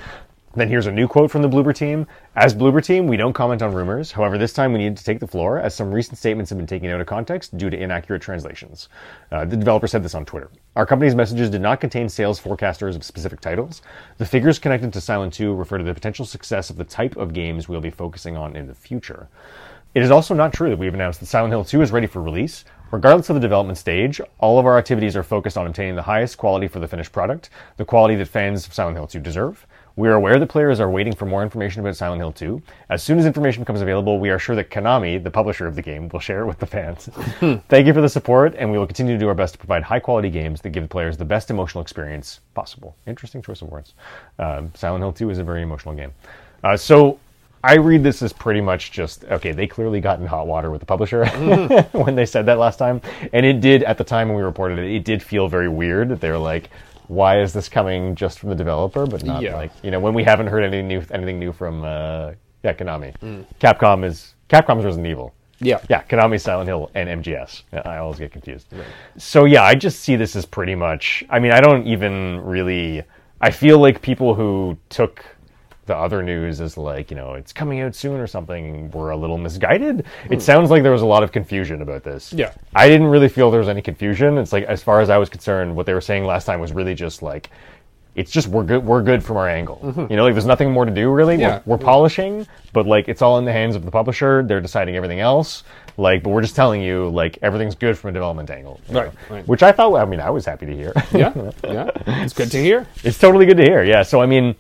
Then 0.57 0.68
here's 0.68 0.86
a 0.86 0.92
new 0.92 1.09
quote 1.09 1.32
from 1.32 1.42
the 1.42 1.48
Bloober 1.48 1.74
team. 1.74 2.07
As 2.36 2.55
Bloober 2.55 2.84
team, 2.84 3.09
we 3.09 3.16
don't 3.16 3.32
comment 3.32 3.61
on 3.61 3.74
rumors. 3.74 4.12
However, 4.12 4.38
this 4.38 4.52
time 4.52 4.72
we 4.72 4.78
needed 4.78 4.96
to 4.98 5.05
take 5.05 5.18
the 5.18 5.26
floor 5.26 5.59
as 5.59 5.74
some 5.74 5.90
recent 5.90 6.16
statements 6.16 6.48
have 6.50 6.59
been 6.59 6.66
taken 6.66 6.90
out 6.90 7.00
of 7.00 7.09
context 7.09 7.57
due 7.57 7.70
to 7.70 7.76
inaccurate 7.76 8.22
translations. 8.22 8.88
Uh, 9.32 9.44
the 9.44 9.57
developer 9.57 9.88
said 9.88 10.05
this 10.05 10.14
on 10.14 10.24
Twitter. 10.24 10.50
Our 10.76 10.86
company's 10.86 11.16
messages 11.16 11.50
did 11.50 11.61
not 11.61 11.80
contain 11.80 12.09
sales 12.09 12.40
forecasters 12.40 12.94
of 12.94 13.02
specific 13.02 13.40
titles. 13.40 13.82
The 14.18 14.26
figures 14.26 14.61
connected 14.61 14.92
to 14.92 15.00
Silent 15.00 15.32
2 15.32 15.52
refer 15.52 15.78
to 15.78 15.84
the 15.84 15.92
potential 15.92 16.24
success 16.24 16.70
of 16.70 16.76
the 16.76 16.84
type 16.84 17.16
of 17.16 17.32
games 17.32 17.68
we'll 17.68 17.80
be 17.80 17.90
focusing 17.90 18.36
on 18.36 18.55
in 18.55 18.68
the 18.68 18.74
future. 18.74 19.28
It 19.92 20.05
is 20.05 20.11
also 20.12 20.34
not 20.34 20.52
true 20.52 20.70
that 20.70 20.78
we 20.78 20.86
have 20.86 20.94
announced 20.94 21.18
that 21.18 21.26
Silent 21.26 21.52
Hill 21.52 21.64
2 21.64 21.82
is 21.82 21.90
ready 21.90 22.07
for 22.07 22.22
release. 22.22 22.64
Regardless 22.92 23.28
of 23.28 23.34
the 23.34 23.40
development 23.40 23.78
stage, 23.78 24.20
all 24.38 24.61
of 24.61 24.66
our 24.66 24.78
activities 24.78 25.16
are 25.16 25.24
focused 25.24 25.59
on 25.59 25.66
obtaining 25.66 25.96
the 25.96 26.02
highest 26.02 26.36
quality 26.36 26.68
for 26.68 26.78
the 26.78 26.86
finished 26.86 27.11
product, 27.11 27.50
the 27.76 27.84
quality 27.84 28.14
that 28.14 28.28
fans 28.28 28.68
of 28.68 28.72
Silent 28.74 28.96
Hill 28.96 29.09
2 29.09 29.18
deserve. 29.18 29.66
We 29.97 30.09
are 30.09 30.14
aware 30.14 30.40
that 30.40 30.49
players 30.49 30.80
are 30.80 30.90
waiting 30.90 31.14
for 31.14 31.24
more 31.24 31.45
information 31.45 31.80
about 31.80 31.97
Silent 31.97 32.20
Hill 32.20 32.32
2. 32.32 32.61
As 32.90 33.01
soon 33.01 33.16
as 33.16 33.26
information 33.26 33.62
becomes 33.62 33.80
available, 33.80 34.18
we 34.18 34.28
are 34.28 34.40
sure 34.40 34.57
that 34.57 34.68
Konami, 34.68 35.22
the 35.22 35.30
publisher 35.30 35.68
of 35.68 35.76
the 35.76 35.82
game, 35.82 36.09
will 36.09 36.18
share 36.18 36.40
it 36.40 36.47
with 36.47 36.59
the 36.59 36.66
fans. 36.66 37.09
Thank 37.68 37.86
you 37.86 37.95
for 37.95 38.01
the 38.01 38.09
support, 38.09 38.57
and 38.59 38.72
we 38.72 38.76
will 38.76 38.88
continue 38.88 39.12
to 39.12 39.18
do 39.20 39.28
our 39.28 39.34
best 39.34 39.55
to 39.55 39.59
provide 39.59 39.84
high 39.84 40.01
quality 40.01 40.30
games 40.30 40.61
that 40.62 40.70
give 40.70 40.82
the 40.82 40.88
players 40.88 41.16
the 41.16 41.24
best 41.24 41.49
emotional 41.49 41.80
experience 41.80 42.40
possible. 42.55 42.97
Interesting 43.07 43.40
choice 43.40 43.62
of 43.62 43.68
words. 43.68 43.95
Um, 44.40 44.72
Silent 44.74 45.03
Hill 45.03 45.12
2 45.12 45.30
is 45.30 45.38
a 45.38 45.45
very 45.45 45.62
emotional 45.62 45.95
game. 45.95 46.12
Uh, 46.64 46.76
so 46.76 47.20
I 47.62 47.76
read 47.76 48.03
this 48.03 48.20
as 48.20 48.32
pretty 48.32 48.61
much 48.61 48.90
just 48.90 49.24
okay. 49.26 49.53
They 49.53 49.68
clearly 49.68 50.01
got 50.01 50.18
in 50.18 50.26
hot 50.26 50.49
water 50.49 50.70
with 50.70 50.80
the 50.80 50.86
publisher 50.86 51.24
when 51.92 52.16
they 52.16 52.26
said 52.26 52.47
that 52.47 52.59
last 52.59 52.78
time, 52.78 53.01
and 53.32 53.47
it 53.47 53.61
did 53.61 53.84
at 53.84 53.97
the 53.97 54.05
time 54.05 54.28
when 54.28 54.36
we 54.36 54.42
reported 54.42 54.80
it. 54.80 54.92
It 54.92 55.05
did 55.05 55.22
feel 55.22 55.47
very 55.47 55.68
weird 55.68 56.09
that 56.09 56.20
they 56.20 56.30
were 56.30 56.38
like, 56.38 56.68
"Why 57.09 57.40
is 57.40 57.52
this 57.52 57.68
coming 57.68 58.14
just 58.14 58.38
from 58.38 58.48
the 58.50 58.55
developer, 58.55 59.07
but 59.07 59.24
not 59.24 59.42
Yeah. 59.42 59.57
like 59.57 59.72
you 59.82 59.90
know 59.90 60.00
when 60.00 60.14
we 60.14 60.24
haven't 60.24 60.46
heard 60.48 60.62
anything 60.64 60.88
new, 60.88 61.02
anything 61.11 61.38
new 61.38 61.52
from 61.52 61.84
uh, 61.84 62.32
yeah 62.62 62.72
Konami, 62.72 63.14
Capcom 63.61 64.05
is 64.05 64.34
Capcom's 64.48 64.84
Resident 64.84 65.07
Evil." 65.09 65.32
Yeah. 65.61 65.78
Yeah, 65.88 66.02
Konami, 66.02 66.40
Silent 66.40 66.66
Hill, 66.68 66.90
and 66.94 67.09
MGS. 67.22 67.62
I 67.84 67.98
always 67.98 68.18
get 68.18 68.32
confused. 68.32 68.66
So 69.16 69.44
yeah, 69.44 69.62
I 69.62 69.74
just 69.74 70.00
see 70.00 70.16
this 70.16 70.34
as 70.36 70.44
pretty 70.44 70.74
much. 70.74 71.24
I 71.30 71.38
mean, 71.38 71.52
I 71.52 71.61
don't 71.61 71.86
even 71.86 72.40
really. 72.42 73.02
I 73.40 73.50
feel 73.50 73.78
like 73.78 74.02
people 74.02 74.34
who 74.34 74.76
took 74.88 75.24
the 75.87 75.97
other 75.97 76.22
news 76.22 76.61
is 76.61 76.76
like 76.76 77.11
you 77.11 77.16
know 77.16 77.35
it's 77.35 77.53
coming 77.53 77.80
out 77.80 77.95
soon 77.95 78.20
or 78.20 78.26
something 78.26 78.91
We're 78.91 79.11
a 79.11 79.16
little 79.16 79.39
misguided. 79.39 80.05
It 80.30 80.43
sounds 80.43 80.70
like 80.70 80.82
there 80.82 80.93
was 80.93 81.03
a 81.03 81.07
lot 81.07 81.22
of 81.22 81.32
confusion 81.32 81.82
about 81.82 82.03
this. 82.03 82.32
Yeah. 82.32 82.53
I 82.74 82.89
didn't 82.89 83.09
really 83.09 83.28
feel 83.28 83.51
there 83.51 83.61
was 83.61 83.68
any 83.68 83.82
confusion. 83.82 84.39
It's 84.39 84.53
like 84.53 84.64
as 84.64 84.82
far 84.82 85.01
as 85.01 85.11
I 85.11 85.18
was 85.18 85.28
concerned, 85.28 85.74
what 85.74 85.87
they 85.87 85.95
were 85.95 86.01
saying 86.01 86.24
last 86.24 86.45
time 86.45 86.61
was 86.61 86.72
really 86.72 86.95
just 86.95 87.22
like. 87.22 87.51
It's 88.14 88.30
just 88.30 88.47
we're 88.47 88.62
good. 88.62 88.85
We're 88.85 89.03
good 89.03 89.24
from 89.24 89.39
our 89.39 89.49
angle. 89.49 89.80
Mm-hmm. 89.82 90.07
You 90.09 90.16
know, 90.16 90.22
like 90.22 90.35
there's 90.35 90.47
nothing 90.47 90.70
more 90.70 90.85
to 90.85 90.91
do 90.93 91.11
really. 91.11 91.35
Yeah. 91.35 91.62
We're, 91.66 91.76
we're 91.76 91.85
polishing, 91.85 92.47
but 92.72 92.87
like 92.87 93.09
it's 93.09 93.22
all 93.22 93.39
in 93.39 93.45
the 93.45 93.53
hands 93.53 93.74
of 93.74 93.85
the 93.85 93.91
publisher. 93.91 94.45
They're 94.45 94.61
deciding 94.61 94.95
everything 94.95 95.18
else. 95.18 95.64
Like, 95.97 96.22
but 96.22 96.30
we're 96.30 96.43
just 96.43 96.55
telling 96.55 96.80
you 96.80 97.09
like 97.11 97.39
everything's 97.43 97.74
good 97.74 97.99
from 97.99 98.11
a 98.11 98.12
development 98.12 98.51
angle. 98.51 98.80
Right, 98.89 99.11
right. 99.28 99.47
Which 99.49 99.64
I 99.64 99.72
thought. 99.72 99.97
I 99.97 100.05
mean, 100.05 100.20
I 100.20 100.30
was 100.30 100.45
happy 100.45 100.66
to 100.66 100.74
hear. 100.74 100.93
Yeah, 101.12 101.51
yeah. 101.64 101.91
It's 102.22 102.32
good 102.32 102.51
to 102.53 102.59
hear. 102.59 102.87
it's 103.05 103.18
totally 103.18 103.47
good 103.47 103.57
to 103.57 103.64
hear. 103.64 103.82
Yeah. 103.82 104.03
So 104.03 104.20
I 104.20 104.26
mean, 104.26 104.55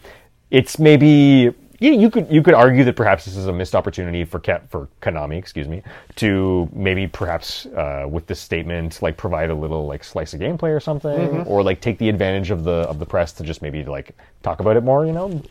it's 0.54 0.78
maybe 0.78 1.52
you, 1.80 1.92
you 1.92 2.08
could 2.10 2.30
you 2.30 2.40
could 2.42 2.54
argue 2.54 2.84
that 2.84 2.94
perhaps 2.94 3.24
this 3.24 3.36
is 3.36 3.48
a 3.48 3.52
missed 3.52 3.74
opportunity 3.74 4.24
for 4.24 4.40
for 4.68 4.88
Konami, 5.02 5.36
excuse 5.36 5.66
me, 5.66 5.82
to 6.14 6.68
maybe 6.72 7.08
perhaps 7.08 7.66
uh, 7.66 8.06
with 8.08 8.26
this 8.28 8.38
statement 8.40 9.02
like 9.02 9.16
provide 9.16 9.50
a 9.50 9.54
little 9.54 9.84
like 9.86 10.04
slice 10.04 10.32
of 10.32 10.40
gameplay 10.40 10.70
or 10.74 10.78
something, 10.78 11.40
or 11.46 11.64
like 11.64 11.80
take 11.80 11.98
the 11.98 12.08
advantage 12.08 12.52
of 12.52 12.62
the 12.62 12.86
of 12.92 13.00
the 13.00 13.06
press 13.06 13.32
to 13.32 13.42
just 13.42 13.60
maybe 13.62 13.84
like 13.84 14.16
talk 14.44 14.60
about 14.60 14.76
it 14.76 14.84
more, 14.84 15.04
you 15.04 15.12
know. 15.12 15.42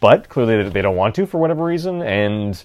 But 0.00 0.28
clearly 0.28 0.64
they- 0.64 0.68
they 0.70 0.82
don't 0.82 0.96
want 0.96 1.14
to 1.14 1.26
for 1.26 1.38
whatever 1.38 1.64
reason, 1.64 2.02
and 2.02 2.62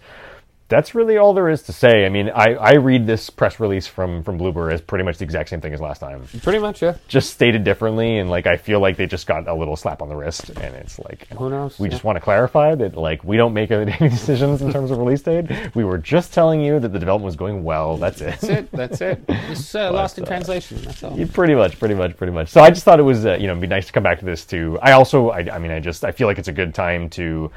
that's 0.70 0.96
really 0.96 1.18
all 1.18 1.34
there 1.34 1.50
is 1.50 1.62
to 1.64 1.74
say. 1.74 2.06
I 2.06 2.10
mean, 2.10 2.30
I, 2.30 2.54
I 2.56 2.74
read 2.76 3.06
this 3.06 3.30
press 3.30 3.60
release 3.60 3.86
from 3.86 4.24
from 4.24 4.40
Bloober 4.40 4.72
as 4.74 4.82
pretty 4.82 5.04
much 5.04 5.18
the 5.18 5.24
exact 5.26 5.50
same 5.50 5.62
thing 5.62 5.74
as 5.74 5.82
last 5.82 6.00
time 6.00 6.26
Pretty 6.42 6.58
much, 6.60 6.82
yeah. 6.82 6.96
just 7.08 7.32
stated 7.32 7.64
differently 7.64 8.18
and 8.18 8.30
like 8.30 8.48
i 8.48 8.58
feel 8.58 8.80
like 8.80 8.98
they 8.98 9.06
just 9.06 9.28
got 9.28 9.48
a 9.48 9.54
little 9.54 9.76
slap 9.76 10.02
on 10.02 10.10
the 10.10 10.16
wrist 10.16 10.50
and 10.50 10.76
it's 10.76 10.98
like 11.00 11.28
Who 11.38 11.50
knows? 11.50 11.78
we 11.80 11.88
Yeah. 11.88 11.92
just 11.92 12.04
want 12.04 12.16
to 12.16 12.20
clarify 12.22 12.76
that 12.76 12.96
like 12.96 13.24
we 13.24 13.38
don't 13.38 13.54
make 13.54 13.72
any 13.72 13.92
decisions 14.10 14.62
in 14.62 14.72
terms 14.72 14.90
of 14.92 14.98
release 14.98 15.22
date 15.22 15.46
we 15.76 15.84
were 15.84 15.98
just 15.98 16.34
telling 16.34 16.62
you 16.62 16.80
that 16.80 16.90
the 16.90 17.00
development 17.00 17.26
was 17.26 17.36
going 17.36 17.64
well 17.64 17.98
that's 17.98 18.22
it 18.22 18.40
That's 18.40 18.44
it. 18.44 18.72
That's 18.72 19.02
it. 19.02 19.22
It's 19.54 19.76
uh, 19.76 19.92
lost 19.92 20.18
in 20.18 20.26
translation. 20.26 20.82
That's 20.84 21.04
all. 21.04 21.18
Pretty 21.28 21.56
much 21.56 21.78
pretty 21.80 21.96
much 21.96 22.16
pretty 22.18 22.34
much 22.34 22.50
so 22.50 22.62
i 22.62 22.70
just 22.70 22.84
thought 22.84 23.00
it 23.00 23.04
was 23.04 23.26
uh, 23.26 23.34
you 23.34 23.48
know 23.48 23.54
it'd 23.54 23.62
be 23.62 23.68
nice 23.68 23.88
to 23.88 23.92
come 23.94 24.04
back 24.04 24.20
to 24.20 24.26
this 24.26 24.46
too 24.46 24.80
i 24.82 24.94
also 24.94 25.30
I, 25.30 25.40
I 25.56 25.60
mean 25.60 25.72
i 25.72 25.80
just 25.80 26.04
i 26.04 26.12
feel 26.12 26.28
like 26.28 26.40
it's 26.40 26.48
a 26.48 26.54
good 26.54 26.74
time 26.74 27.10
to 27.12 27.52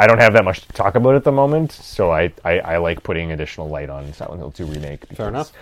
I 0.00 0.06
don't 0.06 0.18
have 0.18 0.32
that 0.32 0.46
much 0.46 0.62
to 0.62 0.72
talk 0.72 0.94
about 0.94 1.14
at 1.14 1.24
the 1.24 1.32
moment, 1.32 1.72
so 1.72 2.10
I, 2.10 2.32
I, 2.42 2.58
I 2.60 2.76
like 2.78 3.02
putting 3.02 3.32
additional 3.32 3.68
light 3.68 3.90
on 3.90 4.10
Silent 4.14 4.40
Hill 4.40 4.50
2 4.50 4.64
remake. 4.64 5.06
because 5.06 5.28
enough. 5.28 5.52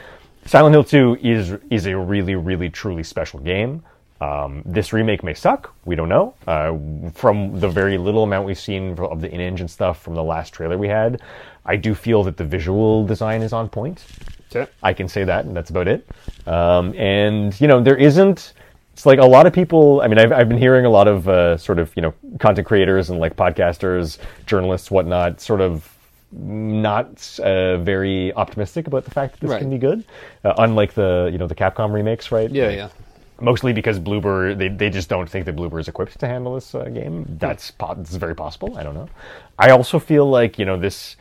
Silent 0.47 0.75
Hill 0.75 0.85
2 0.85 1.19
is 1.21 1.57
is 1.71 1.87
a 1.87 1.97
really, 1.99 2.37
really, 2.37 2.71
truly 2.71 3.03
special 3.03 3.41
game. 3.41 3.83
Um, 4.21 4.63
this 4.65 4.93
remake 4.93 5.25
may 5.25 5.35
suck. 5.35 5.75
We 5.85 5.97
don't 5.97 6.09
know. 6.09 6.35
Uh, 6.47 6.79
from 7.15 7.59
the 7.59 7.69
very 7.69 7.99
little 7.99 8.23
amount 8.23 8.47
we've 8.47 8.59
seen 8.59 8.97
of 9.01 9.21
the 9.21 9.29
in-engine 9.29 9.67
stuff 9.67 10.01
from 10.01 10.15
the 10.15 10.23
last 10.23 10.55
trailer 10.55 10.79
we 10.79 10.87
had, 10.87 11.21
I 11.67 11.75
do 11.75 11.93
feel 11.93 12.23
that 12.23 12.37
the 12.37 12.45
visual 12.45 13.05
design 13.05 13.43
is 13.43 13.53
on 13.53 13.69
point. 13.69 14.05
It. 14.53 14.73
I 14.85 14.93
can 14.93 15.09
say 15.09 15.25
that, 15.25 15.47
and 15.47 15.57
that's 15.57 15.71
about 15.71 15.89
it. 15.89 16.09
Um, 16.47 16.95
and 16.95 17.61
you 17.61 17.67
know, 17.67 17.83
there 17.83 17.97
isn't. 17.97 18.55
It's 18.99 19.07
like 19.07 19.21
a 19.21 19.25
lot 19.25 19.47
of 19.47 19.53
people. 19.53 20.01
I 20.01 20.09
mean, 20.09 20.19
I've 20.19 20.33
I've 20.33 20.49
been 20.49 20.59
hearing 20.59 20.85
a 20.85 20.91
lot 20.91 21.07
of 21.07 21.29
uh, 21.29 21.57
sort 21.57 21.79
of 21.79 21.95
you 21.95 22.03
know 22.03 22.13
content 22.41 22.67
creators 22.67 23.11
and 23.11 23.21
like 23.21 23.37
podcasters, 23.37 24.19
journalists, 24.45 24.91
whatnot, 24.91 25.41
sort 25.41 25.61
of 25.61 25.89
not 26.33 27.39
uh, 27.39 27.79
very 27.79 28.33
optimistic 28.35 28.89
about 28.89 29.05
the 29.05 29.13
fact 29.13 29.35
that 29.35 29.41
this 29.41 29.51
Right. 29.51 29.61
can 29.61 29.71
be 29.71 29.79
good. 29.79 30.03
Uh, 30.43 30.55
unlike 30.59 30.95
the 30.95 31.29
you 31.31 31.39
know 31.39 31.47
the 31.47 31.55
Capcom 31.55 31.93
remakes, 31.93 32.33
right? 32.33 32.51
Yeah, 32.51 32.71
yeah. 32.71 32.89
Mostly 33.41 33.73
because 33.73 34.01
Bloober, 34.01 34.59
they, 34.59 34.67
they 34.67 34.91
just 34.91 35.09
don't 35.09 35.31
think 35.31 35.47
that 35.47 35.55
Bloober 35.55 35.79
is 35.79 35.87
equipped 35.87 36.19
to 36.19 36.27
handle 36.27 36.57
this 36.57 36.75
uh, 36.75 36.87
game. 36.87 37.25
That's 37.39 37.71
po- 37.71 37.95
that's 37.95 38.17
very 38.17 38.35
possible. 38.35 38.77
I 38.77 38.83
don't 38.83 38.95
know. 38.95 39.09
I 39.61 39.71
also 39.71 40.01
feel 40.01 40.29
like 40.29 40.59
you 40.59 40.65
know 40.65 40.77
this. 40.77 41.15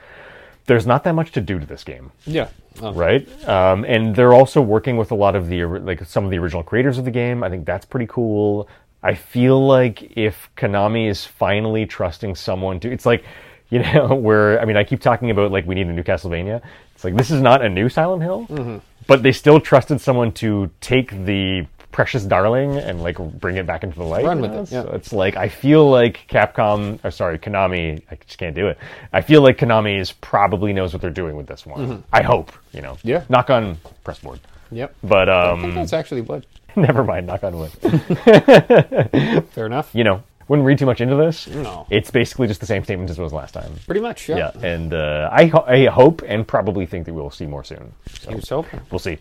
There's 0.67 0.85
not 0.85 1.03
that 1.05 1.13
much 1.13 1.31
to 1.31 1.41
do 1.41 1.59
to 1.59 1.65
this 1.65 1.83
game 1.83 2.11
Yeah. 2.25 2.49
Um, 2.81 2.93
right? 2.95 3.27
Um, 3.49 3.83
and 3.85 4.15
they're 4.15 4.33
also 4.33 4.61
working 4.61 4.97
with 4.97 5.09
a 5.11 5.15
lot 5.15 5.35
of 5.35 5.47
the 5.49 5.65
like 5.65 6.05
some 6.05 6.23
of 6.25 6.29
the 6.31 6.37
original 6.37 6.61
creators 6.63 6.97
of 6.99 7.05
the 7.05 7.11
game. 7.11 7.43
I 7.43 7.49
think 7.49 7.65
that's 7.65 7.85
pretty 7.85 8.05
cool. 8.07 8.69
I 9.01 9.15
feel 9.15 9.65
like 9.65 10.15
if 10.17 10.49
Konami 10.55 11.07
is 11.09 11.25
finally 11.25 11.85
trusting 11.87 12.35
someone 12.35 12.79
to, 12.81 12.91
it's 12.91 13.05
like 13.05 13.23
You 13.69 13.79
know, 13.83 14.15
where 14.15 14.61
I 14.61 14.65
mean, 14.65 14.77
I 14.77 14.85
keep 14.85 15.01
talking 15.01 15.29
about 15.29 15.51
like 15.51 15.65
we 15.67 15.75
need 15.75 15.87
a 15.87 15.91
new 15.91 16.01
Castlevania. 16.03 16.61
It's 16.95 17.03
like 17.03 17.17
this 17.17 17.29
is 17.29 17.41
not 17.41 17.61
a 17.61 17.67
new 17.67 17.89
Silent 17.89 18.23
Hill, 18.23 18.47
Mm-hmm. 18.49 18.77
but 19.07 19.23
they 19.23 19.33
still 19.33 19.59
trusted 19.59 19.99
someone 19.99 20.31
to 20.33 20.69
take 20.79 21.11
the 21.25 21.65
precious 21.97 22.23
darling 22.23 22.77
and 22.77 23.01
like 23.01 23.17
bring 23.17 23.57
it 23.57 23.65
back 23.65 23.83
into 23.83 23.97
the 23.97 24.03
light. 24.03 24.23
Run 24.23 24.39
with 24.39 24.51
know? 24.51 24.61
it, 24.61 24.71
yeah. 24.71 24.83
So 24.83 24.89
it's 24.91 25.11
like 25.11 25.35
I 25.35 25.49
feel 25.49 25.89
like 25.89 26.27
Capcom, 26.29 27.03
or 27.03 27.09
sorry, 27.09 27.39
Konami. 27.39 28.03
I 28.11 28.15
just 28.23 28.37
can't 28.37 28.53
do 28.53 28.67
it. 28.67 28.77
I 29.11 29.21
feel 29.21 29.41
like 29.41 29.57
Konami 29.57 29.99
is 29.99 30.11
probably 30.11 30.73
knows 30.73 30.93
what 30.93 31.01
they're 31.01 31.09
doing 31.09 31.35
with 31.35 31.47
this 31.47 31.65
one. 31.65 32.03
I 32.13 32.21
hope. 32.21 32.51
You 32.71 32.83
know. 32.83 32.93
Mm-hmm. 32.93 33.07
Yeah. 33.07 33.23
Knock 33.29 33.49
on 33.49 33.79
press 34.03 34.19
board. 34.19 34.39
Yep. 34.69 34.95
But 35.01 35.27
I 35.27 35.53
think 35.55 35.63
um, 35.69 35.75
that's 35.75 35.93
actually 35.93 36.21
wood. 36.21 36.45
never 36.75 37.03
mind. 37.03 37.25
Knock 37.25 37.43
on 37.43 37.57
wood. 37.57 37.71
Fair 39.53 39.65
enough. 39.65 39.89
you 39.93 40.03
know, 40.03 40.21
wouldn't 40.47 40.67
read 40.67 40.77
too 40.77 40.85
much 40.85 41.01
into 41.01 41.15
this. 41.15 41.47
No. 41.47 41.87
It's 41.89 42.11
basically 42.11 42.45
just 42.45 42.59
the 42.59 42.67
same 42.67 42.83
statement 42.83 43.09
as 43.09 43.17
it 43.17 43.23
was 43.23 43.33
last 43.33 43.55
time. 43.55 43.71
Pretty 43.87 44.01
much, 44.01 44.29
yeah. 44.29 44.51
Yeah, 44.53 44.67
and 44.67 44.93
uh, 44.93 45.29
I, 45.31 45.47
ho- 45.47 45.65
I 45.65 45.85
hope 45.85 46.21
and 46.27 46.47
probably 46.47 46.85
think 46.85 47.07
that 47.07 47.13
we'll 47.15 47.31
see 47.31 47.47
more 47.47 47.63
soon. 47.63 47.91
So 48.19 48.29
Here's 48.29 48.49
hoping. 48.49 48.81
we'll 48.91 48.99
see. 48.99 49.17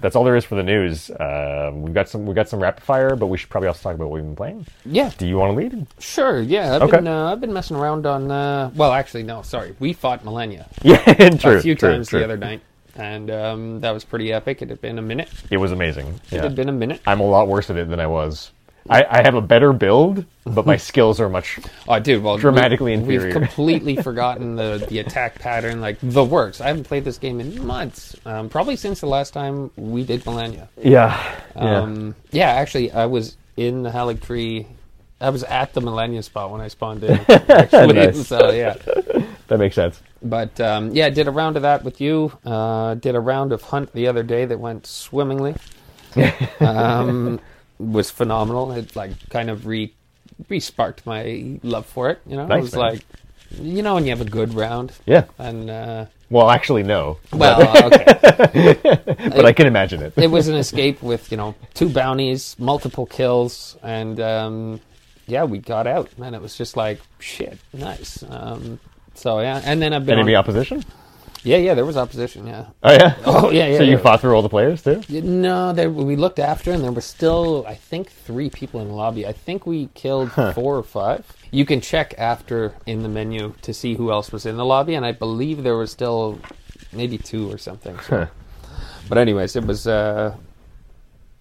That's 0.00 0.16
all 0.16 0.24
there 0.24 0.36
is 0.36 0.44
for 0.44 0.54
the 0.54 0.62
news. 0.62 1.08
Uh, 1.10 1.70
we've 1.74 1.94
got 1.94 2.08
some 2.08 2.26
we've 2.26 2.34
got 2.36 2.48
some 2.48 2.60
rapid 2.60 2.82
fire, 2.84 3.16
but 3.16 3.26
we 3.26 3.38
should 3.38 3.48
probably 3.48 3.68
also 3.68 3.82
talk 3.82 3.94
about 3.94 4.08
what 4.10 4.14
we've 4.16 4.22
been 4.24 4.36
playing. 4.36 4.66
Yeah, 4.84 5.10
Do 5.16 5.26
you 5.26 5.36
want 5.38 5.52
to 5.52 5.56
lead? 5.56 5.86
sure. 5.98 6.40
Yeah, 6.42 6.76
I've 6.76 6.82
Okay. 6.82 6.96
been 6.98 7.08
uh, 7.08 7.32
I've 7.32 7.40
been 7.40 7.52
messing 7.52 7.76
around 7.76 8.04
on. 8.06 8.30
Uh, 8.30 8.70
well, 8.74 8.92
actually, 8.92 9.22
no. 9.22 9.42
Sorry, 9.42 9.74
we 9.78 9.92
fought 9.92 10.24
Malenia 10.24 10.66
Yeah, 10.82 10.98
true. 11.30 11.56
a 11.58 11.60
few 11.62 11.74
true, 11.74 11.90
times 11.92 12.08
true. 12.08 12.18
the 12.18 12.24
other 12.24 12.36
night, 12.36 12.60
and 12.96 13.30
um, 13.30 13.80
that 13.80 13.92
was 13.92 14.04
pretty 14.04 14.32
epic. 14.32 14.60
It 14.62 14.68
had 14.68 14.80
been 14.82 14.98
a 14.98 15.02
minute. 15.02 15.28
It 15.50 15.56
was 15.56 15.72
amazing. 15.72 16.08
It 16.30 16.36
Yeah. 16.36 16.42
had 16.42 16.54
been 16.54 16.68
a 16.68 16.72
minute. 16.72 17.00
I'm 17.06 17.20
a 17.20 17.26
lot 17.26 17.48
worse 17.48 17.70
at 17.70 17.76
it 17.76 17.88
than 17.88 18.00
I 18.00 18.06
was. 18.06 18.50
I, 18.88 19.04
I 19.08 19.22
have 19.22 19.34
a 19.34 19.40
better 19.40 19.72
build, 19.72 20.24
but 20.44 20.66
my 20.66 20.76
skills 20.90 21.20
are 21.20 21.28
much. 21.28 21.58
Oh, 21.88 21.98
dude, 21.98 22.22
well, 22.22 22.36
Dramatically 22.36 22.92
we, 22.96 22.98
inferior. 23.02 23.24
We've 23.26 23.32
completely 23.34 23.96
forgotten 24.02 24.56
the 24.56 24.84
the 24.88 24.98
attack 24.98 25.38
pattern, 25.38 25.80
like 25.80 25.98
the 26.02 26.24
works. 26.24 26.60
I 26.60 26.66
haven't 26.68 26.84
played 26.84 27.04
this 27.04 27.18
game 27.18 27.40
in 27.40 27.66
months, 27.66 28.14
um, 28.26 28.48
probably 28.48 28.76
since 28.76 29.00
the 29.00 29.06
last 29.06 29.32
time 29.32 29.70
we 29.76 30.04
did 30.04 30.24
Malenia. 30.24 30.68
Yeah. 30.82 31.36
Yeah. 31.56 31.78
Um, 31.80 32.14
yeah, 32.30 32.50
actually, 32.50 32.92
I 32.92 33.06
was 33.06 33.36
in 33.56 33.82
the 33.82 33.90
Haligtree. 33.90 34.66
I 35.20 35.30
was 35.30 35.44
at 35.44 35.72
the 35.72 35.80
Malenia 35.80 36.22
spot 36.22 36.50
when 36.50 36.60
I 36.60 36.68
spawned 36.68 37.02
in. 37.04 37.18
Actually, 37.28 37.94
Nice. 37.94 38.26
so 38.26 38.50
yeah. 38.50 38.74
that 39.46 39.58
makes 39.58 39.74
sense. 39.76 40.02
But 40.20 40.60
um, 40.60 40.90
yeah, 40.94 41.08
did 41.08 41.28
a 41.28 41.30
round 41.30 41.56
of 41.56 41.62
that 41.62 41.82
with 41.84 42.00
you. 42.00 42.32
Uh, 42.44 42.94
did 42.94 43.14
a 43.14 43.20
round 43.20 43.52
of 43.52 43.62
Hunt 43.62 43.92
the 43.94 44.08
other 44.08 44.22
day 44.22 44.44
that 44.44 44.58
went 44.58 44.86
swimmingly. 44.86 45.54
um, 46.60 47.40
was 47.92 48.10
phenomenal. 48.10 48.72
It 48.72 48.94
like 48.96 49.12
kind 49.30 49.50
of 49.50 49.66
re 49.66 49.92
re 50.48 50.60
sparked 50.60 51.06
my 51.06 51.58
love 51.62 51.86
for 51.86 52.10
it. 52.10 52.20
You 52.26 52.36
know, 52.36 52.46
Nice, 52.46 52.58
it 52.58 52.62
was 52.62 52.72
man. 52.74 52.82
like 52.82 53.04
you 53.60 53.82
know 53.82 53.94
when 53.94 54.04
you 54.04 54.10
have 54.10 54.20
a 54.20 54.24
good 54.30 54.52
round 54.54 54.92
Yeah. 55.06 55.24
and 55.38 55.70
uh, 55.70 56.06
Well, 56.28 56.50
actually, 56.50 56.82
no. 56.82 57.18
well, 57.32 57.60
okay. 57.86 58.04
but 58.82 59.44
I 59.46 59.52
can 59.52 59.66
imagine 59.68 60.02
it. 60.02 60.12
it 60.16 60.26
was 60.30 60.48
an 60.48 60.56
escape 60.56 61.02
with 61.02 61.30
you 61.30 61.36
know 61.36 61.54
two 61.74 61.88
bounties, 61.88 62.56
multiple 62.58 63.06
kills, 63.06 63.76
and 63.82 64.18
um, 64.20 64.80
yeah, 65.26 65.44
we 65.44 65.58
got 65.58 65.86
out, 65.86 66.08
and 66.20 66.34
it 66.34 66.42
was 66.42 66.56
just 66.56 66.76
like 66.76 67.00
shit, 67.20 67.58
nice. 67.72 68.24
Um, 68.28 68.80
so 69.14 69.38
yeah, 69.40 69.60
and 69.64 69.80
then 69.80 69.92
I've 69.92 70.04
been 70.04 70.18
Enemy 70.18 70.34
on- 70.34 70.40
opposition? 70.40 70.84
Yeah, 71.44 71.58
yeah, 71.58 71.74
there 71.74 71.84
was 71.84 71.96
opposition, 71.96 72.46
yeah. 72.46 72.66
Oh 72.82 72.92
yeah. 72.92 73.14
Oh 73.26 73.50
yeah, 73.50 73.66
yeah. 73.68 73.76
so 73.78 73.82
you 73.84 73.92
yeah. 73.92 73.96
fought 73.98 74.20
through 74.20 74.34
all 74.34 74.42
the 74.42 74.48
players 74.48 74.82
too? 74.82 75.02
No, 75.10 75.72
there, 75.72 75.90
we 75.90 76.16
looked 76.16 76.38
after, 76.38 76.72
and 76.72 76.82
there 76.82 76.90
were 76.92 77.00
still, 77.02 77.64
I 77.68 77.74
think, 77.74 78.10
three 78.10 78.48
people 78.50 78.80
in 78.80 78.88
the 78.88 78.94
lobby. 78.94 79.26
I 79.26 79.32
think 79.32 79.66
we 79.66 79.88
killed 79.94 80.32
four 80.54 80.76
or 80.76 80.82
five. 80.82 81.24
You 81.50 81.64
can 81.66 81.80
check 81.80 82.14
after 82.18 82.74
in 82.86 83.02
the 83.02 83.08
menu 83.08 83.54
to 83.62 83.72
see 83.74 83.94
who 83.94 84.10
else 84.10 84.32
was 84.32 84.46
in 84.46 84.56
the 84.56 84.64
lobby, 84.64 84.94
and 84.94 85.04
I 85.04 85.12
believe 85.12 85.62
there 85.62 85.76
was 85.76 85.90
still 85.92 86.40
maybe 86.92 87.18
two 87.18 87.52
or 87.52 87.58
something. 87.58 87.98
so- 88.00 88.16
Huh. 88.18 88.26
But 89.08 89.18
anyways, 89.18 89.54
it 89.54 89.66
was 89.66 89.86
uh, 89.86 90.34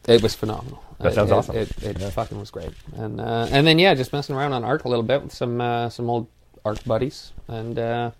it 0.08 0.22
was 0.22 0.36
phenomenal. 0.36 0.84
That 1.00 1.14
It- 1.14 1.16
sounds 1.16 1.32
it, 1.32 1.34
awesome. 1.34 1.56
It, 1.56 1.72
it 1.82 2.00
fucking 2.12 2.38
was 2.38 2.52
great, 2.52 2.72
and 2.98 3.22
uh, 3.22 3.48
and 3.52 3.66
then 3.66 3.80
yeah, 3.80 3.94
just 3.94 4.12
messing 4.12 4.36
around 4.36 4.52
on 4.52 4.66
Ark 4.66 4.84
a 4.84 4.90
little 4.90 5.04
bit 5.04 5.24
with 5.24 5.34
some 5.34 5.62
uh, 5.62 5.90
some 5.90 6.10
old 6.10 6.28
Ark 6.66 6.84
buddies, 6.86 7.32
and 7.48 7.80
uh, 7.80 8.12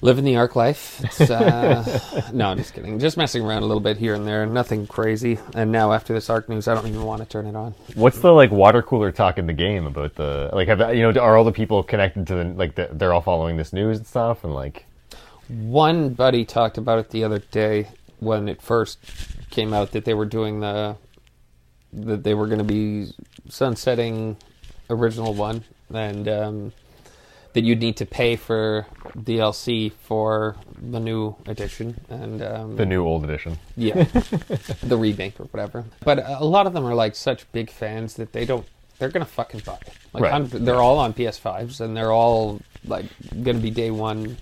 living 0.00 0.24
the 0.24 0.36
Ark 0.36 0.56
life. 0.56 1.00
It's, 1.04 1.30
uh, 1.30 2.30
no, 2.32 2.48
I'm 2.48 2.56
just 2.56 2.74
kidding. 2.74 2.98
Just 2.98 3.16
messing 3.16 3.44
around 3.44 3.62
a 3.62 3.66
little 3.66 3.80
bit 3.80 3.96
here 3.96 4.14
and 4.14 4.26
there, 4.26 4.46
nothing 4.46 4.86
crazy. 4.86 5.38
And 5.54 5.72
now 5.72 5.92
after 5.92 6.12
this 6.12 6.30
Ark 6.30 6.48
news, 6.48 6.68
I 6.68 6.74
don't 6.74 6.86
even 6.86 7.02
want 7.02 7.22
to 7.22 7.28
turn 7.28 7.46
it 7.46 7.56
on. 7.56 7.74
What's 7.94 8.20
the 8.20 8.32
like 8.32 8.50
water 8.50 8.82
cooler 8.82 9.12
talk 9.12 9.38
in 9.38 9.46
the 9.46 9.52
game 9.52 9.86
about 9.86 10.14
the 10.14 10.50
like? 10.52 10.68
Have 10.68 10.94
you 10.94 11.10
know? 11.10 11.20
Are 11.20 11.36
all 11.36 11.44
the 11.44 11.52
people 11.52 11.82
connected 11.82 12.26
to 12.28 12.34
the 12.34 12.44
like? 12.44 12.74
The, 12.74 12.88
they're 12.92 13.12
all 13.12 13.20
following 13.20 13.56
this 13.56 13.72
news 13.72 13.98
and 13.98 14.06
stuff, 14.06 14.44
and 14.44 14.54
like, 14.54 14.84
One 15.48 16.10
buddy 16.10 16.44
talked 16.44 16.78
about 16.78 16.98
it 16.98 17.10
the 17.10 17.24
other 17.24 17.38
day 17.38 17.88
when 18.20 18.48
it 18.48 18.60
first 18.60 18.98
came 19.50 19.72
out 19.72 19.92
that 19.92 20.04
they 20.04 20.14
were 20.14 20.26
doing 20.26 20.60
the 20.60 20.96
that 21.92 22.22
they 22.22 22.34
were 22.34 22.46
going 22.46 22.58
to 22.58 22.64
be 22.64 23.06
sunsetting 23.48 24.36
original 24.90 25.32
one 25.34 25.64
and 25.92 26.28
um, 26.28 26.72
that 27.54 27.62
you'd 27.64 27.80
need 27.80 27.96
to 27.96 28.06
pay 28.06 28.36
for 28.36 28.86
DLC 29.16 29.92
for 29.92 30.56
the 30.80 31.00
new 31.00 31.34
edition 31.46 31.98
and 32.08 32.42
um, 32.42 32.76
the 32.76 32.86
new 32.86 33.04
old 33.04 33.24
edition. 33.24 33.58
yeah 33.76 33.94
the 34.82 34.96
remake 34.96 35.38
or 35.40 35.44
whatever. 35.44 35.84
But 36.04 36.18
a 36.26 36.44
lot 36.44 36.66
of 36.66 36.72
them 36.72 36.84
are 36.84 36.94
like 36.94 37.16
such 37.16 37.50
big 37.52 37.70
fans 37.70 38.14
that 38.14 38.32
they 38.32 38.44
don't. 38.44 38.66
They're 38.98 39.08
gonna 39.08 39.24
fucking 39.24 39.60
buy 39.64 39.74
it. 39.86 39.92
Like 40.12 40.24
Right. 40.24 40.44
they're 40.50 40.82
all 40.82 40.98
on 40.98 41.12
PS5s 41.14 41.80
and 41.80 41.96
they're 41.96 42.12
all 42.12 42.60
like 42.84 43.06
gonna 43.42 43.58
be 43.60 43.70
day 43.70 43.90
one. 43.90 44.36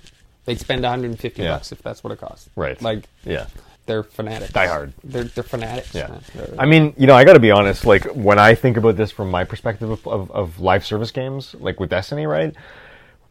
They'd 0.44 0.58
spend 0.60 0.82
150 0.82 1.42
Yeah. 1.42 1.50
bucks 1.54 1.72
if 1.72 1.82
that's 1.82 2.02
what 2.04 2.12
it 2.12 2.20
costs. 2.20 2.48
Right. 2.56 2.80
Like 2.80 3.04
Yeah. 3.24 3.46
they're 3.86 4.02
fanatics. 4.02 4.52
Die 4.52 4.66
hard. 4.66 4.92
They're 5.04 5.24
they're 5.24 5.44
fanatics. 5.44 5.94
Yeah. 5.94 6.18
They're- 6.34 6.54
I 6.58 6.64
mean, 6.66 6.94
you 6.96 7.06
know, 7.06 7.14
I 7.14 7.24
got 7.24 7.34
to 7.34 7.40
be 7.40 7.50
honest. 7.50 7.84
Like 7.84 8.04
when 8.14 8.38
I 8.38 8.54
think 8.54 8.76
about 8.76 8.96
this 8.96 9.10
from 9.10 9.30
my 9.30 9.44
perspective 9.44 9.90
of, 9.90 10.06
of, 10.06 10.30
of 10.32 10.60
live 10.60 10.84
service 10.86 11.10
games, 11.10 11.54
like 11.60 11.78
with 11.78 11.90
Destiny, 11.90 12.26
right? 12.26 12.54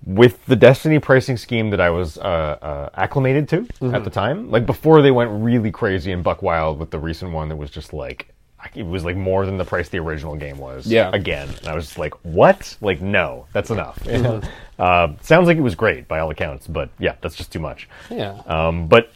With 0.05 0.45
the 0.45 0.55
Destiny 0.55 0.99
pricing 0.99 1.35
scheme 1.35 1.71
that 1.71 1.81
I 1.81 1.89
was 1.89 2.17
uh, 2.19 2.21
uh, 2.21 2.89
acclimated 2.93 3.49
to 3.49 3.61
Mm-hmm. 3.61 3.95
at 3.95 4.03
the 4.03 4.09
time, 4.11 4.51
like 4.51 4.65
before 4.65 5.01
they 5.01 5.11
went 5.11 5.31
really 5.43 5.71
crazy 5.71 6.11
and 6.11 6.23
buck 6.23 6.41
wild 6.43 6.79
with 6.79 6.91
the 6.91 6.99
recent 6.99 7.31
one 7.31 7.49
that 7.49 7.55
was 7.55 7.71
just 7.71 7.91
like 7.93 8.29
it 8.73 8.83
was 8.85 9.05
like 9.05 9.15
more 9.15 9.45
than 9.45 9.57
the 9.57 9.65
price 9.65 9.89
the 9.89 9.99
original 9.99 10.35
game 10.35 10.57
was. 10.57 10.87
Yeah. 10.87 11.11
Again, 11.13 11.47
and 11.59 11.67
I 11.67 11.75
was 11.75 11.85
just 11.85 11.99
like, 11.99 12.13
what? 12.23 12.75
Like, 12.81 12.99
no, 12.99 13.45
that's 13.53 13.69
enough. 13.69 13.99
Mm-hmm. 14.03 14.47
uh, 14.79 15.09
sounds 15.21 15.47
like 15.47 15.57
it 15.57 15.61
was 15.61 15.75
great 15.75 16.07
by 16.07 16.19
all 16.19 16.31
accounts, 16.31 16.65
but 16.67 16.89
yeah, 16.97 17.15
that's 17.21 17.35
just 17.35 17.51
too 17.51 17.59
much. 17.59 17.87
yeah. 18.09 18.41
Um, 18.47 18.87
but 18.87 19.11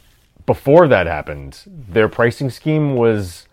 before 0.46 0.88
that 0.88 1.06
happened, 1.06 1.60
their 1.66 2.08
pricing 2.08 2.50
scheme 2.50 2.94
was 2.96 3.46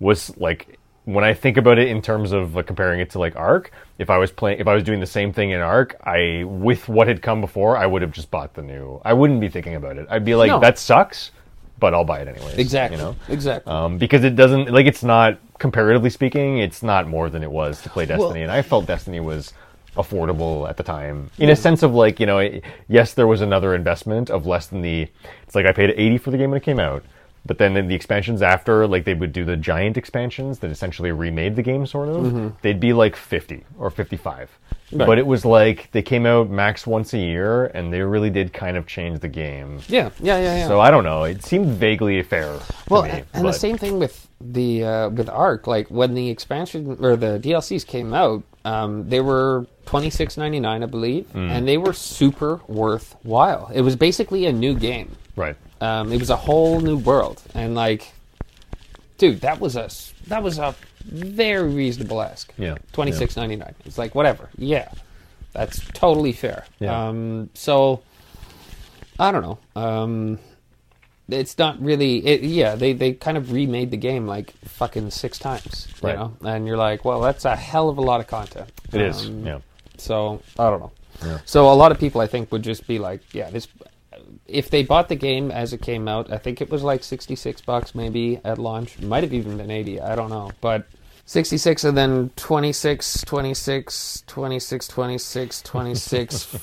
was 0.00 0.36
like 0.38 0.78
when 1.04 1.24
I 1.24 1.34
think 1.34 1.56
about 1.56 1.78
it 1.78 1.88
in 1.88 2.00
terms 2.00 2.30
of 2.32 2.54
like, 2.54 2.66
comparing 2.66 3.00
it 3.00 3.10
to 3.10 3.18
like 3.18 3.34
Ark. 3.36 3.72
If 3.98 4.08
I 4.10 4.18
was 4.18 4.30
playing, 4.30 4.60
if 4.60 4.66
I 4.68 4.74
was 4.74 4.82
doing 4.84 5.00
the 5.00 5.06
same 5.06 5.32
thing 5.32 5.50
in 5.50 5.60
Ark, 5.60 5.96
I 6.04 6.44
with 6.46 6.88
what 6.88 7.06
had 7.08 7.22
come 7.22 7.40
before, 7.40 7.76
I 7.76 7.86
would 7.86 8.02
have 8.02 8.12
just 8.12 8.30
bought 8.30 8.54
the 8.54 8.62
new. 8.62 9.00
I 9.04 9.12
wouldn't 9.12 9.40
be 9.40 9.48
thinking 9.48 9.74
about 9.74 9.96
it. 9.98 10.06
I'd 10.10 10.24
be 10.24 10.34
like, 10.34 10.48
No. 10.48 10.60
that 10.60 10.78
sucks, 10.78 11.30
but 11.78 11.92
I'll 11.94 12.04
buy 12.04 12.20
it 12.20 12.28
anyways. 12.28 12.54
exactly. 12.58 12.98
You 12.98 13.02
know. 13.04 13.16
Exactly. 13.28 13.72
Um, 13.72 13.98
because 13.98 14.24
it 14.24 14.36
doesn't 14.36 14.70
like 14.72 14.86
it's 14.86 15.02
not 15.04 15.38
comparatively 15.58 16.10
speaking, 16.10 16.58
it's 16.58 16.82
not 16.82 17.06
more 17.08 17.30
than 17.30 17.42
it 17.42 17.50
was 17.50 17.80
to 17.82 17.88
play 17.90 18.06
Destiny, 18.06 18.42
and 18.42 18.50
I 18.50 18.62
felt 18.62 18.86
Destiny 18.86 19.20
was 19.20 19.52
affordable 19.96 20.66
at 20.70 20.78
the 20.78 20.82
time 20.82 21.30
in 21.38 21.50
a 21.50 21.54
sense 21.56 21.82
of 21.82 21.92
like 21.92 22.18
you 22.18 22.24
know 22.24 22.38
it- 22.38 22.64
yes 22.88 23.12
there 23.12 23.26
was 23.26 23.42
another 23.42 23.74
investment 23.74 24.30
of 24.30 24.46
less 24.46 24.66
than 24.68 24.80
the 24.80 25.06
it's 25.42 25.54
like 25.54 25.66
I 25.66 25.72
paid 25.72 25.90
80 25.90 26.16
for 26.16 26.30
the 26.30 26.38
game 26.38 26.50
when 26.50 26.56
it 26.56 26.62
came 26.62 26.80
out 26.80 27.04
but 27.44 27.58
then 27.58 27.76
in 27.76 27.88
the 27.88 27.94
expansions 27.94 28.40
after 28.42 28.86
like 28.86 29.04
they 29.04 29.14
would 29.14 29.32
do 29.32 29.44
the 29.44 29.56
giant 29.56 29.96
expansions 29.96 30.60
that 30.60 30.70
essentially 30.70 31.10
remade 31.12 31.56
the 31.56 31.62
game 31.62 31.84
sort 31.86 32.08
of 32.08 32.60
they'd 32.62 32.78
be 32.80 32.92
like 32.92 33.16
50 33.16 33.64
or 33.78 33.90
55 33.90 34.50
Right. 34.94 35.06
but 35.06 35.18
it 35.18 35.26
was 35.26 35.46
like 35.46 35.90
they 35.92 36.02
came 36.02 36.26
out 36.26 36.50
max 36.50 36.86
once 36.86 37.14
a 37.14 37.18
year 37.18 37.64
and 37.66 37.90
they 37.90 38.02
really 38.02 38.28
did 38.28 38.52
kind 38.52 38.76
of 38.76 38.86
change 38.86 39.20
the 39.20 39.28
game 39.28 39.78
yeah. 39.88 40.10
Yeah. 40.20 40.38
Yeah. 40.38 40.56
Yeah. 40.58 40.68
so 40.68 40.80
I 40.80 40.90
don't 40.90 41.04
know 41.04 41.24
it 41.24 41.42
seemed 41.42 41.66
vaguely 41.66 42.22
fair 42.22 42.58
Well, 42.90 43.04
me, 43.04 43.22
and 43.32 43.44
the 43.46 43.52
same 43.52 43.78
thing 43.78 43.98
with 43.98 44.28
the 44.40 44.84
uh, 44.84 45.08
with 45.10 45.28
Ark. 45.30 45.66
Like 45.68 45.88
when 45.88 46.14
the 46.14 46.28
expansion 46.28 46.96
or 47.00 47.14
the 47.16 47.38
DLCs 47.38 47.86
came 47.86 48.12
out, 48.12 48.42
um, 48.64 49.08
they 49.08 49.20
were 49.20 49.66
twenty 49.86 50.10
six 50.10 50.36
ninety 50.36 50.58
nine, 50.58 50.82
I 50.82 50.86
believe, 50.86 51.26
Mm. 51.32 51.48
and 51.50 51.68
they 51.68 51.78
were 51.78 51.92
super 51.92 52.60
worthwhile. 52.66 53.70
It 53.72 53.82
was 53.82 53.96
basically 53.96 54.46
a 54.46 54.52
new 54.52 54.74
game. 54.74 55.10
right 55.36 55.56
Um, 55.82 56.12
it 56.12 56.18
was 56.20 56.30
a 56.30 56.36
whole 56.36 56.80
new 56.80 56.96
world, 56.96 57.42
and 57.54 57.74
like, 57.74 58.12
dude, 59.18 59.40
that 59.40 59.58
was 59.60 59.74
a 59.76 59.88
that 60.28 60.42
was 60.42 60.58
a 60.58 60.74
very 61.04 61.68
reasonable 61.72 62.22
ask. 62.22 62.52
Yeah, 62.56 62.76
twenty 62.92 63.12
six 63.12 63.36
ninety 63.36 63.56
nine. 63.56 63.74
It's 63.84 63.98
like 63.98 64.14
whatever. 64.14 64.48
Yeah, 64.56 64.90
that's 65.52 65.80
totally 65.94 66.32
fair. 66.32 66.64
Yeah. 66.78 67.08
Um, 67.08 67.50
so 67.54 68.02
I 69.18 69.30
don't 69.32 69.42
know. 69.42 69.58
Um, 69.74 70.38
it's 71.28 71.56
not 71.58 71.80
really. 71.82 72.24
It, 72.26 72.42
yeah, 72.42 72.74
they 72.76 72.92
they 72.92 73.12
kind 73.14 73.36
of 73.36 73.50
remade 73.52 73.90
the 73.90 73.96
game 73.96 74.26
like 74.26 74.52
fucking 74.64 75.10
six 75.10 75.38
times. 75.38 75.88
You 76.02 76.08
Right. 76.08 76.16
know, 76.18 76.36
and 76.44 76.66
you're 76.66 76.76
like, 76.76 77.04
well, 77.04 77.20
that's 77.20 77.44
a 77.44 77.56
hell 77.56 77.88
of 77.88 77.98
a 77.98 78.02
lot 78.02 78.20
of 78.20 78.26
content. 78.26 78.70
It 78.92 79.00
is 79.00 79.26
Um, 79.26 79.46
yeah 79.46 79.58
So 79.98 80.42
I 80.58 80.70
don't 80.70 80.80
know. 80.80 80.92
Yeah. 81.24 81.38
So 81.44 81.70
a 81.72 81.74
lot 81.74 81.92
of 81.92 81.98
people, 81.98 82.20
I 82.20 82.26
think, 82.26 82.50
would 82.52 82.62
just 82.62 82.86
be 82.86 82.98
like, 82.98 83.20
yeah, 83.34 83.50
this. 83.50 83.66
If 84.46 84.70
they 84.70 84.82
bought 84.82 85.08
the 85.08 85.16
game 85.16 85.50
as 85.50 85.72
it 85.72 85.80
came 85.82 86.08
out, 86.08 86.30
I 86.32 86.36
think 86.38 86.60
it 86.60 86.70
was 86.70 86.82
like 86.82 87.02
sixty-six 87.04 87.60
bucks 87.60 87.94
maybe 87.94 88.40
at 88.44 88.58
launch. 88.58 88.98
It 88.98 89.04
might 89.04 89.22
have 89.22 89.32
even 89.32 89.56
been 89.56 89.70
eighty. 89.70 90.00
I 90.00 90.14
don't 90.16 90.30
know, 90.30 90.50
but. 90.60 90.86
66 91.24 91.84
and 91.84 91.96
then 91.96 92.30
26 92.34 93.22
26 93.22 94.24
26 94.26 94.88
26 94.88 95.62
26 95.62 96.44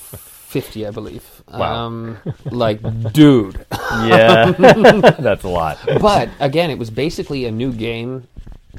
50 0.50 0.86
i 0.86 0.90
believe 0.90 1.42
Wow. 1.50 1.86
um 1.86 2.18
like 2.44 2.80
dude 3.14 3.64
Yeah, 3.80 4.50
that's 5.18 5.44
a 5.44 5.48
lot. 5.48 5.78
but 6.00 6.28
again 6.40 6.70
it 6.70 6.78
was 6.78 6.90
basically 6.90 7.46
a 7.46 7.50
new 7.50 7.72
game 7.72 8.28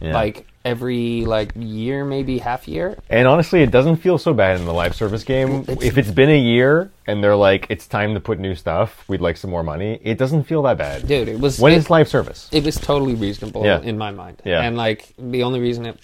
Yeah. 0.01 0.13
like 0.13 0.45
every 0.63 1.25
like 1.25 1.51
year 1.55 2.05
maybe 2.05 2.37
half 2.37 2.67
year 2.67 2.95
And 3.09 3.27
honestly, 3.27 3.63
it 3.63 3.71
doesn't 3.71 3.97
feel 3.97 4.17
so 4.19 4.31
bad 4.33 4.59
in 4.59 4.65
the 4.65 4.73
live 4.73 4.95
service 4.95 5.23
game. 5.23 5.61
It's- 5.67 5.81
if 5.83 5.97
it's 5.97 6.11
been 6.11 6.29
a 6.29 6.37
year 6.37 6.91
and 7.07 7.23
they're 7.23 7.35
like, 7.35 7.65
it's 7.69 7.87
time 7.87 8.13
to 8.13 8.19
put 8.19 8.39
new 8.39 8.53
stuff, 8.53 9.03
we'd 9.07 9.21
like 9.21 9.37
some 9.37 9.49
more 9.49 9.63
money, 9.63 9.99
it 10.03 10.17
doesn't 10.19 10.43
feel 10.43 10.61
that 10.63 10.77
bad. 10.77 11.07
dude 11.07 11.27
it 11.27 11.39
was 11.39 11.59
When 11.59 11.73
it, 11.73 11.77
is 11.77 11.89
live 11.89 12.07
service? 12.07 12.47
it 12.51 12.63
was 12.63 12.75
totally 12.75 13.15
reasonable 13.15 13.65
Yeah. 13.65 13.81
in 13.81 13.97
my 13.97 14.11
mind 14.11 14.41
Yeah. 14.45 14.61
and 14.61 14.77
like 14.77 15.07
the 15.17 15.43
only 15.43 15.59
reason 15.59 15.85
it 15.87 15.97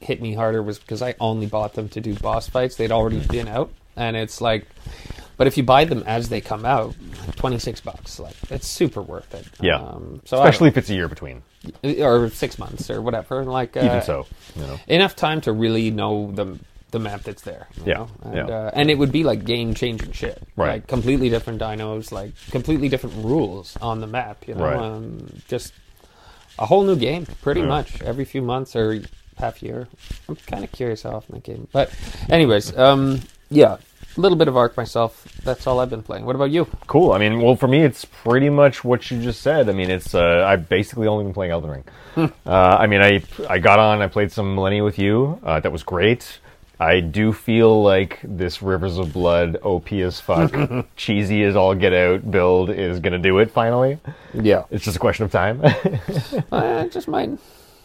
hit 0.00 0.22
me 0.22 0.32
harder 0.32 0.62
was 0.62 0.78
because 0.78 1.02
i 1.02 1.12
only 1.18 1.46
bought 1.46 1.74
them 1.74 1.88
to 1.88 2.00
do 2.00 2.14
boss 2.14 2.48
fights 2.48 2.76
they'd 2.76 2.92
already 2.92 3.18
been 3.18 3.48
out 3.48 3.68
and 3.96 4.16
it's 4.16 4.40
like 4.40 4.64
but 5.36 5.46
if 5.46 5.56
you 5.56 5.62
buy 5.62 5.84
them 5.84 6.02
as 6.06 6.28
they 6.28 6.40
come 6.40 6.64
out 6.64 6.94
26 7.36 7.80
bucks 7.80 8.18
like 8.20 8.34
it's 8.50 8.66
super 8.66 9.02
worth 9.02 9.34
it 9.34 9.46
Yeah. 9.60 9.76
um, 9.76 10.20
so 10.24 10.36
Especially 10.42 10.68
if 10.68 10.76
it's 10.76 10.90
a 10.90 10.94
year 10.94 11.08
between. 11.08 11.42
or 12.00 12.28
six 12.30 12.58
months 12.58 12.90
or 12.90 13.00
whatever 13.02 13.44
like 13.44 13.76
uh, 13.76 13.80
Even 13.84 14.02
so, 14.02 14.26
you 14.56 14.62
know. 14.62 14.78
enough 14.88 15.14
time 15.16 15.40
to 15.42 15.52
really 15.52 15.90
know 15.90 16.30
the 16.32 16.58
the 16.90 16.98
map 16.98 17.22
that's 17.22 17.40
there. 17.42 17.68
you 17.78 17.84
Yeah, 17.86 17.94
know? 17.94 18.08
and, 18.24 18.34
yeah. 18.36 18.54
Uh, 18.54 18.70
and 18.74 18.90
it 18.90 18.98
would 18.98 19.12
be 19.12 19.24
like 19.24 19.46
game 19.46 19.72
changing 19.72 20.12
shit, 20.12 20.42
Right. 20.56 20.72
Like 20.72 20.86
completely 20.88 21.30
different 21.30 21.58
dinos, 21.58 22.12
like 22.12 22.32
completely 22.50 22.90
different 22.90 23.24
rules 23.24 23.78
on 23.80 24.00
the 24.02 24.06
map. 24.06 24.46
You 24.46 24.56
know, 24.56 24.64
Right. 24.64 24.76
um, 24.76 25.40
just 25.48 25.72
a 26.58 26.66
whole 26.66 26.82
new 26.84 26.96
game, 26.96 27.24
pretty 27.40 27.60
Yeah. 27.62 27.66
much 27.68 28.02
every 28.02 28.26
few 28.26 28.42
months 28.42 28.76
or 28.76 29.00
half 29.38 29.62
year. 29.62 29.88
I'm 30.28 30.36
kind 30.46 30.64
of 30.64 30.72
curious 30.72 31.02
how 31.04 31.12
often 31.12 31.36
that 31.36 31.44
game, 31.44 31.66
but 31.72 31.90
anyways, 32.28 32.76
um, 32.76 33.22
yeah, 33.48 33.78
a 34.16 34.20
little 34.20 34.36
bit 34.36 34.48
of 34.48 34.56
Ark 34.56 34.76
myself. 34.76 35.24
That's 35.44 35.66
all 35.66 35.80
I've 35.80 35.90
been 35.90 36.02
playing. 36.02 36.24
What 36.24 36.36
about 36.36 36.50
you? 36.50 36.66
Cool. 36.86 37.12
I 37.12 37.18
mean, 37.18 37.40
well, 37.40 37.56
for 37.56 37.68
me, 37.68 37.82
it's 37.82 38.04
pretty 38.04 38.50
much 38.50 38.84
what 38.84 39.10
you 39.10 39.20
just 39.20 39.40
said. 39.40 39.68
I 39.68 39.72
mean, 39.72 39.90
it's 39.90 40.14
uh, 40.14 40.44
I've 40.46 40.68
basically 40.68 41.06
only 41.06 41.24
been 41.24 41.34
playing 41.34 41.52
Elden 41.52 41.70
Ring. 41.70 41.84
Hmm. 42.14 42.26
uh, 42.46 42.50
I 42.50 42.86
mean, 42.86 43.00
I 43.02 43.22
I 43.48 43.58
got 43.58 43.78
on, 43.78 44.02
I 44.02 44.08
played 44.08 44.32
some 44.32 44.56
Malenia 44.56 44.84
with 44.84 44.98
you. 44.98 45.40
Uh, 45.42 45.60
that 45.60 45.72
was 45.72 45.82
great. 45.82 46.40
I 46.80 46.98
do 46.98 47.32
feel 47.32 47.80
like 47.82 48.18
this 48.24 48.60
Rivers 48.60 48.98
of 48.98 49.12
Blood, 49.12 49.56
OP 49.62 49.92
as 49.92 50.18
fuck, 50.18 50.52
cheesy 50.96 51.44
as 51.44 51.54
all 51.54 51.76
get 51.76 51.92
out 51.92 52.28
build 52.28 52.70
is 52.70 52.98
gonna 52.98 53.20
do 53.20 53.38
it 53.38 53.52
finally. 53.52 53.98
Yeah, 54.34 54.64
It's 54.70 54.84
just 54.84 54.96
a 54.96 55.00
question 55.00 55.24
of 55.24 55.30
time. 55.30 55.62
uh, 56.52 56.88
just 56.88 57.06
mine. 57.06 57.38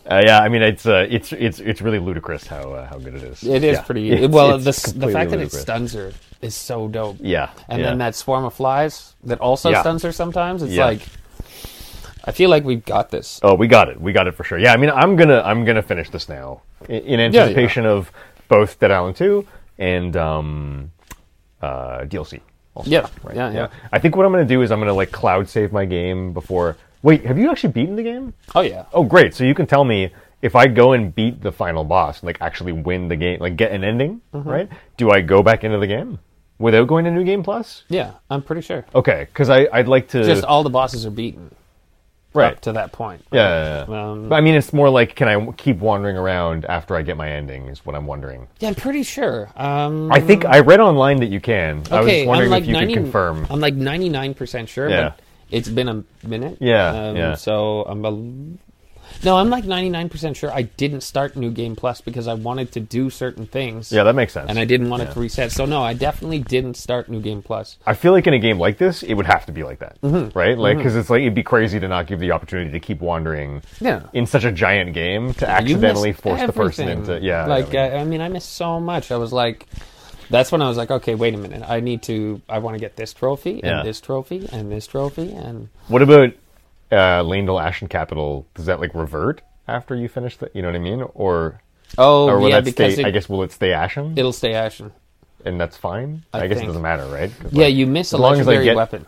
Uh, 0.10 0.22
yeah, 0.26 0.40
I 0.40 0.48
mean 0.48 0.62
it's 0.62 0.86
uh, 0.86 1.06
it's 1.10 1.34
it's 1.34 1.60
it's 1.60 1.82
really 1.82 2.00
ludicrous 2.00 2.48
how 2.48 2.72
uh, 2.74 2.88
how 2.88 2.98
good 2.98 3.16
it 3.16 3.24
is. 3.24 3.44
It 3.44 3.64
is 3.64 3.76
Yeah. 3.78 3.82
pretty. 3.84 4.12
It's- 4.14 4.30
well, 4.30 4.56
it's 4.56 4.92
the 4.94 5.00
the 5.08 5.12
fact 5.12 5.32
that 5.32 5.40
it 5.42 5.52
stuns 5.52 5.94
her 5.94 6.14
is 6.42 6.56
so 6.56 6.88
dope. 6.88 7.18
Yeah, 7.20 7.50
and 7.68 7.80
yeah. 7.82 7.88
then 7.90 7.98
that 7.98 8.16
swarm 8.16 8.46
of 8.46 8.54
flies 8.54 9.16
that 9.26 9.40
also 9.42 9.70
Yeah. 9.70 9.82
stuns 9.82 10.04
her 10.04 10.12
sometimes. 10.14 10.64
It's 10.64 10.76
like 10.78 11.02
I 12.24 12.32
feel 12.32 12.50
like 12.50 12.64
we've 12.64 12.84
got 12.86 13.10
this. 13.10 13.40
Oh, 13.44 13.54
we 13.56 13.68
got 13.68 13.90
it. 13.90 14.00
We 14.00 14.12
got 14.14 14.28
it 14.28 14.36
for 14.36 14.44
sure. 14.44 14.58
Yeah, 14.60 14.74
I 14.74 14.78
mean, 14.78 14.92
I'm 14.92 15.16
gonna 15.16 15.42
I'm 15.44 15.66
gonna 15.66 15.82
finish 15.82 16.10
this 16.10 16.30
now 16.30 16.62
in, 16.88 17.02
in 17.04 17.20
anticipation 17.20 17.86
of 17.86 18.12
both 18.48 18.80
Dead 18.80 18.92
Island 18.92 19.16
2 19.18 19.46
and 19.80 20.16
um, 20.16 20.92
uh, 21.62 22.00
DLC. 22.06 22.40
Also, 22.76 22.90
Yeah, 22.90 23.08
right? 23.24 23.36
yeah, 23.36 23.52
yeah. 23.52 23.68
I 23.92 24.00
think 24.00 24.16
what 24.16 24.26
I'm 24.26 24.32
gonna 24.32 24.46
do 24.46 24.62
is 24.62 24.72
I'm 24.72 24.80
gonna 24.80 24.94
like 24.94 25.12
cloud 25.12 25.50
save 25.50 25.72
my 25.74 25.84
game 25.86 26.32
before. 26.34 26.78
Wait, 27.04 27.26
have 27.26 27.38
you 27.38 27.50
actually 27.52 27.72
beaten 27.74 27.96
the 27.96 28.04
game? 28.04 28.34
Oh 28.56 28.62
yeah. 28.62 28.86
Oh, 28.94 29.04
great. 29.04 29.34
So 29.34 29.44
you 29.44 29.54
can 29.56 29.66
tell 29.68 29.84
me 29.84 30.12
if 30.42 30.56
I 30.56 30.68
go 30.68 30.94
and 30.94 31.14
beat 31.14 31.42
the 31.42 31.52
final 31.52 31.84
boss, 31.84 32.24
like 32.24 32.38
actually 32.42 32.72
win 32.72 33.08
the 33.08 33.16
game, 33.16 33.40
like 33.40 33.56
get 33.56 33.72
an 33.72 33.84
ending, 33.84 34.22
Mm-hmm. 34.34 34.50
right? 34.50 34.70
Do 34.98 35.12
I 35.12 35.22
go 35.22 35.42
back 35.44 35.64
into 35.64 35.78
the 35.80 35.88
game 35.88 36.20
without 36.60 36.88
going 36.88 37.06
to 37.06 37.12
New 37.12 37.24
Game 37.24 37.44
Plus? 37.44 37.84
Yeah, 37.90 38.12
I'm 38.30 38.42
pretty 38.42 38.62
sure. 38.62 38.86
Okay, 38.96 39.26
because 39.32 39.50
I 39.50 39.68
I'd 39.72 39.88
like 39.88 40.08
to 40.10 40.24
Just 40.24 40.44
all 40.44 40.64
the 40.64 40.70
bosses 40.70 41.06
are 41.06 41.12
beaten 41.12 41.54
right. 42.34 42.54
up 42.54 42.62
to 42.62 42.74
that 42.74 42.92
point. 42.92 43.24
Yeah, 43.32 43.48
yeah, 43.48 43.86
yeah. 43.90 44.10
Um, 44.12 44.30
but 44.30 44.36
I 44.36 44.42
mean, 44.42 44.56
it's 44.56 44.74
more 44.74 44.90
like, 44.90 45.16
can 45.16 45.28
I 45.28 45.52
keep 45.54 45.78
wandering 45.80 46.18
around 46.18 46.66
after 46.66 46.96
I 46.96 47.02
get 47.04 47.18
my 47.18 47.30
ending? 47.30 47.68
Is 47.68 47.86
what 47.86 47.96
I'm 47.96 48.06
wondering. 48.08 48.48
Yeah, 48.60 48.70
I'm 48.70 48.76
pretty 48.76 49.04
sure. 49.04 49.50
Um, 49.56 50.12
I 50.12 50.20
think 50.20 50.46
I 50.46 50.60
read 50.60 50.80
online 50.80 51.18
that 51.22 51.30
you 51.30 51.40
can. 51.40 51.78
I 51.92 52.00
was 52.00 52.08
okay, 52.08 52.20
just 52.20 52.28
wondering 52.28 52.50
like 52.52 52.64
if 52.64 52.68
you 52.68 52.74
90, 52.74 52.94
could 52.94 53.04
confirm. 53.04 53.48
I'm 53.50 53.60
like 53.60 53.76
99 53.76 54.34
percent 54.36 54.70
sure, 54.70 54.90
Yeah. 54.90 55.10
but 55.10 55.20
it's 55.52 55.70
been 55.70 55.88
a 55.90 56.04
minute. 56.26 56.58
Yeah, 56.60 56.90
Um, 57.10 57.16
yeah. 57.16 57.36
So 57.36 57.84
I'm 57.84 58.04
a. 58.06 58.12
No, 59.24 59.38
I'm 59.38 59.50
like 59.50 59.64
99 59.64 60.10
percent 60.10 60.38
sure 60.38 60.52
I 60.52 60.64
didn't 60.64 61.02
start 61.02 61.38
New 61.38 61.50
Game 61.50 61.78
Plus 61.78 62.02
because 62.02 62.28
I 62.28 62.34
wanted 62.34 62.74
to 62.74 62.82
do 62.82 63.10
certain 63.10 63.48
things. 63.48 63.90
Yeah, 63.92 64.04
that 64.04 64.14
makes 64.16 64.34
sense. 64.34 64.50
and 64.50 64.60
I 64.60 64.66
didn't 64.66 64.90
want 64.90 65.02
Yeah. 65.02 65.10
it 65.10 65.14
to 65.14 65.20
reset. 65.22 65.52
So 65.54 65.66
no, 65.66 65.82
I 65.82 65.94
definitely 65.94 66.40
didn't 66.40 66.76
start 66.76 67.08
New 67.10 67.22
Game 67.22 67.42
Plus. 67.42 67.78
I 67.86 67.94
feel 67.94 68.12
like 68.12 68.28
in 68.28 68.34
a 68.34 68.40
game 68.40 68.60
like 68.60 68.78
this, 68.78 69.04
it 69.04 69.14
would 69.14 69.26
have 69.26 69.46
to 69.46 69.54
be 69.54 69.64
like 69.64 69.80
that, 69.80 70.00
Mm-hmm. 70.02 70.38
right? 70.38 70.58
Like, 70.58 70.78
because 70.78 70.98
it's 70.98 71.10
like 71.10 71.22
it'd 71.22 71.34
be 71.34 71.42
crazy 71.42 71.80
to 71.80 71.88
not 71.88 72.06
give 72.08 72.20
the 72.20 72.32
opportunity 72.34 72.70
to 72.72 72.80
keep 72.82 73.00
wandering. 73.00 73.62
Yeah. 73.80 74.02
In 74.12 74.26
such 74.28 74.44
a 74.44 74.52
giant 74.52 74.94
game, 74.94 75.34
to 75.36 75.50
accidentally 75.50 76.12
force 76.12 76.42
the 76.42 76.52
person 76.54 76.90
into 76.90 77.20
yeah. 77.22 77.46
Like 77.46 77.70
I 77.70 77.72
mean, 77.72 77.80
I, 77.80 77.98
I 78.00 78.04
mean, 78.04 78.22
I 78.22 78.28
missed 78.28 78.52
so 78.54 78.80
much. 78.80 79.12
I 79.12 79.18
was 79.18 79.32
like, 79.32 79.66
that's 80.30 80.52
when 80.52 80.62
I 80.62 80.68
was 80.68 80.78
like, 80.78 80.92
okay, 80.92 81.16
wait 81.16 81.34
a 81.34 81.38
minute. 81.38 81.64
I 81.68 81.80
need 81.80 82.04
to. 82.04 82.42
I 82.50 82.60
want 82.60 82.76
to 82.76 82.80
get 82.80 82.96
this 82.96 83.14
trophy 83.14 83.62
Yeah. 83.64 83.80
and 83.80 83.88
this 83.88 84.02
trophy 84.02 84.48
and 84.52 84.72
this 84.72 84.88
trophy 84.88 85.32
and 85.32 85.70
what 85.88 86.02
about 86.02 86.30
uh, 86.92 87.24
Leyndell 87.24 87.62
Ashen 87.62 87.88
Capital? 87.88 88.46
Does 88.56 88.66
that 88.66 88.80
like 88.80 88.94
revert 88.94 89.42
after 89.68 89.96
you 89.96 90.08
finish 90.10 90.38
the? 90.38 90.50
You 90.54 90.62
know 90.62 90.70
what 90.70 90.76
I 90.76 90.80
mean? 90.80 91.02
Or 91.14 91.62
oh 91.98 92.28
or 92.28 92.40
will 92.40 92.50
yeah, 92.50 92.56
that 92.58 92.66
because 92.66 92.94
stay? 92.94 93.04
it, 93.04 93.08
I 93.08 93.12
guess 93.12 93.28
will 93.30 93.44
it 93.44 93.52
stay 93.52 93.74
Ashen? 93.74 94.14
it'll 94.18 94.34
stay 94.34 94.54
ashen. 94.54 94.92
and 95.46 95.60
that's 95.60 95.78
fine. 95.78 96.24
I 96.34 96.40
I, 96.42 96.48
guess 96.48 96.58
think. 96.58 96.66
it 96.66 96.68
doesn't 96.68 96.82
matter, 96.82 97.06
right? 97.08 97.32
'Cause, 97.40 97.54
Yeah, 97.54 97.66
like, 97.66 97.76
you 97.76 97.88
miss 97.88 98.12
a 98.14 98.18
as 98.18 98.20
long 98.20 98.34
as 98.34 98.40
I 98.40 98.52
legendary 98.52 98.66
get- 98.66 98.76
weapon. 98.76 99.06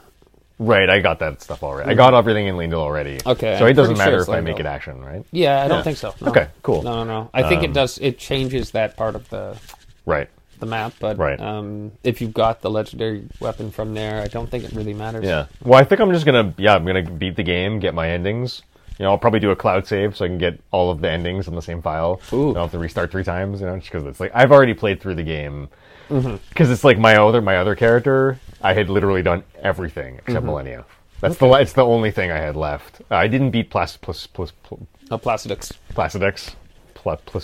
Right, 0.62 0.90
I 0.90 1.00
got 1.00 1.20
that 1.20 1.42
stuff 1.42 1.64
already. 1.64 1.90
I 1.90 1.94
got 1.94 2.14
everything 2.14 2.48
in 2.48 2.56
Leyndell 2.56 2.74
already. 2.80 3.18
Okay, 3.26 3.58
So 3.58 3.64
I'm 3.64 3.72
it 3.72 3.76
doesn't 3.76 3.96
pretty 3.96 3.98
sure 3.98 4.06
matter 4.12 4.18
it's 4.18 4.28
if 4.28 4.36
I 4.36 4.42
make 4.42 4.60
it 4.60 4.66
action, 4.66 5.00
right? 5.02 5.26
Yeah, 5.32 5.64
I 5.64 5.70
don't 5.70 5.84
think 5.86 5.96
so. 5.98 6.14
no. 6.20 6.28
Okay, 6.32 6.50
cool. 6.64 6.82
No, 6.84 7.06
no, 7.06 7.22
no. 7.22 7.30
I 7.34 7.44
think 7.44 7.60
Um, 7.60 7.70
it 7.70 7.74
does. 7.74 7.98
It 8.00 8.18
changes 8.20 8.72
that 8.72 8.98
part 8.98 9.16
of 9.16 9.30
the 9.30 9.56
Right. 10.06 10.28
The 10.60 10.66
map, 10.66 10.94
but 11.00 11.18
Right. 11.18 11.40
um, 11.40 11.92
if 12.04 12.20
you've 12.22 12.34
got 12.34 12.62
the 12.62 12.70
legendary 12.70 13.24
weapon 13.40 13.72
from 13.72 13.94
there, 13.94 14.22
I 14.22 14.28
don't 14.28 14.50
think 14.52 14.66
it 14.66 14.74
really 14.74 14.94
matters. 14.94 15.24
Yeah. 15.24 15.46
Well, 15.64 15.80
I 15.80 15.84
think 15.86 16.02
I'm 16.02 16.12
just 16.12 16.26
gonna 16.26 16.54
yeah, 16.58 16.76
I'm 16.76 16.86
gonna 16.86 17.02
beat 17.04 17.36
the 17.38 17.44
game, 17.44 17.80
get 17.80 17.94
my 17.94 18.10
endings. 18.10 18.62
You 18.98 19.04
know, 19.06 19.12
I'll 19.12 19.18
probably 19.18 19.40
do 19.40 19.52
a 19.52 19.56
cloud 19.56 19.88
save 19.88 20.18
so 20.18 20.26
I 20.26 20.28
can 20.28 20.38
get 20.38 20.60
all 20.72 20.92
of 20.92 21.00
the 21.00 21.10
endings 21.10 21.48
in 21.48 21.56
the 21.56 21.62
same 21.62 21.82
file. 21.82 22.20
Ooh. 22.34 22.50
I 22.50 22.54
don't 22.56 22.64
have 22.64 22.72
to 22.72 22.80
restart 22.80 23.10
three 23.12 23.24
times. 23.24 23.62
You 23.62 23.68
know, 23.68 23.78
just 23.78 23.90
because 23.90 24.06
it's 24.06 24.20
like 24.20 24.32
I've 24.36 24.52
already 24.52 24.74
played 24.74 25.00
through 25.00 25.16
the 25.16 25.24
game. 25.24 25.70
Mm-hmm. 26.10 26.36
Because 26.50 26.70
it's 26.72 26.84
like 26.84 26.98
my 26.98 27.16
other 27.16 27.42
my 27.42 27.56
other 27.58 27.76
character, 27.76 28.38
I 28.62 28.74
had 28.74 28.90
literally 28.90 29.22
done 29.24 29.44
everything 29.62 30.16
Mm-hmm. 30.16 30.24
except 30.32 30.46
Malenia. 30.46 30.84
That's 31.22 31.38
the 31.38 31.50
it's 31.54 31.74
the 31.74 31.86
only 31.86 32.12
thing 32.12 32.32
I 32.32 32.38
had 32.40 32.58
left. 32.58 33.02
I 33.10 33.28
didn't 33.28 33.52
beat 33.52 33.70
Plas, 33.70 33.96
Plas, 33.96 34.28
Plas, 34.28 34.52
Plas, 34.64 34.82
Oh, 35.12 35.18
Placidusax. 35.18 36.56
Pla. 37.18 37.40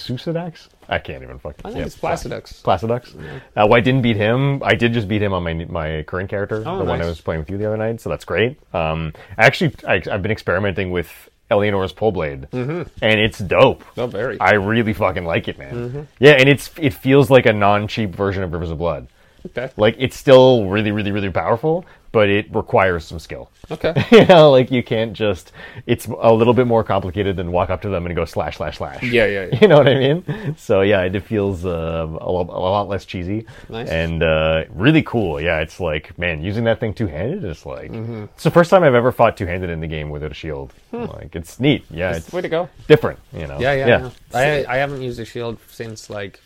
I 0.88 1.00
can't 1.00 1.24
even 1.24 1.40
fucking. 1.40 1.62
I 1.66 1.70
think 1.70 1.80
yeah, 1.80 1.86
it's 1.86 1.96
Placidusax. 1.96 2.62
Placidusax. 2.62 3.16
Uh, 3.16 3.40
well, 3.56 3.76
I 3.76 3.82
didn't 3.82 4.02
beat 4.02 4.18
him. 4.18 4.62
I 4.64 4.76
did 4.76 4.94
just 4.94 5.08
beat 5.08 5.22
him 5.22 5.34
on 5.34 5.44
my 5.44 5.54
my 5.54 6.04
current 6.04 6.30
character, 6.30 6.64
Oh, 6.66 6.80
the 6.80 6.86
one 6.86 7.02
I 7.02 7.06
was 7.06 7.22
playing 7.22 7.40
with 7.42 7.50
you 7.50 7.58
the 7.58 7.66
other 7.66 7.78
night. 7.78 8.02
So 8.02 8.10
that's 8.10 8.26
great. 8.26 8.60
Um, 8.74 9.14
actually, 9.38 9.76
I, 9.88 10.02
I've 10.12 10.22
been 10.22 10.32
experimenting 10.32 10.92
with 10.92 11.30
Eleonora's 11.52 11.94
pole 11.94 12.12
blade, 12.12 12.48
mm-hmm. 12.52 12.84
and 13.02 13.20
it's 13.20 13.40
dope. 13.40 13.84
Oh, 13.98 14.08
very. 14.08 14.40
I 14.40 14.54
really 14.54 14.94
fucking 14.94 15.26
like 15.26 15.48
it, 15.48 15.58
man. 15.58 15.74
Mm-hmm. 15.74 16.02
Yeah, 16.20 16.32
and 16.32 16.50
it's 16.50 16.72
it 16.78 16.94
feels 16.94 17.30
like 17.30 17.46
a 17.46 17.54
non-cheap 17.54 18.12
version 18.16 18.44
of 18.44 18.52
Rivers 18.52 18.72
of 18.72 18.78
Blood. 18.78 19.08
Okay. 19.46 19.70
Like 19.78 19.96
it's 20.00 20.16
still 20.18 20.66
really, 20.66 20.92
really, 20.92 21.12
really 21.12 21.30
powerful, 21.30 21.86
but 22.12 22.30
it 22.30 22.48
requires 22.56 23.04
some 23.06 23.20
skill. 23.20 23.50
Okay. 23.72 23.94
you 24.12 24.26
know, 24.26 24.52
like 24.52 24.72
you 24.72 24.84
can't 24.84 25.14
just. 25.14 25.52
It's 25.88 26.06
a 26.08 26.34
little 26.34 26.54
bit 26.54 26.68
more 26.68 26.84
complicated 26.84 27.36
than 27.36 27.52
walk 27.52 27.70
up 27.70 27.82
to 27.82 27.90
them 27.90 28.06
and 28.06 28.16
go 28.16 28.26
slash 28.26 28.58
slash 28.58 28.78
slash. 28.78 29.02
Yeah, 29.04 29.26
yeah, 29.26 29.46
yeah. 29.52 29.60
You 29.62 29.68
know 29.68 29.78
what 29.78 29.88
I 29.88 29.96
mean? 29.96 30.56
So 30.58 30.82
yeah, 30.82 31.02
it 31.02 31.20
feels 31.24 31.66
uh, 31.66 32.06
a, 32.08 32.30
lo- 32.32 32.50
a 32.50 32.60
lot 32.60 32.88
less 32.88 33.06
cheesy 33.06 33.46
Nice. 33.70 33.90
and 33.90 34.22
uh, 34.24 34.66
really 34.70 35.02
cool. 35.04 35.42
Yeah, 35.42 35.60
it's 35.62 35.80
like 35.80 36.18
man, 36.18 36.42
using 36.44 36.64
that 36.66 36.80
thing 36.80 36.94
two 36.94 37.08
handed 37.08 37.44
is 37.44 37.66
like 37.66 37.92
Mm-hmm. 37.92 38.24
it's 38.36 38.44
the 38.44 38.52
first 38.52 38.70
time 38.70 38.84
I've 38.84 38.94
ever 38.96 39.12
fought 39.12 39.36
two 39.38 39.46
handed 39.48 39.70
in 39.70 39.80
the 39.80 39.88
game 39.88 40.10
without 40.10 40.32
a 40.32 40.36
shield. 40.36 40.74
Hmm. 40.92 41.06
Like 41.06 41.36
it's 41.36 41.60
neat. 41.60 41.86
Yeah, 41.90 42.16
it's 42.16 42.32
Way 42.32 42.42
to 42.42 42.50
go. 42.50 42.70
different. 42.88 43.20
You 43.34 43.48
know? 43.48 43.60
Yeah, 43.60 43.74
yeah. 43.74 43.88
yeah. 43.88 44.10
I 44.34 44.66
I 44.70 44.78
haven't 44.78 45.02
used 45.02 45.20
a 45.20 45.26
shield 45.26 45.58
since 45.70 46.10
like 46.10 46.40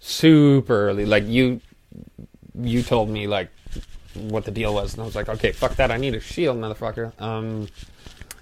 super 0.00 0.88
early. 0.88 1.04
Like 1.06 1.26
you, 1.26 1.60
you 2.60 2.82
told 2.82 3.08
me 3.08 3.26
like 3.26 3.50
what 4.14 4.44
the 4.44 4.50
deal 4.50 4.74
was, 4.74 4.94
and 4.94 5.02
I 5.02 5.06
was 5.06 5.14
like, 5.14 5.28
okay, 5.28 5.52
fuck 5.52 5.76
that. 5.76 5.90
I 5.90 5.96
need 5.96 6.14
a 6.14 6.20
shield, 6.20 6.58
motherfucker. 6.58 7.20
Um, 7.20 7.68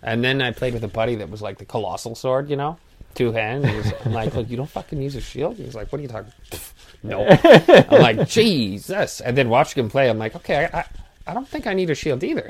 and 0.03 0.22
then 0.24 0.40
I 0.40 0.53
played 0.53 0.74
with 0.74 0.84
a 0.84 0.88
buddy 0.88 1.16
that 1.16 1.30
was 1.30 1.42
like 1.42 1.59
the 1.59 1.64
colossal 1.64 2.14
sword, 2.14 2.49
you 2.49 2.57
know. 2.57 2.78
two 3.14 3.32
was, 3.32 3.92
I'm 4.05 4.12
like, 4.12 4.34
look, 4.34 4.49
you 4.49 4.57
don't 4.57 4.70
fucking 4.70 5.01
use 5.01 5.16
a 5.16 5.20
shield. 5.20 5.57
He 5.57 5.64
was 5.64 5.74
like, 5.74 5.90
what 5.90 5.99
are 5.99 6.03
you 6.03 6.09
talking? 6.09 6.32
no. 7.03 7.26
I'm 7.44 8.01
like, 8.01 8.28
Jesus. 8.28 9.20
And 9.20 9.36
then 9.36 9.49
watching 9.49 9.82
him 9.82 9.90
play, 9.90 10.09
I'm 10.09 10.18
like, 10.18 10.36
okay, 10.36 10.68
I, 10.72 10.80
I, 10.80 10.84
I 11.28 11.34
don't 11.34 11.49
think 11.49 11.66
I 11.66 11.74
need 11.74 11.90
a 11.90 11.94
shield 11.94 12.22
either. 12.22 12.47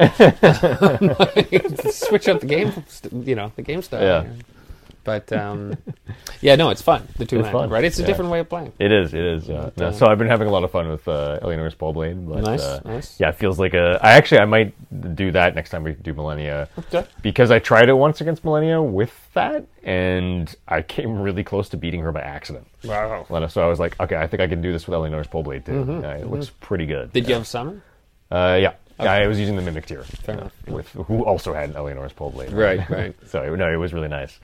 Switch 1.90 2.28
up 2.28 2.40
the 2.40 2.46
game, 2.46 2.72
you 3.24 3.34
know, 3.34 3.52
the 3.56 3.62
game 3.62 3.80
style. 3.80 4.02
Yeah. 4.02 4.26
But 5.06 5.32
um, 5.32 5.76
yeah, 6.40 6.56
no, 6.56 6.70
it's 6.70 6.82
fun. 6.82 7.06
The 7.16 7.24
two 7.24 7.38
It's 7.38 7.46
handed, 7.46 7.58
fun, 7.60 7.70
right? 7.70 7.84
It's 7.84 7.98
a 7.98 8.02
yeah. 8.02 8.08
different 8.08 8.30
way 8.32 8.40
of 8.40 8.48
playing. 8.48 8.72
It 8.80 8.90
is. 8.90 9.14
It 9.14 9.24
is. 9.24 9.48
Yeah. 9.48 9.70
No, 9.76 9.86
uh, 9.86 9.92
so 9.92 10.06
I've 10.06 10.18
been 10.18 10.26
having 10.26 10.48
a 10.48 10.50
lot 10.50 10.64
of 10.64 10.72
fun 10.72 10.88
with 10.88 11.06
uh, 11.06 11.38
Eleonora's 11.42 11.76
Pole 11.76 11.92
Blade. 11.92 12.28
But, 12.28 12.42
Nice, 12.42 12.62
uh, 12.62 12.80
nice. 12.84 13.18
Yeah, 13.20 13.28
it 13.28 13.36
feels 13.36 13.58
like 13.60 13.72
a. 13.74 13.98
I 14.02 14.12
actually 14.12 14.40
I 14.40 14.44
might 14.44 14.74
do 15.14 15.30
that 15.30 15.54
next 15.54 15.70
time 15.70 15.84
we 15.84 15.92
do 15.92 16.12
Malenia 16.12 16.68
Okay. 16.78 17.06
because 17.22 17.50
I 17.52 17.60
tried 17.60 17.88
it 17.88 17.94
once 17.94 18.20
against 18.20 18.42
Malenia 18.42 18.84
with 18.84 19.14
that, 19.34 19.64
and 19.84 20.52
I 20.66 20.82
came 20.82 21.20
really 21.20 21.44
close 21.44 21.68
to 21.68 21.76
beating 21.76 22.00
her 22.00 22.10
by 22.10 22.20
accident. 22.22 22.66
Wow. 22.84 23.26
So 23.48 23.62
I 23.64 23.68
was 23.68 23.78
like, 23.78 23.98
okay, 24.00 24.16
I 24.16 24.26
think 24.26 24.40
I 24.40 24.48
can 24.48 24.60
do 24.60 24.72
this 24.72 24.88
with 24.88 24.94
Eleonora's 24.94 25.28
Pole 25.28 25.44
Blade 25.44 25.64
too. 25.64 26.02
Uh, 26.04 26.08
it 26.20 26.28
looks 26.28 26.50
pretty 26.60 26.86
good. 26.86 27.06
Mm-hmm, 27.10 27.12
Did 27.18 27.28
you 27.28 27.34
have 27.34 27.46
summon? 27.46 27.80
Uh, 28.30 28.58
yeah. 28.60 28.74
Yeah, 28.98 29.12
I 29.12 29.26
was 29.26 29.38
using 29.38 29.56
the 29.56 29.62
Mimic 29.62 29.86
Tear. 29.86 30.04
Fair 30.04 30.36
enough. 30.36 30.52
With 30.66 30.88
who 30.90 31.24
also 31.24 31.52
had 31.52 31.74
Eleonora's 31.74 32.12
Pole 32.14 32.30
Blade. 32.30 32.52
Right, 32.52 32.88
right. 32.88 33.14
so 33.28 33.54
no, 33.54 33.70
it 33.70 33.76
was 33.76 33.92
really 33.92 34.08
nice. 34.08 34.38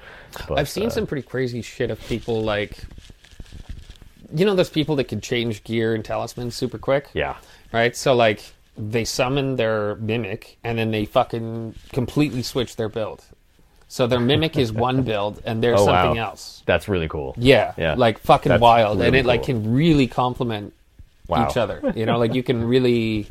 But, 0.46 0.58
I've 0.58 0.68
seen 0.68 0.86
uh, 0.86 0.90
some 0.90 1.06
pretty 1.06 1.26
crazy 1.26 1.62
shit 1.62 1.90
of 1.90 1.98
people 2.06 2.42
like, 2.42 2.76
you 4.34 4.44
know, 4.44 4.54
those 4.54 4.70
people 4.70 4.96
that 4.96 5.04
can 5.04 5.20
change 5.20 5.64
gear 5.64 5.94
and 5.94 6.04
talismans 6.04 6.54
super 6.54 6.78
quick. 6.78 7.08
Yeah. 7.14 7.36
Right. 7.72 7.96
So 7.96 8.14
like, 8.14 8.42
they 8.76 9.04
summon 9.04 9.56
their 9.56 9.96
mimic 9.96 10.58
and 10.64 10.78
then 10.78 10.90
they 10.90 11.04
fucking 11.04 11.74
completely 11.92 12.42
switch 12.42 12.76
their 12.76 12.88
build. 12.88 13.24
So 13.88 14.06
their 14.06 14.20
mimic 14.20 14.56
is 14.56 14.72
one 14.72 15.02
build 15.12 15.40
and 15.44 15.62
they're 15.62 15.74
Oh, 15.76 15.84
wow. 15.84 16.02
something 16.04 16.18
else. 16.18 16.62
That's 16.66 16.88
really 16.88 17.08
cool. 17.08 17.34
Yeah, 17.38 17.72
Yeah. 17.76 17.94
like 17.94 18.18
fucking 18.18 18.48
That's 18.50 18.60
wild, 18.60 18.92
and 19.02 19.12
really 19.12 19.18
it 19.20 19.26
like 19.26 19.42
can 19.44 19.72
really 19.74 20.06
complement 20.06 20.72
Wow. 21.28 21.48
each 21.48 21.56
other. 21.56 21.92
You 21.94 22.04
know, 22.06 22.18
like 22.18 22.34
you 22.34 22.42
can 22.42 22.64
really 22.68 23.28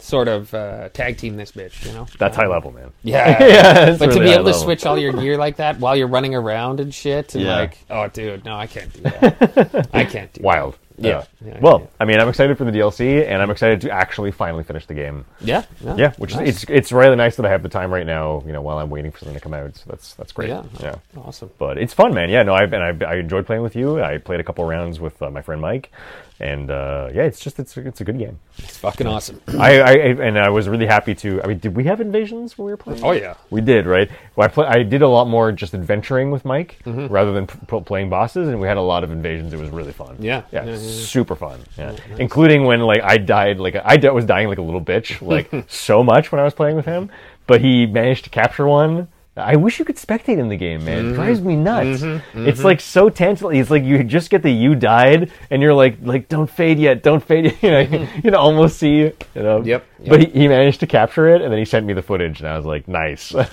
sort 0.00 0.28
of 0.28 0.52
uh, 0.54 0.88
tag 0.90 1.18
team 1.18 1.36
this 1.36 1.52
bitch. 1.52 1.84
You 1.86 1.92
know, 1.92 2.06
That's 2.18 2.36
high 2.36 2.46
level, 2.46 2.72
man. 2.72 2.90
Yeah, 3.02 3.28
Yeah, 3.42 3.86
it's 3.90 3.98
but 3.98 4.12
to 4.12 4.20
be 4.20 4.26
high 4.28 4.34
able 4.34 4.44
to 4.46 4.54
switch 4.54 4.86
all 4.86 4.98
your 4.98 5.12
gear 5.12 5.36
like 5.36 5.56
that 5.56 5.78
while 5.80 5.96
you're 5.96 6.06
running 6.08 6.34
around 6.34 6.80
and 6.80 6.94
shit, 6.94 7.34
and 7.34 7.44
Yeah. 7.44 7.56
like, 7.56 7.78
oh, 7.90 8.08
dude, 8.08 8.44
no, 8.44 8.56
I 8.56 8.66
can't 8.66 8.92
do 8.92 9.00
that. 9.02 9.88
I 9.92 10.04
can't 10.04 10.32
do 10.32 10.42
Wild. 10.42 10.78
Yeah. 11.00 11.24
Yeah, 11.46 11.58
well, 11.60 11.80
yeah. 11.82 11.86
I 12.00 12.04
mean, 12.06 12.18
I'm 12.18 12.28
excited 12.28 12.58
for 12.58 12.64
the 12.64 12.72
DLC, 12.72 13.24
and 13.24 13.40
I'm 13.40 13.50
excited 13.52 13.80
to 13.82 13.90
actually 13.92 14.32
finally 14.32 14.64
finish 14.64 14.84
the 14.86 14.94
game. 14.94 15.24
That. 15.42 15.68
Yeah, 15.80 15.94
Yeah, 15.96 16.12
which 16.18 16.34
nice. 16.34 16.48
is 16.48 16.62
it's 16.64 16.70
it's 16.70 16.92
really 16.92 17.14
nice 17.14 17.36
that 17.36 17.46
I 17.46 17.50
have 17.50 17.62
the 17.62 17.68
time 17.68 17.94
right 17.94 18.04
now. 18.06 18.42
You 18.44 18.52
know, 18.52 18.62
while 18.62 18.78
I'm 18.78 18.90
waiting 18.90 19.12
for 19.12 19.18
something 19.20 19.34
to 19.36 19.40
come 19.40 19.54
out. 19.54 19.76
So 19.76 19.84
that's 19.86 20.14
that's 20.14 20.32
great. 20.32 20.48
Yeah. 20.48 20.64
yeah. 20.80 20.96
awesome. 21.16 21.50
But 21.56 21.78
it's 21.78 21.94
fun, 21.94 22.14
man. 22.14 22.30
Yeah, 22.30 22.42
no, 22.42 22.52
I've 22.52 22.72
and 22.72 23.04
I, 23.04 23.12
I 23.12 23.14
enjoyed 23.18 23.46
playing 23.46 23.62
with 23.62 23.76
you. 23.76 24.02
I 24.02 24.18
played 24.18 24.40
a 24.40 24.42
couple 24.42 24.64
rounds 24.64 24.98
with 24.98 25.22
uh, 25.22 25.30
my 25.30 25.40
friend 25.40 25.60
Mike, 25.62 25.92
and 26.40 26.70
uh, 26.70 27.08
yeah, 27.12 27.22
it's 27.22 27.40
just 27.40 27.58
it's 27.58 27.76
it's 27.76 28.00
a 28.00 28.04
good 28.04 28.18
game. 28.18 28.38
It's 28.58 28.76
fucking 28.76 29.06
awesome. 29.06 29.40
I, 29.58 29.80
I 29.80 29.92
and 29.92 30.38
I 30.38 30.48
was 30.50 30.68
really 30.68 30.86
happy 30.86 31.14
to. 31.16 31.42
I 31.42 31.46
mean, 31.48 31.58
did 31.58 31.74
we 31.76 31.84
have 31.84 32.00
invasions 32.00 32.56
when 32.56 32.66
we 32.66 32.72
were 32.72 32.76
playing? 32.76 33.02
Oh 33.04 33.10
yeah, 33.12 33.34
We 33.50 33.60
did, 33.60 33.86
right? 33.86 34.08
Well, 34.36 34.44
I, 34.44 34.48
play, 34.48 34.66
I 34.66 34.82
did 34.84 35.02
a 35.02 35.08
lot 35.08 35.26
more 35.28 35.50
just 35.52 35.74
adventuring 35.74 36.30
with 36.30 36.44
Mike 36.44 36.78
Mm-hmm. 36.84 37.06
rather 37.12 37.32
than 37.32 37.46
p- 37.46 37.80
playing 37.80 38.08
bosses, 38.10 38.48
and 38.48 38.60
we 38.60 38.68
had 38.68 38.76
a 38.76 38.82
lot 38.82 39.02
of 39.04 39.10
invasions. 39.10 39.52
It 39.52 39.58
was 39.58 39.70
really 39.70 39.92
fun. 39.92 40.16
Yeah. 40.20 40.42
yeah, 40.52 40.64
Yeah, 40.64 40.70
yeah, 40.72 40.76
super 40.78 41.34
fun. 41.36 41.60
Yeah, 41.76 41.96
including 42.18 42.64
when 42.64 42.80
like 42.80 43.02
I 43.02 43.18
died, 43.18 43.58
like 43.58 43.74
I 43.76 43.96
was 44.10 44.24
dying 44.24 44.48
like 44.48 44.58
a 44.58 44.62
little 44.62 44.80
bitch, 44.82 45.20
like 45.20 45.50
so 45.68 46.02
much 46.04 46.30
when 46.30 46.40
I 46.40 46.44
was 46.44 46.54
playing 46.54 46.76
with 46.76 46.84
him, 46.86 47.10
but 47.46 47.60
he 47.60 47.86
managed 47.86 48.24
to 48.24 48.30
capture 48.30 48.66
one. 48.66 49.08
I 49.38 49.56
wish 49.56 49.78
you 49.78 49.84
could 49.84 49.96
spectate 49.96 50.38
in 50.38 50.48
the 50.48 50.56
game, 50.56 50.84
man. 50.84 50.98
Mm-hmm. 50.98 51.12
It 51.12 51.14
drives 51.14 51.40
me 51.40 51.56
nuts. 51.56 52.02
It's 52.34 52.64
like 52.64 52.80
so 52.80 53.08
tense. 53.08 53.42
It's 53.42 53.70
like 53.70 53.84
you 53.84 54.02
just 54.04 54.30
get 54.30 54.42
the 54.42 54.50
you 54.50 54.74
died, 54.74 55.30
and 55.50 55.62
you're 55.62 55.74
like, 55.74 55.98
like 56.02 56.28
don't 56.28 56.50
fade 56.50 56.78
yet, 56.78 57.02
don't 57.02 57.22
fade 57.22 57.44
yet. 57.44 57.58
You 57.62 57.70
know, 57.70 57.80
you 58.16 58.22
can 58.22 58.34
almost 58.34 58.78
see. 58.78 58.96
You 58.98 59.12
know. 59.36 59.62
Yep, 59.62 59.84
But 60.06 60.20
he, 60.20 60.40
he 60.42 60.48
managed 60.48 60.80
to 60.80 60.86
capture 60.86 61.28
it, 61.28 61.42
and 61.42 61.50
then 61.52 61.58
he 61.58 61.64
sent 61.64 61.86
me 61.86 61.92
the 61.92 62.02
footage, 62.02 62.40
and 62.40 62.48
I 62.48 62.56
was 62.56 62.66
like, 62.66 62.88
nice. 62.88 63.34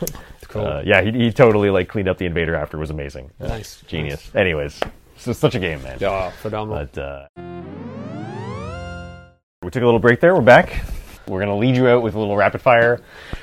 Cool. 0.47 0.65
Uh, 0.65 0.81
yeah, 0.85 1.01
he, 1.01 1.11
he 1.11 1.31
totally 1.33 1.69
like 1.69 1.89
cleaned 1.89 2.07
up 2.07 2.17
the 2.17 2.25
invader 2.25 2.55
after. 2.55 2.77
It 2.77 2.79
was 2.79 2.89
amazing. 2.91 3.29
Uh, 3.41 3.47
Nice. 3.47 3.81
genius. 3.87 4.33
Anyways, 4.33 4.79
so 5.17 5.33
such 5.33 5.55
a 5.55 5.59
game, 5.59 5.81
man. 5.83 5.97
oh, 6.03 6.31
phenomenal. 6.41 6.87
But 6.93 6.97
uh, 7.01 7.27
we 9.63 9.69
took 9.71 9.81
a 9.81 9.85
little 9.85 9.99
break 9.99 10.19
there. 10.21 10.33
We're 10.35 10.41
back. 10.41 10.81
We're 11.27 11.39
gonna 11.39 11.57
lead 11.57 11.75
you 11.75 11.87
out 11.89 12.03
with 12.03 12.13
a 12.15 12.19
little 12.19 12.37
rapid 12.37 12.61
fire. 12.61 13.01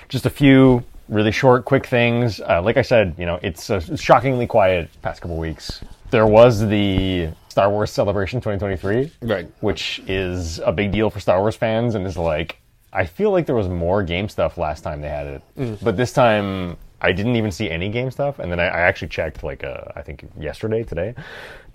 Just 0.09 0.25
a 0.25 0.31
few 0.31 0.85
really 1.13 1.33
short, 1.33 1.65
quick 1.65 1.87
things. 1.87 2.41
Uh, 2.41 2.63
like 2.63 2.77
I 2.77 2.83
said, 2.83 3.15
you 3.19 3.27
know, 3.27 3.39
it's 3.43 3.71
uh, 3.71 3.81
shockingly 3.97 4.47
quiet 4.47 4.91
past 5.03 5.21
couple 5.21 5.37
weeks. 5.37 5.85
There 6.11 6.27
was 6.27 6.67
the 6.67 7.29
Star 7.53 7.71
Wars 7.71 7.91
Celebration 7.91 8.41
2023 8.41 9.29
right. 9.29 9.47
which 9.61 10.01
is 10.07 10.59
a 10.61 10.73
big 10.73 10.91
deal 10.91 11.11
for 11.11 11.21
Star 11.21 11.41
Wars 11.41 11.55
fans 11.55 11.95
and 11.95 12.07
is 12.07 12.17
like 12.17 12.59
I 12.95 13.05
feel 13.05 13.31
like 13.31 13.45
there 13.45 13.55
was 13.55 13.69
more 13.69 14.03
game 14.03 14.31
stuff 14.31 14.57
last 14.57 14.81
time 14.83 15.03
they 15.03 15.09
had 15.11 15.27
it. 15.27 15.43
Mm. 15.59 15.79
But 15.83 15.99
this 15.99 16.15
time 16.15 16.79
I 17.03 17.13
didn't 17.13 17.37
even 17.37 17.51
see 17.51 17.71
any 17.71 17.91
game 17.91 18.11
stuff 18.11 18.39
and 18.39 18.51
then 18.51 18.59
I, 18.59 18.69
I 18.69 18.81
actually 18.81 19.09
checked 19.09 19.45
like 19.45 19.65
uh, 19.65 19.85
I 19.95 20.01
think 20.01 20.27
yesterday, 20.41 20.83
today. 20.83 21.15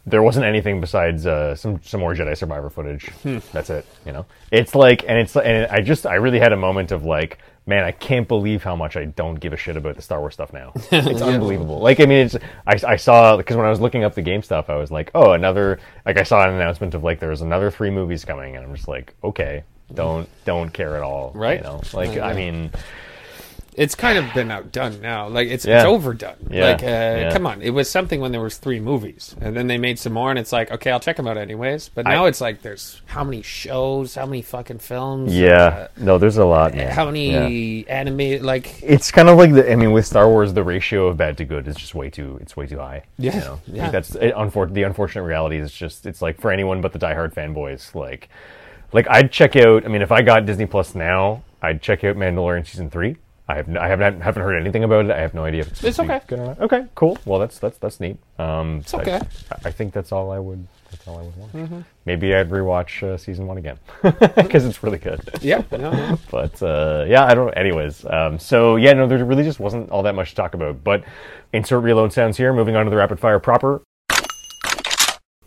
There 0.07 0.23
wasn't 0.23 0.47
anything 0.47 0.81
besides 0.81 1.27
uh, 1.27 1.53
some 1.53 1.79
some 1.83 1.99
more 1.99 2.15
Jedi 2.15 2.35
Survivor 2.35 2.71
footage. 2.71 3.09
Hmm. 3.21 3.37
That's 3.53 3.69
it, 3.69 3.85
you 4.03 4.13
know. 4.13 4.25
It's 4.51 4.73
like 4.73 5.03
and 5.07 5.19
it's 5.19 5.35
and 5.35 5.67
I 5.67 5.81
just 5.81 6.07
I 6.07 6.15
really 6.15 6.39
had 6.39 6.53
a 6.53 6.57
moment 6.57 6.91
of 6.91 7.03
like 7.05 7.37
man, 7.67 7.83
I 7.83 7.91
can't 7.91 8.27
believe 8.27 8.63
how 8.63 8.75
much 8.75 8.95
I 8.95 9.05
don't 9.05 9.35
give 9.35 9.53
a 9.53 9.57
shit 9.57 9.77
about 9.77 9.97
the 9.97 10.01
Star 10.01 10.19
Wars 10.19 10.33
stuff 10.33 10.53
now. 10.53 10.73
It's 10.91 11.21
unbelievable. 11.21 11.79
Like, 11.79 11.99
I 11.99 12.05
mean, 12.05 12.25
it's 12.25 12.35
I, 12.65 12.93
I 12.93 12.95
saw 12.95 13.37
because 13.37 13.55
when 13.57 13.65
I 13.65 13.69
was 13.69 13.81
looking 13.81 14.03
up 14.03 14.15
the 14.15 14.21
game 14.21 14.41
stuff, 14.41 14.69
I 14.69 14.75
was 14.75 14.89
like, 14.89 15.11
oh, 15.13 15.33
another. 15.33 15.79
Like, 16.05 16.17
I 16.17 16.23
saw 16.23 16.43
an 16.43 16.55
announcement 16.55 16.95
of 16.95 17.03
like 17.03 17.19
there's 17.19 17.41
another 17.41 17.69
three 17.69 17.91
movies 17.91 18.25
coming, 18.25 18.55
and 18.55 18.65
I'm 18.65 18.73
just 18.75 18.87
like, 18.87 19.13
okay, 19.23 19.63
don't 19.93 20.27
don't 20.45 20.71
care 20.73 20.95
at 20.95 21.03
all, 21.03 21.31
Right. 21.35 21.59
You 21.59 21.63
know, 21.63 21.81
like 21.93 22.15
Yeah. 22.15 22.25
I 22.25 22.33
mean, 22.33 22.71
It's 23.77 23.93
kind 23.93 24.17
of 24.17 24.33
been 24.33 24.49
outdone 24.49 24.99
now. 25.01 25.27
Like 25.27 25.49
it's 25.49 25.63
Yeah. 25.63 25.77
it's 25.77 25.85
overdone. 25.85 26.35
Yeah. 26.49 26.65
Like 26.71 26.81
uh, 26.83 26.85
Yeah. 26.87 27.29
come 27.31 27.45
on, 27.45 27.61
it 27.61 27.69
was 27.69 27.87
something 27.89 28.19
when 28.19 28.31
there 28.31 28.41
was 28.41 28.57
three 28.57 28.79
movies, 28.79 29.35
and 29.39 29.55
then 29.55 29.67
they 29.67 29.77
made 29.77 29.99
some 29.99 30.13
more, 30.13 30.31
and 30.31 30.39
it's 30.39 30.51
like 30.51 30.71
okay, 30.71 30.89
I'll 30.89 30.99
check 30.99 31.15
them 31.17 31.27
out 31.27 31.37
anyways. 31.37 31.89
But 31.93 32.05
now 32.05 32.25
it's 32.25 32.41
like 32.41 32.63
there's 32.63 33.03
how 33.05 33.23
many 33.23 33.43
shows, 33.43 34.15
how 34.15 34.25
many 34.25 34.41
fucking 34.41 34.79
films, 34.79 35.33
yeah, 35.37 35.89
no, 35.95 36.17
there's 36.17 36.37
a 36.37 36.45
lot. 36.45 36.73
uh, 36.73 36.77
Man. 36.77 36.91
how 36.91 37.05
many 37.05 37.81
Yeah. 37.81 37.93
animated 37.93 38.41
like 38.41 38.81
It's 38.81 39.11
kind 39.11 39.29
of 39.29 39.37
like 39.37 39.53
the. 39.53 39.71
I 39.71 39.75
mean, 39.75 39.91
with 39.91 40.07
Star 40.07 40.27
Wars, 40.27 40.53
the 40.53 40.63
ratio 40.63 41.05
of 41.07 41.17
bad 41.17 41.37
to 41.37 41.45
good 41.45 41.67
is 41.67 41.75
just 41.75 41.93
way 41.93 42.09
too. 42.09 42.39
It's 42.41 42.57
way 42.57 42.65
too 42.65 42.79
high. 42.79 43.03
Yeah, 43.19 43.35
you 43.35 43.39
know? 43.41 43.59
yeah. 43.67 43.91
That's 43.91 44.15
it, 44.15 44.33
unfor- 44.33 44.73
the 44.73 44.83
unfortunate 44.83 45.21
reality. 45.23 45.57
Is 45.57 45.71
just 45.71 46.07
it's 46.07 46.21
like 46.23 46.41
for 46.41 46.49
anyone 46.51 46.81
but 46.81 46.93
the 46.93 46.99
diehard 46.99 47.35
fanboys. 47.35 47.93
Like, 47.93 48.27
like 48.91 49.05
I'd 49.07 49.31
check 49.31 49.55
out. 49.55 49.85
I 49.85 49.87
mean, 49.87 50.01
if 50.01 50.11
I 50.11 50.23
got 50.23 50.47
Disney 50.47 50.65
Plus 50.65 50.95
now, 50.95 51.43
I'd 51.61 51.81
check 51.83 52.03
out 52.03 52.15
Mandalorian 52.15 52.65
season 52.65 52.89
three. 52.89 53.17
I 53.49 53.55
have 53.55 53.75
I 53.77 53.87
haven't 53.87 54.21
haven't 54.21 54.43
heard 54.43 54.59
anything 54.59 54.83
about 54.83 55.05
it. 55.05 55.11
I 55.11 55.21
have 55.21 55.33
no 55.33 55.45
idea 55.45 55.61
if 55.61 55.67
it's, 55.67 55.83
It's 55.83 55.95
supposed 55.95 55.97
to 55.97 56.03
be 56.03 56.13
okay. 56.13 56.25
Good 56.27 56.39
or 56.39 56.45
not. 56.47 56.59
Okay, 56.59 56.85
cool. 56.95 57.17
Well, 57.25 57.39
that's 57.39 57.59
that's 57.59 57.77
that's 57.77 57.99
neat. 58.01 58.17
Um, 58.37 58.79
it's 58.79 58.93
okay. 58.93 59.21
I, 59.51 59.69
I 59.69 59.71
think 59.71 59.93
that's 59.93 60.11
all 60.11 60.31
I 60.31 60.39
would. 60.39 60.67
That's 60.91 61.07
all 61.07 61.19
I 61.19 61.21
would 61.21 61.37
want. 61.37 61.53
Mm-hmm. 61.53 61.79
Maybe 62.05 62.35
I'd 62.35 62.49
rewatch 62.49 63.03
uh, 63.03 63.17
season 63.17 63.47
one 63.47 63.57
again 63.57 63.77
because 64.35 64.65
it's 64.65 64.83
really 64.83 64.97
good 64.97 65.21
yeah, 65.41 65.61
no, 65.71 66.17
but 66.31 66.61
uh, 66.61 67.05
yeah, 67.07 67.25
I 67.25 67.33
don't. 67.33 67.47
know. 67.47 67.53
Anyways, 67.53 68.05
um, 68.05 68.37
so 68.37 68.75
yeah, 68.75 68.93
no, 68.93 69.07
there 69.07 69.23
really 69.23 69.43
just 69.43 69.59
wasn't 69.59 69.89
all 69.91 70.03
that 70.03 70.15
much 70.15 70.31
to 70.31 70.35
talk 70.35 70.53
about. 70.53 70.83
But 70.83 71.03
insert 71.53 71.83
reload 71.83 72.11
sounds 72.11 72.35
here. 72.35 72.51
Moving 72.53 72.75
on 72.75 72.85
to 72.85 72.89
the 72.89 72.97
rapid 72.97 73.19
fire 73.19 73.39
proper. 73.39 73.81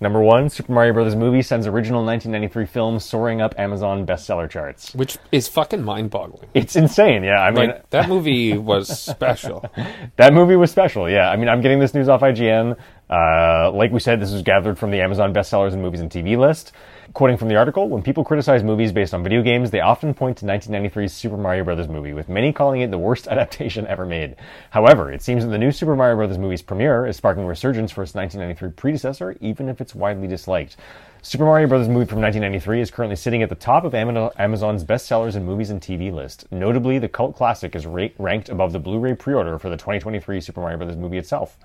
Number 0.03 0.23
one, 0.23 0.49
Super 0.49 0.73
Mario 0.73 0.95
Bros. 0.95 1.15
movie 1.15 1.43
sends 1.43 1.67
original 1.67 2.03
1993 2.05 2.65
film 2.67 2.99
soaring 2.99 3.43
up 3.43 3.55
Amazon 3.59 4.07
bestseller 4.07 4.49
charts. 4.49 4.95
which 4.95 5.19
is 5.31 5.47
fucking 5.47 5.83
mind-boggling. 5.83 6.49
It's 6.55 6.75
insane. 6.75 7.23
Yeah, 7.23 7.41
I 7.43 7.51
mean, 7.51 7.69
Like 7.69 7.91
that 7.91 8.09
movie 8.09 8.57
was 8.57 8.89
special. 8.99 9.71
that 10.17 10.33
movie 10.33 10.57
was 10.57 10.71
special. 10.71 11.09
Yeah, 11.11 11.29
I 11.31 11.37
mean, 11.37 11.51
I'm 11.51 11.61
getting 11.61 11.81
this 11.81 11.93
news 11.93 12.09
off 12.09 12.23
IGN. 12.23 12.79
Uh, 13.11 13.71
like 13.73 13.91
we 13.93 14.01
said, 14.01 14.21
this 14.21 14.33
was 14.33 14.43
gathered 14.43 14.79
from 14.79 14.91
the 14.91 15.01
Amazon 15.03 15.35
bestsellers 15.35 15.73
and 15.75 15.83
movies 15.83 16.01
and 16.01 16.11
TV 16.11 16.39
list. 16.39 16.73
Quoting 17.13 17.39
from 17.39 17.49
the 17.49 17.57
article, 17.57 17.89
when 17.89 18.05
people 18.05 18.23
criticize 18.23 18.63
movies 18.63 18.93
based 18.93 19.13
on 19.13 19.25
video 19.25 19.43
games, 19.43 19.73
they 19.73 19.81
often 19.81 20.15
point 20.15 20.37
to 20.39 20.47
1993's 20.47 21.13
Super 21.13 21.37
Mario 21.37 21.65
Bros. 21.65 21.89
movie, 21.89 22.13
with 22.13 22.29
many 22.29 22.53
calling 22.53 22.83
it 22.83 22.93
the 22.93 22.99
worst 22.99 23.27
adaptation 23.29 23.85
ever 23.89 24.07
made. 24.07 24.37
However, 24.71 25.11
it 25.11 25.21
seems 25.21 25.43
that 25.45 25.51
the 25.51 25.59
new 25.59 25.73
Super 25.73 25.97
Mario 25.97 26.15
Bros. 26.15 26.39
movie's 26.39 26.63
premiere 26.63 27.09
is 27.09 27.17
sparking 27.17 27.47
resurgence 27.47 27.91
for 27.91 28.05
its 28.05 28.15
1993 28.15 28.77
predecessor, 28.81 29.37
even 29.41 29.69
if 29.69 29.81
it's 29.81 29.93
widely 29.93 30.29
disliked. 30.29 30.77
Super 31.21 31.47
Mario 31.47 31.67
Bros. 31.67 31.89
movie 31.89 32.07
from 32.07 32.21
1993 32.21 32.81
is 32.81 32.93
currently 32.93 33.17
sitting 33.17 33.43
at 33.43 33.49
the 33.49 33.57
top 33.57 33.85
of 33.85 33.93
Ama- 33.93 34.31
Amazon's 34.39 34.85
bestsellers 34.85 35.35
in 35.35 35.45
movies 35.45 35.71
and 35.71 35.81
TV 35.81 36.13
list. 36.13 36.47
Notably, 36.53 37.01
the 37.01 37.09
cult 37.09 37.35
classic 37.35 37.75
is 37.75 37.87
ra- 37.87 38.07
ranked 38.19 38.49
above 38.49 38.73
the 38.73 38.79
Blu-ray 38.79 39.17
pre-order 39.17 39.59
for 39.59 39.69
the 39.69 39.77
2023 39.77 40.41
Super 40.41 40.61
Mario 40.61 40.79
Bros. 40.79 40.97
movie 40.97 41.19
itself. 41.19 41.59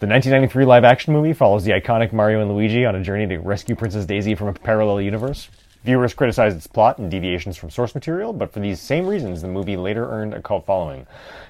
The 0.00 0.06
1993 0.06 0.64
live-action 0.64 1.12
movie 1.12 1.32
follows 1.32 1.64
the 1.64 1.72
iconic 1.72 2.12
Mario 2.12 2.40
and 2.40 2.54
Luigi 2.54 2.86
on 2.86 2.94
a 2.94 3.02
journey 3.02 3.26
to 3.26 3.38
rescue 3.38 3.74
Princess 3.74 4.06
Daisy 4.06 4.36
from 4.36 4.46
a 4.46 4.52
parallel 4.52 5.00
universe. 5.00 5.48
Viewers 5.82 6.14
criticized 6.14 6.56
its 6.56 6.68
plot 6.68 6.98
and 6.98 7.10
deviations 7.10 7.56
from 7.56 7.68
source 7.68 7.96
material, 7.96 8.32
but 8.32 8.52
for 8.52 8.60
these 8.60 8.80
same 8.80 9.08
reasons, 9.08 9.42
the 9.42 9.48
movie 9.48 9.76
later 9.76 10.08
earned 10.08 10.34
a 10.34 10.40
cult 10.40 10.66
following. 10.66 11.04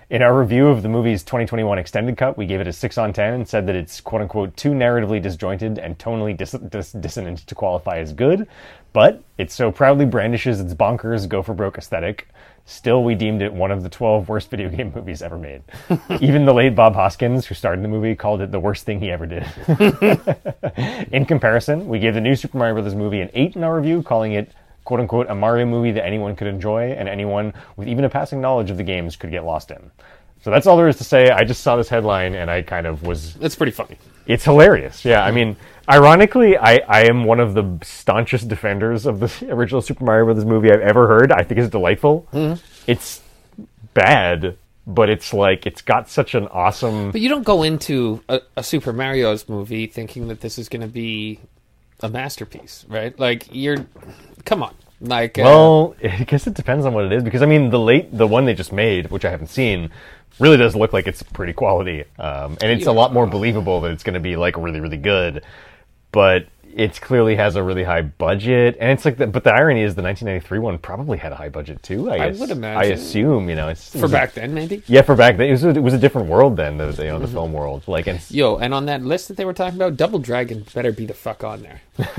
In 0.08 0.22
our 0.22 0.40
review 0.40 0.68
of 0.68 0.82
the 0.82 0.88
movie's 0.88 1.22
2021 1.24 1.78
extended 1.78 2.16
cut, 2.16 2.38
we 2.38 2.46
gave 2.46 2.62
it 2.62 2.66
a 2.66 2.72
6 2.72 2.96
on 2.96 3.12
10 3.12 3.34
and 3.34 3.46
said 3.46 3.66
that 3.66 3.76
it's 3.76 4.00
quote 4.00 4.22
unquote 4.22 4.56
too 4.56 4.70
narratively 4.70 5.20
disjointed 5.20 5.78
and 5.78 5.98
tonally 5.98 6.34
dis- 6.34 6.52
dis- 6.52 6.92
dissonant 6.92 7.46
to 7.48 7.54
qualify 7.54 7.98
as 7.98 8.14
good, 8.14 8.48
but 8.94 9.22
it 9.36 9.50
so 9.50 9.70
proudly 9.70 10.06
brandishes 10.06 10.58
its 10.58 10.72
bonkers 10.72 11.28
go 11.28 11.42
for 11.42 11.52
broke 11.52 11.76
aesthetic. 11.76 12.28
Still, 12.70 13.02
we 13.02 13.14
deemed 13.14 13.40
it 13.40 13.50
one 13.50 13.70
of 13.70 13.82
the 13.82 13.88
12 13.88 14.28
worst 14.28 14.50
video 14.50 14.68
game 14.68 14.92
movies 14.94 15.22
ever 15.22 15.38
made. 15.38 15.62
Even 16.20 16.44
the 16.44 16.52
late 16.52 16.74
Bob 16.74 16.94
Hoskins, 16.94 17.46
who 17.46 17.54
starred 17.54 17.78
in 17.78 17.82
the 17.82 17.88
movie, 17.88 18.14
called 18.14 18.42
it 18.42 18.52
the 18.52 18.60
worst 18.60 18.84
thing 18.84 19.00
he 19.00 19.10
ever 19.10 19.24
did. 19.24 19.42
in 21.10 21.24
comparison, 21.24 21.88
we 21.88 21.98
gave 21.98 22.12
the 22.12 22.20
new 22.20 22.36
Super 22.36 22.58
Mario 22.58 22.74
Bros. 22.74 22.94
movie 22.94 23.20
an 23.22 23.30
8 23.32 23.56
in 23.56 23.64
our 23.64 23.74
review, 23.74 24.02
calling 24.02 24.32
it 24.32 24.52
quote 24.84 25.00
unquote 25.00 25.28
a 25.30 25.34
Mario 25.34 25.64
movie 25.64 25.92
that 25.92 26.04
anyone 26.04 26.36
could 26.36 26.46
enjoy 26.46 26.92
and 26.92 27.08
anyone 27.08 27.54
with 27.76 27.88
even 27.88 28.04
a 28.04 28.08
passing 28.10 28.38
knowledge 28.42 28.70
of 28.70 28.76
the 28.76 28.84
games 28.84 29.16
could 29.16 29.30
get 29.30 29.44
lost 29.44 29.70
in. 29.70 29.90
So 30.42 30.50
that's 30.50 30.66
all 30.66 30.76
there 30.76 30.88
is 30.88 30.98
to 30.98 31.04
say. 31.04 31.30
I 31.30 31.44
just 31.44 31.62
saw 31.62 31.74
this 31.76 31.88
headline 31.88 32.34
and 32.34 32.50
I 32.50 32.60
kind 32.60 32.86
of 32.86 33.02
was 33.02 33.36
It's 33.40 33.56
pretty 33.56 33.72
funny. 33.72 33.96
it's 34.26 34.44
hilarious. 34.44 35.06
Yeah, 35.06 35.24
I 35.24 35.30
mean, 35.30 35.56
ironically, 35.88 36.56
I, 36.56 36.76
I 36.88 37.02
am 37.04 37.24
one 37.24 37.40
of 37.40 37.54
the 37.54 37.78
staunchest 37.82 38.48
defenders 38.48 39.06
of 39.06 39.20
the 39.20 39.48
original 39.50 39.80
Super 39.80 40.04
Mario 40.04 40.26
Brothers 40.26 40.44
movie 40.44 40.70
I've 40.70 40.80
ever 40.80 41.08
heard. 41.08 41.32
I 41.32 41.42
think 41.42 41.60
it's 41.60 41.70
delightful. 41.70 42.26
It's 42.86 43.22
bad, 43.94 44.56
but 44.86 45.10
it's 45.10 45.32
like 45.34 45.66
it's 45.66 45.82
got 45.82 46.08
such 46.08 46.34
an 46.34 46.46
awesome. 46.48 47.10
But 47.10 47.20
you 47.20 47.28
don't 47.28 47.44
go 47.44 47.62
into 47.62 48.22
a, 48.28 48.40
a 48.56 48.62
Super 48.62 48.92
Mario's 48.92 49.48
movie 49.48 49.86
thinking 49.86 50.28
that 50.28 50.40
this 50.40 50.58
is 50.58 50.68
going 50.68 50.82
to 50.82 50.88
be 50.88 51.40
a 52.00 52.08
masterpiece, 52.08 52.84
right? 52.88 53.18
Like 53.18 53.46
you're, 53.50 53.86
come 54.44 54.62
on, 54.62 54.74
like 55.00 55.38
uh, 55.38 55.42
Well, 55.42 55.96
I 56.02 56.24
guess 56.24 56.46
it 56.46 56.54
depends 56.54 56.86
on 56.86 56.94
what 56.94 57.04
it 57.04 57.12
is 57.12 57.22
because 57.22 57.42
I 57.42 57.46
mean, 57.46 57.70
the 57.70 57.80
late 57.80 58.16
the 58.16 58.26
one 58.26 58.44
they 58.44 58.54
just 58.54 58.72
made, 58.72 59.10
which 59.10 59.24
I 59.24 59.30
haven't 59.30 59.48
seen, 59.48 59.90
really 60.38 60.56
does 60.56 60.76
look 60.76 60.92
like 60.92 61.06
it's 61.06 61.22
pretty 61.22 61.52
quality, 61.52 62.04
um, 62.18 62.56
and 62.60 62.70
it's 62.70 62.86
a 62.86 62.92
lot 62.92 63.12
more 63.12 63.26
believable 63.26 63.80
that 63.82 63.90
it's 63.90 64.02
going 64.02 64.14
to 64.14 64.20
be 64.20 64.36
like 64.36 64.56
really 64.56 64.80
really 64.80 64.96
good. 64.96 65.44
But 66.12 66.46
it 66.74 67.00
clearly 67.00 67.34
has 67.34 67.56
a 67.56 67.62
really 67.62 67.82
high 67.82 68.02
budget, 68.02 68.76
and 68.78 68.90
it's 68.92 69.04
like 69.04 69.16
the, 69.16 69.26
but 69.26 69.42
the 69.42 69.52
irony 69.52 69.80
is 69.82 69.94
the 69.96 70.02
1993 70.02 70.58
one 70.60 70.78
probably 70.78 71.18
had 71.18 71.32
a 71.32 71.34
high 71.34 71.48
budget 71.48 71.82
too. 71.82 72.08
I, 72.10 72.26
I 72.28 72.30
would 72.30 72.64
I 72.64 72.84
assume 72.84 73.48
you 73.48 73.56
know 73.56 73.68
it's 73.68 73.94
it 73.94 73.98
for 73.98 74.02
was 74.02 74.12
a- 74.12 74.14
back 74.14 74.32
then 74.34 74.54
maybe. 74.54 74.82
yeah, 74.86 75.02
for 75.02 75.16
back 75.16 75.38
then 75.38 75.48
it 75.48 75.52
was 75.52 75.64
a, 75.64 75.70
it 75.70 75.82
was 75.82 75.94
a 75.94 75.98
different 75.98 76.28
world 76.28 76.56
then. 76.56 76.76
The 76.76 76.86
you 76.98 77.04
know 77.08 77.18
the 77.18 77.24
Mm-hmm. 77.24 77.34
film 77.34 77.52
world, 77.52 77.82
like 77.88 78.06
and 78.06 78.20
Yo, 78.30 78.58
and 78.58 78.72
on 78.72 78.86
that 78.86 79.02
list 79.02 79.28
that 79.28 79.36
they 79.36 79.44
were 79.44 79.54
talking 79.54 79.76
about, 79.76 79.96
Double 79.96 80.18
Dragon 80.18 80.64
better 80.72 80.92
be 80.92 81.04
the 81.04 81.14
fuck 81.14 81.42
on 81.42 81.62
there. 81.62 81.80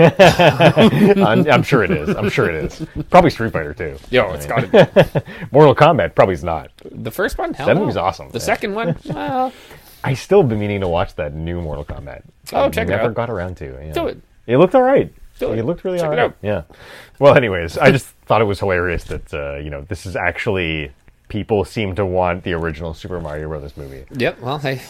I'm, 1.26 1.50
I'm 1.50 1.64
sure 1.64 1.84
it 1.84 1.92
is. 1.92 2.10
I'm 2.16 2.30
sure 2.30 2.50
it 2.50 2.56
is. 2.66 2.86
Probably 3.10 3.30
Street 3.30 3.54
Fighter 3.54 3.74
too. 3.74 3.98
Yo, 4.10 4.34
it's 4.34 4.46
got 4.46 4.62
to 4.72 5.22
be 5.24 5.46
Mortal 5.52 5.76
Kombat 5.76 6.16
probably 6.16 6.34
is 6.36 6.44
not. 6.44 6.72
the 6.92 7.12
first 7.12 7.38
one. 7.38 7.54
Hell 7.54 7.68
That 7.68 7.76
no. 7.76 7.82
movie's 7.82 7.98
awesome. 7.98 8.30
The 8.30 8.40
Yeah. 8.40 8.44
second 8.46 8.74
one, 8.76 8.98
well, 9.06 9.54
I 10.04 10.14
still 10.14 10.44
been 10.44 10.60
meaning 10.60 10.82
to 10.82 10.88
watch 10.88 11.16
that 11.16 11.34
new 11.34 11.62
Mortal 11.62 11.86
Kombat. 11.86 12.24
Oh, 12.54 12.66
I 12.66 12.70
check 12.70 12.88
it 12.88 12.94
out. 12.94 12.98
never 13.02 13.12
got 13.14 13.30
around 13.30 13.56
to. 13.58 13.66
Yeah. 13.86 13.92
Do 13.94 14.08
it. 14.08 14.22
It 14.48 14.58
looked 14.58 14.76
all 14.76 14.82
right. 14.82 15.14
Do 15.40 15.52
it. 15.52 15.60
It 15.60 15.66
looked 15.66 15.84
really 15.84 16.00
Check 16.00 16.08
all 16.08 16.14
it 16.14 16.20
out. 16.20 16.36
Yeah. 16.42 16.64
Well, 17.20 17.36
anyways, 17.36 17.78
I 17.78 17.92
just 17.92 18.08
thought 18.26 18.42
it 18.42 18.46
was 18.46 18.60
hilarious 18.60 19.04
that 19.06 19.34
uh, 19.34 19.56
you 19.58 19.70
know 19.70 19.82
this 19.82 20.06
is 20.06 20.16
actually 20.16 20.92
people 21.28 21.64
seem 21.66 21.96
to 21.96 22.06
want 22.06 22.44
the 22.44 22.54
original 22.54 22.94
Super 22.94 23.20
Mario 23.20 23.48
Brothers 23.48 23.78
movie. 23.78 24.06
yep. 24.12 24.40
Well, 24.42 24.58
hey, 24.58 24.82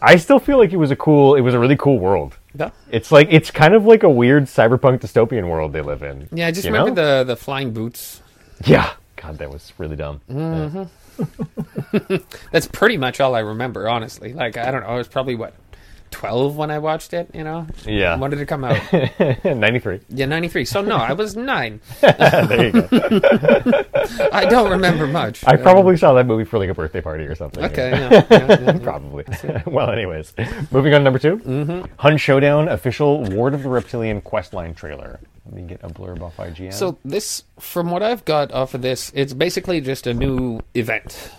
I 0.00 0.16
still 0.16 0.38
feel 0.38 0.58
like 0.58 0.72
it 0.72 0.76
was 0.78 0.90
a 0.90 0.96
cool. 0.96 1.34
It 1.34 1.40
was 1.42 1.54
a 1.54 1.58
really 1.58 1.76
cool 1.76 1.98
world. 1.98 2.36
yeah. 2.54 2.70
It's 2.90 3.10
like 3.12 3.28
it's 3.30 3.50
kind 3.50 3.74
of 3.74 3.84
like 3.84 4.02
a 4.02 4.10
weird 4.10 4.44
cyberpunk 4.44 5.00
dystopian 5.00 5.48
world 5.48 5.72
they 5.72 5.82
live 5.82 6.02
in. 6.02 6.28
Yeah, 6.32 6.46
I 6.46 6.50
just 6.52 6.66
remember 6.66 6.90
know? 6.90 7.18
the 7.18 7.24
the 7.24 7.36
flying 7.36 7.72
boots. 7.72 8.22
Yeah. 8.64 8.92
God, 9.16 9.38
that 9.38 9.50
was 9.50 9.72
really 9.78 9.96
dumb. 9.96 10.20
Mm-hmm. 10.30 10.82
That's 12.52 12.66
pretty 12.68 12.96
much 12.96 13.20
all 13.20 13.34
I 13.34 13.40
remember, 13.40 13.88
honestly. 13.88 14.32
Like 14.32 14.56
I 14.56 14.70
don't 14.70 14.82
know, 14.82 14.88
I 14.88 14.96
was 14.96 15.08
probably 15.08 15.34
what 15.34 15.54
twelve 16.10 16.56
when 16.56 16.70
I 16.70 16.78
watched 16.78 17.12
it. 17.14 17.30
You 17.34 17.44
know, 17.44 17.66
Yeah. 17.84 18.16
when 18.16 18.30
did 18.30 18.40
it 18.40 18.46
come 18.46 18.64
out? 18.64 18.80
Ninety 19.44 19.78
three. 19.80 20.00
yeah, 20.08 20.26
ninety 20.26 20.48
three. 20.48 20.64
So 20.64 20.80
no, 20.82 20.96
I 20.96 21.12
was 21.12 21.36
nine. 21.36 21.80
there 22.00 22.66
you 22.66 22.72
go. 22.72 22.88
I 24.32 24.46
don't 24.48 24.70
remember 24.70 25.06
much. 25.06 25.44
I 25.46 25.52
Um, 25.56 25.62
probably 25.62 25.96
saw 25.96 26.12
that 26.14 26.26
movie 26.26 26.44
for 26.44 26.58
like 26.58 26.68
a 26.70 26.74
birthday 26.74 27.00
party 27.00 27.24
or 27.24 27.34
something. 27.34 27.64
okay. 27.64 27.90
Yeah, 27.90 28.10
yeah, 28.10 28.24
yeah, 28.30 28.60
yeah. 28.60 28.78
Probably. 28.78 29.24
well, 29.66 29.90
anyways, 29.90 30.32
moving 30.70 30.94
on 30.94 31.00
to 31.00 31.04
number 31.04 31.18
2 31.18 31.36
mm-hmm. 31.38 31.92
Hunt 31.98 32.20
Showdown 32.20 32.68
official 32.68 33.22
Ward 33.24 33.54
of 33.54 33.62
the 33.62 33.68
Reptilian 33.68 34.20
questline 34.22 34.74
trailer. 34.76 35.20
Let 35.46 35.54
me 35.54 35.62
get 35.62 35.80
a 35.82 35.88
blurb 35.88 36.20
off 36.22 36.36
IGN. 36.36 36.74
So 36.74 36.98
this, 37.04 37.44
from 37.60 37.90
what 37.90 38.02
I've 38.02 38.24
got 38.24 38.52
off 38.52 38.74
of 38.74 38.82
this, 38.82 39.12
it's 39.14 39.32
basically 39.32 39.80
just 39.80 40.06
a 40.06 40.12
new 40.14 40.60
event. 40.74 41.30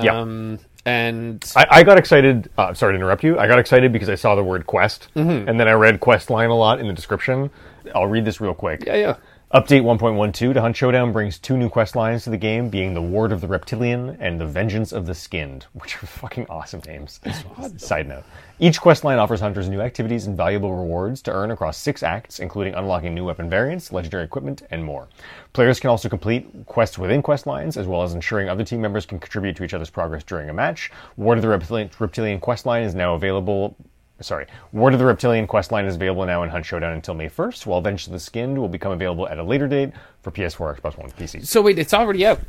Yeah. 0.00 0.18
Um, 0.20 0.58
and 0.86 1.44
I, 1.56 1.66
I 1.70 1.82
got 1.82 1.98
excited. 1.98 2.48
Uh, 2.56 2.72
sorry 2.74 2.92
to 2.94 2.96
interrupt 2.96 3.22
you. 3.24 3.38
I 3.38 3.46
got 3.48 3.58
excited 3.58 3.92
because 3.92 4.08
I 4.08 4.14
saw 4.14 4.34
the 4.34 4.44
word 4.44 4.66
quest, 4.66 5.08
Mm-hmm. 5.14 5.48
and 5.48 5.60
then 5.60 5.68
I 5.68 5.72
read 5.72 6.00
quest 6.00 6.30
line 6.30 6.48
a 6.48 6.54
lot 6.56 6.80
in 6.80 6.86
the 6.86 6.92
description. 6.94 7.50
I'll 7.94 8.06
read 8.06 8.24
this 8.24 8.40
real 8.40 8.54
quick. 8.54 8.84
yeah, 8.86 8.94
yeah. 8.96 9.16
Update 9.52 9.82
1.12 9.82 10.54
to 10.54 10.60
Hunt 10.60 10.76
Showdown 10.76 11.10
brings 11.10 11.36
two 11.36 11.56
new 11.56 11.68
quest 11.68 11.96
lines 11.96 12.22
to 12.22 12.30
the 12.30 12.36
game, 12.36 12.68
being 12.68 12.94
the 12.94 13.02
Ward 13.02 13.32
of 13.32 13.40
the 13.40 13.48
Reptilian 13.48 14.16
and 14.20 14.40
the 14.40 14.46
Vengeance 14.46 14.92
of 14.92 15.06
the 15.06 15.14
Skinned, 15.14 15.66
which 15.72 16.00
are 16.00 16.06
fucking 16.06 16.46
awesome 16.48 16.80
names. 16.86 17.18
Side 17.76 18.06
note. 18.06 18.22
Each 18.60 18.80
quest 18.80 19.02
line 19.02 19.18
offers 19.18 19.40
hunters 19.40 19.68
new 19.68 19.80
activities 19.80 20.28
and 20.28 20.36
valuable 20.36 20.72
rewards 20.72 21.20
to 21.22 21.32
earn 21.32 21.50
across 21.50 21.78
six 21.78 22.04
acts, 22.04 22.38
including 22.38 22.74
unlocking 22.74 23.12
new 23.12 23.24
weapon 23.24 23.50
variants, 23.50 23.92
legendary 23.92 24.22
equipment, 24.22 24.62
and 24.70 24.84
more. 24.84 25.08
Players 25.52 25.80
can 25.80 25.90
also 25.90 26.08
complete 26.08 26.48
quests 26.66 26.96
within 26.96 27.20
quest 27.20 27.44
lines, 27.44 27.76
as 27.76 27.88
well 27.88 28.04
as 28.04 28.14
ensuring 28.14 28.48
other 28.48 28.62
team 28.62 28.80
members 28.80 29.04
can 29.04 29.18
contribute 29.18 29.56
to 29.56 29.64
each 29.64 29.74
other's 29.74 29.90
progress 29.90 30.22
during 30.22 30.48
a 30.48 30.54
match. 30.54 30.92
Ward 31.16 31.38
of 31.38 31.42
the 31.42 31.48
Reptilian, 31.48 31.90
Reptilian 31.98 32.38
quest 32.38 32.66
line 32.66 32.84
is 32.84 32.94
now 32.94 33.14
available 33.14 33.74
sorry, 34.20 34.46
Word 34.72 34.92
of 34.92 34.98
the 35.00 35.06
Reptilian 35.06 35.46
questline 35.46 35.86
is 35.86 35.94
available 35.96 36.24
now 36.26 36.42
in 36.42 36.48
Hunt 36.50 36.64
Showdown 36.66 36.92
until 36.92 37.14
May 37.14 37.28
1st, 37.28 37.66
while 37.66 37.80
Vengeance 37.80 38.06
of 38.06 38.12
the 38.12 38.20
Skinned 38.20 38.58
will 38.58 38.68
become 38.68 38.92
available 38.92 39.28
at 39.28 39.38
a 39.38 39.42
later 39.42 39.66
date 39.68 39.90
for 40.22 40.30
PS4, 40.30 40.80
Xbox 40.80 40.98
One, 40.98 41.10
PC. 41.12 41.44
So 41.46 41.62
wait, 41.62 41.78
it's 41.78 41.94
already 41.94 42.26
out. 42.26 42.40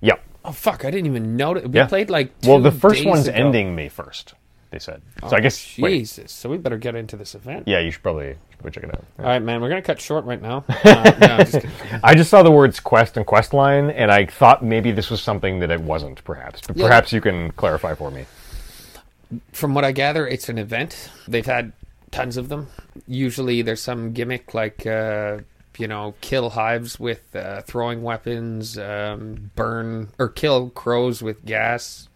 Yep. 0.00 0.22
Oh 0.44 0.52
fuck! 0.52 0.84
I 0.84 0.90
didn't 0.90 1.06
even 1.06 1.36
know 1.36 1.54
it. 1.56 1.70
We 1.70 1.78
Yeah. 1.78 1.86
played 1.86 2.10
like 2.10 2.30
well, 2.44 2.58
the 2.60 2.70
first 2.70 3.04
one's 3.06 3.26
ago. 3.28 3.36
ending 3.36 3.74
May 3.74 3.88
1st, 3.88 4.34
they 4.70 4.78
said. 4.78 5.00
So 5.28 5.36
I 5.36 5.40
guess, 5.40 5.76
wait, 5.78 6.00
Jesus. 6.00 6.30
So 6.32 6.50
we 6.50 6.58
better 6.58 6.76
get 6.76 6.94
into 6.94 7.16
this 7.16 7.34
event. 7.34 7.66
yeah, 7.66 7.78
you 7.80 7.90
should 7.90 8.02
probably, 8.02 8.34
should 8.62 8.72
check 8.74 8.84
it 8.84 8.90
out. 8.90 9.04
All 9.20 9.24
right, 9.24 9.40
man. 9.40 9.62
We're 9.62 9.70
gonna 9.70 9.80
cut 9.80 9.98
short 10.00 10.26
right 10.26 10.42
now. 10.42 10.64
Uh, 10.84 11.12
no, 11.18 11.38
just. 11.38 11.66
I 12.02 12.14
just 12.14 12.28
saw 12.28 12.42
the 12.42 12.50
words 12.50 12.78
quest 12.78 13.16
and 13.16 13.26
questline, 13.26 13.90
and 13.96 14.12
I 14.12 14.26
thought 14.26 14.62
maybe 14.62 14.92
this 14.92 15.08
was 15.10 15.22
something 15.22 15.60
that 15.60 15.70
it 15.70 15.80
wasn't, 15.80 16.22
perhaps. 16.24 16.60
But 16.66 16.76
Yeah. 16.76 16.86
perhaps 16.88 17.10
you 17.12 17.22
can 17.22 17.50
clarify 17.52 17.94
for 17.94 18.10
me. 18.10 18.26
From 19.52 19.74
what 19.74 19.84
I 19.84 19.92
gather, 19.92 20.26
it's 20.26 20.48
an 20.48 20.58
event. 20.58 21.10
They've 21.26 21.46
had 21.46 21.72
tons 22.10 22.36
of 22.36 22.48
them. 22.48 22.68
Usually, 23.06 23.62
there's 23.62 23.82
some 23.82 24.12
gimmick 24.12 24.54
like. 24.54 24.86
Uh, 24.86 25.38
you 25.78 25.88
know, 25.88 26.14
kill 26.20 26.50
hives 26.50 27.00
with 27.00 27.34
uh, 27.34 27.60
throwing 27.62 28.02
weapons, 28.02 28.78
um, 28.78 29.50
burn 29.56 30.08
or 30.18 30.28
kill 30.28 30.70
crows 30.70 31.22
with 31.22 31.44
gas. 31.44 32.08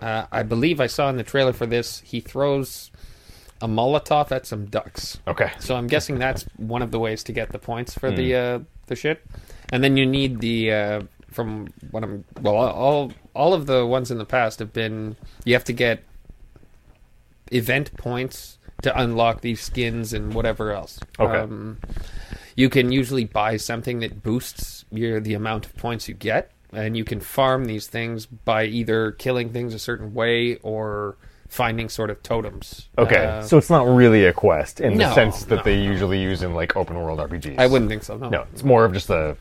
Uh, 0.00 0.26
I 0.32 0.42
believe 0.42 0.80
I 0.80 0.86
saw 0.86 1.08
in 1.08 1.16
the 1.16 1.22
trailer 1.22 1.52
for 1.52 1.66
this, 1.66 2.00
he 2.00 2.20
throws 2.20 2.90
a 3.60 3.68
Molotov 3.68 4.32
at 4.32 4.46
some 4.46 4.66
ducks. 4.66 5.18
Okay. 5.26 5.50
So 5.60 5.76
I'm 5.76 5.86
guessing 5.86 6.18
that's 6.18 6.44
one 6.56 6.82
of 6.82 6.90
the 6.90 6.98
ways 6.98 7.22
to 7.24 7.32
get 7.32 7.52
the 7.52 7.58
points 7.58 7.94
for 7.94 8.10
the 8.10 8.34
uh, 8.34 8.58
the 8.86 8.96
shit. 8.96 9.24
And 9.70 9.82
then 9.82 9.96
you 9.96 10.04
need 10.04 10.40
the 10.40 10.72
uh, 10.72 11.02
from 11.30 11.68
what 11.90 12.04
I'm 12.04 12.24
well 12.42 12.56
all 12.56 13.12
all 13.34 13.54
of 13.54 13.66
the 13.66 13.86
ones 13.86 14.10
in 14.10 14.18
the 14.18 14.24
past 14.24 14.58
have 14.58 14.72
been 14.72 15.16
you 15.44 15.54
have 15.54 15.64
to 15.64 15.72
get 15.72 16.02
event 17.52 17.96
points 17.96 18.58
to 18.82 19.00
unlock 19.00 19.40
these 19.40 19.60
skins 19.60 20.12
and 20.12 20.34
whatever 20.34 20.72
else. 20.72 21.00
Okay. 21.18 21.38
Um, 21.38 21.78
you 22.56 22.68
can 22.68 22.92
usually 22.92 23.24
buy 23.24 23.56
something 23.56 24.00
that 24.00 24.22
boosts 24.22 24.84
your 24.90 25.20
the 25.20 25.34
amount 25.34 25.66
of 25.66 25.76
points 25.76 26.08
you 26.08 26.14
get, 26.14 26.52
and 26.72 26.96
you 26.96 27.04
can 27.04 27.20
farm 27.20 27.64
these 27.64 27.86
things 27.86 28.26
by 28.26 28.64
either 28.64 29.12
killing 29.12 29.52
things 29.52 29.74
a 29.74 29.78
certain 29.78 30.14
way 30.14 30.56
or 30.56 31.16
finding 31.48 31.88
sort 31.88 32.10
of 32.10 32.22
totems. 32.22 32.88
Okay. 32.98 33.24
Uh, 33.24 33.42
so 33.42 33.56
it's 33.58 33.70
not 33.70 33.86
really 33.86 34.24
a 34.24 34.32
quest 34.32 34.80
in 34.80 34.98
the 34.98 35.14
sense 35.14 35.44
that 35.44 35.56
no. 35.56 35.62
they 35.62 35.80
usually 35.80 36.20
use 36.20 36.42
in 36.42 36.54
like 36.54 36.76
open 36.76 36.96
world 36.96 37.18
RPGs. 37.20 37.58
I 37.58 37.66
wouldn't 37.66 37.90
think 37.90 38.02
so. 38.02 38.16
No. 38.16 38.28
No, 38.28 38.46
it's 38.52 38.64
more 38.64 38.84
of 38.84 38.92
just 38.92 39.08
the, 39.08 39.36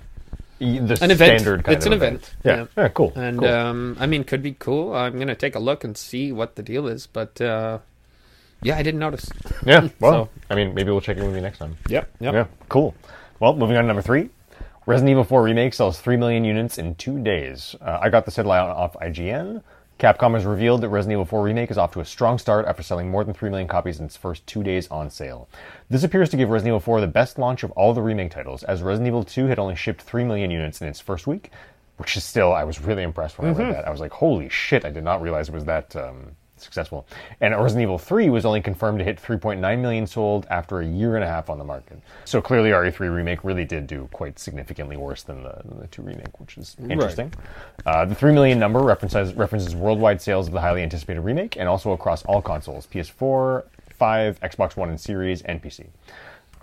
the 0.60 0.98
An 1.02 1.12
event. 1.12 1.18
standard 1.18 1.64
kind 1.64 1.76
It's 1.76 1.86
of 1.86 1.92
an 1.92 1.98
event. 1.98 2.36
Yeah. 2.44 2.56
Yeah. 2.56 2.66
yeah. 2.78 2.88
Cool. 2.90 3.14
And 3.16 3.40
cool. 3.40 3.48
um, 3.50 3.98
I 4.00 4.06
mean, 4.06 4.24
could 4.24 4.44
be 4.44 4.54
cool. 4.54 4.94
I'm 4.94 5.18
gonna 5.18 5.36
take 5.36 5.56
a 5.56 5.60
look 5.60 5.84
and 5.84 5.98
see 5.98 6.32
what 6.32 6.56
the 6.56 6.62
deal 6.62 6.88
is. 6.88 7.08
But 7.08 7.42
uh, 7.42 7.80
yeah, 8.64 8.78
I 8.78 8.84
didn't 8.84 9.00
notice. 9.00 9.30
Yeah, 9.66 9.90
well, 10.00 10.26
So- 10.26 10.30
I 10.50 10.56
mean, 10.56 10.74
maybe 10.74 10.92
we'll 10.92 11.02
check 11.02 11.18
in 11.18 11.26
with 11.26 11.36
you 11.36 11.42
next 11.42 11.58
time. 11.60 11.78
Yep. 11.90 12.10
Yep. 12.20 12.34
Yeah, 12.34 12.46
cool. 12.70 12.96
Well, 13.40 13.56
moving 13.56 13.76
on 13.78 13.84
to 13.84 13.88
number 13.88 14.02
three. 14.02 14.30
Resident 14.86 15.12
Evil 15.12 15.24
4 15.24 15.44
Remake 15.44 15.74
sells 15.74 16.00
3 16.02 16.18
million 16.18 16.44
units 16.44 16.78
in 16.78 16.96
two 16.96 17.18
days. 17.24 17.74
Uh, 17.82 18.00
I 18.02 18.10
got 18.10 18.26
this 18.26 18.36
headline 18.36 18.70
off 18.70 18.94
IGN. 19.02 19.64
Capcom 20.00 20.34
has 20.34 20.44
revealed 20.44 20.82
that 20.82 20.90
Resident 20.90 21.14
Evil 21.14 21.26
4 21.26 21.42
Remake 21.44 21.72
is 21.72 21.78
off 21.78 21.94
to 21.94 22.02
a 22.02 22.06
strong 22.06 22.38
start 22.38 22.66
after 22.66 22.84
selling 22.84 23.10
more 23.10 23.24
than 23.24 23.34
3 23.34 23.50
million 23.50 23.68
copies 23.70 24.00
in 24.00 24.06
its 24.06 24.18
first 24.18 24.46
two 24.46 24.62
days 24.62 24.90
on 24.90 25.10
sale. 25.10 25.48
This 25.90 26.04
appears 26.04 26.30
to 26.32 26.38
give 26.38 26.50
Resident 26.50 26.72
Evil 26.72 26.80
4 26.82 27.00
the 27.00 27.08
best 27.08 27.40
launch 27.40 27.64
of 27.64 27.72
all 27.72 27.94
the 27.94 28.02
remake 28.02 28.32
titles, 28.32 28.64
as 28.64 28.82
Resident 28.82 29.08
Evil 29.08 29.24
2 29.24 29.46
had 29.46 29.60
only 29.60 29.76
shipped 29.76 30.02
3 30.02 30.26
million 30.26 30.52
units 30.52 30.82
in 30.82 30.88
its 30.90 31.00
first 31.00 31.28
week, 31.28 31.52
which 31.98 32.18
is 32.18 32.26
still, 32.26 32.52
I 32.52 32.66
was 32.66 32.82
really 32.82 33.04
impressed 33.04 33.38
when 33.40 33.50
I 33.50 33.54
read 33.54 33.74
that. 33.74 33.88
I 33.88 33.92
was 33.92 34.02
like, 34.02 34.12
holy 34.12 34.50
shit, 34.50 34.84
I 34.84 34.90
did 34.90 35.04
not 35.06 35.22
realize 35.22 35.48
it 35.48 35.54
was 35.56 35.64
that 35.66 35.96
um, 35.96 36.36
successful. 36.64 37.06
And 37.42 37.56
Resident 37.56 37.84
Evil 37.84 37.98
3 37.98 38.30
was 38.30 38.46
only 38.46 38.62
confirmed 38.62 39.00
to 39.00 39.06
hit 39.06 39.22
3.9 39.22 39.80
million 39.80 40.08
sold 40.08 40.48
after 40.50 40.80
a 40.80 40.86
year 40.86 41.16
and 41.16 41.24
a 41.24 41.28
half 41.28 41.50
on 41.50 41.58
the 41.58 41.64
market. 41.64 42.00
So 42.26 42.42
clearly, 42.42 42.72
RE3 42.72 43.14
Remake 43.14 43.44
really 43.44 43.66
did 43.66 43.88
do 43.88 44.10
quite 44.14 44.40
significantly 44.40 44.98
worse 44.98 45.24
than 45.24 45.44
the, 45.44 45.62
than 45.66 45.80
the 45.80 45.88
2 45.88 46.02
Remake, 46.02 46.40
which 46.40 46.58
is 46.58 46.76
interesting. 46.90 47.34
Uh, 47.86 48.06
the 48.06 48.16
3 48.16 48.32
million 48.34 48.60
number 48.60 48.80
references, 48.80 49.34
references 49.34 49.76
worldwide 49.76 50.22
sales 50.22 50.48
of 50.48 50.54
the 50.54 50.62
highly 50.62 50.82
anticipated 50.82 51.22
remake 51.22 51.58
and 51.58 51.68
also 51.68 51.92
across 51.92 52.24
all 52.26 52.42
consoles 52.42 52.88
PS4, 52.88 53.64
5, 53.92 54.40
Xbox 54.42 54.76
One 54.76 54.90
and 54.90 55.00
Series, 55.00 55.42
and 55.44 55.62
PC. 55.62 55.88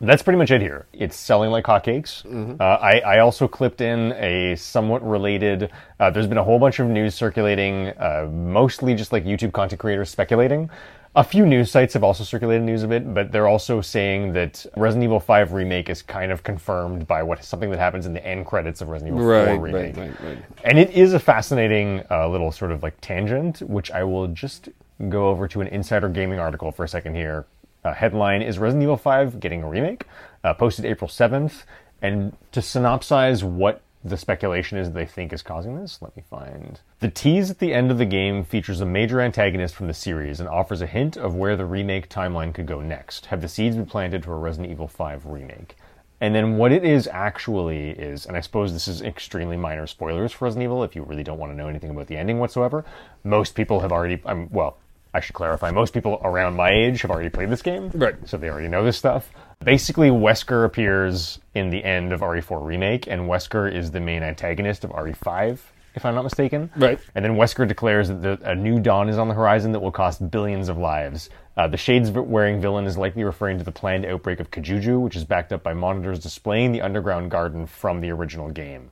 That's 0.00 0.22
pretty 0.22 0.38
much 0.38 0.50
it 0.50 0.60
here. 0.60 0.86
It's 0.92 1.16
selling 1.16 1.50
like 1.50 1.64
hotcakes. 1.64 2.24
Uh, 2.60 2.64
I, 2.64 3.00
I 3.00 3.18
also 3.18 3.46
clipped 3.46 3.80
in 3.80 4.12
a 4.12 4.56
somewhat 4.56 5.06
related. 5.06 5.70
Uh, 5.98 6.10
there's 6.10 6.26
been 6.26 6.38
a 6.38 6.44
whole 6.44 6.58
bunch 6.58 6.78
of 6.78 6.88
news 6.88 7.14
circulating, 7.14 7.88
uh, 7.98 8.28
mostly 8.32 8.94
just 8.94 9.12
like 9.12 9.24
YouTube 9.24 9.52
content 9.52 9.78
creators 9.80 10.08
speculating. 10.10 10.70
A 11.16 11.24
few 11.24 11.44
news 11.44 11.72
sites 11.72 11.94
have 11.94 12.04
also 12.04 12.22
circulated 12.22 12.62
news 12.62 12.84
of 12.84 12.92
it, 12.92 13.12
but 13.12 13.32
they're 13.32 13.48
also 13.48 13.80
saying 13.80 14.32
that 14.34 14.64
Resident 14.76 15.02
Evil 15.04 15.18
5 15.18 15.52
remake 15.52 15.90
is 15.90 16.02
kind 16.02 16.30
of 16.30 16.44
confirmed 16.44 17.08
by 17.08 17.24
what 17.24 17.42
something 17.42 17.68
that 17.70 17.80
happens 17.80 18.06
in 18.06 18.12
the 18.14 18.24
end 18.24 18.46
credits 18.46 18.80
of 18.80 18.88
Resident 18.88 19.16
Evil 19.16 19.28
4 19.28 19.58
remake. 19.58 19.96
right. 19.96 20.38
And 20.64 20.78
it 20.78 20.90
is 20.90 21.12
a 21.12 21.18
fascinating 21.18 22.04
uh, 22.12 22.28
little 22.28 22.52
sort 22.52 22.70
of 22.70 22.84
like 22.84 22.94
tangent, 23.00 23.60
which 23.62 23.90
I 23.90 24.04
will 24.04 24.28
just 24.28 24.68
go 25.08 25.28
over 25.28 25.48
to 25.48 25.60
an 25.60 25.66
Insider 25.66 26.08
Gaming 26.08 26.38
article 26.38 26.70
for 26.70 26.84
a 26.84 26.88
second 26.88 27.16
here. 27.16 27.44
Uh, 27.84 27.94
headline 27.94 28.42
is 28.42 28.58
Resident 28.58 28.82
Evil 28.82 28.96
5 28.96 29.40
getting 29.40 29.62
a 29.62 29.68
remake, 29.68 30.04
uh, 30.44 30.54
posted 30.54 30.84
April 30.84 31.08
7th. 31.08 31.64
And 32.02 32.36
to 32.52 32.60
synopsize 32.60 33.42
what 33.42 33.82
the 34.02 34.16
speculation 34.16 34.78
is 34.78 34.90
they 34.92 35.04
think 35.04 35.32
is 35.32 35.42
causing 35.42 35.78
this, 35.78 36.00
let 36.00 36.16
me 36.16 36.22
find. 36.28 36.80
The 37.00 37.10
tease 37.10 37.50
at 37.50 37.58
the 37.58 37.74
end 37.74 37.90
of 37.90 37.98
the 37.98 38.06
game 38.06 38.44
features 38.44 38.80
a 38.80 38.86
major 38.86 39.20
antagonist 39.20 39.74
from 39.74 39.88
the 39.88 39.94
series 39.94 40.40
and 40.40 40.48
offers 40.48 40.80
a 40.80 40.86
hint 40.86 41.16
of 41.16 41.34
where 41.34 41.56
the 41.56 41.66
remake 41.66 42.08
timeline 42.08 42.54
could 42.54 42.66
go 42.66 42.80
next. 42.80 43.26
Have 43.26 43.42
the 43.42 43.48
seeds 43.48 43.76
been 43.76 43.86
planted 43.86 44.24
for 44.24 44.34
a 44.34 44.38
Resident 44.38 44.70
Evil 44.70 44.88
5 44.88 45.26
remake? 45.26 45.76
And 46.22 46.34
then 46.34 46.58
what 46.58 46.72
it 46.72 46.84
is 46.84 47.08
actually 47.08 47.90
is, 47.90 48.26
and 48.26 48.36
I 48.36 48.40
suppose 48.40 48.72
this 48.72 48.88
is 48.88 49.00
extremely 49.00 49.56
minor 49.56 49.86
spoilers 49.86 50.32
for 50.32 50.44
Resident 50.44 50.64
Evil 50.64 50.84
if 50.84 50.94
you 50.94 51.02
really 51.02 51.22
don't 51.22 51.38
want 51.38 51.52
to 51.52 51.56
know 51.56 51.68
anything 51.68 51.90
about 51.90 52.08
the 52.08 52.16
ending 52.16 52.38
whatsoever. 52.38 52.84
Most 53.24 53.54
people 53.54 53.80
have 53.80 53.92
already, 53.92 54.20
um, 54.26 54.48
well, 54.50 54.76
I 55.12 55.20
should 55.20 55.34
clarify, 55.34 55.70
most 55.70 55.92
people 55.92 56.20
around 56.22 56.54
my 56.54 56.70
age 56.70 57.02
have 57.02 57.10
already 57.10 57.30
played 57.30 57.50
this 57.50 57.62
game. 57.62 57.90
Right. 57.94 58.16
So 58.28 58.36
they 58.36 58.48
already 58.48 58.68
know 58.68 58.84
this 58.84 58.96
stuff. 58.96 59.30
Basically, 59.64 60.08
Wesker 60.08 60.64
appears 60.64 61.38
in 61.54 61.70
the 61.70 61.84
end 61.84 62.12
of 62.12 62.20
RE4 62.20 62.64
Remake, 62.64 63.06
and 63.08 63.22
Wesker 63.22 63.72
is 63.72 63.90
the 63.90 64.00
main 64.00 64.22
antagonist 64.22 64.84
of 64.84 64.90
RE5, 64.90 65.58
if 65.94 66.04
I'm 66.04 66.14
not 66.14 66.22
mistaken. 66.22 66.70
Right. 66.76 66.98
And 67.14 67.24
then 67.24 67.34
Wesker 67.34 67.68
declares 67.68 68.08
that 68.08 68.22
the, 68.22 68.38
a 68.42 68.54
new 68.54 68.80
dawn 68.80 69.08
is 69.08 69.18
on 69.18 69.28
the 69.28 69.34
horizon 69.34 69.72
that 69.72 69.80
will 69.80 69.90
cost 69.90 70.30
billions 70.30 70.68
of 70.68 70.78
lives. 70.78 71.28
Uh, 71.56 71.66
the 71.66 71.76
shades-wearing 71.76 72.60
villain 72.62 72.86
is 72.86 72.96
likely 72.96 73.22
referring 73.22 73.58
to 73.58 73.64
the 73.64 73.72
planned 73.72 74.06
outbreak 74.06 74.40
of 74.40 74.50
Kijuju, 74.50 74.98
which 75.00 75.16
is 75.16 75.24
backed 75.24 75.52
up 75.52 75.62
by 75.62 75.74
monitors 75.74 76.20
displaying 76.20 76.72
the 76.72 76.80
underground 76.80 77.30
garden 77.30 77.66
from 77.66 78.00
the 78.00 78.10
original 78.10 78.48
game. 78.48 78.90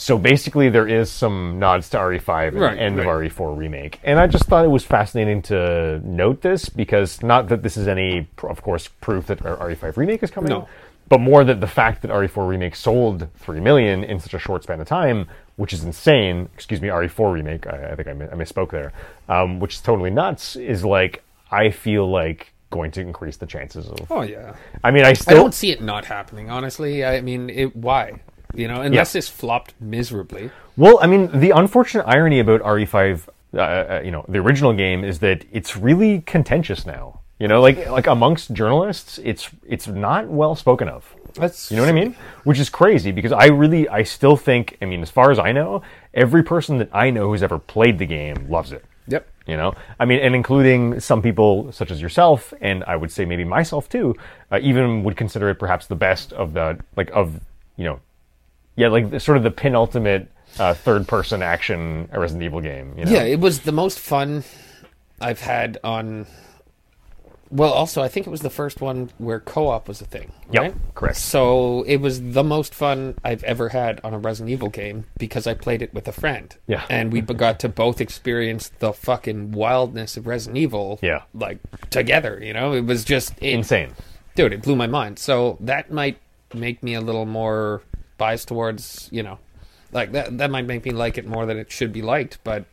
So 0.00 0.16
basically, 0.16 0.70
there 0.70 0.88
is 0.88 1.10
some 1.10 1.58
nods 1.58 1.90
to 1.90 1.98
RE5 1.98 2.48
and 2.48 2.58
Right, 2.58 2.74
the 2.74 2.80
end 2.80 2.96
right. 2.96 3.06
of 3.06 3.12
RE4 3.36 3.54
remake, 3.54 4.00
and 4.02 4.18
I 4.18 4.26
just 4.28 4.44
thought 4.46 4.64
it 4.64 4.68
was 4.68 4.82
fascinating 4.82 5.42
to 5.42 6.00
note 6.02 6.40
this 6.40 6.70
because 6.70 7.22
not 7.22 7.48
that 7.48 7.62
this 7.62 7.76
is 7.76 7.86
any, 7.86 8.26
of 8.42 8.62
course, 8.62 8.88
proof 9.02 9.26
that 9.26 9.44
our 9.44 9.58
RE5 9.58 9.98
remake 9.98 10.22
is 10.22 10.30
coming, 10.30 10.48
No. 10.48 10.66
but 11.10 11.20
more 11.20 11.44
that 11.44 11.60
the 11.60 11.66
fact 11.66 12.00
that 12.00 12.10
RE4 12.10 12.48
remake 12.48 12.76
sold 12.76 13.28
three 13.36 13.60
million 13.60 14.02
in 14.02 14.18
such 14.20 14.32
a 14.32 14.38
short 14.38 14.62
span 14.62 14.80
of 14.80 14.88
time, 14.88 15.28
which 15.56 15.74
is 15.74 15.84
insane. 15.84 16.48
Excuse 16.54 16.80
me, 16.80 16.88
RE4 16.88 17.30
remake. 17.34 17.66
I, 17.66 17.90
I 17.90 17.94
think 17.94 18.08
I, 18.08 18.14
mi- 18.14 18.24
I 18.24 18.34
misspoke 18.36 18.70
there, 18.70 18.94
um, 19.28 19.60
which 19.60 19.74
is 19.74 19.80
totally 19.82 20.08
nuts. 20.08 20.56
Is 20.56 20.82
like 20.82 21.22
I 21.50 21.68
feel 21.68 22.10
like 22.10 22.54
going 22.70 22.90
to 22.92 23.02
increase 23.02 23.36
the 23.36 23.46
chances 23.46 23.86
of. 23.86 24.10
Oh 24.10 24.22
yeah. 24.22 24.54
I 24.82 24.92
mean, 24.92 25.04
I 25.04 25.12
still 25.12 25.36
I 25.36 25.40
don't 25.40 25.52
see 25.52 25.72
it 25.72 25.82
not 25.82 26.06
happening. 26.06 26.48
Honestly, 26.48 27.04
I 27.04 27.20
mean, 27.20 27.50
it, 27.50 27.76
why? 27.76 28.20
You 28.54 28.68
know, 28.68 28.80
unless 28.80 29.12
this 29.12 29.28
flopped 29.28 29.74
miserably. 29.80 30.50
Well, 30.76 30.98
I 31.00 31.06
mean, 31.06 31.30
the 31.38 31.50
unfortunate 31.50 32.04
irony 32.06 32.40
about 32.40 32.60
RE5, 32.62 33.28
uh, 33.54 33.58
uh, 33.58 34.02
you 34.04 34.10
know, 34.10 34.24
the 34.28 34.38
original 34.38 34.72
game 34.72 35.04
is 35.04 35.18
that 35.20 35.44
it's 35.52 35.76
really 35.76 36.20
contentious 36.22 36.86
now. 36.86 37.20
You 37.38 37.48
know, 37.48 37.60
like 37.62 37.88
like 37.88 38.06
amongst 38.06 38.52
journalists, 38.52 39.18
it's 39.24 39.48
it's 39.66 39.86
not 39.86 40.28
well 40.28 40.54
spoken 40.54 40.88
of. 40.88 41.14
That's 41.34 41.70
You 41.70 41.76
know 41.76 41.84
what 41.84 41.88
I 41.88 41.92
mean? 41.92 42.16
Which 42.44 42.58
is 42.58 42.68
crazy 42.68 43.12
because 43.12 43.32
I 43.32 43.46
really, 43.46 43.88
I 43.88 44.02
still 44.02 44.36
think, 44.36 44.76
I 44.82 44.84
mean, 44.84 45.00
as 45.00 45.10
far 45.10 45.30
as 45.30 45.38
I 45.38 45.52
know, 45.52 45.82
every 46.12 46.42
person 46.42 46.78
that 46.78 46.90
I 46.92 47.10
know 47.10 47.28
who's 47.28 47.42
ever 47.42 47.58
played 47.58 47.98
the 47.98 48.06
game 48.06 48.46
loves 48.48 48.72
it. 48.72 48.84
Yep. 49.06 49.26
You 49.46 49.56
know, 49.56 49.74
I 49.98 50.04
mean, 50.04 50.20
and 50.20 50.34
including 50.34 51.00
some 51.00 51.22
people 51.22 51.72
such 51.72 51.90
as 51.90 52.00
yourself, 52.00 52.52
and 52.60 52.84
I 52.84 52.96
would 52.96 53.10
say 53.10 53.24
maybe 53.24 53.44
myself 53.44 53.88
too, 53.88 54.16
uh, 54.52 54.58
even 54.60 55.02
would 55.04 55.16
consider 55.16 55.48
it 55.50 55.56
perhaps 55.56 55.86
the 55.86 55.96
best 55.96 56.32
of 56.32 56.52
the 56.52 56.78
like 56.96 57.10
of 57.12 57.40
you 57.76 57.84
know, 57.84 58.00
yeah, 58.76 58.88
like 58.88 59.10
the, 59.10 59.20
sort 59.20 59.36
of 59.36 59.42
the 59.42 59.50
penultimate 59.50 60.28
uh, 60.58 60.74
third-person 60.74 61.42
action 61.42 62.08
Resident 62.12 62.42
Evil 62.44 62.60
game. 62.60 62.94
You 62.98 63.04
know? 63.04 63.10
Yeah, 63.12 63.22
it 63.22 63.40
was 63.40 63.60
the 63.60 63.72
most 63.72 63.98
fun 63.98 64.44
I've 65.20 65.40
had 65.40 65.78
on. 65.84 66.26
Well, 67.52 67.72
also, 67.72 68.00
I 68.00 68.06
think 68.06 68.28
it 68.28 68.30
was 68.30 68.42
the 68.42 68.50
first 68.50 68.80
one 68.80 69.10
where 69.18 69.40
co-op 69.40 69.88
was 69.88 70.00
a 70.00 70.04
thing. 70.04 70.32
Yep, 70.52 70.62
Right? 70.62 70.74
correct. 70.94 71.16
So 71.16 71.82
it 71.82 71.96
was 71.96 72.22
the 72.22 72.44
most 72.44 72.72
fun 72.72 73.16
I've 73.24 73.42
ever 73.42 73.70
had 73.70 74.00
on 74.04 74.14
a 74.14 74.18
Resident 74.20 74.50
Evil 74.52 74.68
game 74.68 75.04
because 75.18 75.48
I 75.48 75.54
played 75.54 75.82
it 75.82 75.92
with 75.92 76.06
a 76.06 76.12
friend. 76.12 76.54
Yeah. 76.68 76.84
and 76.88 77.12
we 77.12 77.20
got 77.22 77.58
to 77.60 77.68
both 77.68 78.00
experience 78.00 78.70
the 78.78 78.92
fucking 78.92 79.50
wildness 79.50 80.16
of 80.16 80.28
Resident 80.28 80.58
Evil. 80.58 81.00
Yeah. 81.02 81.22
like 81.34 81.58
together. 81.90 82.38
You 82.40 82.52
know, 82.52 82.72
it 82.72 82.82
was 82.84 83.04
just 83.04 83.32
it, 83.40 83.52
insane. 83.52 83.94
dude. 84.36 84.52
It 84.52 84.62
blew 84.62 84.76
my 84.76 84.86
mind. 84.86 85.18
So 85.18 85.56
that 85.58 85.90
might 85.90 86.18
make 86.54 86.84
me 86.84 86.94
a 86.94 87.00
little 87.00 87.26
more 87.26 87.82
biased 88.20 88.46
towards 88.48 89.08
you 89.10 89.22
know, 89.24 89.38
like 89.90 90.12
that. 90.12 90.38
That 90.38 90.50
might 90.52 90.66
make 90.66 90.84
me 90.84 90.92
like 90.92 91.18
it 91.18 91.26
more 91.26 91.44
than 91.46 91.56
it 91.58 91.72
should 91.72 91.92
be 91.92 92.02
liked. 92.02 92.38
But 92.44 92.64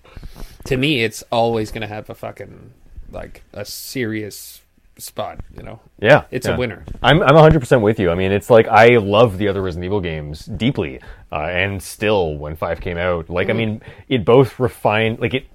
to 0.66 0.78
me, 0.78 1.04
it's 1.04 1.24
always 1.32 1.72
going 1.72 1.82
to 1.82 1.88
have 1.88 2.10
a 2.12 2.16
fucking 2.16 2.74
like 3.12 3.42
a 3.54 3.66
serious 3.66 4.62
spot. 5.00 5.40
You 5.56 5.64
know, 5.64 5.80
Yeah, 6.00 6.24
It's 6.32 6.46
yeah. 6.48 6.56
a 6.56 6.58
winner. 6.58 6.84
I'm 7.02 7.22
I'm 7.24 7.36
100 7.36 7.60
percent 7.60 7.82
with 7.82 8.00
you. 8.00 8.12
I 8.12 8.16
mean, 8.16 8.32
it's 8.32 8.50
like 8.50 8.68
I 8.68 8.98
love 8.98 9.38
the 9.38 9.48
other 9.48 9.62
Resident 9.62 9.86
Evil 9.86 10.02
games 10.02 10.46
deeply, 10.46 11.00
uh, 11.32 11.48
and 11.64 11.82
still 11.82 12.36
when 12.36 12.56
Five 12.56 12.82
came 12.82 12.98
out, 12.98 13.30
like 13.30 13.48
I 13.48 13.52
Mm-hmm. 13.52 13.58
mean, 13.58 13.82
it 14.10 14.26
both 14.26 14.60
refined 14.60 15.20
like 15.20 15.34
it. 15.34 15.46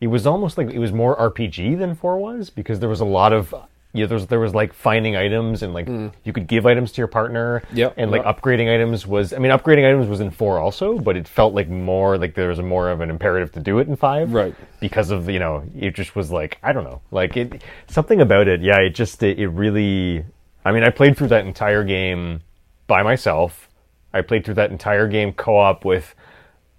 It 0.00 0.08
was 0.08 0.26
almost 0.26 0.58
like 0.58 0.68
it 0.70 0.78
was 0.78 0.92
more 0.92 1.16
RPG 1.16 1.78
than 1.78 1.94
Four 1.94 2.18
was 2.18 2.50
because 2.50 2.80
there 2.80 2.88
was 2.90 3.00
a 3.00 3.06
lot 3.06 3.32
of 3.32 3.54
yeah, 3.96 4.06
there 4.06 4.16
was 4.16 4.26
there 4.26 4.40
was 4.40 4.54
like 4.54 4.72
finding 4.72 5.16
items 5.16 5.62
and 5.62 5.72
like 5.72 5.88
you 5.88 6.32
could 6.32 6.46
give 6.46 6.66
items 6.66 6.92
to 6.92 6.98
your 7.00 7.08
partner. 7.08 7.62
Mm. 7.72 7.76
Yep, 7.76 7.94
and 7.96 8.10
like 8.10 8.24
yep. 8.24 8.40
upgrading 8.40 8.72
items 8.72 9.06
was 9.06 9.32
I 9.32 9.38
mean 9.38 9.50
upgrading 9.50 9.88
items 9.88 10.08
was 10.08 10.20
in 10.20 10.30
Four 10.30 10.58
also, 10.58 10.98
but 10.98 11.16
it 11.16 11.26
felt 11.26 11.54
like 11.54 11.68
more 11.68 12.18
like 12.18 12.34
there 12.34 12.48
was 12.48 12.60
more 12.60 12.90
of 12.90 13.00
an 13.00 13.10
imperative 13.10 13.52
to 13.52 13.60
do 13.60 13.78
it 13.78 13.88
in 13.88 13.96
Five 13.96 14.32
Right. 14.32 14.54
because 14.80 15.10
of 15.10 15.28
you 15.28 15.38
know 15.38 15.64
it 15.76 15.94
just 15.94 16.14
was 16.14 16.30
like 16.30 16.58
I 16.62 16.72
don't 16.72 16.84
know 16.84 17.00
like 17.10 17.36
it 17.36 17.62
something 17.88 18.20
about 18.20 18.48
it 18.48 18.60
yeah 18.60 18.78
it 18.78 18.90
just 18.90 19.22
it, 19.22 19.38
it 19.38 19.48
really 19.48 20.24
I 20.64 20.72
mean 20.72 20.82
I 20.84 20.90
played 20.90 21.16
through 21.16 21.28
that 21.28 21.46
entire 21.46 21.84
game 21.84 22.40
by 22.86 23.02
myself 23.02 23.68
I 24.12 24.22
played 24.22 24.44
through 24.44 24.54
that 24.54 24.70
entire 24.70 25.08
game 25.08 25.32
co-op 25.32 25.84
with 25.84 26.14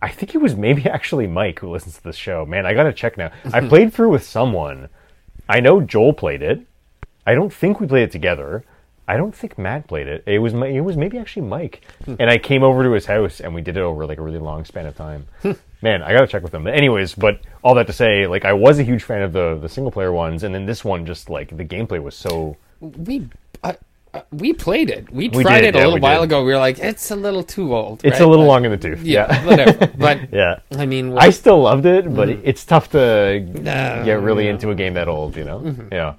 I 0.02 0.10
think 0.10 0.35
it 0.35 0.39
was 0.39 0.56
maybe 0.56 0.85
actually 0.89 1.27
Mike 1.27 1.60
who 1.60 1.69
listens 1.69 1.98
to 1.98 2.03
this 2.03 2.15
show 2.15 2.45
man 2.45 2.65
I 2.65 2.73
gotta 2.73 2.94
check 2.94 3.18
now 3.18 3.31
I 3.53 3.61
played 3.68 3.94
through 3.94 4.10
with 4.10 4.23
someone 4.23 4.89
I 5.49 5.60
know 5.60 5.81
Joel 5.81 6.14
played 6.14 6.41
it 6.41 6.61
I 7.27 7.35
don't 7.35 7.53
think 7.53 7.79
we 7.79 7.85
played 7.87 8.03
it 8.09 8.11
together 8.11 8.63
I 9.09 9.15
don't 9.15 9.33
think 9.35 9.57
Matt 9.57 9.87
played 9.87 10.07
it 10.07 10.23
it 10.25 10.39
was 10.39 10.53
my, 10.53 10.67
it 10.67 10.81
was 10.81 10.95
maybe 10.97 11.17
actually 11.17 11.45
Mike 11.57 11.75
and 12.19 12.29
I 12.29 12.37
came 12.37 12.63
over 12.63 12.83
to 12.83 12.91
his 12.91 13.05
house 13.05 13.39
and 13.41 13.53
we 13.55 13.61
did 13.61 13.77
it 13.77 13.81
over 13.89 14.05
like 14.05 14.17
a 14.17 14.21
really 14.21 14.39
long 14.39 14.65
span 14.65 14.85
of 14.85 14.95
time 14.95 15.27
Man, 15.83 16.01
I 16.01 16.11
gotta 16.11 16.25
check 16.25 16.41
with 16.41 16.51
them. 16.51 16.65
Anyways, 16.65 17.13
but 17.13 17.39
all 17.63 17.75
that 17.75 17.85
to 17.85 17.93
say, 17.93 18.25
like 18.25 18.45
I 18.45 18.53
was 18.53 18.79
a 18.79 18.83
huge 18.83 19.03
fan 19.03 19.21
of 19.21 19.31
the 19.31 19.59
the 19.61 19.69
single 19.69 19.91
player 19.91 20.11
ones, 20.11 20.41
and 20.43 20.51
then 20.55 20.65
this 20.65 20.83
one 20.83 21.05
just 21.05 21.29
like 21.29 21.55
the 21.55 21.63
gameplay 21.63 22.01
was 22.01 22.15
so 22.15 22.57
we. 22.81 23.29
Uh, 23.63 23.73
uh, 24.15 24.21
we 24.31 24.53
played 24.53 24.89
it. 24.89 25.07
We 25.11 25.29
We 25.29 25.43
tried 25.43 25.61
did, 25.61 25.67
it 25.67 25.75
a 25.75 25.79
yeah, 25.79 25.85
little 25.85 25.99
while 25.99 26.21
did. 26.21 26.29
ago. 26.31 26.43
We 26.43 26.51
were 26.53 26.57
like, 26.57 26.79
it's 26.79 27.11
a 27.11 27.15
little 27.15 27.43
too 27.43 27.75
old. 27.75 28.03
it's 28.03 28.13
right? 28.19 28.25
a 28.25 28.27
little 28.27 28.45
But- 28.45 28.53
long 28.53 28.65
in 28.65 28.71
the 28.71 28.77
tooth. 28.77 29.03
Yeah, 29.03 29.45
whatever. 29.45 29.85
But 30.05 30.33
yeah. 30.33 30.59
I 30.71 30.87
mean, 30.87 31.15
I 31.15 31.29
still 31.29 31.61
loved 31.61 31.85
it, 31.85 32.11
but 32.11 32.27
it's 32.29 32.65
tough 32.65 32.89
to 32.91 32.97
Mm. 32.97 33.61
Mm-hmm. 33.63 34.05
get 34.05 34.19
really 34.21 34.47
into 34.47 34.71
a 34.71 34.75
game 34.75 34.95
that 34.95 35.07
old, 35.07 35.37
you 35.37 35.43
know? 35.45 35.75
Yeah. 35.91 36.15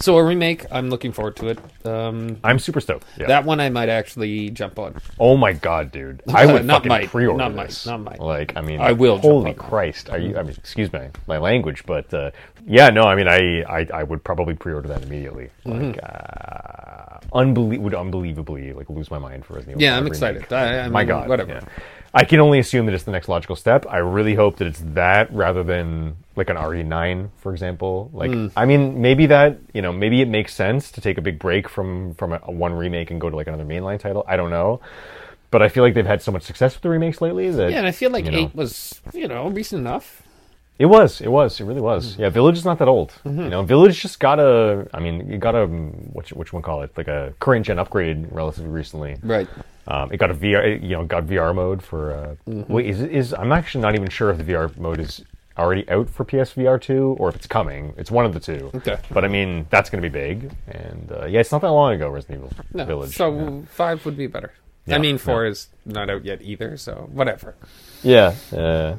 So 0.00 0.16
a 0.16 0.22
remake, 0.22 0.64
I'm 0.70 0.90
looking 0.90 1.10
forward 1.10 1.34
to 1.36 1.48
it. 1.48 1.58
Um, 1.84 2.38
I'm 2.44 2.58
super 2.60 2.80
stoked. 2.80 3.04
Yeah. 3.16 3.26
that 3.26 3.44
one 3.44 3.58
I 3.58 3.68
might 3.68 3.88
actually 3.88 4.48
jump 4.50 4.78
on. 4.78 4.94
oh 5.18 5.36
my 5.36 5.52
god, 5.52 5.90
dude! 5.90 6.22
I 6.32 6.46
would 6.46 6.64
Not 6.66 6.76
fucking 6.78 6.88
might. 6.88 7.08
pre-order 7.08 7.38
Not 7.38 7.54
might. 7.54 7.66
this. 7.68 7.84
Not 7.86 8.00
might. 8.02 8.20
Like, 8.20 8.56
I 8.56 8.60
mean, 8.60 8.80
I 8.80 8.92
will 8.92 9.14
jump 9.16 9.24
Holy 9.24 9.50
on. 9.50 9.56
Christ! 9.56 10.08
Are 10.10 10.18
you? 10.18 10.38
I 10.38 10.42
mean, 10.42 10.54
excuse 10.56 10.92
me, 10.92 11.08
my 11.26 11.38
language, 11.38 11.82
but 11.84 12.12
uh, 12.14 12.30
yeah, 12.64 12.90
no, 12.90 13.02
I 13.02 13.16
mean, 13.16 13.26
I, 13.26 13.62
I, 13.62 13.86
I 13.92 14.02
would 14.04 14.22
probably 14.22 14.54
pre-order 14.54 14.86
that 14.88 15.02
immediately. 15.02 15.50
Mm-hmm. 15.66 15.88
Like, 15.90 16.00
uh, 16.04 17.18
unbelie- 17.32 17.80
would 17.80 17.94
unbelievably 17.94 18.74
like 18.74 18.88
lose 18.90 19.10
my 19.10 19.18
mind 19.18 19.44
for 19.44 19.54
Resident 19.54 19.78
Evil. 19.78 19.82
Yeah, 19.82 19.96
I'm 19.96 20.04
remake. 20.04 20.12
excited. 20.12 20.52
I, 20.52 20.80
I 20.84 20.88
My 20.88 21.04
God, 21.04 21.28
whatever. 21.28 21.54
yeah. 21.54 21.60
I 22.14 22.24
can 22.24 22.40
only 22.40 22.58
assume 22.58 22.86
that 22.86 22.94
it's 22.94 23.04
the 23.04 23.10
next 23.12 23.28
logical 23.28 23.54
step. 23.56 23.84
I 23.88 23.98
really 23.98 24.34
hope 24.34 24.56
that 24.58 24.66
it's 24.66 24.82
that 24.94 25.32
rather 25.32 25.62
than 25.62 26.16
like 26.36 26.48
an 26.50 26.56
RE9, 26.56 27.28
for 27.38 27.52
example. 27.52 28.10
Like, 28.12 28.30
Hmm. 28.30 28.46
I 28.56 28.64
mean, 28.64 29.00
maybe 29.02 29.26
that 29.26 29.58
you 29.74 29.82
know, 29.82 29.92
maybe 29.92 30.20
it 30.22 30.28
makes 30.28 30.54
sense 30.54 30.90
to 30.92 31.00
take 31.00 31.18
a 31.18 31.20
big 31.22 31.38
break 31.38 31.68
from 31.68 32.14
from 32.14 32.32
a, 32.32 32.40
a 32.44 32.50
one 32.52 32.72
remake 32.72 33.10
and 33.10 33.20
go 33.20 33.28
to 33.28 33.36
like 33.36 33.46
another 33.46 33.64
mainline 33.64 33.98
title. 34.00 34.24
I 34.26 34.36
don't 34.36 34.50
know, 34.50 34.80
but 35.50 35.60
I 35.62 35.68
feel 35.68 35.82
like 35.84 35.94
they've 35.94 36.06
had 36.06 36.22
so 36.22 36.32
much 36.32 36.42
success 36.44 36.74
with 36.74 36.82
the 36.82 36.88
remakes 36.88 37.20
lately 37.20 37.50
that 37.50 37.70
Yeah, 37.70 37.78
and 37.78 37.86
I 37.86 37.92
feel 37.92 38.10
like 38.10 38.24
you 38.24 38.30
know. 38.32 38.38
eight 38.38 38.54
was, 38.54 39.00
you 39.12 39.28
know, 39.28 39.48
recent 39.48 39.80
enough. 39.80 40.22
It 40.78 40.86
was. 40.86 41.20
It 41.20 41.28
was. 41.32 41.58
It 41.60 41.64
really 41.64 41.80
was. 41.80 42.12
Mm-hmm. 42.12 42.22
Yeah, 42.22 42.28
Village 42.30 42.56
is 42.56 42.64
not 42.64 42.78
that 42.78 42.86
old. 42.86 43.12
You 43.24 43.32
know, 43.32 43.62
Village 43.64 44.00
just 44.00 44.20
got 44.20 44.38
a. 44.38 44.86
I 44.94 45.00
mean, 45.00 45.32
it 45.32 45.40
got 45.40 45.54
a 45.56 45.66
which 45.66 46.30
which 46.32 46.52
one 46.52 46.62
call 46.62 46.82
it 46.82 46.96
like 46.96 47.08
a 47.08 47.34
current 47.40 47.66
gen 47.66 47.78
upgrade 47.80 48.28
relatively 48.30 48.70
recently. 48.70 49.16
Right. 49.22 49.48
Um, 49.88 50.12
it 50.12 50.18
got 50.18 50.30
a 50.30 50.34
VR. 50.34 50.80
You 50.82 50.88
know, 50.96 51.04
got 51.04 51.24
VR 51.24 51.54
mode 51.54 51.82
for. 51.82 52.12
Uh, 52.12 52.34
Mm-hmm. 52.50 52.72
Wait, 52.72 52.86
is 52.86 53.00
is 53.00 53.34
I'm 53.34 53.52
actually 53.52 53.80
not 53.82 53.94
even 53.94 54.08
sure 54.10 54.30
if 54.30 54.36
the 54.38 54.44
VR 54.44 54.76
mode 54.76 55.00
is 55.00 55.22
already 55.58 55.88
out 55.90 56.08
for 56.08 56.24
PSVR 56.24 56.80
two 56.80 57.16
or 57.18 57.28
if 57.30 57.34
it's 57.36 57.46
coming. 57.46 57.92
It's 57.96 58.10
one 58.10 58.24
of 58.24 58.32
the 58.32 58.40
two. 58.40 58.70
Okay. 58.76 58.98
But 59.10 59.24
I 59.24 59.28
mean, 59.28 59.66
that's 59.70 59.90
going 59.90 60.02
to 60.02 60.08
be 60.08 60.12
big. 60.12 60.52
And 60.68 61.10
uh, 61.10 61.24
yeah, 61.26 61.40
it's 61.40 61.50
not 61.50 61.62
that 61.62 61.72
long 61.72 61.92
ago. 61.94 62.08
Resident 62.10 62.38
Evil 62.44 62.52
No, 62.74 62.84
Village. 62.84 63.14
so 63.16 63.34
yeah. 63.34 63.60
five 63.70 64.04
would 64.04 64.16
be 64.16 64.26
better. 64.28 64.52
Yeah, 64.86 64.94
I 64.94 64.98
mean, 64.98 65.18
four 65.18 65.44
yeah. 65.44 65.50
is 65.50 65.68
not 65.84 66.08
out 66.08 66.24
yet 66.24 66.40
either, 66.42 66.76
so 66.78 67.08
whatever. 67.12 67.54
yeah. 68.02 68.34
Uh, 68.52 68.96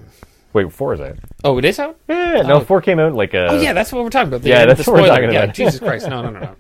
wait, 0.54 0.72
four 0.72 0.94
is 0.94 1.00
out. 1.02 1.18
Oh, 1.44 1.58
it 1.58 1.66
is 1.66 1.80
out. 1.80 1.98
Yeah, 2.08 2.42
no, 2.42 2.56
Oh. 2.56 2.60
four 2.62 2.82
came 2.82 3.00
out 3.00 3.14
like. 3.14 3.34
Uh, 3.34 3.48
Oh 3.52 3.60
yeah, 3.62 3.74
that's 3.74 3.92
what 3.94 4.04
we're 4.04 4.10
talking 4.10 4.28
about. 4.30 4.42
The, 4.42 4.50
Yeah, 4.50 4.66
that's 4.66 4.84
the 4.86 4.92
what 4.92 5.02
we're 5.02 5.08
spoiler. 5.08 5.22
talking 5.22 5.34
yeah, 5.34 5.44
about. 5.44 5.56
Jesus 5.56 5.80
Christ, 5.80 6.10
no, 6.10 6.22
no, 6.22 6.32
no, 6.32 6.40
no. 6.40 6.56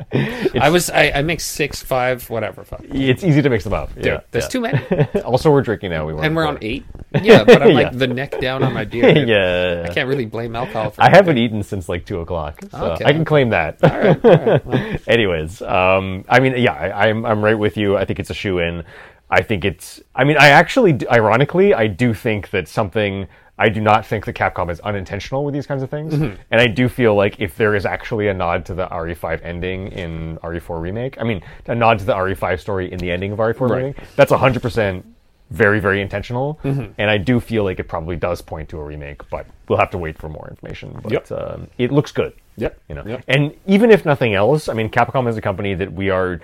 I 0.61 0.69
was 0.69 0.89
I, 0.89 1.11
I 1.15 1.21
mixed 1.21 1.51
six, 1.51 1.81
five, 1.83 2.29
whatever. 2.29 2.63
Fuck. 2.63 2.81
Dude, 2.81 2.95
It's 2.95 3.23
easy 3.23 3.41
to 3.41 3.49
mix 3.49 3.63
them 3.63 3.73
up. 3.73 3.89
yeah, 3.97 4.21
there's 4.31 4.45
yeah. 4.45 4.49
too 4.49 4.61
many, 4.61 4.79
also, 5.25 5.51
we're 5.51 5.61
drinking 5.61 5.91
now. 5.91 6.05
We 6.05 6.13
weren't 6.13 6.25
and 6.27 6.35
we're 6.35 6.45
on 6.47 6.55
before. 6.55 6.69
eight. 6.69 6.85
Yeah, 7.21 7.43
but 7.43 7.61
I'm 7.61 7.73
like 7.73 7.91
Yeah. 7.91 7.97
the 7.97 8.07
neck 8.07 8.39
down 8.39 8.63
on 8.63 8.73
my 8.73 8.85
beer. 8.85 9.25
yeah. 9.25 9.85
I 9.89 9.93
can't 9.93 10.07
really 10.07 10.25
blame 10.25 10.55
alcohol. 10.55 10.91
for 10.91 11.01
I 11.01 11.09
haven't 11.09 11.37
anything. 11.37 11.43
eaten 11.45 11.63
since 11.63 11.89
like 11.89 12.05
two 12.05 12.19
o'clock, 12.21 12.61
so 12.71 12.77
Okay, 12.93 13.05
I 13.05 13.11
can 13.13 13.25
claim 13.25 13.49
that. 13.49 13.83
All 13.83 13.89
right, 13.89 14.25
all 14.25 14.31
right. 14.31 14.65
Well, 14.65 14.97
Anyways, 15.07 15.61
um, 15.61 16.23
I 16.29 16.39
mean, 16.39 16.55
yeah, 16.57 16.73
I, 16.73 17.09
I'm 17.09 17.25
I'm 17.25 17.43
right 17.43 17.57
with 17.57 17.75
you. 17.77 17.97
I 17.97 18.05
think 18.05 18.19
it's 18.19 18.29
a 18.29 18.33
shoe 18.33 18.59
in. 18.59 18.83
I 19.31 19.41
think 19.43 19.63
it's. 19.65 20.01
I 20.15 20.23
mean, 20.23 20.37
I 20.37 20.49
actually, 20.49 20.93
d- 20.93 21.07
ironically, 21.11 21.73
I 21.73 21.87
do 21.87 22.13
think 22.13 22.49
that 22.51 22.67
something. 22.67 23.27
I 23.61 23.67
do 23.69 23.81
not 23.81 24.05
think 24.05 24.25
that 24.25 24.35
Capcom 24.35 24.71
is 24.71 24.79
unintentional 24.79 25.43
with 25.43 25.53
these 25.53 25.67
kinds 25.67 25.83
of 25.83 25.89
things, 25.89 26.13
Mm-hmm. 26.13 26.41
and 26.49 26.61
I 26.61 26.67
do 26.67 26.87
feel 26.87 27.13
like 27.13 27.39
if 27.39 27.57
there 27.57 27.75
is 27.75 27.85
actually 27.85 28.29
a 28.29 28.33
nod 28.33 28.65
to 28.67 28.73
the 28.73 28.87
RE5 28.87 29.41
ending 29.43 29.89
in 29.91 30.37
RE4 30.41 30.81
remake, 30.81 31.19
I 31.19 31.23
mean, 31.25 31.41
a 31.67 31.75
nod 31.75 31.99
to 31.99 32.05
the 32.05 32.13
RE5 32.15 32.59
story 32.59 32.91
in 32.91 32.97
the 32.99 33.11
ending 33.11 33.33
of 33.33 33.39
RE4 33.39 33.69
Right. 33.69 33.77
remake, 33.77 33.97
that's 34.15 34.31
hundred 34.31 34.61
percent 34.61 35.05
very 35.51 35.79
very 35.79 35.99
intentional, 36.01 36.57
Mm-hmm. 36.63 36.93
and 36.97 37.09
I 37.11 37.17
do 37.17 37.39
feel 37.39 37.63
like 37.65 37.79
it 37.79 37.87
probably 37.89 38.15
does 38.15 38.41
point 38.41 38.69
to 38.69 38.79
a 38.79 38.83
remake, 38.83 39.27
but 39.29 39.45
we'll 39.67 39.79
have 39.79 39.89
to 39.91 39.97
wait 39.97 40.17
for 40.17 40.29
more 40.29 40.47
information. 40.49 40.97
But 41.03 41.11
Yep. 41.11 41.31
um, 41.31 41.67
it 41.77 41.91
looks 41.91 42.11
good. 42.13 42.33
Yep. 42.57 42.79
You 42.87 42.95
know, 42.95 43.03
Yep. 43.05 43.23
and 43.27 43.53
even 43.67 43.91
if 43.91 44.05
nothing 44.05 44.33
else, 44.35 44.69
I 44.69 44.73
mean, 44.73 44.89
Capcom 44.89 45.27
is 45.27 45.35
a 45.37 45.41
company 45.41 45.73
that 45.75 45.91
we 45.91 46.09
are 46.09 46.39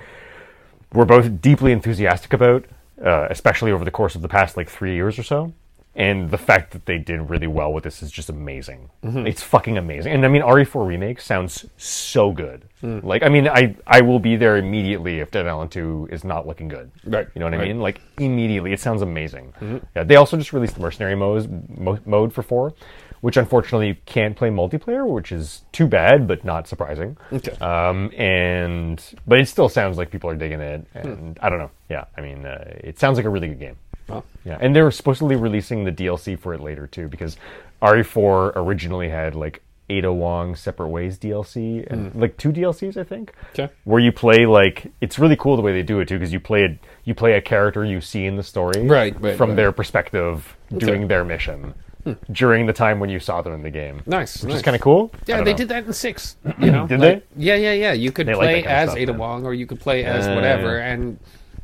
we're 0.93 1.05
both 1.05 1.41
deeply 1.41 1.71
enthusiastic 1.71 2.33
about, 2.33 2.65
uh, 3.03 3.27
especially 3.29 3.71
over 3.71 3.83
the 3.85 3.91
course 3.91 4.15
of 4.15 4.21
the 4.21 4.27
past 4.29 4.55
like 4.57 4.69
three 4.69 4.95
years 4.95 5.17
or 5.19 5.23
so. 5.23 5.53
And 5.97 6.29
the 6.29 6.37
fact 6.37 6.71
that 6.73 6.85
they 6.85 6.97
did 6.97 7.29
really 7.29 7.47
well 7.47 7.71
with 7.71 7.85
this 7.85 8.03
is 8.03 8.11
just 8.11 8.29
amazing. 8.29 8.89
Mm-hmm. 9.03 9.27
It's 9.27 9.41
fucking 9.41 9.77
amazing. 9.77 10.11
And 10.13 10.25
I 10.25 10.27
mean, 10.27 10.41
RE4 10.41 10.85
remake 10.85 11.21
sounds 11.21 11.65
so 11.77 12.31
good. 12.33 12.65
Mm. 12.83 13.01
Like, 13.03 13.23
I 13.23 13.29
mean, 13.29 13.47
I 13.47 13.75
I 13.87 14.01
will 14.01 14.19
be 14.19 14.35
there 14.35 14.57
immediately 14.57 15.21
if 15.21 15.31
Dead 15.31 15.47
Island 15.47 15.71
2 15.71 16.09
is 16.11 16.23
not 16.25 16.45
looking 16.45 16.67
good. 16.67 16.91
Right, 17.05 17.27
You 17.33 17.39
know 17.39 17.45
what 17.45 17.53
I 17.53 17.65
mean? 17.65 17.79
Like 17.79 18.01
immediately, 18.19 18.73
it 18.73 18.79
sounds 18.81 19.01
amazing. 19.01 19.53
Yeah, 19.95 20.03
they 20.03 20.17
also 20.17 20.35
just 20.35 20.51
released 20.51 20.75
the 20.75 20.81
mercenary 20.81 21.15
modes, 21.15 21.47
mo- 21.47 21.99
mode 22.05 22.33
for 22.33 22.43
four, 22.43 22.73
which 23.21 23.37
unfortunately 23.37 23.87
you 23.87 23.95
can't 24.05 24.35
play 24.35 24.49
multiplayer, 24.49 25.07
which 25.09 25.31
is 25.31 25.63
too 25.71 25.87
bad, 25.87 26.27
but 26.27 26.43
not 26.43 26.67
surprising. 26.67 27.15
Okay. 27.31 27.53
Um, 27.61 28.11
and 28.17 29.01
but 29.25 29.39
it 29.39 29.47
still 29.47 29.69
sounds 29.69 29.97
like 29.97 30.11
people 30.11 30.29
are 30.29 30.35
digging 30.35 30.59
it, 30.59 30.85
Hmm. 30.93 31.07
and 31.07 31.39
I 31.41 31.49
don't 31.49 31.59
know. 31.59 31.71
Yeah, 31.89 32.05
I 32.17 32.21
mean, 32.21 32.45
uh, 32.45 32.65
it 32.83 32.99
sounds 32.99 33.15
like 33.17 33.25
a 33.25 33.29
really 33.29 33.47
good 33.47 33.59
game. 33.59 33.77
Well, 34.07 34.23
Yeah, 34.43 34.57
and 34.59 34.75
they're 34.75 34.91
supposedly 34.91 35.35
releasing 35.35 35.83
the 35.85 35.91
DLC 35.91 36.37
for 36.37 36.53
it 36.53 36.61
later 36.61 36.87
too, 36.87 37.07
because 37.07 37.37
RE4 37.81 38.53
originally 38.55 39.09
had 39.09 39.35
like 39.35 39.61
Ada 39.89 40.11
Wong 40.11 40.55
Separate 40.55 40.87
Ways 40.87 41.17
DLC 41.19 41.85
and 41.91 42.13
like 42.15 42.37
two 42.37 42.51
DLCs, 42.51 42.97
I 42.97 43.03
think. 43.03 43.33
Hmm. 43.35 43.61
Okay. 43.61 43.73
Where 43.83 43.99
you 43.99 44.11
play 44.11 44.45
like 44.45 44.91
it's 45.01 45.19
really 45.19 45.35
cool 45.35 45.55
the 45.55 45.61
way 45.61 45.73
they 45.73 45.83
do 45.83 45.99
it 45.99 46.07
too, 46.07 46.17
because 46.17 46.33
you 46.33 46.39
play 46.39 46.63
a, 46.63 46.79
you 47.03 47.13
play 47.13 47.33
a 47.33 47.41
character 47.41 47.85
you 47.85 48.01
see 48.01 48.25
in 48.25 48.35
the 48.35 48.43
story, 48.43 48.81
Right, 48.81 49.19
right, 49.21 49.37
from 49.37 49.49
right. 49.51 49.55
their 49.55 49.71
perspective 49.71 50.55
doing 50.75 51.07
their 51.07 51.23
mission 51.23 51.75
during 52.31 52.67
the 52.67 52.73
time 52.73 52.99
when 52.99 53.09
you 53.09 53.19
saw 53.19 53.41
them 53.41 53.53
in 53.53 53.63
the 53.63 53.69
game. 53.71 53.99
Hmm. 53.99 54.09
Nice, 54.11 54.41
which 54.43 54.49
nice. 54.49 54.57
is 54.57 54.63
kind 54.63 54.75
of 54.75 54.81
cool. 54.81 55.11
Yeah, 55.27 55.41
they 55.43 55.51
know. 55.51 55.57
did 55.57 55.69
that 55.69 55.85
in 55.85 55.93
six. 55.93 56.35
You 56.59 56.71
know, 56.71 56.87
Did 56.87 56.99
Like, 56.99 57.27
Yeah, 57.35 57.55
yeah, 57.55 57.73
yeah. 57.73 57.93
You 57.93 58.11
could 58.11 58.27
They 58.27 58.33
play 58.33 58.59
of 58.61 58.65
as 58.67 58.89
stuff, 58.89 58.99
Ada 58.99 59.11
man. 59.13 59.19
Wong, 59.19 59.45
or 59.45 59.53
you 59.53 59.65
could 59.67 59.79
play 59.79 60.03
as 60.03 60.27
Uh, 60.27 60.33
whatever, 60.35 60.77
and 60.77 61.19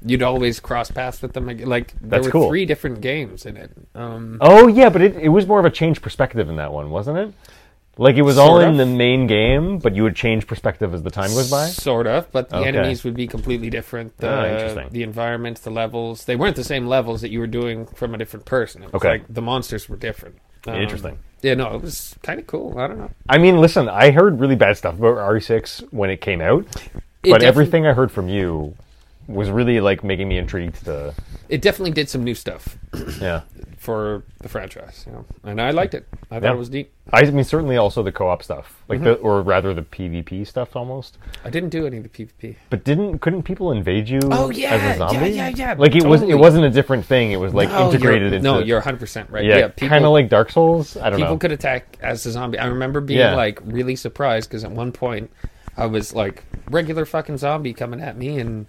you'd 0.06 0.24
always 0.24 0.60
cross 0.60 0.90
paths 0.92 1.22
with 1.22 1.34
them. 1.34 1.48
Like 1.48 1.94
there 2.02 2.10
That's 2.10 2.26
were 2.26 2.32
cool. 2.32 2.48
three 2.50 2.66
different 2.66 3.02
games 3.02 3.46
in 3.46 3.58
it. 3.58 3.72
Um, 3.96 4.38
Oh 4.42 4.68
yeah, 4.68 4.90
but 4.90 5.02
it, 5.02 5.16
it 5.18 5.30
was 5.30 5.48
more 5.48 5.60
of 5.60 5.66
a 5.66 5.70
change 5.70 6.02
perspective 6.02 6.50
in 6.50 6.56
that 6.58 6.72
one, 6.74 6.90
wasn't 6.90 7.18
it? 7.18 7.34
Like 7.98 8.16
it 8.16 8.22
was 8.22 8.38
all 8.38 8.60
in 8.62 8.70
of. 8.70 8.78
the 8.78 8.86
main 8.86 9.28
game, 9.28 9.78
but 9.78 9.96
you 9.96 10.04
would 10.04 10.16
change 10.16 10.48
perspective 10.48 10.94
as 10.94 11.04
the 11.04 11.12
time 11.12 11.30
goes 11.32 11.52
by. 11.52 11.68
Sort 11.68 12.08
of, 12.08 12.32
but 12.32 12.50
the 12.50 12.56
Okay. 12.58 12.70
enemies 12.70 13.04
would 13.04 13.16
be 13.16 13.28
completely 13.28 13.70
different. 13.70 14.18
The, 14.18 14.30
Ah, 14.30 14.46
interesting. 14.46 14.88
The 14.92 15.04
environment, 15.04 15.58
the 15.62 15.72
levels, 15.72 16.24
they 16.26 16.36
weren't 16.38 16.56
the 16.56 16.64
same 16.64 16.88
levels 16.88 17.22
that 17.22 17.32
you 17.32 17.40
were 17.40 17.48
doing 17.48 17.86
from 17.88 18.16
a 18.16 18.18
different 18.18 18.46
person. 18.46 18.82
It 18.84 18.94
was 18.94 18.96
Okay. 19.02 19.10
like 19.10 19.26
the 19.30 19.42
monsters 19.42 19.90
were 19.90 19.98
different. 19.98 20.38
Um, 20.66 20.76
Interesting. 20.76 21.18
Yeah, 21.42 21.56
no, 21.56 21.76
it 21.76 21.82
was 21.82 22.16
kind 22.24 22.40
of 22.40 22.48
cool. 22.48 22.78
I 22.80 22.88
don't 22.88 23.00
know. 23.00 23.10
I 23.28 23.38
mean, 23.40 23.58
listen, 23.60 23.90
I 23.90 24.12
heard 24.12 24.40
really 24.40 24.56
bad 24.56 24.78
stuff 24.78 24.98
about 24.98 25.18
RE6 25.18 25.82
when 25.92 26.10
it 26.10 26.22
came 26.22 26.40
out, 26.40 26.66
It 27.24 27.32
but 27.32 27.44
everything 27.44 27.86
I 27.86 27.94
heard 27.94 28.12
from 28.12 28.30
you 28.30 28.76
was 29.28 29.50
really 29.50 29.80
like 29.80 30.04
making 30.04 30.28
me 30.28 30.38
intrigued 30.38 30.84
to. 30.86 31.14
It 31.50 31.62
definitely 31.62 31.92
did 31.92 32.10
some 32.10 32.24
new 32.24 32.34
stuff 32.36 32.78
Yeah, 33.20 33.42
for 33.78 34.24
the 34.40 34.48
franchise, 34.48 35.04
you 35.06 35.12
know, 35.12 35.26
and 35.44 35.60
I 35.62 35.72
liked 35.72 35.94
it. 35.94 36.08
I 36.30 36.36
thought 36.40 36.44
Yeah. 36.46 36.54
it 36.54 36.58
was 36.58 36.70
neat. 36.70 36.92
I 37.12 37.24
mean, 37.30 37.44
certainly 37.44 37.76
also 37.76 38.04
the 38.04 38.12
co-op 38.12 38.42
stuff, 38.42 38.82
like 38.88 39.00
Mm-hmm. 39.00 39.06
the, 39.06 39.14
or 39.16 39.42
rather 39.42 39.74
the 39.74 39.82
PvP 39.82 40.48
stuff 40.48 40.76
almost. 40.78 41.18
I 41.44 41.50
didn't 41.50 41.70
do 41.70 41.86
any 41.86 41.98
of 41.98 42.04
the 42.04 42.10
PvP. 42.10 42.56
But 42.70 42.84
didn't 42.86 43.20
couldn't 43.20 43.44
people 43.44 43.72
invade 43.72 44.08
you 44.08 44.20
Oh, 44.32 44.50
yeah, 44.50 44.72
as 44.76 44.82
a 44.82 44.86
yeah, 44.86 44.98
zombie? 44.98 45.30
yeah, 45.32 45.50
yeah, 45.50 45.76
Like 45.78 45.96
it 45.96 46.06
was 46.06 46.22
totally. 46.22 46.38
it 46.38 46.42
wasn't 46.42 46.66
a 46.66 46.70
different 46.70 47.06
thing. 47.06 47.32
It 47.32 47.40
was 47.40 47.54
like 47.54 47.70
No, 47.70 47.88
integrated 47.92 48.32
into 48.34 48.44
No, 48.44 48.60
you're 48.60 48.78
100 48.80 49.00
percent 49.00 49.30
right. 49.30 49.44
yeah, 49.44 49.58
Yeah, 49.58 49.88
kind 49.90 50.06
of 50.06 50.12
like 50.12 50.30
Dark 50.30 50.52
Souls. 50.52 50.96
I 50.98 51.10
don't 51.10 51.18
people 51.18 51.20
know. 51.20 51.26
People 51.26 51.38
could 51.40 51.52
attack 51.52 51.98
as 52.02 52.26
a 52.26 52.32
zombie. 52.32 52.60
I 52.60 52.68
remember 52.68 53.02
being 53.02 53.20
Yeah. 53.20 53.36
like 53.36 53.60
really 53.66 53.96
surprised 53.98 54.50
because 54.50 54.64
at 54.64 54.72
one 54.72 54.92
point 54.94 55.30
I 55.78 55.86
was 55.86 56.14
like 56.14 56.44
regular 56.70 57.06
fucking 57.06 57.38
zombie 57.38 57.74
coming 57.74 58.00
at 58.02 58.18
me 58.18 58.40
and 58.40 58.68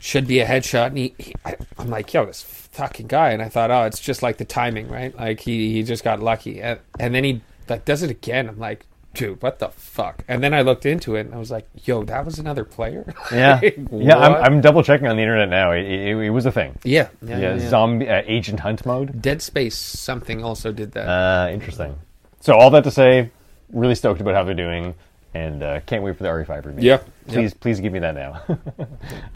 should 0.00 0.26
be 0.26 0.40
a 0.40 0.46
headshot, 0.46 0.86
and 0.88 0.98
he, 0.98 1.14
he 1.18 1.34
I, 1.44 1.56
I'm 1.78 1.88
like, 1.90 2.12
yo, 2.12 2.26
this 2.26 2.42
fucking 2.42 3.06
guy, 3.06 3.30
and 3.30 3.42
I 3.42 3.48
thought, 3.48 3.70
oh, 3.70 3.84
it's 3.84 4.00
just 4.00 4.22
like 4.22 4.38
the 4.38 4.44
timing, 4.44 4.88
right? 4.88 5.14
Like 5.16 5.40
he 5.40 5.72
he 5.72 5.82
just 5.82 6.02
got 6.02 6.20
lucky, 6.20 6.60
and, 6.60 6.80
and 6.98 7.14
then 7.14 7.24
he 7.24 7.42
like 7.68 7.84
does 7.84 8.02
it 8.02 8.10
again. 8.10 8.48
I'm 8.48 8.58
like. 8.58 8.86
Dude, 9.12 9.42
what 9.42 9.58
the 9.58 9.70
fuck? 9.70 10.22
And 10.28 10.40
then 10.40 10.54
I 10.54 10.62
looked 10.62 10.86
into 10.86 11.16
it 11.16 11.22
and 11.26 11.34
I 11.34 11.38
was 11.38 11.50
like, 11.50 11.66
"Yo, 11.84 12.04
that 12.04 12.24
was 12.24 12.38
another 12.38 12.64
player." 12.64 13.12
yeah, 13.32 13.58
Like, 13.60 13.76
yeah. 13.90 14.16
I'm. 14.16 14.34
I'm 14.36 14.60
double 14.60 14.84
checking 14.84 15.08
on 15.08 15.16
the 15.16 15.22
internet 15.22 15.48
now. 15.48 15.72
It, 15.72 15.82
it, 15.84 16.16
it 16.16 16.30
was 16.30 16.46
a 16.46 16.52
thing. 16.52 16.78
yeah, 16.84 17.08
yeah, 17.20 17.30
Yeah, 17.30 17.38
yeah, 17.38 17.54
yeah. 17.56 17.68
zombie 17.68 18.08
uh, 18.08 18.22
agent 18.24 18.60
hunt 18.60 18.86
mode. 18.86 19.20
Dead 19.20 19.42
Space 19.42 19.74
something 19.76 20.44
also 20.44 20.70
did 20.70 20.92
that. 20.92 21.08
Uh, 21.08 21.50
interesting. 21.50 21.98
So 22.38 22.54
all 22.54 22.70
that 22.70 22.84
to 22.84 22.92
say, 22.92 23.32
really 23.72 23.96
stoked 23.96 24.20
about 24.20 24.36
how 24.36 24.44
they're 24.44 24.54
doing, 24.54 24.94
and 25.34 25.62
uh, 25.62 25.80
can't 25.86 26.02
wait 26.02 26.16
for 26.16 26.24
the 26.24 26.28
RE5 26.28 26.66
remake. 26.66 26.84
Yeah. 26.84 26.98
Please, 27.28 27.54
please 27.54 27.78
give 27.78 27.92
me 27.92 28.00
that 28.00 28.14
now. 28.14 28.42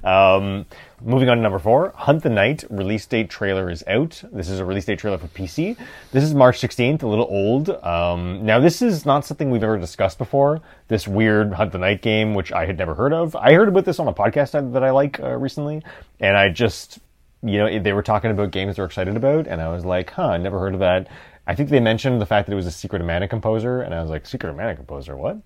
um, 0.37 0.67
moving 1.01 1.29
on 1.29 1.37
to 1.37 1.43
number 1.43 1.61
four, 1.61 1.93
Hunt 1.97 2.23
the 2.23 2.31
Night 2.31 2.65
release 2.69 3.07
date 3.07 3.31
trailer 3.31 3.71
is 3.71 3.85
out. 3.87 4.23
This 4.33 4.49
is 4.49 4.59
a 4.59 4.65
release 4.65 4.85
date 4.87 4.99
trailer 4.99 5.19
for 5.19 5.29
PC. 5.29 5.77
This 6.11 6.25
is 6.25 6.35
March 6.35 6.61
16th, 6.61 7.03
a 7.03 7.07
little 7.07 7.27
old. 7.31 7.71
Um, 7.71 8.45
now, 8.45 8.59
this 8.59 8.83
is 8.83 9.07
not 9.07 9.25
something 9.25 9.51
we've 9.51 9.63
ever 9.63 9.79
discussed 9.79 10.19
before. 10.19 10.61
This 10.89 11.07
weird 11.07 11.53
Hunt 11.53 11.71
the 11.71 11.79
Night 11.79 12.03
game, 12.03 12.35
which 12.35 12.51
I 12.51 12.67
had 12.67 12.77
never 12.77 12.95
heard 12.95 13.13
of. 13.13 13.37
I 13.37 13.53
heard 13.53 13.69
about 13.69 13.85
this 13.85 14.01
on 14.01 14.09
a 14.09 14.13
podcast 14.15 14.51
that- 14.53 14.73
that 14.73 14.83
I 14.83 14.91
like 14.91 15.21
uh, 15.21 15.37
recently, 15.37 15.83
and 16.19 16.37
I 16.37 16.49
just 16.49 16.99
you 17.45 17.59
know, 17.59 17.79
they 17.79 17.93
were 17.93 18.03
talking 18.03 18.31
about 18.31 18.51
games 18.51 18.77
they're 18.77 18.87
excited 18.87 19.17
about, 19.17 19.47
and 19.47 19.61
I 19.61 19.69
was 19.69 19.85
like, 19.85 20.11
huh, 20.11 20.39
never 20.39 20.59
heard 20.59 20.73
of 20.73 20.81
that. 20.81 21.09
I 21.47 21.55
think 21.55 21.69
they 21.69 21.79
mentioned 21.81 22.21
the 22.21 22.27
fact 22.27 22.47
that 22.47 22.55
it 22.55 22.57
was 22.57 22.67
a 22.67 22.71
Secret 22.71 23.03
of 23.03 23.07
Mana 23.07 23.29
composer, 23.29 23.83
and 23.83 23.95
I 23.95 24.01
was 24.01 24.09
like, 24.09 24.25
Secret 24.25 24.49
of 24.49 24.57
Mana 24.57 24.75
composer, 24.75 25.15
what? 25.15 25.37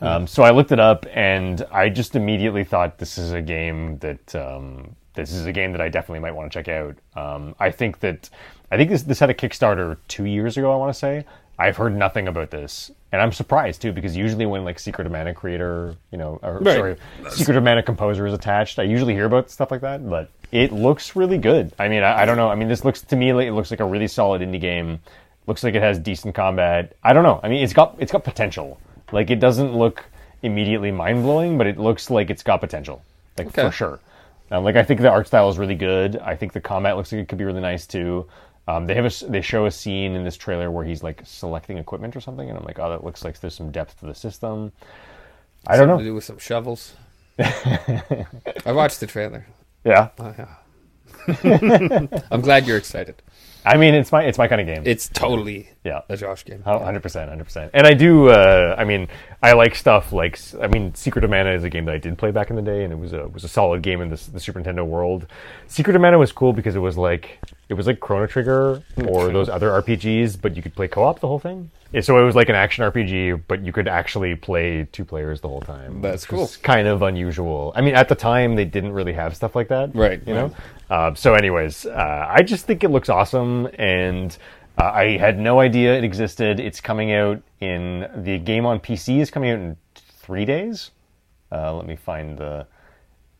Um, 0.00 0.26
so 0.26 0.42
I 0.42 0.50
looked 0.50 0.72
it 0.72 0.80
up, 0.80 1.06
and 1.12 1.64
I 1.72 1.88
just 1.88 2.14
immediately 2.16 2.64
thought 2.64 2.98
this 2.98 3.16
is 3.16 3.32
a 3.32 3.40
game 3.40 3.98
that 3.98 4.34
um, 4.34 4.96
this 5.14 5.32
is 5.32 5.46
a 5.46 5.52
game 5.52 5.72
that 5.72 5.80
I 5.80 5.88
definitely 5.88 6.20
might 6.20 6.32
want 6.32 6.52
to 6.52 6.58
check 6.58 6.68
out. 6.68 6.96
Um, 7.16 7.54
I 7.58 7.70
think 7.70 8.00
that 8.00 8.28
I 8.70 8.76
think 8.76 8.90
this 8.90 9.02
this 9.02 9.18
had 9.20 9.30
a 9.30 9.34
Kickstarter 9.34 9.96
two 10.08 10.24
years 10.24 10.56
ago. 10.56 10.72
I 10.72 10.76
want 10.76 10.92
to 10.92 10.98
say 10.98 11.24
I've 11.58 11.76
heard 11.76 11.96
nothing 11.96 12.28
about 12.28 12.50
this, 12.50 12.90
and 13.12 13.22
I'm 13.22 13.32
surprised 13.32 13.80
too 13.80 13.92
because 13.92 14.16
usually 14.16 14.44
when 14.46 14.64
like 14.64 14.78
Secret 14.78 15.06
of 15.06 15.12
Mana 15.12 15.32
creator, 15.32 15.94
you 16.10 16.18
know, 16.18 16.38
or 16.42 16.58
Right. 16.58 16.74
sorry, 16.76 16.96
Secret 17.30 17.56
of 17.56 17.62
Mana 17.62 17.82
composer 17.82 18.26
is 18.26 18.34
attached, 18.34 18.78
I 18.78 18.82
usually 18.82 19.14
hear 19.14 19.26
about 19.26 19.50
stuff 19.50 19.70
like 19.70 19.80
that. 19.82 20.06
But 20.08 20.28
it 20.52 20.72
looks 20.72 21.16
really 21.16 21.38
good. 21.38 21.72
I 21.78 21.88
mean, 21.88 22.02
I, 22.02 22.22
I 22.22 22.24
don't 22.26 22.36
know. 22.36 22.48
I 22.50 22.56
mean, 22.56 22.68
this 22.68 22.84
looks 22.84 23.00
to 23.02 23.16
me 23.16 23.32
like 23.32 23.46
it 23.46 23.52
looks 23.52 23.70
like 23.70 23.80
a 23.80 23.84
really 23.86 24.08
solid 24.08 24.42
indie 24.42 24.60
game. 24.60 25.00
Looks 25.46 25.62
like 25.62 25.74
it 25.74 25.82
has 25.82 25.98
decent 25.98 26.34
combat. 26.34 26.96
I 27.04 27.12
don't 27.12 27.22
know. 27.22 27.38
I 27.42 27.48
mean, 27.48 27.62
it's 27.62 27.72
got 27.72 27.94
it's 27.98 28.10
got 28.12 28.24
potential. 28.24 28.80
Like 29.12 29.30
it 29.30 29.40
doesn't 29.40 29.74
look 29.74 30.04
immediately 30.42 30.90
mind 30.92 31.22
blowing, 31.22 31.56
but 31.58 31.66
it 31.66 31.78
looks 31.78 32.10
like 32.10 32.30
it's 32.30 32.42
got 32.42 32.60
potential. 32.60 33.02
Like 33.38 33.48
Okay. 33.48 33.62
for 33.62 33.72
sure. 33.72 34.00
Um, 34.50 34.62
like 34.64 34.76
I 34.76 34.82
think 34.82 35.00
the 35.00 35.10
art 35.10 35.26
style 35.26 35.48
is 35.48 35.58
really 35.58 35.74
good. 35.74 36.16
I 36.18 36.36
think 36.36 36.52
the 36.52 36.60
combat 36.60 36.96
looks 36.96 37.12
like 37.12 37.22
it 37.22 37.28
could 37.28 37.38
be 37.38 37.44
really 37.44 37.60
nice 37.60 37.86
too. 37.86 38.26
Um, 38.68 38.86
they 38.86 38.94
have 38.94 39.04
a 39.04 39.26
they 39.30 39.40
show 39.42 39.66
a 39.66 39.70
scene 39.70 40.14
in 40.14 40.24
this 40.24 40.36
trailer 40.36 40.70
where 40.70 40.84
he's 40.84 41.02
like 41.02 41.20
selecting 41.24 41.76
equipment 41.78 42.16
or 42.16 42.20
something, 42.20 42.48
and 42.48 42.58
I'm 42.58 42.64
like, 42.64 42.78
oh, 42.78 42.88
that 42.90 43.04
looks 43.04 43.24
like 43.24 43.38
there's 43.40 43.54
some 43.54 43.70
depth 43.70 44.00
to 44.00 44.06
the 44.06 44.14
system. 44.14 44.72
I 45.66 45.76
don't 45.76 45.88
know. 45.88 45.98
To 45.98 46.04
do 46.04 46.14
with 46.14 46.24
some 46.24 46.38
shovels. 46.38 46.94
I 47.38 48.26
watched 48.72 49.00
the 49.00 49.06
trailer. 49.06 49.46
Yeah, 49.84 50.08
Oh, 50.18 50.34
yeah. 50.38 52.08
I'm 52.30 52.40
glad 52.40 52.66
you're 52.66 52.76
excited. 52.76 53.16
I 53.64 53.76
mean, 53.76 53.94
it's 53.94 54.12
my 54.12 54.22
it's 54.24 54.38
my 54.38 54.48
kind 54.48 54.60
of 54.60 54.66
game. 54.66 54.82
It's 54.86 55.08
totally 55.08 55.68
yeah. 55.84 56.00
a 56.08 56.16
Josh 56.16 56.44
game. 56.44 56.62
Oh, 56.66 56.78
100%, 56.78 57.02
100%. 57.02 57.70
And 57.74 57.86
I 57.86 57.94
do, 57.94 58.30
uh, 58.30 58.74
I 58.76 58.84
mean, 58.84 59.08
I 59.42 59.52
like 59.52 59.74
stuff 59.74 60.12
like, 60.12 60.38
I 60.60 60.66
mean, 60.66 60.94
Secret 60.94 61.24
of 61.24 61.30
Mana 61.30 61.52
is 61.52 61.62
a 61.62 61.70
game 61.70 61.84
that 61.84 61.94
I 61.94 61.98
did 61.98 62.16
play 62.18 62.30
back 62.30 62.50
in 62.50 62.56
the 62.56 62.62
day, 62.62 62.84
and 62.84 62.92
it 62.92 62.96
was 62.96 63.12
a, 63.12 63.28
was 63.28 63.44
a 63.44 63.48
solid 63.48 63.82
game 63.82 64.00
in 64.00 64.08
this, 64.08 64.26
the 64.26 64.40
Super 64.40 64.60
Nintendo 64.60 64.86
world. 64.86 65.26
Secret 65.66 65.94
of 65.94 66.02
Mana 66.02 66.18
was 66.18 66.32
cool 66.32 66.52
because 66.52 66.74
it 66.74 66.80
was 66.80 66.96
like, 66.96 67.38
it 67.68 67.74
was 67.74 67.86
like 67.86 68.00
Chrono 68.00 68.26
Trigger 68.26 68.82
or 69.06 69.30
those 69.30 69.48
other 69.48 69.70
RPGs, 69.70 70.40
but 70.40 70.56
you 70.56 70.62
could 70.62 70.74
play 70.74 70.88
co-op 70.88 71.20
the 71.20 71.28
whole 71.28 71.38
thing. 71.38 71.70
So 72.00 72.18
it 72.18 72.24
was 72.24 72.34
like 72.34 72.48
an 72.48 72.56
action 72.56 72.84
RPG, 72.84 73.42
but 73.46 73.64
you 73.64 73.72
could 73.72 73.86
actually 73.86 74.34
play 74.34 74.88
two 74.90 75.04
players 75.04 75.40
the 75.40 75.48
whole 75.48 75.60
time. 75.60 76.00
That's 76.00 76.26
cool. 76.26 76.50
kind 76.62 76.88
of 76.88 77.02
unusual. 77.02 77.72
I 77.76 77.82
mean, 77.82 77.94
at 77.94 78.08
the 78.08 78.16
time, 78.16 78.56
they 78.56 78.64
didn't 78.64 78.92
really 78.92 79.12
have 79.12 79.36
stuff 79.36 79.54
like 79.54 79.68
that. 79.68 79.94
Right, 79.94 80.20
You 80.26 80.34
know? 80.34 80.54
Uh, 80.90 81.14
so, 81.14 81.34
anyways, 81.34 81.86
uh, 81.86 82.26
I 82.28 82.42
just 82.42 82.66
think 82.66 82.82
it 82.82 82.90
looks 82.90 83.08
awesome, 83.08 83.68
and 83.78 84.36
uh, 84.78 84.90
I 84.92 85.16
had 85.16 85.38
no 85.38 85.60
idea 85.60 85.96
it 85.96 86.04
existed. 86.04 86.58
It's 86.58 86.80
coming 86.80 87.12
out 87.12 87.42
in 87.60 88.08
the 88.16 88.38
game 88.38 88.66
on 88.66 88.80
PC 88.80 89.20
is 89.20 89.30
coming 89.30 89.50
out 89.50 89.58
in 89.58 89.76
three 89.94 90.44
days. 90.44 90.90
Uh, 91.52 91.74
let 91.74 91.86
me 91.86 91.96
find 91.96 92.38
the. 92.38 92.66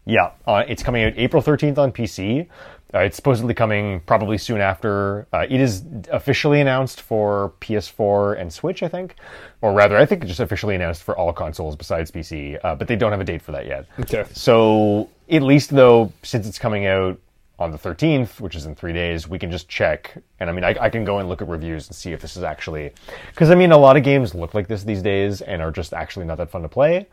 Yeah, 0.07 0.33
uh, 0.47 0.65
it's 0.69 0.83
coming 0.83 1.05
out 1.05 1.15
April 1.17 1.43
13th 1.43 1.79
on 1.79 1.91
PC. 1.91 2.47
Uh, 2.95 3.01
it's 3.01 3.17
supposedly 3.17 3.55
coming 3.55 4.01
probably 4.01 4.39
soon 4.39 4.61
after. 4.61 5.27
Uh, 5.33 5.47
it 5.51 5.61
is 5.61 5.83
officially 6.13 6.61
announced 6.61 7.01
for 7.01 7.53
PS4 7.61 8.39
and 8.39 8.53
Switch, 8.53 8.85
I 8.85 8.89
think. 8.89 9.17
Or 9.63 9.73
rather, 9.73 9.97
I 9.97 10.07
think 10.07 10.23
it's 10.23 10.29
just 10.29 10.41
officially 10.41 10.77
announced 10.77 11.03
for 11.03 11.17
all 11.17 11.33
consoles 11.33 11.75
besides 11.75 12.13
PC, 12.13 12.59
uh, 12.63 12.77
but 12.77 12.87
they 12.87 12.95
don't 12.95 13.11
have 13.11 13.21
a 13.21 13.25
date 13.25 13.43
for 13.43 13.51
that 13.51 13.67
yet. 13.67 13.87
Okay. 13.99 14.25
So, 14.33 15.11
at 15.29 15.43
least 15.43 15.71
though, 15.71 16.13
since 16.23 16.47
it's 16.47 16.59
coming 16.59 16.87
out 16.87 17.19
on 17.59 17.71
the 17.71 17.79
13th, 17.79 18.41
which 18.41 18.57
is 18.57 18.67
in 18.67 18.75
three 18.75 18.93
days, 18.93 19.29
we 19.29 19.39
can 19.39 19.51
just 19.51 19.69
check. 19.69 20.17
And 20.41 20.51
I 20.51 20.53
mean, 20.53 20.65
I, 20.65 20.77
I 20.81 20.91
can 20.91 21.05
go 21.05 21.19
and 21.19 21.29
look 21.29 21.41
at 21.41 21.49
reviews 21.49 21.87
and 21.87 21.95
see 21.95 22.13
if 22.13 22.21
this 22.21 22.37
is 22.37 22.43
actually. 22.43 22.93
Because 23.31 23.51
I 23.51 23.55
mean, 23.55 23.71
a 23.71 23.79
lot 23.79 23.97
of 23.97 24.03
games 24.03 24.35
look 24.35 24.55
like 24.55 24.67
this 24.67 24.83
these 24.83 25.03
days 25.03 25.41
and 25.41 25.63
are 25.63 25.71
just 25.71 25.95
actually 25.95 26.27
not 26.27 26.39
that 26.39 26.51
fun 26.51 26.63
to 26.63 26.69
play. 26.69 27.07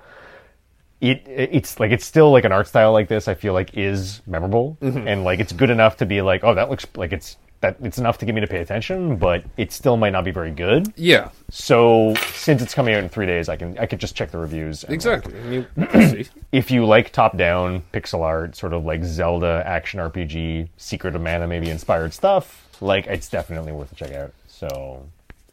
It 1.00 1.24
it's 1.28 1.80
like 1.80 1.92
it's 1.92 2.06
still 2.06 2.32
like 2.32 2.44
an 2.44 2.52
art 2.52 2.68
style 2.68 2.92
like 2.92 3.08
this. 3.08 3.28
I 3.28 3.34
feel 3.34 3.54
like 3.54 3.78
is 3.78 4.22
memorable 4.26 4.78
mm-hmm. 4.82 5.08
and 5.08 5.24
like 5.24 5.40
it's 5.40 5.52
good 5.52 5.70
enough 5.70 5.98
to 5.98 6.06
be 6.06 6.22
like, 6.22 6.44
oh, 6.44 6.56
that 6.56 6.70
looks 6.70 6.86
like 6.96 7.12
it's 7.12 7.38
that 7.62 7.78
it's 7.82 7.98
enough 7.98 8.18
to 8.18 8.26
get 8.26 8.36
me 8.36 8.42
to 8.42 8.48
pay 8.48 8.58
attention, 8.60 9.16
but 9.18 9.44
it 9.56 9.72
still 9.72 9.96
might 9.96 10.10
not 10.10 10.24
be 10.26 10.32
very 10.32 10.52
good. 10.52 10.92
Yeah, 10.96 11.30
So 11.50 12.14
since 12.34 12.62
it's 12.62 12.74
coming 12.74 12.94
out 12.96 13.04
in 13.04 13.10
three 13.10 13.26
days, 13.28 13.50
I 13.50 13.56
can 13.56 13.78
I 13.78 13.86
could 13.86 14.00
just 14.00 14.16
check 14.16 14.32
the 14.32 14.38
reviews. 14.40 14.84
and, 14.84 14.90
like, 14.92 14.96
exactly. 14.96 15.40
I 15.40 15.44
mean, 15.44 15.68
we'll 15.76 16.24
if 16.52 16.72
you 16.72 16.86
like 16.86 17.12
top-down 17.12 17.84
pixel 17.94 18.22
art, 18.22 18.56
sort 18.56 18.74
of 18.74 18.84
like 18.84 19.04
Zelda 19.04 19.64
action 19.66 20.00
RPG, 20.00 20.70
Secret 20.78 21.16
of 21.16 21.22
Mana 21.22 21.48
maybe 21.48 21.70
inspired 21.70 22.14
stuff, 22.14 22.68
like 22.82 23.06
it's 23.08 23.30
definitely 23.30 23.72
worth 23.72 23.92
a 23.92 23.96
check 23.96 24.12
out. 24.12 24.34
So 24.48 25.06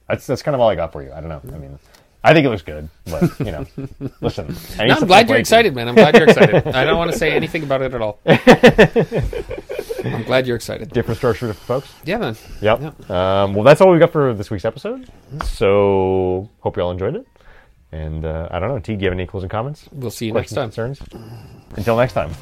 that's 0.09 0.27
that's 0.27 0.43
kind 0.43 0.55
of 0.55 0.61
all 0.61 0.71
I 0.71 0.75
got 0.75 0.93
for 0.93 1.03
you. 1.03 1.13
I 1.13 1.21
don't 1.21 1.29
know. 1.29 1.43
I 1.55 1.59
mean, 1.59 1.79
I 2.25 2.35
think 2.35 2.47
it 2.47 2.51
looks 2.51 2.63
good, 2.63 2.89
but 3.07 3.39
you 3.39 3.53
know, 3.53 3.67
listen. 4.21 4.55
No, 4.79 4.95
I'm 4.95 5.07
glad 5.07 5.29
you're 5.29 5.39
excited, 5.39 5.75
man. 5.75 5.89
I'm 5.89 5.95
glad 5.95 6.17
you're 6.17 6.29
excited. 6.29 6.67
I 6.75 6.85
don't 6.85 6.99
want 6.99 7.13
to 7.13 7.19
say 7.19 7.33
anything 7.33 7.63
about 7.63 7.83
it 7.83 7.95
at 7.95 8.01
all. 8.01 8.19
I'm 10.05 10.25
glad 10.25 10.47
you're 10.47 10.57
excited. 10.57 10.91
Different 10.91 11.19
structure, 11.19 11.47
different 11.47 11.67
folks. 11.67 11.93
Yeah, 12.05 12.19
man. 12.19 12.37
Yep. 12.61 12.81
Yeah. 13.09 13.43
Um, 13.43 13.55
well, 13.55 13.65
that's 13.65 13.81
all 13.81 13.93
we 13.93 13.99
got 13.99 14.11
for 14.11 14.35
this 14.35 14.51
week's 14.51 14.65
episode. 14.65 15.09
So 15.45 16.51
hope 16.61 16.77
you 16.77 16.83
all 16.83 16.91
enjoyed 16.91 17.17
it. 17.17 17.27
And 17.93 18.25
uh, 18.25 18.49
I 18.51 18.59
don't 18.59 18.69
know, 18.69 18.79
T, 18.81 18.97
do 18.97 19.03
you 19.03 19.11
have 19.11 19.19
any 19.19 19.27
closing 19.27 19.49
comments? 19.49 19.89
We'll 19.93 20.11
see 20.11 20.27
you 20.27 20.33
next 20.33 20.53
time. 20.53 20.67
concerns? 20.71 21.01
Until 21.77 21.97
next 21.97 22.13
time. 22.13 22.33